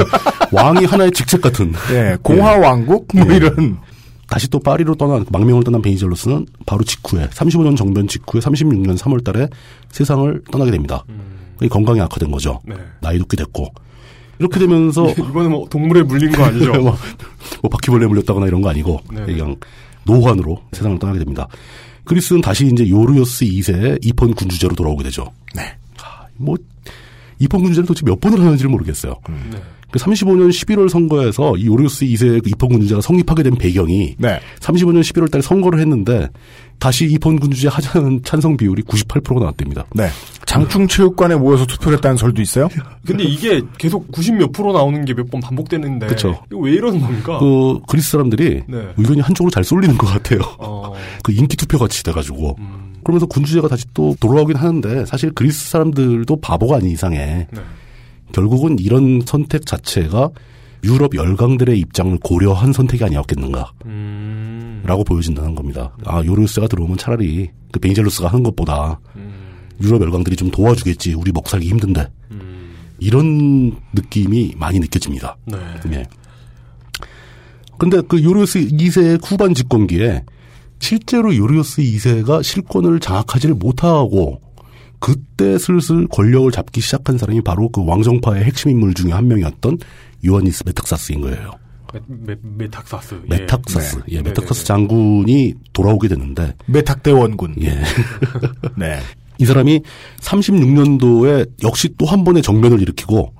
왕이 0.52 0.84
하나의 0.84 1.10
직책 1.12 1.40
같은 1.40 1.72
예, 1.92 2.16
공화왕국 2.22 3.08
뭐 3.14 3.26
예. 3.30 3.36
이런 3.36 3.78
다시 4.28 4.48
또 4.48 4.58
파리로 4.60 4.94
떠난 4.96 5.24
망명을 5.30 5.64
떠난 5.64 5.80
베니젤로스는 5.80 6.46
바로 6.66 6.84
직후에 6.84 7.28
35년 7.28 7.76
정변 7.76 8.08
직후에 8.08 8.40
36년 8.40 8.98
3월 8.98 9.24
달에 9.24 9.48
세상을 9.90 10.42
떠나게 10.52 10.70
됩니다. 10.70 11.04
이 11.62 11.68
건강이 11.68 12.00
악화된 12.00 12.30
거죠. 12.30 12.60
네. 12.64 12.76
나이도 13.00 13.24
꽤 13.26 13.36
됐고. 13.36 13.68
이렇게 14.38 14.60
되면서 14.60 15.10
이거는 15.18 15.50
뭐 15.50 15.66
동물에 15.68 16.02
물린 16.02 16.30
거 16.32 16.44
아니죠? 16.44 16.72
뭐, 16.80 16.96
뭐 17.62 17.70
바퀴벌레 17.70 18.06
물렸다거나 18.06 18.46
이런 18.46 18.60
거 18.60 18.68
아니고 18.68 19.00
네. 19.12 19.24
그냥 19.24 19.56
노환으로 20.04 20.62
세상을 20.72 20.98
떠나게 20.98 21.18
됩니다. 21.18 21.48
그리스는 22.04 22.40
다시 22.40 22.66
이제 22.66 22.88
요르요스 22.88 23.44
2세의 23.44 24.06
입헌 24.06 24.34
군주제로 24.34 24.74
돌아오게 24.74 25.04
되죠. 25.04 25.30
네. 25.54 25.62
아, 26.02 26.26
뭐 26.36 26.56
입헌 27.38 27.60
군주제를 27.62 27.86
도대체 27.86 28.04
몇 28.04 28.20
번을 28.20 28.40
하는지를 28.40 28.70
모르겠어요. 28.70 29.14
네. 29.28 29.58
그 29.90 29.98
35년 29.98 30.50
11월 30.50 30.88
선거에서 30.90 31.56
이 31.56 31.66
요르요스 31.66 32.04
2세의 32.04 32.42
그 32.44 32.50
입헌 32.50 32.68
군주제가 32.68 33.00
성립하게 33.00 33.42
된 33.44 33.54
배경이 33.54 34.16
네. 34.18 34.38
35년 34.60 35.00
11월 35.00 35.30
달 35.30 35.40
선거를 35.40 35.80
했는데 35.80 36.28
다시 36.78 37.06
입헌 37.06 37.38
군주제 37.40 37.68
하자는 37.68 38.20
찬성 38.22 38.56
비율이 38.56 38.82
98%가 38.82 39.40
나왔답니다. 39.40 39.86
네. 39.94 40.08
장충체육관에 40.46 41.36
모여서 41.36 41.66
투표를 41.66 41.96
했다는 41.98 42.16
설도 42.16 42.40
있어요. 42.42 42.68
근데 43.06 43.24
이게 43.24 43.60
계속 43.78 44.10
90몇 44.12 44.52
프로 44.52 44.72
나오는 44.72 45.04
게 45.04 45.12
몇 45.14 45.28
번 45.30 45.40
반복되는데. 45.40 46.06
그쵸. 46.06 46.40
이거 46.50 46.60
왜 46.60 46.72
이러는 46.72 47.00
겁니까? 47.00 47.38
그 47.38 47.80
그리스 47.86 48.12
사람들이 48.12 48.62
네. 48.66 48.88
의견이 48.96 49.20
한쪽으로 49.20 49.50
잘 49.50 49.62
쏠리는 49.64 49.96
것 49.98 50.06
같아요. 50.06 50.40
어. 50.58 50.94
그 51.22 51.32
인기 51.32 51.56
투표 51.56 51.78
같이 51.78 52.02
돼가지고 52.02 52.56
음. 52.58 52.77
그러면서 53.08 53.24
군주제가 53.24 53.68
다시 53.68 53.86
또 53.94 54.14
돌아오긴 54.20 54.56
하는데 54.56 55.06
사실 55.06 55.32
그리스 55.32 55.70
사람들도 55.70 56.42
바보가 56.42 56.76
아닌 56.76 56.90
이상에 56.90 57.46
네. 57.50 57.60
결국은 58.32 58.78
이런 58.78 59.22
선택 59.24 59.64
자체가 59.64 60.28
유럽 60.84 61.14
열강들의 61.14 61.78
입장을 61.80 62.18
고려한 62.22 62.74
선택이 62.74 63.02
아니었겠는가. 63.04 63.72
음. 63.86 64.82
라고 64.84 65.04
보여진다는 65.04 65.54
겁니다. 65.54 65.96
아, 66.04 66.22
요르스가 66.22 66.68
들어오면 66.68 66.98
차라리 66.98 67.48
그 67.72 67.80
베니젤루스가 67.80 68.28
하는 68.28 68.42
것보다 68.42 69.00
유럽 69.80 70.02
열강들이 70.02 70.36
좀 70.36 70.50
도와주겠지. 70.50 71.14
우리 71.14 71.32
먹 71.32 71.48
살기 71.48 71.66
힘든데. 71.66 72.08
이런 72.98 73.74
느낌이 73.94 74.54
많이 74.58 74.80
느껴집니다. 74.80 75.38
네. 75.46 75.56
예. 75.92 76.04
근데 77.78 78.02
그 78.06 78.22
요르요스 78.22 78.58
2세의 78.68 79.24
후반 79.24 79.54
집권기에 79.54 80.24
실제로 80.80 81.34
요르요스 81.36 81.82
2세가 81.82 82.42
실권을 82.42 83.00
장악하지를 83.00 83.54
못하고 83.56 84.40
그때 85.00 85.58
슬슬 85.58 86.06
권력을 86.08 86.50
잡기 86.50 86.80
시작한 86.80 87.18
사람이 87.18 87.42
바로 87.42 87.68
그 87.68 87.84
왕정파의 87.84 88.44
핵심 88.44 88.70
인물 88.70 88.94
중에 88.94 89.12
한 89.12 89.28
명이었던 89.28 89.78
요하니스 90.26 90.64
메탁사스인 90.66 91.20
거예요. 91.20 91.52
메, 92.06 92.34
메, 92.42 92.68
탁사스 92.68 93.22
메탁사스. 93.28 93.96
네. 93.96 94.02
예, 94.08 94.16
네네네. 94.16 94.30
메탁사스 94.30 94.64
장군이 94.66 95.54
돌아오게 95.72 96.08
되는데. 96.08 96.54
메탁대원군. 96.66 97.54
예. 97.62 97.80
네. 98.76 98.98
이 99.38 99.46
사람이 99.46 99.80
36년도에 100.20 101.48
역시 101.62 101.88
또 101.96 102.06
한 102.06 102.24
번의 102.24 102.42
정변을 102.42 102.80
일으키고 102.82 103.32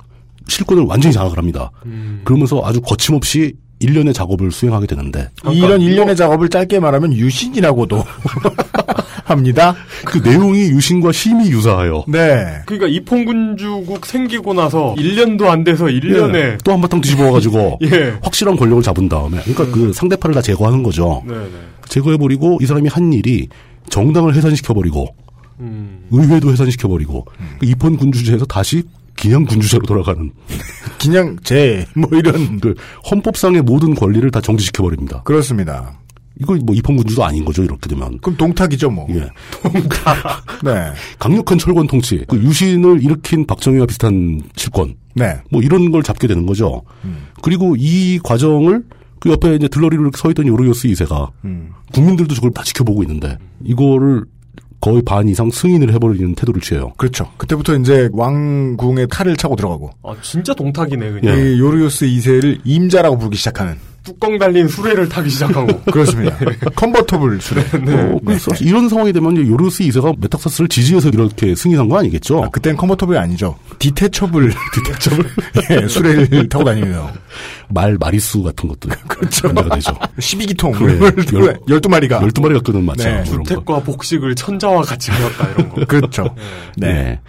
실권을 0.46 0.84
완전히 0.84 1.12
장악을 1.12 1.36
합니다. 1.36 1.70
음. 1.84 2.20
그러면서 2.24 2.62
아주 2.64 2.80
거침없이 2.80 3.54
1년의 3.80 4.14
작업을 4.14 4.50
수행하게 4.50 4.86
되는데. 4.86 5.28
이런 5.50 5.80
일련의 5.80 6.16
작업을 6.16 6.48
짧게 6.48 6.80
말하면 6.80 7.12
유신이라고도 7.12 8.04
합니다. 9.24 9.74
그 10.04 10.18
내용이 10.18 10.60
유신과 10.70 11.12
심히 11.12 11.50
유사해요. 11.50 12.04
네. 12.08 12.62
그러니까 12.66 12.88
이폰군주국 12.88 14.06
생기고 14.06 14.54
나서 14.54 14.94
1년도 14.98 15.46
안 15.46 15.64
돼서 15.64 15.84
1년에 15.86 16.34
예, 16.34 16.58
또 16.64 16.72
한바탕 16.72 17.00
뒤집어가지고 17.00 17.78
예. 17.84 18.18
확실한 18.22 18.56
권력을 18.56 18.82
잡은 18.82 19.08
다음에 19.08 19.38
그러니까 19.44 19.70
그 19.76 19.92
상대파를 19.92 20.34
다 20.34 20.42
제거하는 20.42 20.82
거죠. 20.82 21.22
네 21.26 21.34
네. 21.34 21.48
제거해버리고 21.88 22.58
이 22.60 22.66
사람이 22.66 22.88
한 22.88 23.12
일이 23.12 23.48
정당을 23.90 24.34
해산시켜버리고 24.34 25.14
음. 25.60 26.06
의회도 26.10 26.50
해산시켜버리고 26.52 27.26
그 27.58 27.66
입헌 27.66 27.96
군주제에서 27.96 28.46
다시 28.46 28.82
그냥 29.20 29.44
군주제로 29.44 29.86
돌아가는 29.86 30.30
그냥 31.00 31.36
제 31.42 31.84
뭐 31.94 32.08
이런 32.12 32.58
그 32.60 32.74
헌법상의 33.10 33.62
모든 33.62 33.94
권리를 33.94 34.30
다 34.30 34.40
정지시켜 34.40 34.82
버립니다. 34.82 35.22
그렇습니다. 35.24 35.98
이거 36.40 36.56
뭐 36.62 36.72
입헌 36.74 36.96
군주도 36.96 37.24
아닌 37.24 37.44
거죠 37.44 37.64
이렇게 37.64 37.88
되면. 37.88 38.16
그럼 38.18 38.36
동탁이죠 38.36 38.90
뭐. 38.90 39.06
예. 39.10 39.20
네. 40.62 40.92
강력한 41.18 41.58
철권 41.58 41.88
통치, 41.88 42.24
그 42.28 42.36
유신을 42.36 43.02
일으킨 43.02 43.44
박정희와 43.44 43.86
비슷한 43.86 44.40
실권, 44.54 44.94
네. 45.14 45.36
뭐 45.50 45.60
이런 45.62 45.90
걸 45.90 46.04
잡게 46.04 46.28
되는 46.28 46.46
거죠. 46.46 46.82
그리고 47.42 47.74
이 47.76 48.20
과정을 48.22 48.84
그 49.18 49.30
옆에 49.32 49.56
이제 49.56 49.66
들러리로 49.66 50.12
서 50.14 50.30
있던 50.30 50.46
요르요스 50.46 50.86
2세가 50.86 51.30
음. 51.44 51.70
국민들도 51.92 52.36
저걸 52.36 52.52
다 52.52 52.62
지켜보고 52.62 53.02
있는데 53.02 53.36
이거를 53.64 54.24
거의 54.80 55.02
반 55.02 55.28
이상 55.28 55.50
승인을 55.50 55.92
해버리는 55.94 56.34
태도를 56.34 56.60
취해요. 56.60 56.92
그렇죠. 56.96 57.30
그때부터 57.36 57.76
이제 57.76 58.08
왕궁에 58.12 59.06
칼을 59.06 59.36
차고 59.36 59.56
들어가고 59.56 59.90
아, 60.02 60.14
진짜 60.22 60.54
동탁이네, 60.54 61.10
그냥. 61.12 61.36
이 61.38 61.58
요르요스 61.58 62.06
2세를 62.06 62.60
임자라고 62.64 63.18
부르기 63.18 63.36
시작하는 63.36 63.76
뚜껑 64.04 64.38
달린 64.38 64.68
수레를 64.68 65.08
타기 65.08 65.28
시작하고. 65.30 65.80
그렇습니다. 65.90 66.36
컨버터블 66.74 67.40
수레. 67.40 67.60
어, 67.92 68.18
그래서 68.24 68.50
이런 68.60 68.88
상황이 68.88 69.12
되면 69.12 69.36
이제 69.36 69.50
요르요스 69.50 69.84
2세가 69.84 70.18
메탁사스를 70.20 70.68
지지해서 70.68 71.08
이렇게 71.08 71.54
승인한 71.54 71.88
거 71.88 71.98
아니겠죠? 71.98 72.50
그땐 72.50 72.76
컨버터블이 72.76 73.18
아니죠. 73.18 73.56
detachable. 73.78 74.52
detachable. 74.74 75.30
예, 75.70 75.88
수레를 75.88 76.48
타고 76.48 76.64
다니면서. 76.64 77.12
말 77.68 77.96
마리수 77.98 78.42
같은 78.42 78.68
것들. 78.68 78.90
그렇죠. 79.08 79.52
되죠. 79.52 79.92
12기통. 80.18 80.86
네. 80.86 81.54
12 81.68 81.88
마리가. 81.88 82.20
12마리가 82.20 82.64
끄는 82.64 82.84
마차. 82.84 83.10
네. 83.10 83.24
주택과 83.24 83.80
복식을 83.80 84.34
천자와 84.34 84.82
같이 84.82 85.10
하였다, 85.10 85.48
이런 85.50 85.68
거. 85.68 85.84
그렇죠. 85.84 86.34
네. 86.76 87.20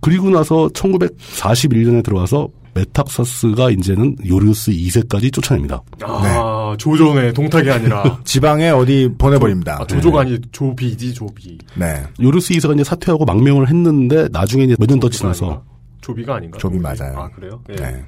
그리고 0.00 0.30
나서 0.30 0.68
1941년에 0.72 2.04
들어와서 2.04 2.48
메탁사스가 2.78 3.70
이제는 3.70 4.16
요르스 4.26 4.70
2세까지 4.70 5.32
쫓아냅니다. 5.32 5.82
아, 6.02 6.74
조조네, 6.78 7.32
동탁이 7.32 7.70
아니라. 7.70 8.20
지방에 8.24 8.70
어디 8.70 9.10
보내버립니다. 9.18 9.78
아, 9.80 9.86
조조가 9.86 10.20
아니, 10.22 10.38
조비지, 10.52 11.14
조비. 11.14 11.58
네. 11.74 12.04
요르스 12.22 12.54
2세가 12.54 12.74
이제 12.74 12.84
사퇴하고 12.84 13.24
망명을 13.24 13.68
했는데 13.68 14.28
나중에 14.30 14.64
이제 14.64 14.76
몇 14.78 14.88
년 14.88 14.98
더 15.00 15.08
지나서 15.08 15.62
조비가 16.00 16.36
아닌가? 16.36 16.58
조비 16.58 16.78
맞아요. 16.78 17.14
아, 17.16 17.28
그래요? 17.30 17.60
예. 17.70 17.74
네. 17.76 18.04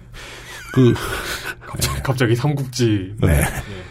그 0.73 0.95
갑자기, 1.67 2.03
갑자기 2.03 2.37
삼국지. 2.37 3.15
네. 3.21 3.43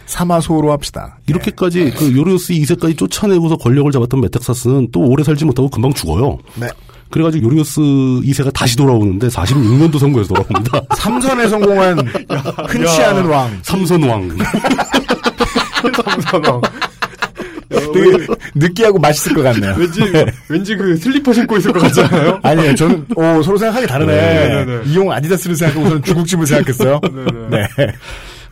사마소로 0.05 0.71
합시다. 0.71 1.17
이렇게까지 1.27 1.91
그 1.91 2.15
요르스 2.15 2.53
2세까지 2.53 2.97
쫓아내고서 2.97 3.57
권력을 3.57 3.91
잡았던 3.91 4.21
메탁사스는 4.21 4.89
또 4.91 5.01
오래 5.01 5.23
살지 5.23 5.45
못하고 5.45 5.69
금방 5.69 5.93
죽어요. 5.93 6.37
네. 6.55 6.67
그래가지고 7.09 7.45
요리오스 7.47 7.81
2세가 7.81 8.53
다시 8.53 8.77
돌아오는데 8.77 9.27
46년도 9.27 9.99
선거에서 9.99 10.33
돌아옵니다. 10.33 10.81
삼선에 10.97 11.47
성공한 11.47 11.99
흔치 12.67 13.01
않은 13.03 13.25
왕. 13.25 13.59
삼선왕. 13.63 14.37
삼선왕. 16.03 16.61
되게 17.93 18.27
느끼하고 18.55 18.99
맛있을 18.99 19.35
것 19.35 19.43
같네요. 19.43 19.75
왠지, 19.77 20.01
왠지 20.47 20.75
그 20.75 20.97
슬리퍼 20.97 21.31
신고 21.33 21.57
있을 21.57 21.71
것 21.71 21.81
같지 21.81 22.01
않아요? 22.01 22.39
아니에요. 22.43 22.75
저는, 22.75 23.05
오, 23.15 23.41
서로 23.43 23.57
생각하기 23.57 23.87
다르네. 23.87 24.15
네, 24.15 24.65
네, 24.65 24.65
네. 24.65 24.81
이용 24.91 25.11
아디다스를 25.11 25.55
생각하고 25.55 25.87
저는 25.89 26.03
중국집을 26.03 26.47
생각했어요. 26.47 26.99
네. 27.49 27.67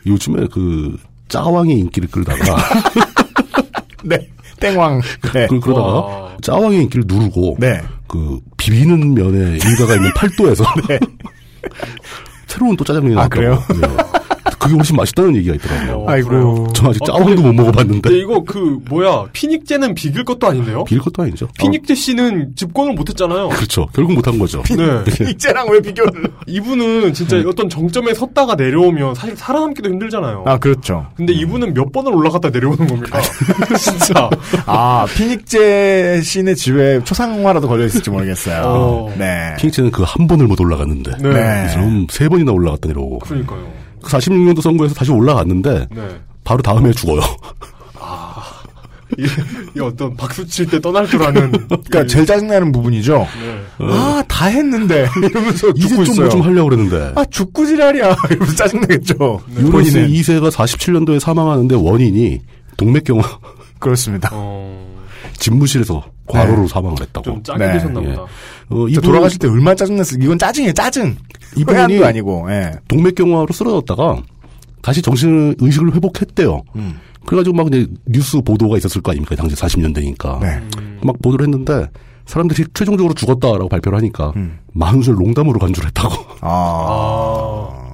요즘에 0.06 0.46
그 0.52 0.96
짜왕의 1.28 1.78
인기를 1.78 2.08
끌다가 2.10 2.56
네. 4.04 4.28
땡왕. 4.60 5.00
네. 5.32 5.46
그, 5.48 5.60
그러다가 5.60 5.86
와. 5.88 6.36
짜왕의 6.40 6.82
인기를 6.82 7.04
누르고 7.06 7.56
네. 7.58 7.80
그 8.08 8.40
비비는 8.56 9.14
면에 9.14 9.58
일가가 9.58 9.94
있는 9.94 10.12
팔도에서 10.14 10.64
새로운 12.46 12.76
또 12.76 12.84
짜장면이 12.84 13.14
아, 13.14 13.28
나왔다고. 13.28 13.40
그래요? 13.40 13.62
네. 13.80 14.17
그게 14.58 14.74
훨씬 14.74 14.96
맛있다는 14.96 15.36
얘기가 15.36 15.54
있더라고요. 15.54 15.96
어, 16.04 16.10
아이고. 16.10 16.28
그래요? 16.28 16.66
전 16.74 16.86
아직 16.90 17.02
아, 17.02 17.06
짜왕도 17.06 17.26
근데- 17.28 17.42
못 17.42 17.52
먹어봤는데 17.54 18.00
근데 18.08 18.18
이거 18.18 18.42
그, 18.44 18.78
뭐야, 18.88 19.26
피닉제는 19.32 19.94
비길 19.94 20.24
것도 20.24 20.46
아닌데요? 20.48 20.84
빌 20.84 20.98
것도 20.98 21.22
아니죠. 21.22 21.48
피닉제 21.58 21.94
씨는 21.94 22.52
집권을 22.56 22.94
못했잖아요. 22.94 23.44
어, 23.46 23.48
그렇죠. 23.50 23.86
결국 23.94 24.14
못한 24.14 24.38
거죠. 24.38 24.62
네. 24.64 25.30
이제랑 25.30 25.68
왜 25.70 25.80
비교를. 25.80 26.24
이분은 26.46 27.14
진짜 27.14 27.36
어떤 27.46 27.68
정점에 27.68 28.14
섰다가 28.14 28.54
내려오면 28.56 29.14
사실 29.14 29.36
살아남기도 29.36 29.88
힘들잖아요. 29.90 30.44
아, 30.46 30.58
그렇죠. 30.58 31.06
근데 31.16 31.32
이분은 31.32 31.74
몇 31.74 31.92
번을 31.92 32.12
올라갔다 32.14 32.50
내려오는 32.50 32.86
겁니까? 32.86 33.20
진짜. 33.78 34.28
아, 34.66 35.06
피닉제 35.16 36.20
씨네 36.22 36.54
집에 36.54 37.02
초상화라도 37.04 37.68
걸려 37.68 37.84
있을지 37.86 38.10
모르겠어요. 38.10 38.62
어. 38.64 39.14
네. 39.16 39.54
핑크는 39.58 39.90
그 39.92 40.08
한 40.08 40.26
번을 40.26 40.46
못 40.46 40.58
올라갔는데 40.58 41.12
네. 41.20 41.28
네. 41.28 41.64
이 41.66 41.68
사람 41.68 42.06
세 42.10 42.28
번이나 42.30 42.50
올라갔다 42.52 42.88
내려오고 42.88 43.18
그러니까요. 43.18 43.60
46년도 44.08 44.60
선거에서 44.60 44.94
다시 44.94 45.10
올라갔는데 45.12 45.88
네. 45.90 46.20
바로 46.44 46.62
다음에 46.62 46.92
죽어요. 46.92 47.20
이, 49.18 49.26
이 49.76 49.80
어떤 49.80 50.14
박수 50.16 50.46
칠 50.46 50.66
때 50.66 50.78
떠날 50.80 51.06
줄 51.06 51.22
아는. 51.22 51.50
그러니까 51.68 52.06
제일 52.06 52.26
짜증나는 52.26 52.70
부분이죠. 52.72 53.26
네. 53.40 53.86
아, 53.86 54.22
다 54.28 54.46
했는데. 54.46 55.08
이러면서 55.16 55.68
이제 55.70 55.88
죽고 55.88 56.04
좀 56.04 56.12
있어요. 56.12 56.26
뭐좀 56.26 56.42
하려고 56.42 56.68
그랬는데 56.68 57.12
아, 57.16 57.24
죽고 57.24 57.64
지랄이야. 57.66 58.16
이러면서 58.30 58.54
짜증나겠죠. 58.54 59.40
유로스 59.58 59.70
본인은. 59.92 60.08
2세가 60.10 60.50
47년도에 60.50 61.20
사망하는데 61.20 61.74
원인이 61.74 62.40
동맥경화 62.76 63.22
그렇습니다. 63.78 64.28
어, 64.32 64.97
집무실에서 65.38 66.04
과로로 66.26 66.62
네. 66.62 66.68
사망을 66.68 67.00
했다고. 67.00 67.24
좀 67.24 67.42
짜게 67.42 67.66
네, 67.66 67.72
되셨나 67.74 68.02
예. 68.02 68.06
보다. 68.08 68.22
어, 68.22 68.28
저 68.70 68.88
이분 68.88 69.02
돌아가실 69.02 69.38
때 69.38 69.48
얼마나 69.48 69.74
짜증났어요. 69.74 70.22
이건 70.22 70.38
짜증이에요, 70.38 70.72
짜증. 70.72 71.16
이분이 71.56 72.04
아니고, 72.04 72.46
예. 72.50 72.72
동맥경화로 72.88 73.52
쓰러졌다가 73.52 74.22
다시 74.82 75.02
정신 75.02 75.54
의식을 75.58 75.94
회복했대요. 75.94 76.62
음. 76.76 77.00
그래가지고 77.26 77.56
막 77.56 77.66
이제 77.68 77.86
뉴스 78.06 78.40
보도가 78.40 78.78
있었을 78.78 79.02
거 79.02 79.10
아닙니까? 79.10 79.36
당시 79.36 79.54
40년대니까. 79.54 80.40
네. 80.40 80.62
막 81.02 81.20
보도를 81.20 81.46
했는데 81.46 81.86
사람들이 82.24 82.64
최종적으로 82.74 83.14
죽었다라고 83.14 83.68
발표를 83.68 83.98
하니까 83.98 84.32
음. 84.36 84.58
만우절 84.72 85.14
농담으로 85.14 85.58
간주를 85.58 85.88
했다고. 85.88 86.14
아. 86.40 87.87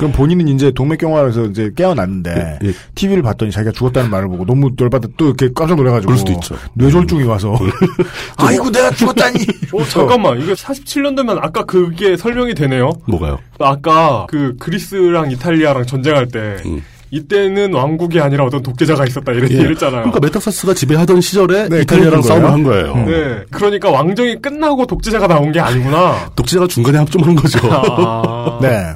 어, 0.00 0.10
그럼 0.10 0.12
본인은 0.12 0.48
이제 0.48 0.70
동맥경화에서 0.72 1.44
이제 1.46 1.70
깨어났는데 1.76 2.58
예, 2.62 2.68
예. 2.68 2.72
TV를 2.94 3.22
봤더니 3.22 3.50
자기가 3.50 3.72
죽었다는 3.72 4.10
말을 4.10 4.28
보고 4.28 4.46
너무 4.46 4.70
열받아 4.80 5.08
또 5.16 5.26
이렇게 5.26 5.50
깜짝 5.54 5.76
놀래가지고 5.76 6.06
그럴 6.08 6.18
수도 6.18 6.32
있죠. 6.32 6.56
뇌졸중이 6.74 7.24
와서 7.24 7.54
아이고 8.36 8.70
내가 8.70 8.90
죽었다니. 8.90 9.38
어, 9.72 9.84
잠깐만. 9.84 10.40
이게 10.40 10.54
47년도면 10.54 11.38
아까 11.42 11.64
그게 11.64 12.16
설명이 12.16 12.54
되네요. 12.54 12.90
뭐가요? 13.06 13.38
아까 13.58 14.26
그 14.28 14.56
그리스랑 14.58 15.30
이탈리아랑 15.32 15.86
전쟁할 15.86 16.28
때 16.28 16.56
음. 16.66 16.82
이때는 17.12 17.74
왕국이 17.74 18.20
아니라 18.20 18.44
어떤 18.44 18.62
독재자가 18.62 19.04
있었다 19.04 19.32
이런 19.32 19.50
예. 19.50 19.68
했잖아요. 19.70 20.02
그러니까 20.02 20.20
메탁사스가 20.20 20.74
지배하던 20.74 21.20
시절에 21.20 21.68
네, 21.68 21.80
이탈리아랑 21.80 22.22
싸움을? 22.22 22.50
한 22.50 22.62
거예요. 22.62 22.92
음. 22.92 23.06
네. 23.06 23.44
그러니까 23.50 23.90
왕정이 23.90 24.40
끝나고 24.40 24.86
독재자가 24.86 25.26
나온 25.26 25.50
게 25.52 25.58
아니구나. 25.60 26.30
독재자가 26.36 26.68
중간에 26.68 26.98
합점한 26.98 27.34
거죠. 27.34 27.58
아. 27.64 28.58
네. 28.62 28.94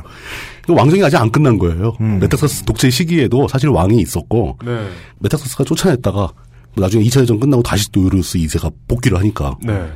왕정이 0.68 1.02
아직 1.04 1.16
안 1.16 1.30
끝난 1.30 1.58
거예요. 1.58 1.96
음. 2.00 2.18
메탁사스 2.20 2.64
독재 2.64 2.90
시기에도 2.90 3.46
사실 3.48 3.68
왕이 3.68 4.00
있었고 4.00 4.58
네. 4.64 4.88
메탁사스가 5.18 5.64
쫓아냈다가 5.64 6.28
나중에 6.76 7.04
2차 7.04 7.20
대전 7.20 7.38
끝나고 7.38 7.62
다시 7.62 7.88
요르요스 7.92 8.38
2세가 8.38 8.72
복귀를 8.88 9.18
하니까 9.18 9.56
네. 9.62 9.88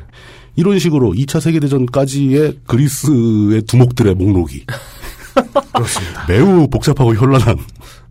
이런 0.56 0.78
식으로 0.78 1.12
2차 1.12 1.40
세계대전까지의 1.40 2.58
그리스의 2.66 3.62
두목들의 3.62 4.14
목록이 4.14 4.64
그렇습니다. 5.72 6.26
매우 6.28 6.68
복잡하고 6.68 7.14
현란한 7.14 7.56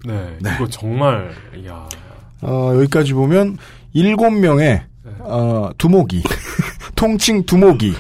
네. 0.06 0.38
이거 0.56 0.68
정말, 0.70 1.32
이야. 1.62 1.88
어, 2.42 2.72
여기까지 2.76 3.14
보면 3.14 3.58
일곱 3.94 4.30
명의 4.32 4.82
어, 5.20 5.70
두목이 5.78 6.24
통칭 6.96 7.46
두목이 7.46 7.94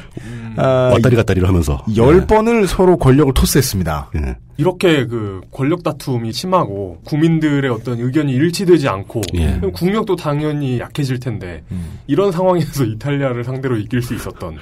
아, 0.57 0.91
왔다리 0.93 1.15
갔다리를 1.15 1.47
하면서 1.47 1.83
열 1.95 2.25
번을 2.25 2.67
서로 2.67 2.97
권력을 2.97 3.33
토스했습니다. 3.33 4.11
예. 4.15 4.35
이렇게 4.57 5.05
그 5.05 5.41
권력 5.51 5.83
다툼이 5.83 6.33
심하고 6.33 6.99
국민들의 7.05 7.69
어떤 7.69 7.99
의견이 7.99 8.33
일치되지 8.33 8.87
않고 8.87 9.21
예. 9.35 9.61
국력도 9.73 10.15
당연히 10.15 10.79
약해질 10.79 11.19
텐데 11.19 11.63
음. 11.71 11.99
이런 12.07 12.31
상황에서 12.31 12.83
이탈리아를 12.85 13.43
상대로 13.43 13.77
이길 13.77 14.01
수 14.01 14.15
있었던 14.15 14.57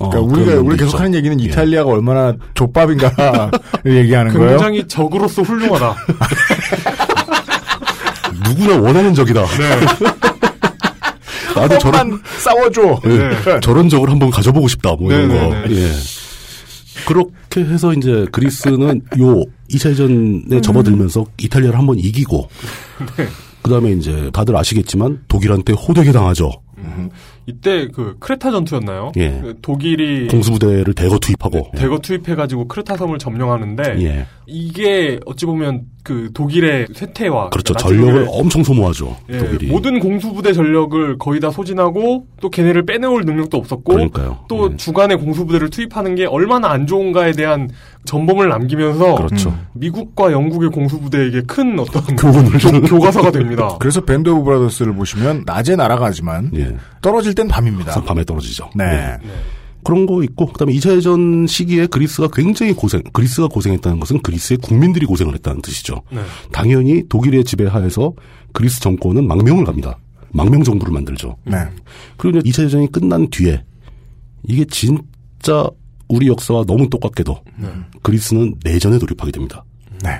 어, 0.00 0.08
그러니까 0.10 0.34
우리가 0.34 0.60
우리 0.60 0.76
계속 0.78 0.98
하는 0.98 1.14
얘기는 1.14 1.38
예. 1.40 1.44
이탈리아가 1.44 1.90
얼마나 1.90 2.34
족밥인가를 2.54 3.50
얘기하는 3.86 4.32
거예요. 4.32 4.50
굉장히 4.50 4.88
적으로서 4.88 5.42
훌륭하다. 5.42 5.94
누구나 8.48 8.80
원하는 8.80 9.14
적이다. 9.14 9.44
네. 9.44 9.80
나도 11.54 11.78
저런 11.78 12.20
싸워줘. 12.38 13.00
예, 13.04 13.08
네. 13.08 13.60
저런 13.60 13.88
적을 13.88 14.10
한번 14.10 14.30
가져보고 14.30 14.68
싶다. 14.68 14.94
뭐 14.98 15.12
이런 15.12 15.28
네, 15.28 15.38
거. 15.38 15.54
네, 15.54 15.68
네. 15.68 15.82
예. 15.82 15.92
그렇게 17.06 17.60
해서 17.60 17.92
이제 17.92 18.26
그리스는 18.32 19.02
요 19.18 19.42
2차 19.70 19.90
대전에 19.90 20.60
접어들면서 20.60 21.26
이탈리아를 21.38 21.78
한번 21.78 21.98
이기고 21.98 22.48
네. 23.16 23.26
그다음에 23.62 23.92
이제 23.92 24.30
다들 24.32 24.56
아시겠지만 24.56 25.22
독일한테 25.28 25.72
호되게 25.72 26.12
당하죠. 26.12 26.52
이때 27.46 27.88
그 27.88 28.16
크레타 28.20 28.50
전투였나요? 28.50 29.12
예. 29.16 29.28
그 29.42 29.58
독일이 29.60 30.28
공수부대를 30.28 30.94
대거 30.94 31.18
투입하고 31.18 31.70
대거 31.76 31.98
투입해가지고 31.98 32.68
크레타 32.68 32.96
섬을 32.96 33.18
점령하는데 33.18 33.82
예. 34.02 34.26
이게 34.46 35.18
어찌 35.26 35.46
보면 35.46 35.82
그 36.02 36.30
독일의 36.34 36.88
쇠퇴와 36.94 37.48
그렇죠. 37.50 37.72
전력을 37.74 38.26
독일의- 38.26 38.28
엄청 38.30 38.62
소모하죠. 38.62 39.16
예, 39.30 39.38
독일이. 39.38 39.66
모든 39.68 39.98
공수부대 40.00 40.52
전력을 40.52 41.16
거의 41.18 41.40
다 41.40 41.50
소진하고 41.50 42.26
또 42.42 42.50
걔네를 42.50 42.84
빼내올 42.84 43.22
능력도 43.24 43.56
없었고 43.56 43.94
그러니까요. 43.94 44.38
예. 44.42 44.44
또 44.48 44.76
주간에 44.76 45.14
공수부대를 45.16 45.70
투입하는 45.70 46.14
게 46.14 46.26
얼마나 46.26 46.68
안 46.70 46.86
좋은가에 46.86 47.32
대한 47.32 47.70
전범을 48.04 48.50
남기면서 48.50 49.14
그렇죠. 49.14 49.48
음, 49.48 49.66
미국과 49.72 50.30
영국의 50.32 50.68
공수부대에게 50.70 51.42
큰 51.46 51.78
어떤 51.78 52.02
교훈을 52.16 52.58
교, 52.58 52.80
교과서가 52.82 53.30
됩니다. 53.30 53.76
그래서 53.80 54.02
밴드 54.02 54.28
오브 54.28 54.44
브라더스를 54.44 54.94
보시면 54.94 55.44
낮에 55.46 55.74
날아가지만 55.74 56.50
예. 56.54 56.76
떨어질 57.34 57.36
땐 57.36 57.48
밤입니다. 57.48 58.00
밤에 58.02 58.24
떨어지죠. 58.24 58.70
네. 58.74 58.84
예. 58.84 59.18
그런 59.82 60.06
거 60.06 60.22
있고 60.22 60.46
그다음에 60.46 60.72
2차 60.72 60.94
대전 60.94 61.46
시기에 61.46 61.86
그리스가 61.86 62.28
굉장히 62.32 62.72
고생 62.72 63.02
그리스가 63.12 63.48
고생했다는 63.48 64.00
것은 64.00 64.22
그리스의 64.22 64.56
국민들이 64.58 65.04
고생을 65.04 65.34
했다는 65.34 65.60
뜻이죠. 65.60 66.00
네. 66.10 66.22
당연히 66.52 67.06
독일의 67.08 67.44
지배하에서 67.44 68.14
그리스 68.52 68.80
정권은 68.80 69.26
망명을 69.26 69.64
갑니다. 69.64 69.98
망명 70.30 70.64
정부를 70.64 70.92
만들죠. 70.92 71.36
네. 71.44 71.58
그리고 72.16 72.38
이제 72.38 72.50
2차 72.50 72.64
대전이 72.64 72.90
끝난 72.90 73.28
뒤에 73.28 73.62
이게 74.44 74.64
진짜 74.64 75.68
우리 76.08 76.28
역사와 76.28 76.64
너무 76.64 76.88
똑같게도 76.88 77.42
그리스는 78.02 78.54
내전에 78.64 78.98
돌입하게 78.98 79.32
됩니다. 79.32 79.64
네. 80.02 80.10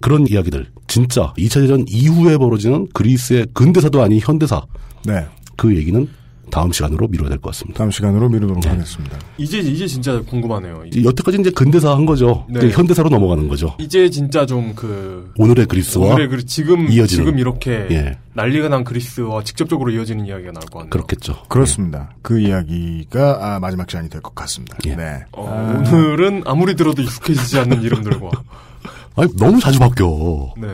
그런 0.00 0.26
이야기들 0.28 0.66
진짜 0.86 1.32
2차 1.36 1.62
대전 1.62 1.84
이후에 1.88 2.36
벌어지는 2.38 2.86
그리스의 2.94 3.48
근대사도 3.54 4.00
아닌 4.02 4.20
현대사 4.22 4.62
네. 5.04 5.26
그 5.56 5.76
얘기는 5.76 6.08
다음 6.50 6.72
시간으로 6.72 7.08
미뤄야 7.08 7.28
될 7.28 7.38
것 7.38 7.50
같습니다. 7.50 7.78
다음 7.78 7.90
시간으로 7.90 8.28
미루도록 8.28 8.66
하겠습니다. 8.66 9.16
이제 9.38 9.58
이제 9.60 9.86
진짜 9.86 10.20
궁금하네요. 10.22 10.82
이제, 10.86 11.02
여태까지 11.04 11.38
이제 11.40 11.50
근대사 11.50 11.92
한 11.94 12.04
거죠. 12.06 12.44
네. 12.48 12.58
이제 12.58 12.70
현대사로 12.70 13.08
넘어가는 13.08 13.48
거죠. 13.48 13.74
이제 13.78 14.10
진짜 14.10 14.44
좀 14.46 14.74
그 14.74 15.32
오늘의 15.36 15.66
그리스와 15.66 16.08
오늘의 16.08 16.28
그 16.28 16.44
지금 16.46 16.90
이어지는. 16.90 17.06
지금 17.24 17.38
이렇게 17.38 17.86
예. 17.90 18.18
난리가 18.34 18.68
난 18.68 18.84
그리스와 18.84 19.42
직접적으로 19.42 19.90
이어지는 19.90 20.26
이야기가 20.26 20.52
나올 20.52 20.62
것 20.66 20.78
같네요. 20.80 20.90
그렇겠죠. 20.90 21.42
그렇습니다. 21.48 22.10
그 22.22 22.38
이야기가 22.40 23.38
아, 23.40 23.58
마지막 23.60 23.90
시간이 23.90 24.08
될 24.08 24.20
것 24.22 24.34
같습니다. 24.34 24.76
예. 24.86 24.94
네. 24.96 25.24
어, 25.32 25.46
아, 25.48 25.78
오늘은 25.78 26.42
아무리 26.46 26.74
들어도 26.76 27.02
익숙해지지 27.02 27.58
않는 27.60 27.82
이름들과 27.82 28.28
아니 29.16 29.36
너무 29.36 29.60
자주 29.60 29.78
바뀌어. 29.78 30.54
네. 30.58 30.68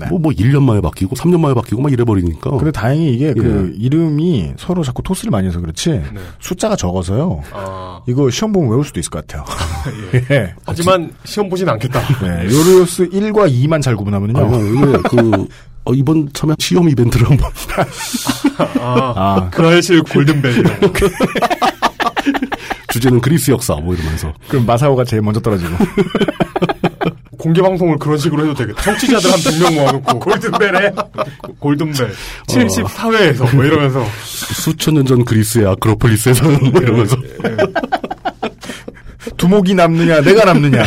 네. 0.00 0.06
뭐, 0.08 0.18
뭐, 0.18 0.32
1년 0.32 0.62
만에 0.62 0.80
바뀌고, 0.80 1.14
3년 1.14 1.38
만에 1.40 1.54
바뀌고, 1.54 1.82
막 1.82 1.92
이래버리니까. 1.92 2.50
근데 2.50 2.70
다행히 2.70 3.12
이게 3.12 3.34
그 3.34 3.72
예. 3.74 3.84
이름이 3.84 4.54
서로 4.56 4.82
자꾸 4.82 5.02
토스를 5.02 5.30
많이 5.30 5.46
해서 5.46 5.60
그렇지 5.60 5.90
네. 5.90 6.02
숫자가 6.40 6.76
적어서요. 6.76 7.42
아, 7.52 8.00
이거 8.08 8.30
시험 8.30 8.52
보면 8.52 8.70
외울 8.70 8.84
수도 8.84 8.98
있을 8.98 9.10
것 9.10 9.26
같아요. 9.26 9.44
예. 10.30 10.54
하지만 10.64 11.12
시험 11.24 11.48
보진 11.48 11.68
않겠다. 11.68 12.00
네. 12.22 12.44
요리오스 12.44 13.10
1과 13.10 13.50
2만 13.52 13.82
잘 13.82 13.94
구분하면요. 13.96 14.32
이게 14.74 14.98
그, 15.08 15.48
어, 15.84 15.92
이번 15.94 16.28
참여 16.32 16.54
시험 16.58 16.88
이벤트를 16.88 17.28
한번. 17.30 17.50
아, 18.80 19.12
아. 19.16 19.50
그알실 19.50 20.02
골든벨. 20.02 20.64
주제는 22.92 23.20
그리스 23.20 23.50
역사, 23.50 23.74
뭐 23.76 23.94
이러면서. 23.94 24.32
그럼 24.48 24.66
마사오가 24.66 25.04
제일 25.04 25.22
먼저 25.22 25.40
떨어지고. 25.40 25.72
공개 27.40 27.62
방송을 27.62 27.98
그런 27.98 28.18
식으로 28.18 28.42
해도 28.44 28.54
되겠다. 28.54 28.82
청취자들 28.82 29.30
한 29.32 29.38
100명 29.38 29.74
모아놓고 29.74 30.18
골든벨에 30.20 30.92
골든벨 31.58 32.12
74회에서 32.46 33.54
뭐 33.56 33.64
이러면서 33.64 34.04
수천 34.24 34.94
년 34.94 35.06
전 35.06 35.24
그리스의 35.24 35.66
아크로폴리스에서는 35.66 36.70
뭐 36.72 36.80
이러면서. 36.82 37.16
두목이 39.36 39.74
남느냐, 39.74 40.20
내가 40.20 40.44
남느냐. 40.44 40.82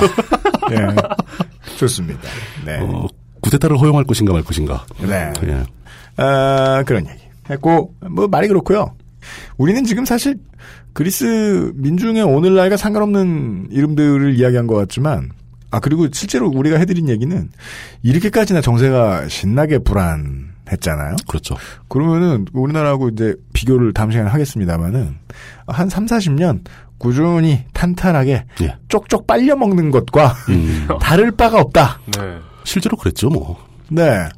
예. 0.72 1.76
좋습니다. 1.78 2.22
네. 2.66 2.78
어, 2.82 3.08
구테타를 3.42 3.78
허용할 3.80 4.04
것인가 4.06 4.34
말 4.34 4.44
것인가. 4.44 4.86
네. 5.02 5.32
예. 5.46 5.64
아, 6.18 6.84
그런 6.86 7.06
얘기 7.08 7.20
했고, 7.50 7.94
뭐, 8.10 8.28
말이 8.28 8.48
그렇고요 8.48 8.94
우리는 9.58 9.84
지금 9.84 10.06
사실 10.06 10.36
그리스 10.94 11.72
민중의 11.76 12.22
오늘날과 12.24 12.78
상관없는 12.78 13.70
이름들을 13.72 14.36
이야기한 14.36 14.68
것 14.68 14.76
같지만, 14.76 15.30
아, 15.74 15.80
그리고 15.80 16.08
실제로 16.12 16.50
우리가 16.50 16.78
해드린 16.78 17.10
얘기는 17.10 17.50
이렇게까지나 18.04 18.62
정세가 18.62 19.28
신나게 19.28 19.80
불안했잖아요. 19.80 21.16
그렇죠. 21.28 21.56
그러면은 21.88 22.46
우리나라하고 22.54 23.10
이제 23.10 23.36
비교를 23.54 23.92
다음 23.92 24.12
시간에 24.12 24.30
하겠습니다만은 24.30 25.16
한 25.66 25.90
3, 25.90 26.06
40년 26.06 26.64
꾸준히 27.00 27.66
탄탄하게 27.74 28.46
예. 28.62 28.76
쪽쪽 28.88 29.26
빨려 29.26 29.56
먹는 29.56 29.90
것과 29.90 30.36
음. 30.50 30.88
다를 31.02 31.32
바가 31.32 31.60
없다. 31.60 32.02
네. 32.18 32.38
실제로 32.66 32.96
그랬죠, 32.96 33.30
뭐. 33.30 33.58
네. 33.90 34.30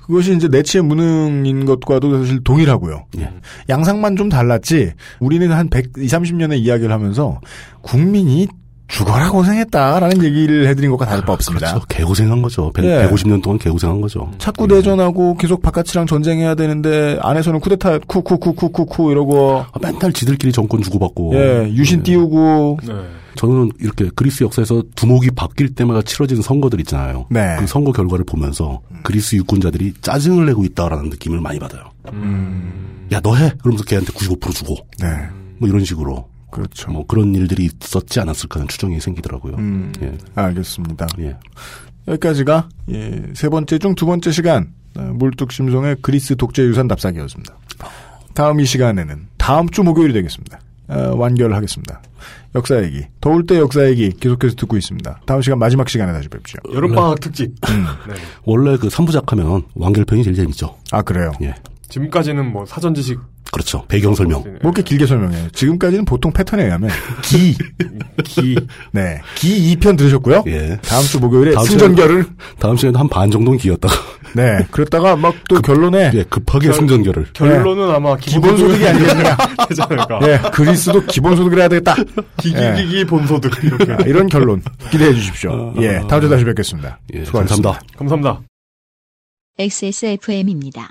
그것이 0.00 0.34
이제 0.34 0.48
내치의 0.48 0.82
무능인 0.82 1.66
것과도 1.66 2.18
사실 2.18 2.42
동일하고요. 2.42 3.06
예. 3.18 3.30
양상만 3.68 4.16
좀 4.16 4.28
달랐지, 4.28 4.92
우리는 5.20 5.52
한 5.52 5.68
100, 5.68 5.92
20, 5.98 6.18
30년의 6.18 6.58
이야기를 6.58 6.90
하면서 6.90 7.40
국민이 7.80 8.48
죽어라 8.88 9.30
고생했다라는 9.30 10.24
얘기를 10.24 10.66
해드린 10.66 10.90
것과 10.90 11.06
다를 11.06 11.24
바 11.24 11.34
없습니다. 11.34 11.68
그렇죠. 11.68 11.86
개고생한 11.88 12.42
거죠. 12.42 12.72
100, 12.72 12.84
예. 12.84 13.08
150년 13.08 13.42
동안 13.42 13.58
개고생한 13.58 14.00
거죠. 14.00 14.30
자꾸 14.38 14.66
대전하고 14.66 15.36
계속 15.36 15.62
바깥이랑 15.62 16.06
전쟁해야 16.06 16.54
되는데 16.54 17.18
안에서는 17.20 17.60
쿠데타 17.60 17.98
쿠쿠쿠쿠쿠쿠 18.06 19.10
이러고 19.10 19.58
아, 19.70 19.78
맨날 19.80 20.12
지들끼리 20.12 20.52
정권 20.52 20.82
주고받고. 20.82 21.34
예 21.34 21.70
유신 21.74 22.02
띄우고 22.02 22.78
네. 22.86 22.94
저는 23.36 23.70
이렇게 23.78 24.10
그리스 24.16 24.42
역사에서 24.42 24.82
두목이 24.96 25.30
바뀔 25.30 25.74
때마다 25.74 26.02
치러지는 26.02 26.42
선거들 26.42 26.80
있잖아요. 26.80 27.26
네. 27.30 27.56
그 27.58 27.66
선거 27.66 27.92
결과를 27.92 28.24
보면서 28.24 28.80
그리스 29.04 29.36
유권자들이 29.36 29.94
짜증을 30.00 30.46
내고 30.46 30.64
있다라는 30.64 31.10
느낌을 31.10 31.40
많이 31.40 31.60
받아요. 31.60 31.82
야, 33.12 33.20
너 33.20 33.36
해! 33.36 33.52
그러면서 33.60 33.84
걔한테 33.84 34.12
95% 34.12 34.54
주고. 34.54 34.76
네뭐 35.00 35.68
이런 35.68 35.84
식으로. 35.84 36.26
그렇죠. 36.50 36.90
뭐 36.90 37.06
그런 37.06 37.34
일들이 37.34 37.68
있었지 37.82 38.20
않았을까 38.20 38.60
하는 38.60 38.68
추정이 38.68 39.00
생기더라고요. 39.00 39.54
음, 39.56 39.92
예. 40.02 40.16
알겠습니다. 40.34 41.06
예. 41.20 41.36
여기까지가 42.06 42.68
예, 42.90 43.22
세 43.34 43.48
번째 43.48 43.78
중 43.78 43.94
두 43.94 44.06
번째 44.06 44.30
시간 44.32 44.72
어, 44.96 45.02
물뚝심송의 45.14 45.96
그리스 46.02 46.36
독재 46.36 46.62
유산 46.62 46.88
답사기였습니다. 46.88 47.54
다음 48.34 48.60
이 48.60 48.64
시간에는 48.64 49.26
다음 49.36 49.68
주 49.68 49.82
목요일이 49.82 50.12
되겠습니다. 50.14 50.58
어, 50.88 51.14
완결하겠습니다. 51.16 52.00
역사 52.54 52.82
얘기, 52.82 53.04
더울 53.20 53.44
때 53.46 53.58
역사 53.58 53.86
얘기 53.86 54.10
계속해서 54.10 54.54
듣고 54.56 54.76
있습니다. 54.78 55.20
다음 55.26 55.42
시간 55.42 55.58
마지막 55.58 55.88
시간에 55.88 56.12
다시 56.12 56.28
뵙죠. 56.28 56.56
여름방학 56.72 57.20
특집. 57.20 57.52
음. 57.68 57.84
네. 58.08 58.14
원래 58.44 58.76
그 58.78 58.88
3부작 58.88 59.28
하면 59.28 59.62
완결편이 59.74 60.24
제일 60.24 60.34
재밌죠. 60.34 60.76
아 60.92 61.02
그래요? 61.02 61.32
예. 61.42 61.54
지금까지는 61.90 62.50
뭐 62.52 62.64
사전 62.64 62.94
지식 62.94 63.18
그렇죠. 63.50 63.84
배경 63.88 64.14
설명. 64.14 64.42
뭐 64.42 64.56
이렇게 64.64 64.82
길게 64.82 65.06
설명해요. 65.06 65.48
지금까지는 65.50 66.04
보통 66.04 66.30
패턴에 66.32 66.64
의하면 66.64 66.90
기, 67.22 67.56
기, 68.24 68.56
네, 68.92 69.20
기 69.36 69.74
2편 69.76 69.96
들으셨고요. 69.96 70.44
예. 70.48 70.76
다음 70.82 71.02
주 71.04 71.18
목요일에 71.18 71.52
다음 71.52 71.64
승전결을 71.66 72.26
다음 72.58 72.76
시간에 72.76 72.98
한반 72.98 73.30
정도는 73.30 73.58
기였다가 73.58 73.94
네, 74.34 74.58
그랬다가 74.70 75.16
막 75.16 75.34
또 75.48 75.62
결론에 75.62 76.10
예, 76.14 76.24
급하게 76.24 76.66
결- 76.66 76.74
승전결을 76.74 77.28
결론은 77.32 77.90
아마 77.90 78.16
기본소득이 78.18 78.86
않을까. 78.86 79.38
예, 80.28 80.38
그리스도 80.52 81.00
기본소득을 81.06 81.58
해야 81.58 81.68
되겠다. 81.68 81.94
기기기기 82.36 83.06
본소득 83.06 83.64
이렇게. 83.64 83.92
아, 83.92 83.96
이런 84.06 84.28
결론 84.28 84.62
기대해 84.90 85.14
주십시오. 85.14 85.72
예, 85.78 86.02
다음 86.06 86.20
주에 86.20 86.28
다시 86.28 86.44
뵙겠습니다. 86.44 86.98
예, 87.14 87.24
수고하셨습니다. 87.24 87.80
감사합니다. 87.96 87.96
감사합니다. 87.98 88.40
XSFM입니다. 89.58 90.90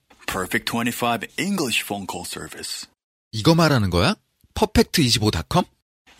Perfect 0.31 0.65
25 0.65 1.27
English 1.37 1.83
phone 1.83 2.07
call 2.09 2.23
service. 2.25 2.87
이거 3.33 3.53
말하는 3.53 3.89
거야? 3.89 4.15
퍼펙트25.com? 4.53 5.65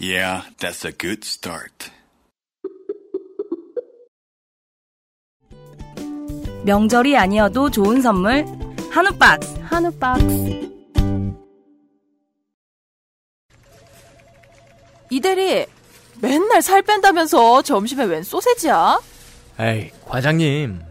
Yeah, 0.01 0.43
that's 0.57 0.85
a 0.85 0.91
good 0.91 1.21
start. 1.23 1.89
명절이 6.65 7.15
아니어도 7.15 7.71
좋은 7.71 8.01
선물 8.01 8.45
한우 8.91 9.17
박스. 9.17 9.57
한우 9.61 9.91
박스. 9.97 10.69
이대리 15.09 15.65
맨날 16.21 16.61
살 16.61 16.81
뺀다면서 16.81 17.61
점심에 17.61 18.03
웬 18.05 18.23
소세지야? 18.23 18.99
에이, 19.59 19.91
과장님. 20.05 20.90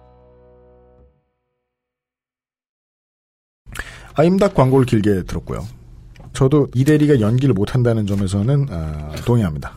아임닭 4.15 4.53
광고를 4.53 4.85
길게 4.85 5.23
들었고요. 5.23 5.65
저도 6.33 6.67
이대리가 6.73 7.19
연기를 7.19 7.53
못한다는 7.53 8.07
점에서는 8.07 8.67
아, 8.69 9.11
동의합니다. 9.25 9.73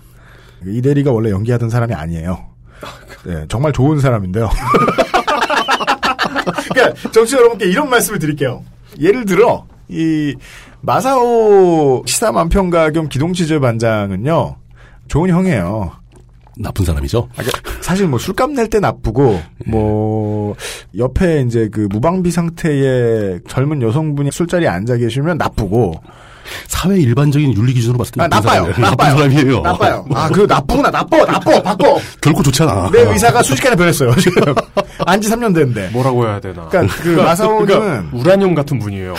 이대리가 0.67 1.13
원래 1.13 1.31
연기하던 1.31 1.69
사람이 1.71 1.95
아니에요. 1.95 2.47
네, 3.25 3.45
정말 3.49 3.73
좋은 3.73 3.99
사람인데요. 4.01 4.49
그러니까 6.73 7.11
정치 7.11 7.37
여러분께 7.37 7.67
이런 7.67 7.89
말씀을 7.91 8.19
드릴게요. 8.19 8.65
예를 9.01 9.25
들어 9.25 9.67
이 9.89 10.35
마사오 10.81 12.03
시사만평가 12.07 12.91
겸 12.91 13.09
기동치즈 13.09 13.61
반장은요 13.61 14.57
좋은 15.09 15.31
형이에요. 15.31 15.93
나쁜 16.59 16.85
사람이죠. 16.85 17.29
아, 17.37 17.43
그러니까 17.43 17.61
사실 17.81 18.07
뭐 18.07 18.19
술값 18.19 18.51
낼 18.53 18.69
때 18.69 18.81
나쁘고 18.81 19.41
뭐 19.67 20.55
옆에 20.97 21.43
이제 21.47 21.69
그 21.73 21.87
무방비 21.91 22.31
상태의 22.31 23.41
젊은 23.49 23.83
여성분이 23.83 24.31
술자리에 24.33 24.69
앉아 24.69 24.97
계시면 24.97 25.39
나쁘고 25.39 25.95
사회 26.69 26.99
일반적인 26.99 27.55
윤리 27.57 27.73
기준으로 27.73 27.99
봤을 27.99 28.13
때 28.13 28.23
아, 28.23 28.29
나빠요. 28.29 28.65
사람이에요. 28.73 28.81
나빠요. 28.91 29.09
나쁜 29.15 29.17
사람이에요. 29.31 29.61
나빠요. 29.63 30.07
아, 30.15 30.29
그 30.29 30.41
나쁘구나. 30.43 30.91
나빠. 30.91 31.25
나빠. 31.25 31.63
바꿔. 31.63 31.99
결코 32.21 32.43
좋지 32.43 32.63
않아. 32.65 32.91
내 32.93 33.01
의사가 33.01 33.43
순식간에 33.43 33.75
변했어요. 33.77 34.15
지금 34.17 34.55
안지 35.07 35.29
3년 35.31 35.55
됐는데. 35.55 35.89
뭐라고 35.91 36.27
해야 36.27 36.41
되나. 36.41 36.69
그러니까 36.69 36.95
그 37.03 37.09
마사오님은 37.09 37.67
그러니까 37.67 38.17
우라늄 38.17 38.55
같은 38.55 38.79
분이에요. 38.79 39.15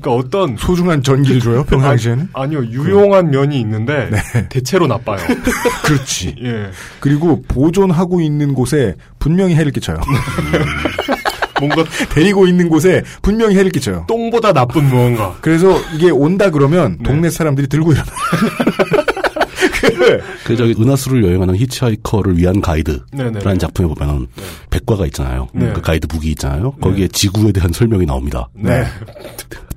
그러니까 0.00 0.12
어떤 0.12 0.56
소중한 0.56 1.02
전기를 1.02 1.40
줘요 1.40 1.64
평상시에는 1.64 2.28
아 2.34 2.46
니요 2.46 2.64
유용한 2.66 3.30
면이 3.30 3.58
있는데 3.60 4.10
네. 4.10 4.48
대체로 4.48 4.86
나빠요. 4.86 5.18
그렇지. 5.84 6.36
예. 6.42 6.70
그리고 7.00 7.42
보존하고 7.48 8.20
있는 8.20 8.54
곳에 8.54 8.94
분명히 9.18 9.54
해를 9.54 9.72
끼쳐요. 9.72 9.98
뭔가 11.58 11.84
데리고 12.10 12.46
있는 12.46 12.68
곳에 12.68 13.02
분명히 13.22 13.56
해를 13.56 13.70
끼쳐요. 13.70 14.04
똥보다 14.06 14.52
나쁜 14.52 14.84
무언가. 14.88 15.34
그래서 15.40 15.78
이게 15.94 16.10
온다 16.10 16.50
그러면 16.50 16.98
동네 17.02 17.30
사람들이 17.30 17.66
들고 17.66 17.92
일어나. 17.92 18.06
그 20.44 20.56
저기 20.56 20.74
은하수를 20.80 21.24
여행하는 21.24 21.56
히치하이커를 21.56 22.38
위한. 22.38 22.60
가이드라는 22.60 23.58
작품에 23.58 23.88
보면은 23.94 24.26
백과가 24.70 25.06
있잖아요. 25.06 25.48
네. 25.52 25.72
그 25.72 25.80
가이드 25.80 26.06
북이 26.08 26.28
있잖아요. 26.30 26.72
거기에 26.80 27.06
지구에 27.08 27.52
대한 27.52 27.72
설명이 27.72 28.06
나옵니다. 28.06 28.48
네. 28.54 28.84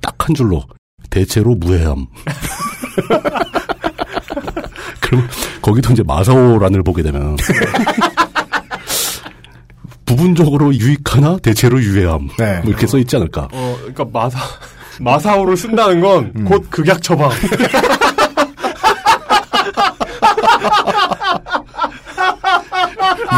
딱 0.00 0.14
한 0.30 0.34
줄로 0.34 0.62
대체로 1.10 1.54
무해함. 1.56 2.06
그럼 5.00 5.26
거기도 5.60 5.92
이제 5.92 6.02
마사오란을 6.04 6.82
보게 6.84 7.02
되면 7.02 7.36
부분적으로 10.06 10.72
유익하나 10.74 11.38
대체로 11.38 11.82
유해함. 11.82 12.28
네. 12.38 12.60
뭐 12.60 12.70
이렇게 12.70 12.86
써 12.86 12.98
있지 12.98 13.16
않을까. 13.16 13.48
어, 13.52 13.76
그러니까 13.78 14.04
마사 14.12 14.38
마사오를 15.00 15.56
쓴다는 15.56 16.00
건 16.00 16.32
음. 16.36 16.44
곧 16.44 16.66
극약 16.70 17.02
처방. 17.02 17.30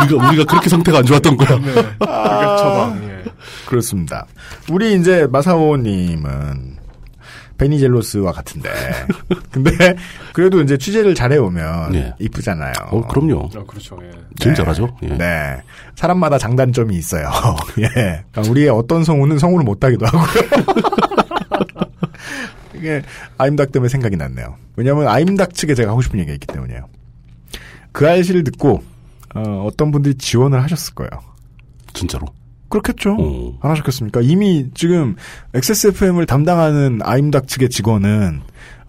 우리가 0.00 0.28
우리가 0.28 0.44
그렇게 0.44 0.68
상태가 0.68 0.98
안 0.98 1.04
좋았던 1.04 1.36
거야. 1.36 1.58
네. 1.58 1.72
극약 1.72 2.58
처방. 2.58 3.04
예. 3.04 3.24
그렇습니다. 3.66 4.26
우리 4.70 4.94
이제 4.94 5.26
마사오님은 5.30 6.78
베니젤로스와 7.58 8.32
같은데. 8.32 8.70
근데 9.52 9.70
그래도 10.32 10.60
이제 10.62 10.76
취재를 10.76 11.14
잘해오면 11.14 11.92
네. 11.92 12.12
이쁘잖아요. 12.18 12.72
어, 12.90 13.06
그럼요. 13.06 13.50
아, 13.54 13.64
그렇죠. 13.64 13.98
예. 14.02 14.10
제일 14.38 14.54
잘하죠. 14.54 14.96
예. 15.02 15.08
네. 15.08 15.62
사람마다 15.94 16.38
장단점이 16.38 16.96
있어요. 16.96 17.30
예. 17.78 17.88
그러니까 18.32 18.50
우리의 18.50 18.68
어떤 18.70 19.04
성우는 19.04 19.38
성우를 19.38 19.64
못하기도 19.64 20.06
하고요. 20.06 20.24
이게 22.74 23.02
아임닭 23.38 23.70
때문에 23.70 23.88
생각이 23.88 24.16
났네요. 24.16 24.56
왜냐하면 24.74 25.06
아임닭 25.06 25.54
측에 25.54 25.74
제가 25.74 25.92
하고 25.92 26.02
싶은 26.02 26.18
얘기가 26.18 26.34
있기 26.34 26.46
때문이에요. 26.48 26.88
그 27.92 28.08
알씨를 28.08 28.42
듣고 28.42 28.82
어, 29.34 29.68
떤 29.76 29.90
분들이 29.90 30.14
지원을 30.14 30.62
하셨을 30.62 30.94
거예요. 30.94 31.10
진짜로. 31.92 32.26
그렇겠죠. 32.68 33.16
어. 33.18 33.58
안 33.60 33.70
하셨겠습니까? 33.70 34.20
이미 34.22 34.66
지금 34.74 35.16
XSFM을 35.54 36.26
담당하는 36.26 37.00
아임닭 37.02 37.46
측의 37.46 37.68
직원은 37.68 38.42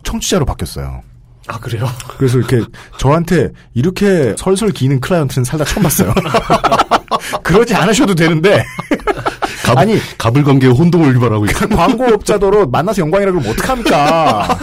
청취자로 0.04 0.46
바뀌었어요. 0.46 1.02
아 1.48 1.60
그래요? 1.60 1.86
그래서 2.18 2.38
이렇게 2.38 2.62
저한테 2.98 3.50
이렇게 3.74 4.34
설설 4.38 4.72
기는 4.72 5.02
클라이언트는 5.02 5.44
살다 5.44 5.66
처음 5.66 5.84
봤어요. 5.84 6.14
그러지 7.44 7.76
않으셔도 7.76 8.16
되는데 8.16 8.64
갑, 9.66 9.78
아니 9.78 9.98
가불관계에 10.18 10.70
혼동을 10.70 11.14
유발하고 11.16 11.46
있고 11.48 11.68
광고업자도로 11.68 12.68
만나서 12.68 13.02
영광이라고 13.02 13.40
그러면 13.40 13.52
어떡합니까? 13.54 14.58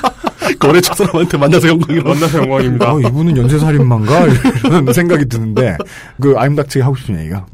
거래처 0.58 0.94
사람한테 0.94 1.36
만나서 1.38 1.68
영광이라고 1.68 2.08
만나서 2.08 2.38
영광입니다. 2.38 2.94
어, 2.94 3.00
이분은 3.00 3.36
연쇄살인마인가? 3.36 4.26
이런 4.64 4.92
생각이 4.92 5.26
드는데 5.26 5.76
그 6.20 6.34
측이 6.68 6.82
하고 6.82 6.96
싶은 6.96 7.18
얘기가 7.20 7.46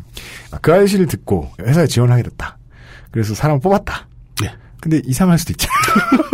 그 0.62 0.72
아이씨를 0.72 1.06
듣고 1.06 1.50
회사에 1.60 1.86
지원하게 1.86 2.22
됐다. 2.24 2.58
그래서 3.10 3.34
사람을 3.34 3.60
뽑았다. 3.60 4.06
네. 4.42 4.50
근데 4.80 5.00
이상할 5.04 5.38
수도 5.38 5.52
있잖아요. 5.52 6.26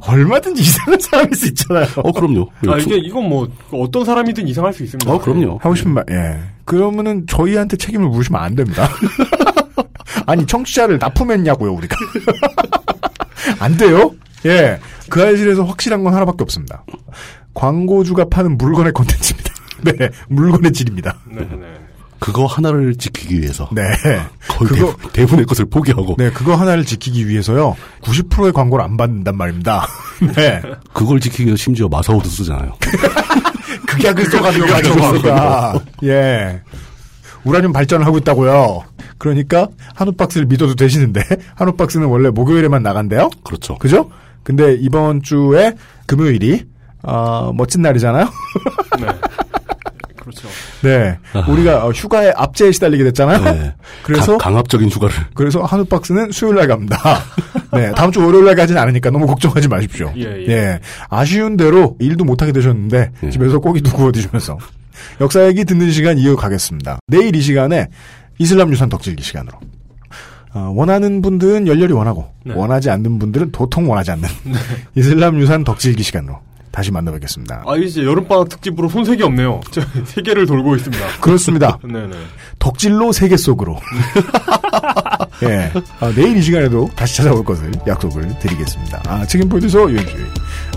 얼마든지 0.02 0.62
이상한 0.62 0.98
사람일 1.00 1.34
수 1.34 1.46
있잖아요. 1.48 1.86
어 1.96 2.12
그럼요. 2.12 2.50
아 2.68 2.76
이게 2.78 2.96
이건 2.96 3.28
뭐 3.28 3.48
어떤 3.72 4.04
사람이든 4.04 4.46
이상할 4.48 4.72
수 4.72 4.82
있습니다. 4.84 5.10
어 5.12 5.18
그럼요. 5.18 5.58
하고 5.60 5.74
싶은 5.74 5.92
말, 5.92 6.04
예. 6.10 6.38
그러면은 6.64 7.26
저희한테 7.26 7.76
책임을 7.76 8.08
물으시면 8.08 8.40
안 8.40 8.54
됩니다. 8.54 8.88
아니 10.26 10.46
청취자를 10.46 10.98
납품했냐고요 10.98 11.72
우리가. 11.72 11.96
안 13.58 13.76
돼요? 13.76 14.12
예. 14.46 14.78
그 15.10 15.22
알실에서 15.22 15.64
확실한 15.64 16.02
건 16.04 16.14
하나밖에 16.14 16.42
없습니다. 16.42 16.84
광고주가 17.54 18.26
파는 18.30 18.56
물건의 18.56 18.92
콘텐츠입니다. 18.92 19.52
네, 19.82 19.92
물건의 20.28 20.72
질입니다. 20.72 21.16
네, 21.26 21.40
네. 21.40 21.74
그거 22.18 22.44
하나를 22.44 22.94
지키기 22.96 23.40
위해서. 23.40 23.68
네. 23.72 23.82
거의 24.48 24.68
그거- 24.68 24.74
대부, 24.96 25.12
대부 25.12 25.28
분의 25.30 25.46
것을 25.46 25.64
포기하고. 25.64 26.16
네, 26.18 26.30
그거 26.30 26.54
하나를 26.54 26.84
지키기 26.84 27.26
위해서요. 27.28 27.76
90%의 28.02 28.52
광고를 28.52 28.84
안 28.84 28.96
받는단 28.98 29.36
말입니다. 29.36 29.86
네. 30.36 30.60
그걸 30.92 31.18
지키기 31.18 31.46
위해서 31.46 31.56
심지어 31.56 31.88
마사오도 31.88 32.28
쓰잖아요. 32.28 32.72
극약을 33.88 34.24
써가지고 34.26 34.66
가져가. 34.66 35.80
예. 36.04 36.60
우라늄 37.44 37.72
발전을 37.72 38.04
하고 38.04 38.18
있다고요. 38.18 38.84
그러니까 39.16 39.68
한우박스를 39.94 40.46
믿어도 40.46 40.74
되시는데 40.74 41.22
한우박스는 41.54 42.06
원래 42.06 42.28
목요일에만 42.28 42.82
나간대요. 42.82 43.30
그렇죠. 43.42 43.78
그죠? 43.78 44.10
근데 44.42 44.74
이번 44.74 45.22
주에 45.22 45.74
금요일이 46.06 46.64
어, 47.02 47.52
멋진 47.54 47.82
날이잖아요. 47.82 48.24
네. 49.00 49.06
그렇죠. 50.16 50.48
네. 50.82 51.18
우리가 51.48 51.86
어, 51.86 51.90
휴가에 51.90 52.30
압제에 52.36 52.72
시달리게 52.72 53.04
됐잖아요. 53.04 53.42
네. 53.42 53.74
그래서 54.04 54.36
가- 54.36 54.44
강압적인 54.50 54.88
휴가를. 54.90 55.14
그래서 55.34 55.62
한우 55.62 55.84
박스는 55.86 56.30
수요일 56.30 56.56
날 56.56 56.68
갑니다. 56.68 56.98
네. 57.72 57.90
다음 57.92 58.12
주 58.12 58.24
월요일 58.24 58.44
날 58.44 58.54
가진 58.54 58.76
않으니까 58.76 59.10
너무 59.10 59.26
걱정하지 59.26 59.68
마십시오. 59.68 60.12
예, 60.16 60.44
예. 60.48 60.80
아쉬운 61.08 61.56
대로 61.56 61.96
일도 62.00 62.24
못 62.24 62.42
하게 62.42 62.52
되셨는데 62.52 63.12
집에서 63.30 63.58
고기도 63.60 63.90
구워 63.92 64.12
드시면서 64.12 64.58
역사 65.20 65.46
얘기 65.46 65.64
듣는 65.64 65.90
시간 65.90 66.18
이어가겠습니다. 66.18 66.98
내일 67.06 67.34
이 67.34 67.40
시간에 67.40 67.88
이슬람 68.38 68.70
유산 68.72 68.88
덕질기 68.88 69.22
시간으로. 69.22 69.58
어, 70.52 70.72
원하는 70.74 71.22
분들은 71.22 71.66
열렬히 71.66 71.92
원하고 71.92 72.28
네. 72.44 72.54
원하지 72.54 72.90
않는 72.90 73.18
분들은 73.18 73.52
도통 73.52 73.88
원하지 73.88 74.10
않는 74.12 74.28
이슬람 74.96 75.38
유산 75.40 75.64
덕질기 75.64 76.02
시간으로 76.02 76.38
다시 76.72 76.92
만나뵙겠습니다. 76.92 77.64
아, 77.66 77.76
이제 77.76 78.04
여름방학 78.04 78.48
특집으로 78.48 78.88
손색이 78.88 79.22
없네요. 79.22 79.60
저 79.70 79.80
세계를 80.04 80.46
돌고 80.46 80.76
있습니다. 80.76 81.04
그렇습니다. 81.20 81.78
네네. 81.82 82.14
덕질로 82.58 83.12
세계 83.12 83.36
속으로. 83.36 83.76
예. 85.42 85.72
아, 85.98 86.12
내일 86.14 86.36
이 86.36 86.42
시간에도 86.42 86.88
다시 86.94 87.16
찾아올 87.16 87.44
것을 87.44 87.72
약속을 87.86 88.38
드리겠습니다. 88.38 89.02
아, 89.08 89.26
책임 89.26 89.48
프로듀서 89.48 89.90
유현수의 89.90 90.26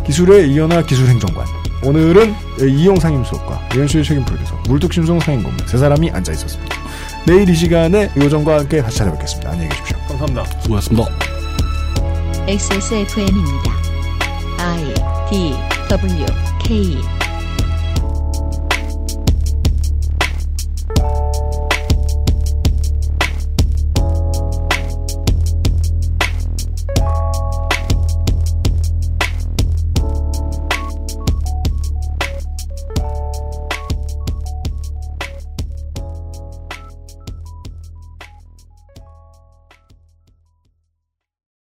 기술의 0.05 0.51
이현아 0.51 0.83
기술행정관. 0.83 1.45
오늘은 1.85 2.33
이용 2.61 2.95
상임수석과 2.95 3.69
유현수의 3.75 4.03
책임 4.05 4.25
프로듀서, 4.25 4.55
물뚝심송 4.67 5.19
상임고문 5.19 5.67
세 5.67 5.77
사람이 5.77 6.09
앉아 6.11 6.31
있었습니다. 6.31 6.75
내일 7.25 7.49
이 7.49 7.55
시간에 7.55 8.09
요정과 8.17 8.59
함께 8.59 8.81
다시 8.81 8.97
찾아뵙겠습니다. 8.97 9.51
안녕히 9.51 9.69
계십시오. 9.69 9.97
감사합니다. 10.09 10.43
수고하셨습니다. 10.61 11.07
XSFM입니다. 12.47 13.71
I 14.59 14.93
D 15.29 15.53
W 15.89 16.25
K 16.65 17.22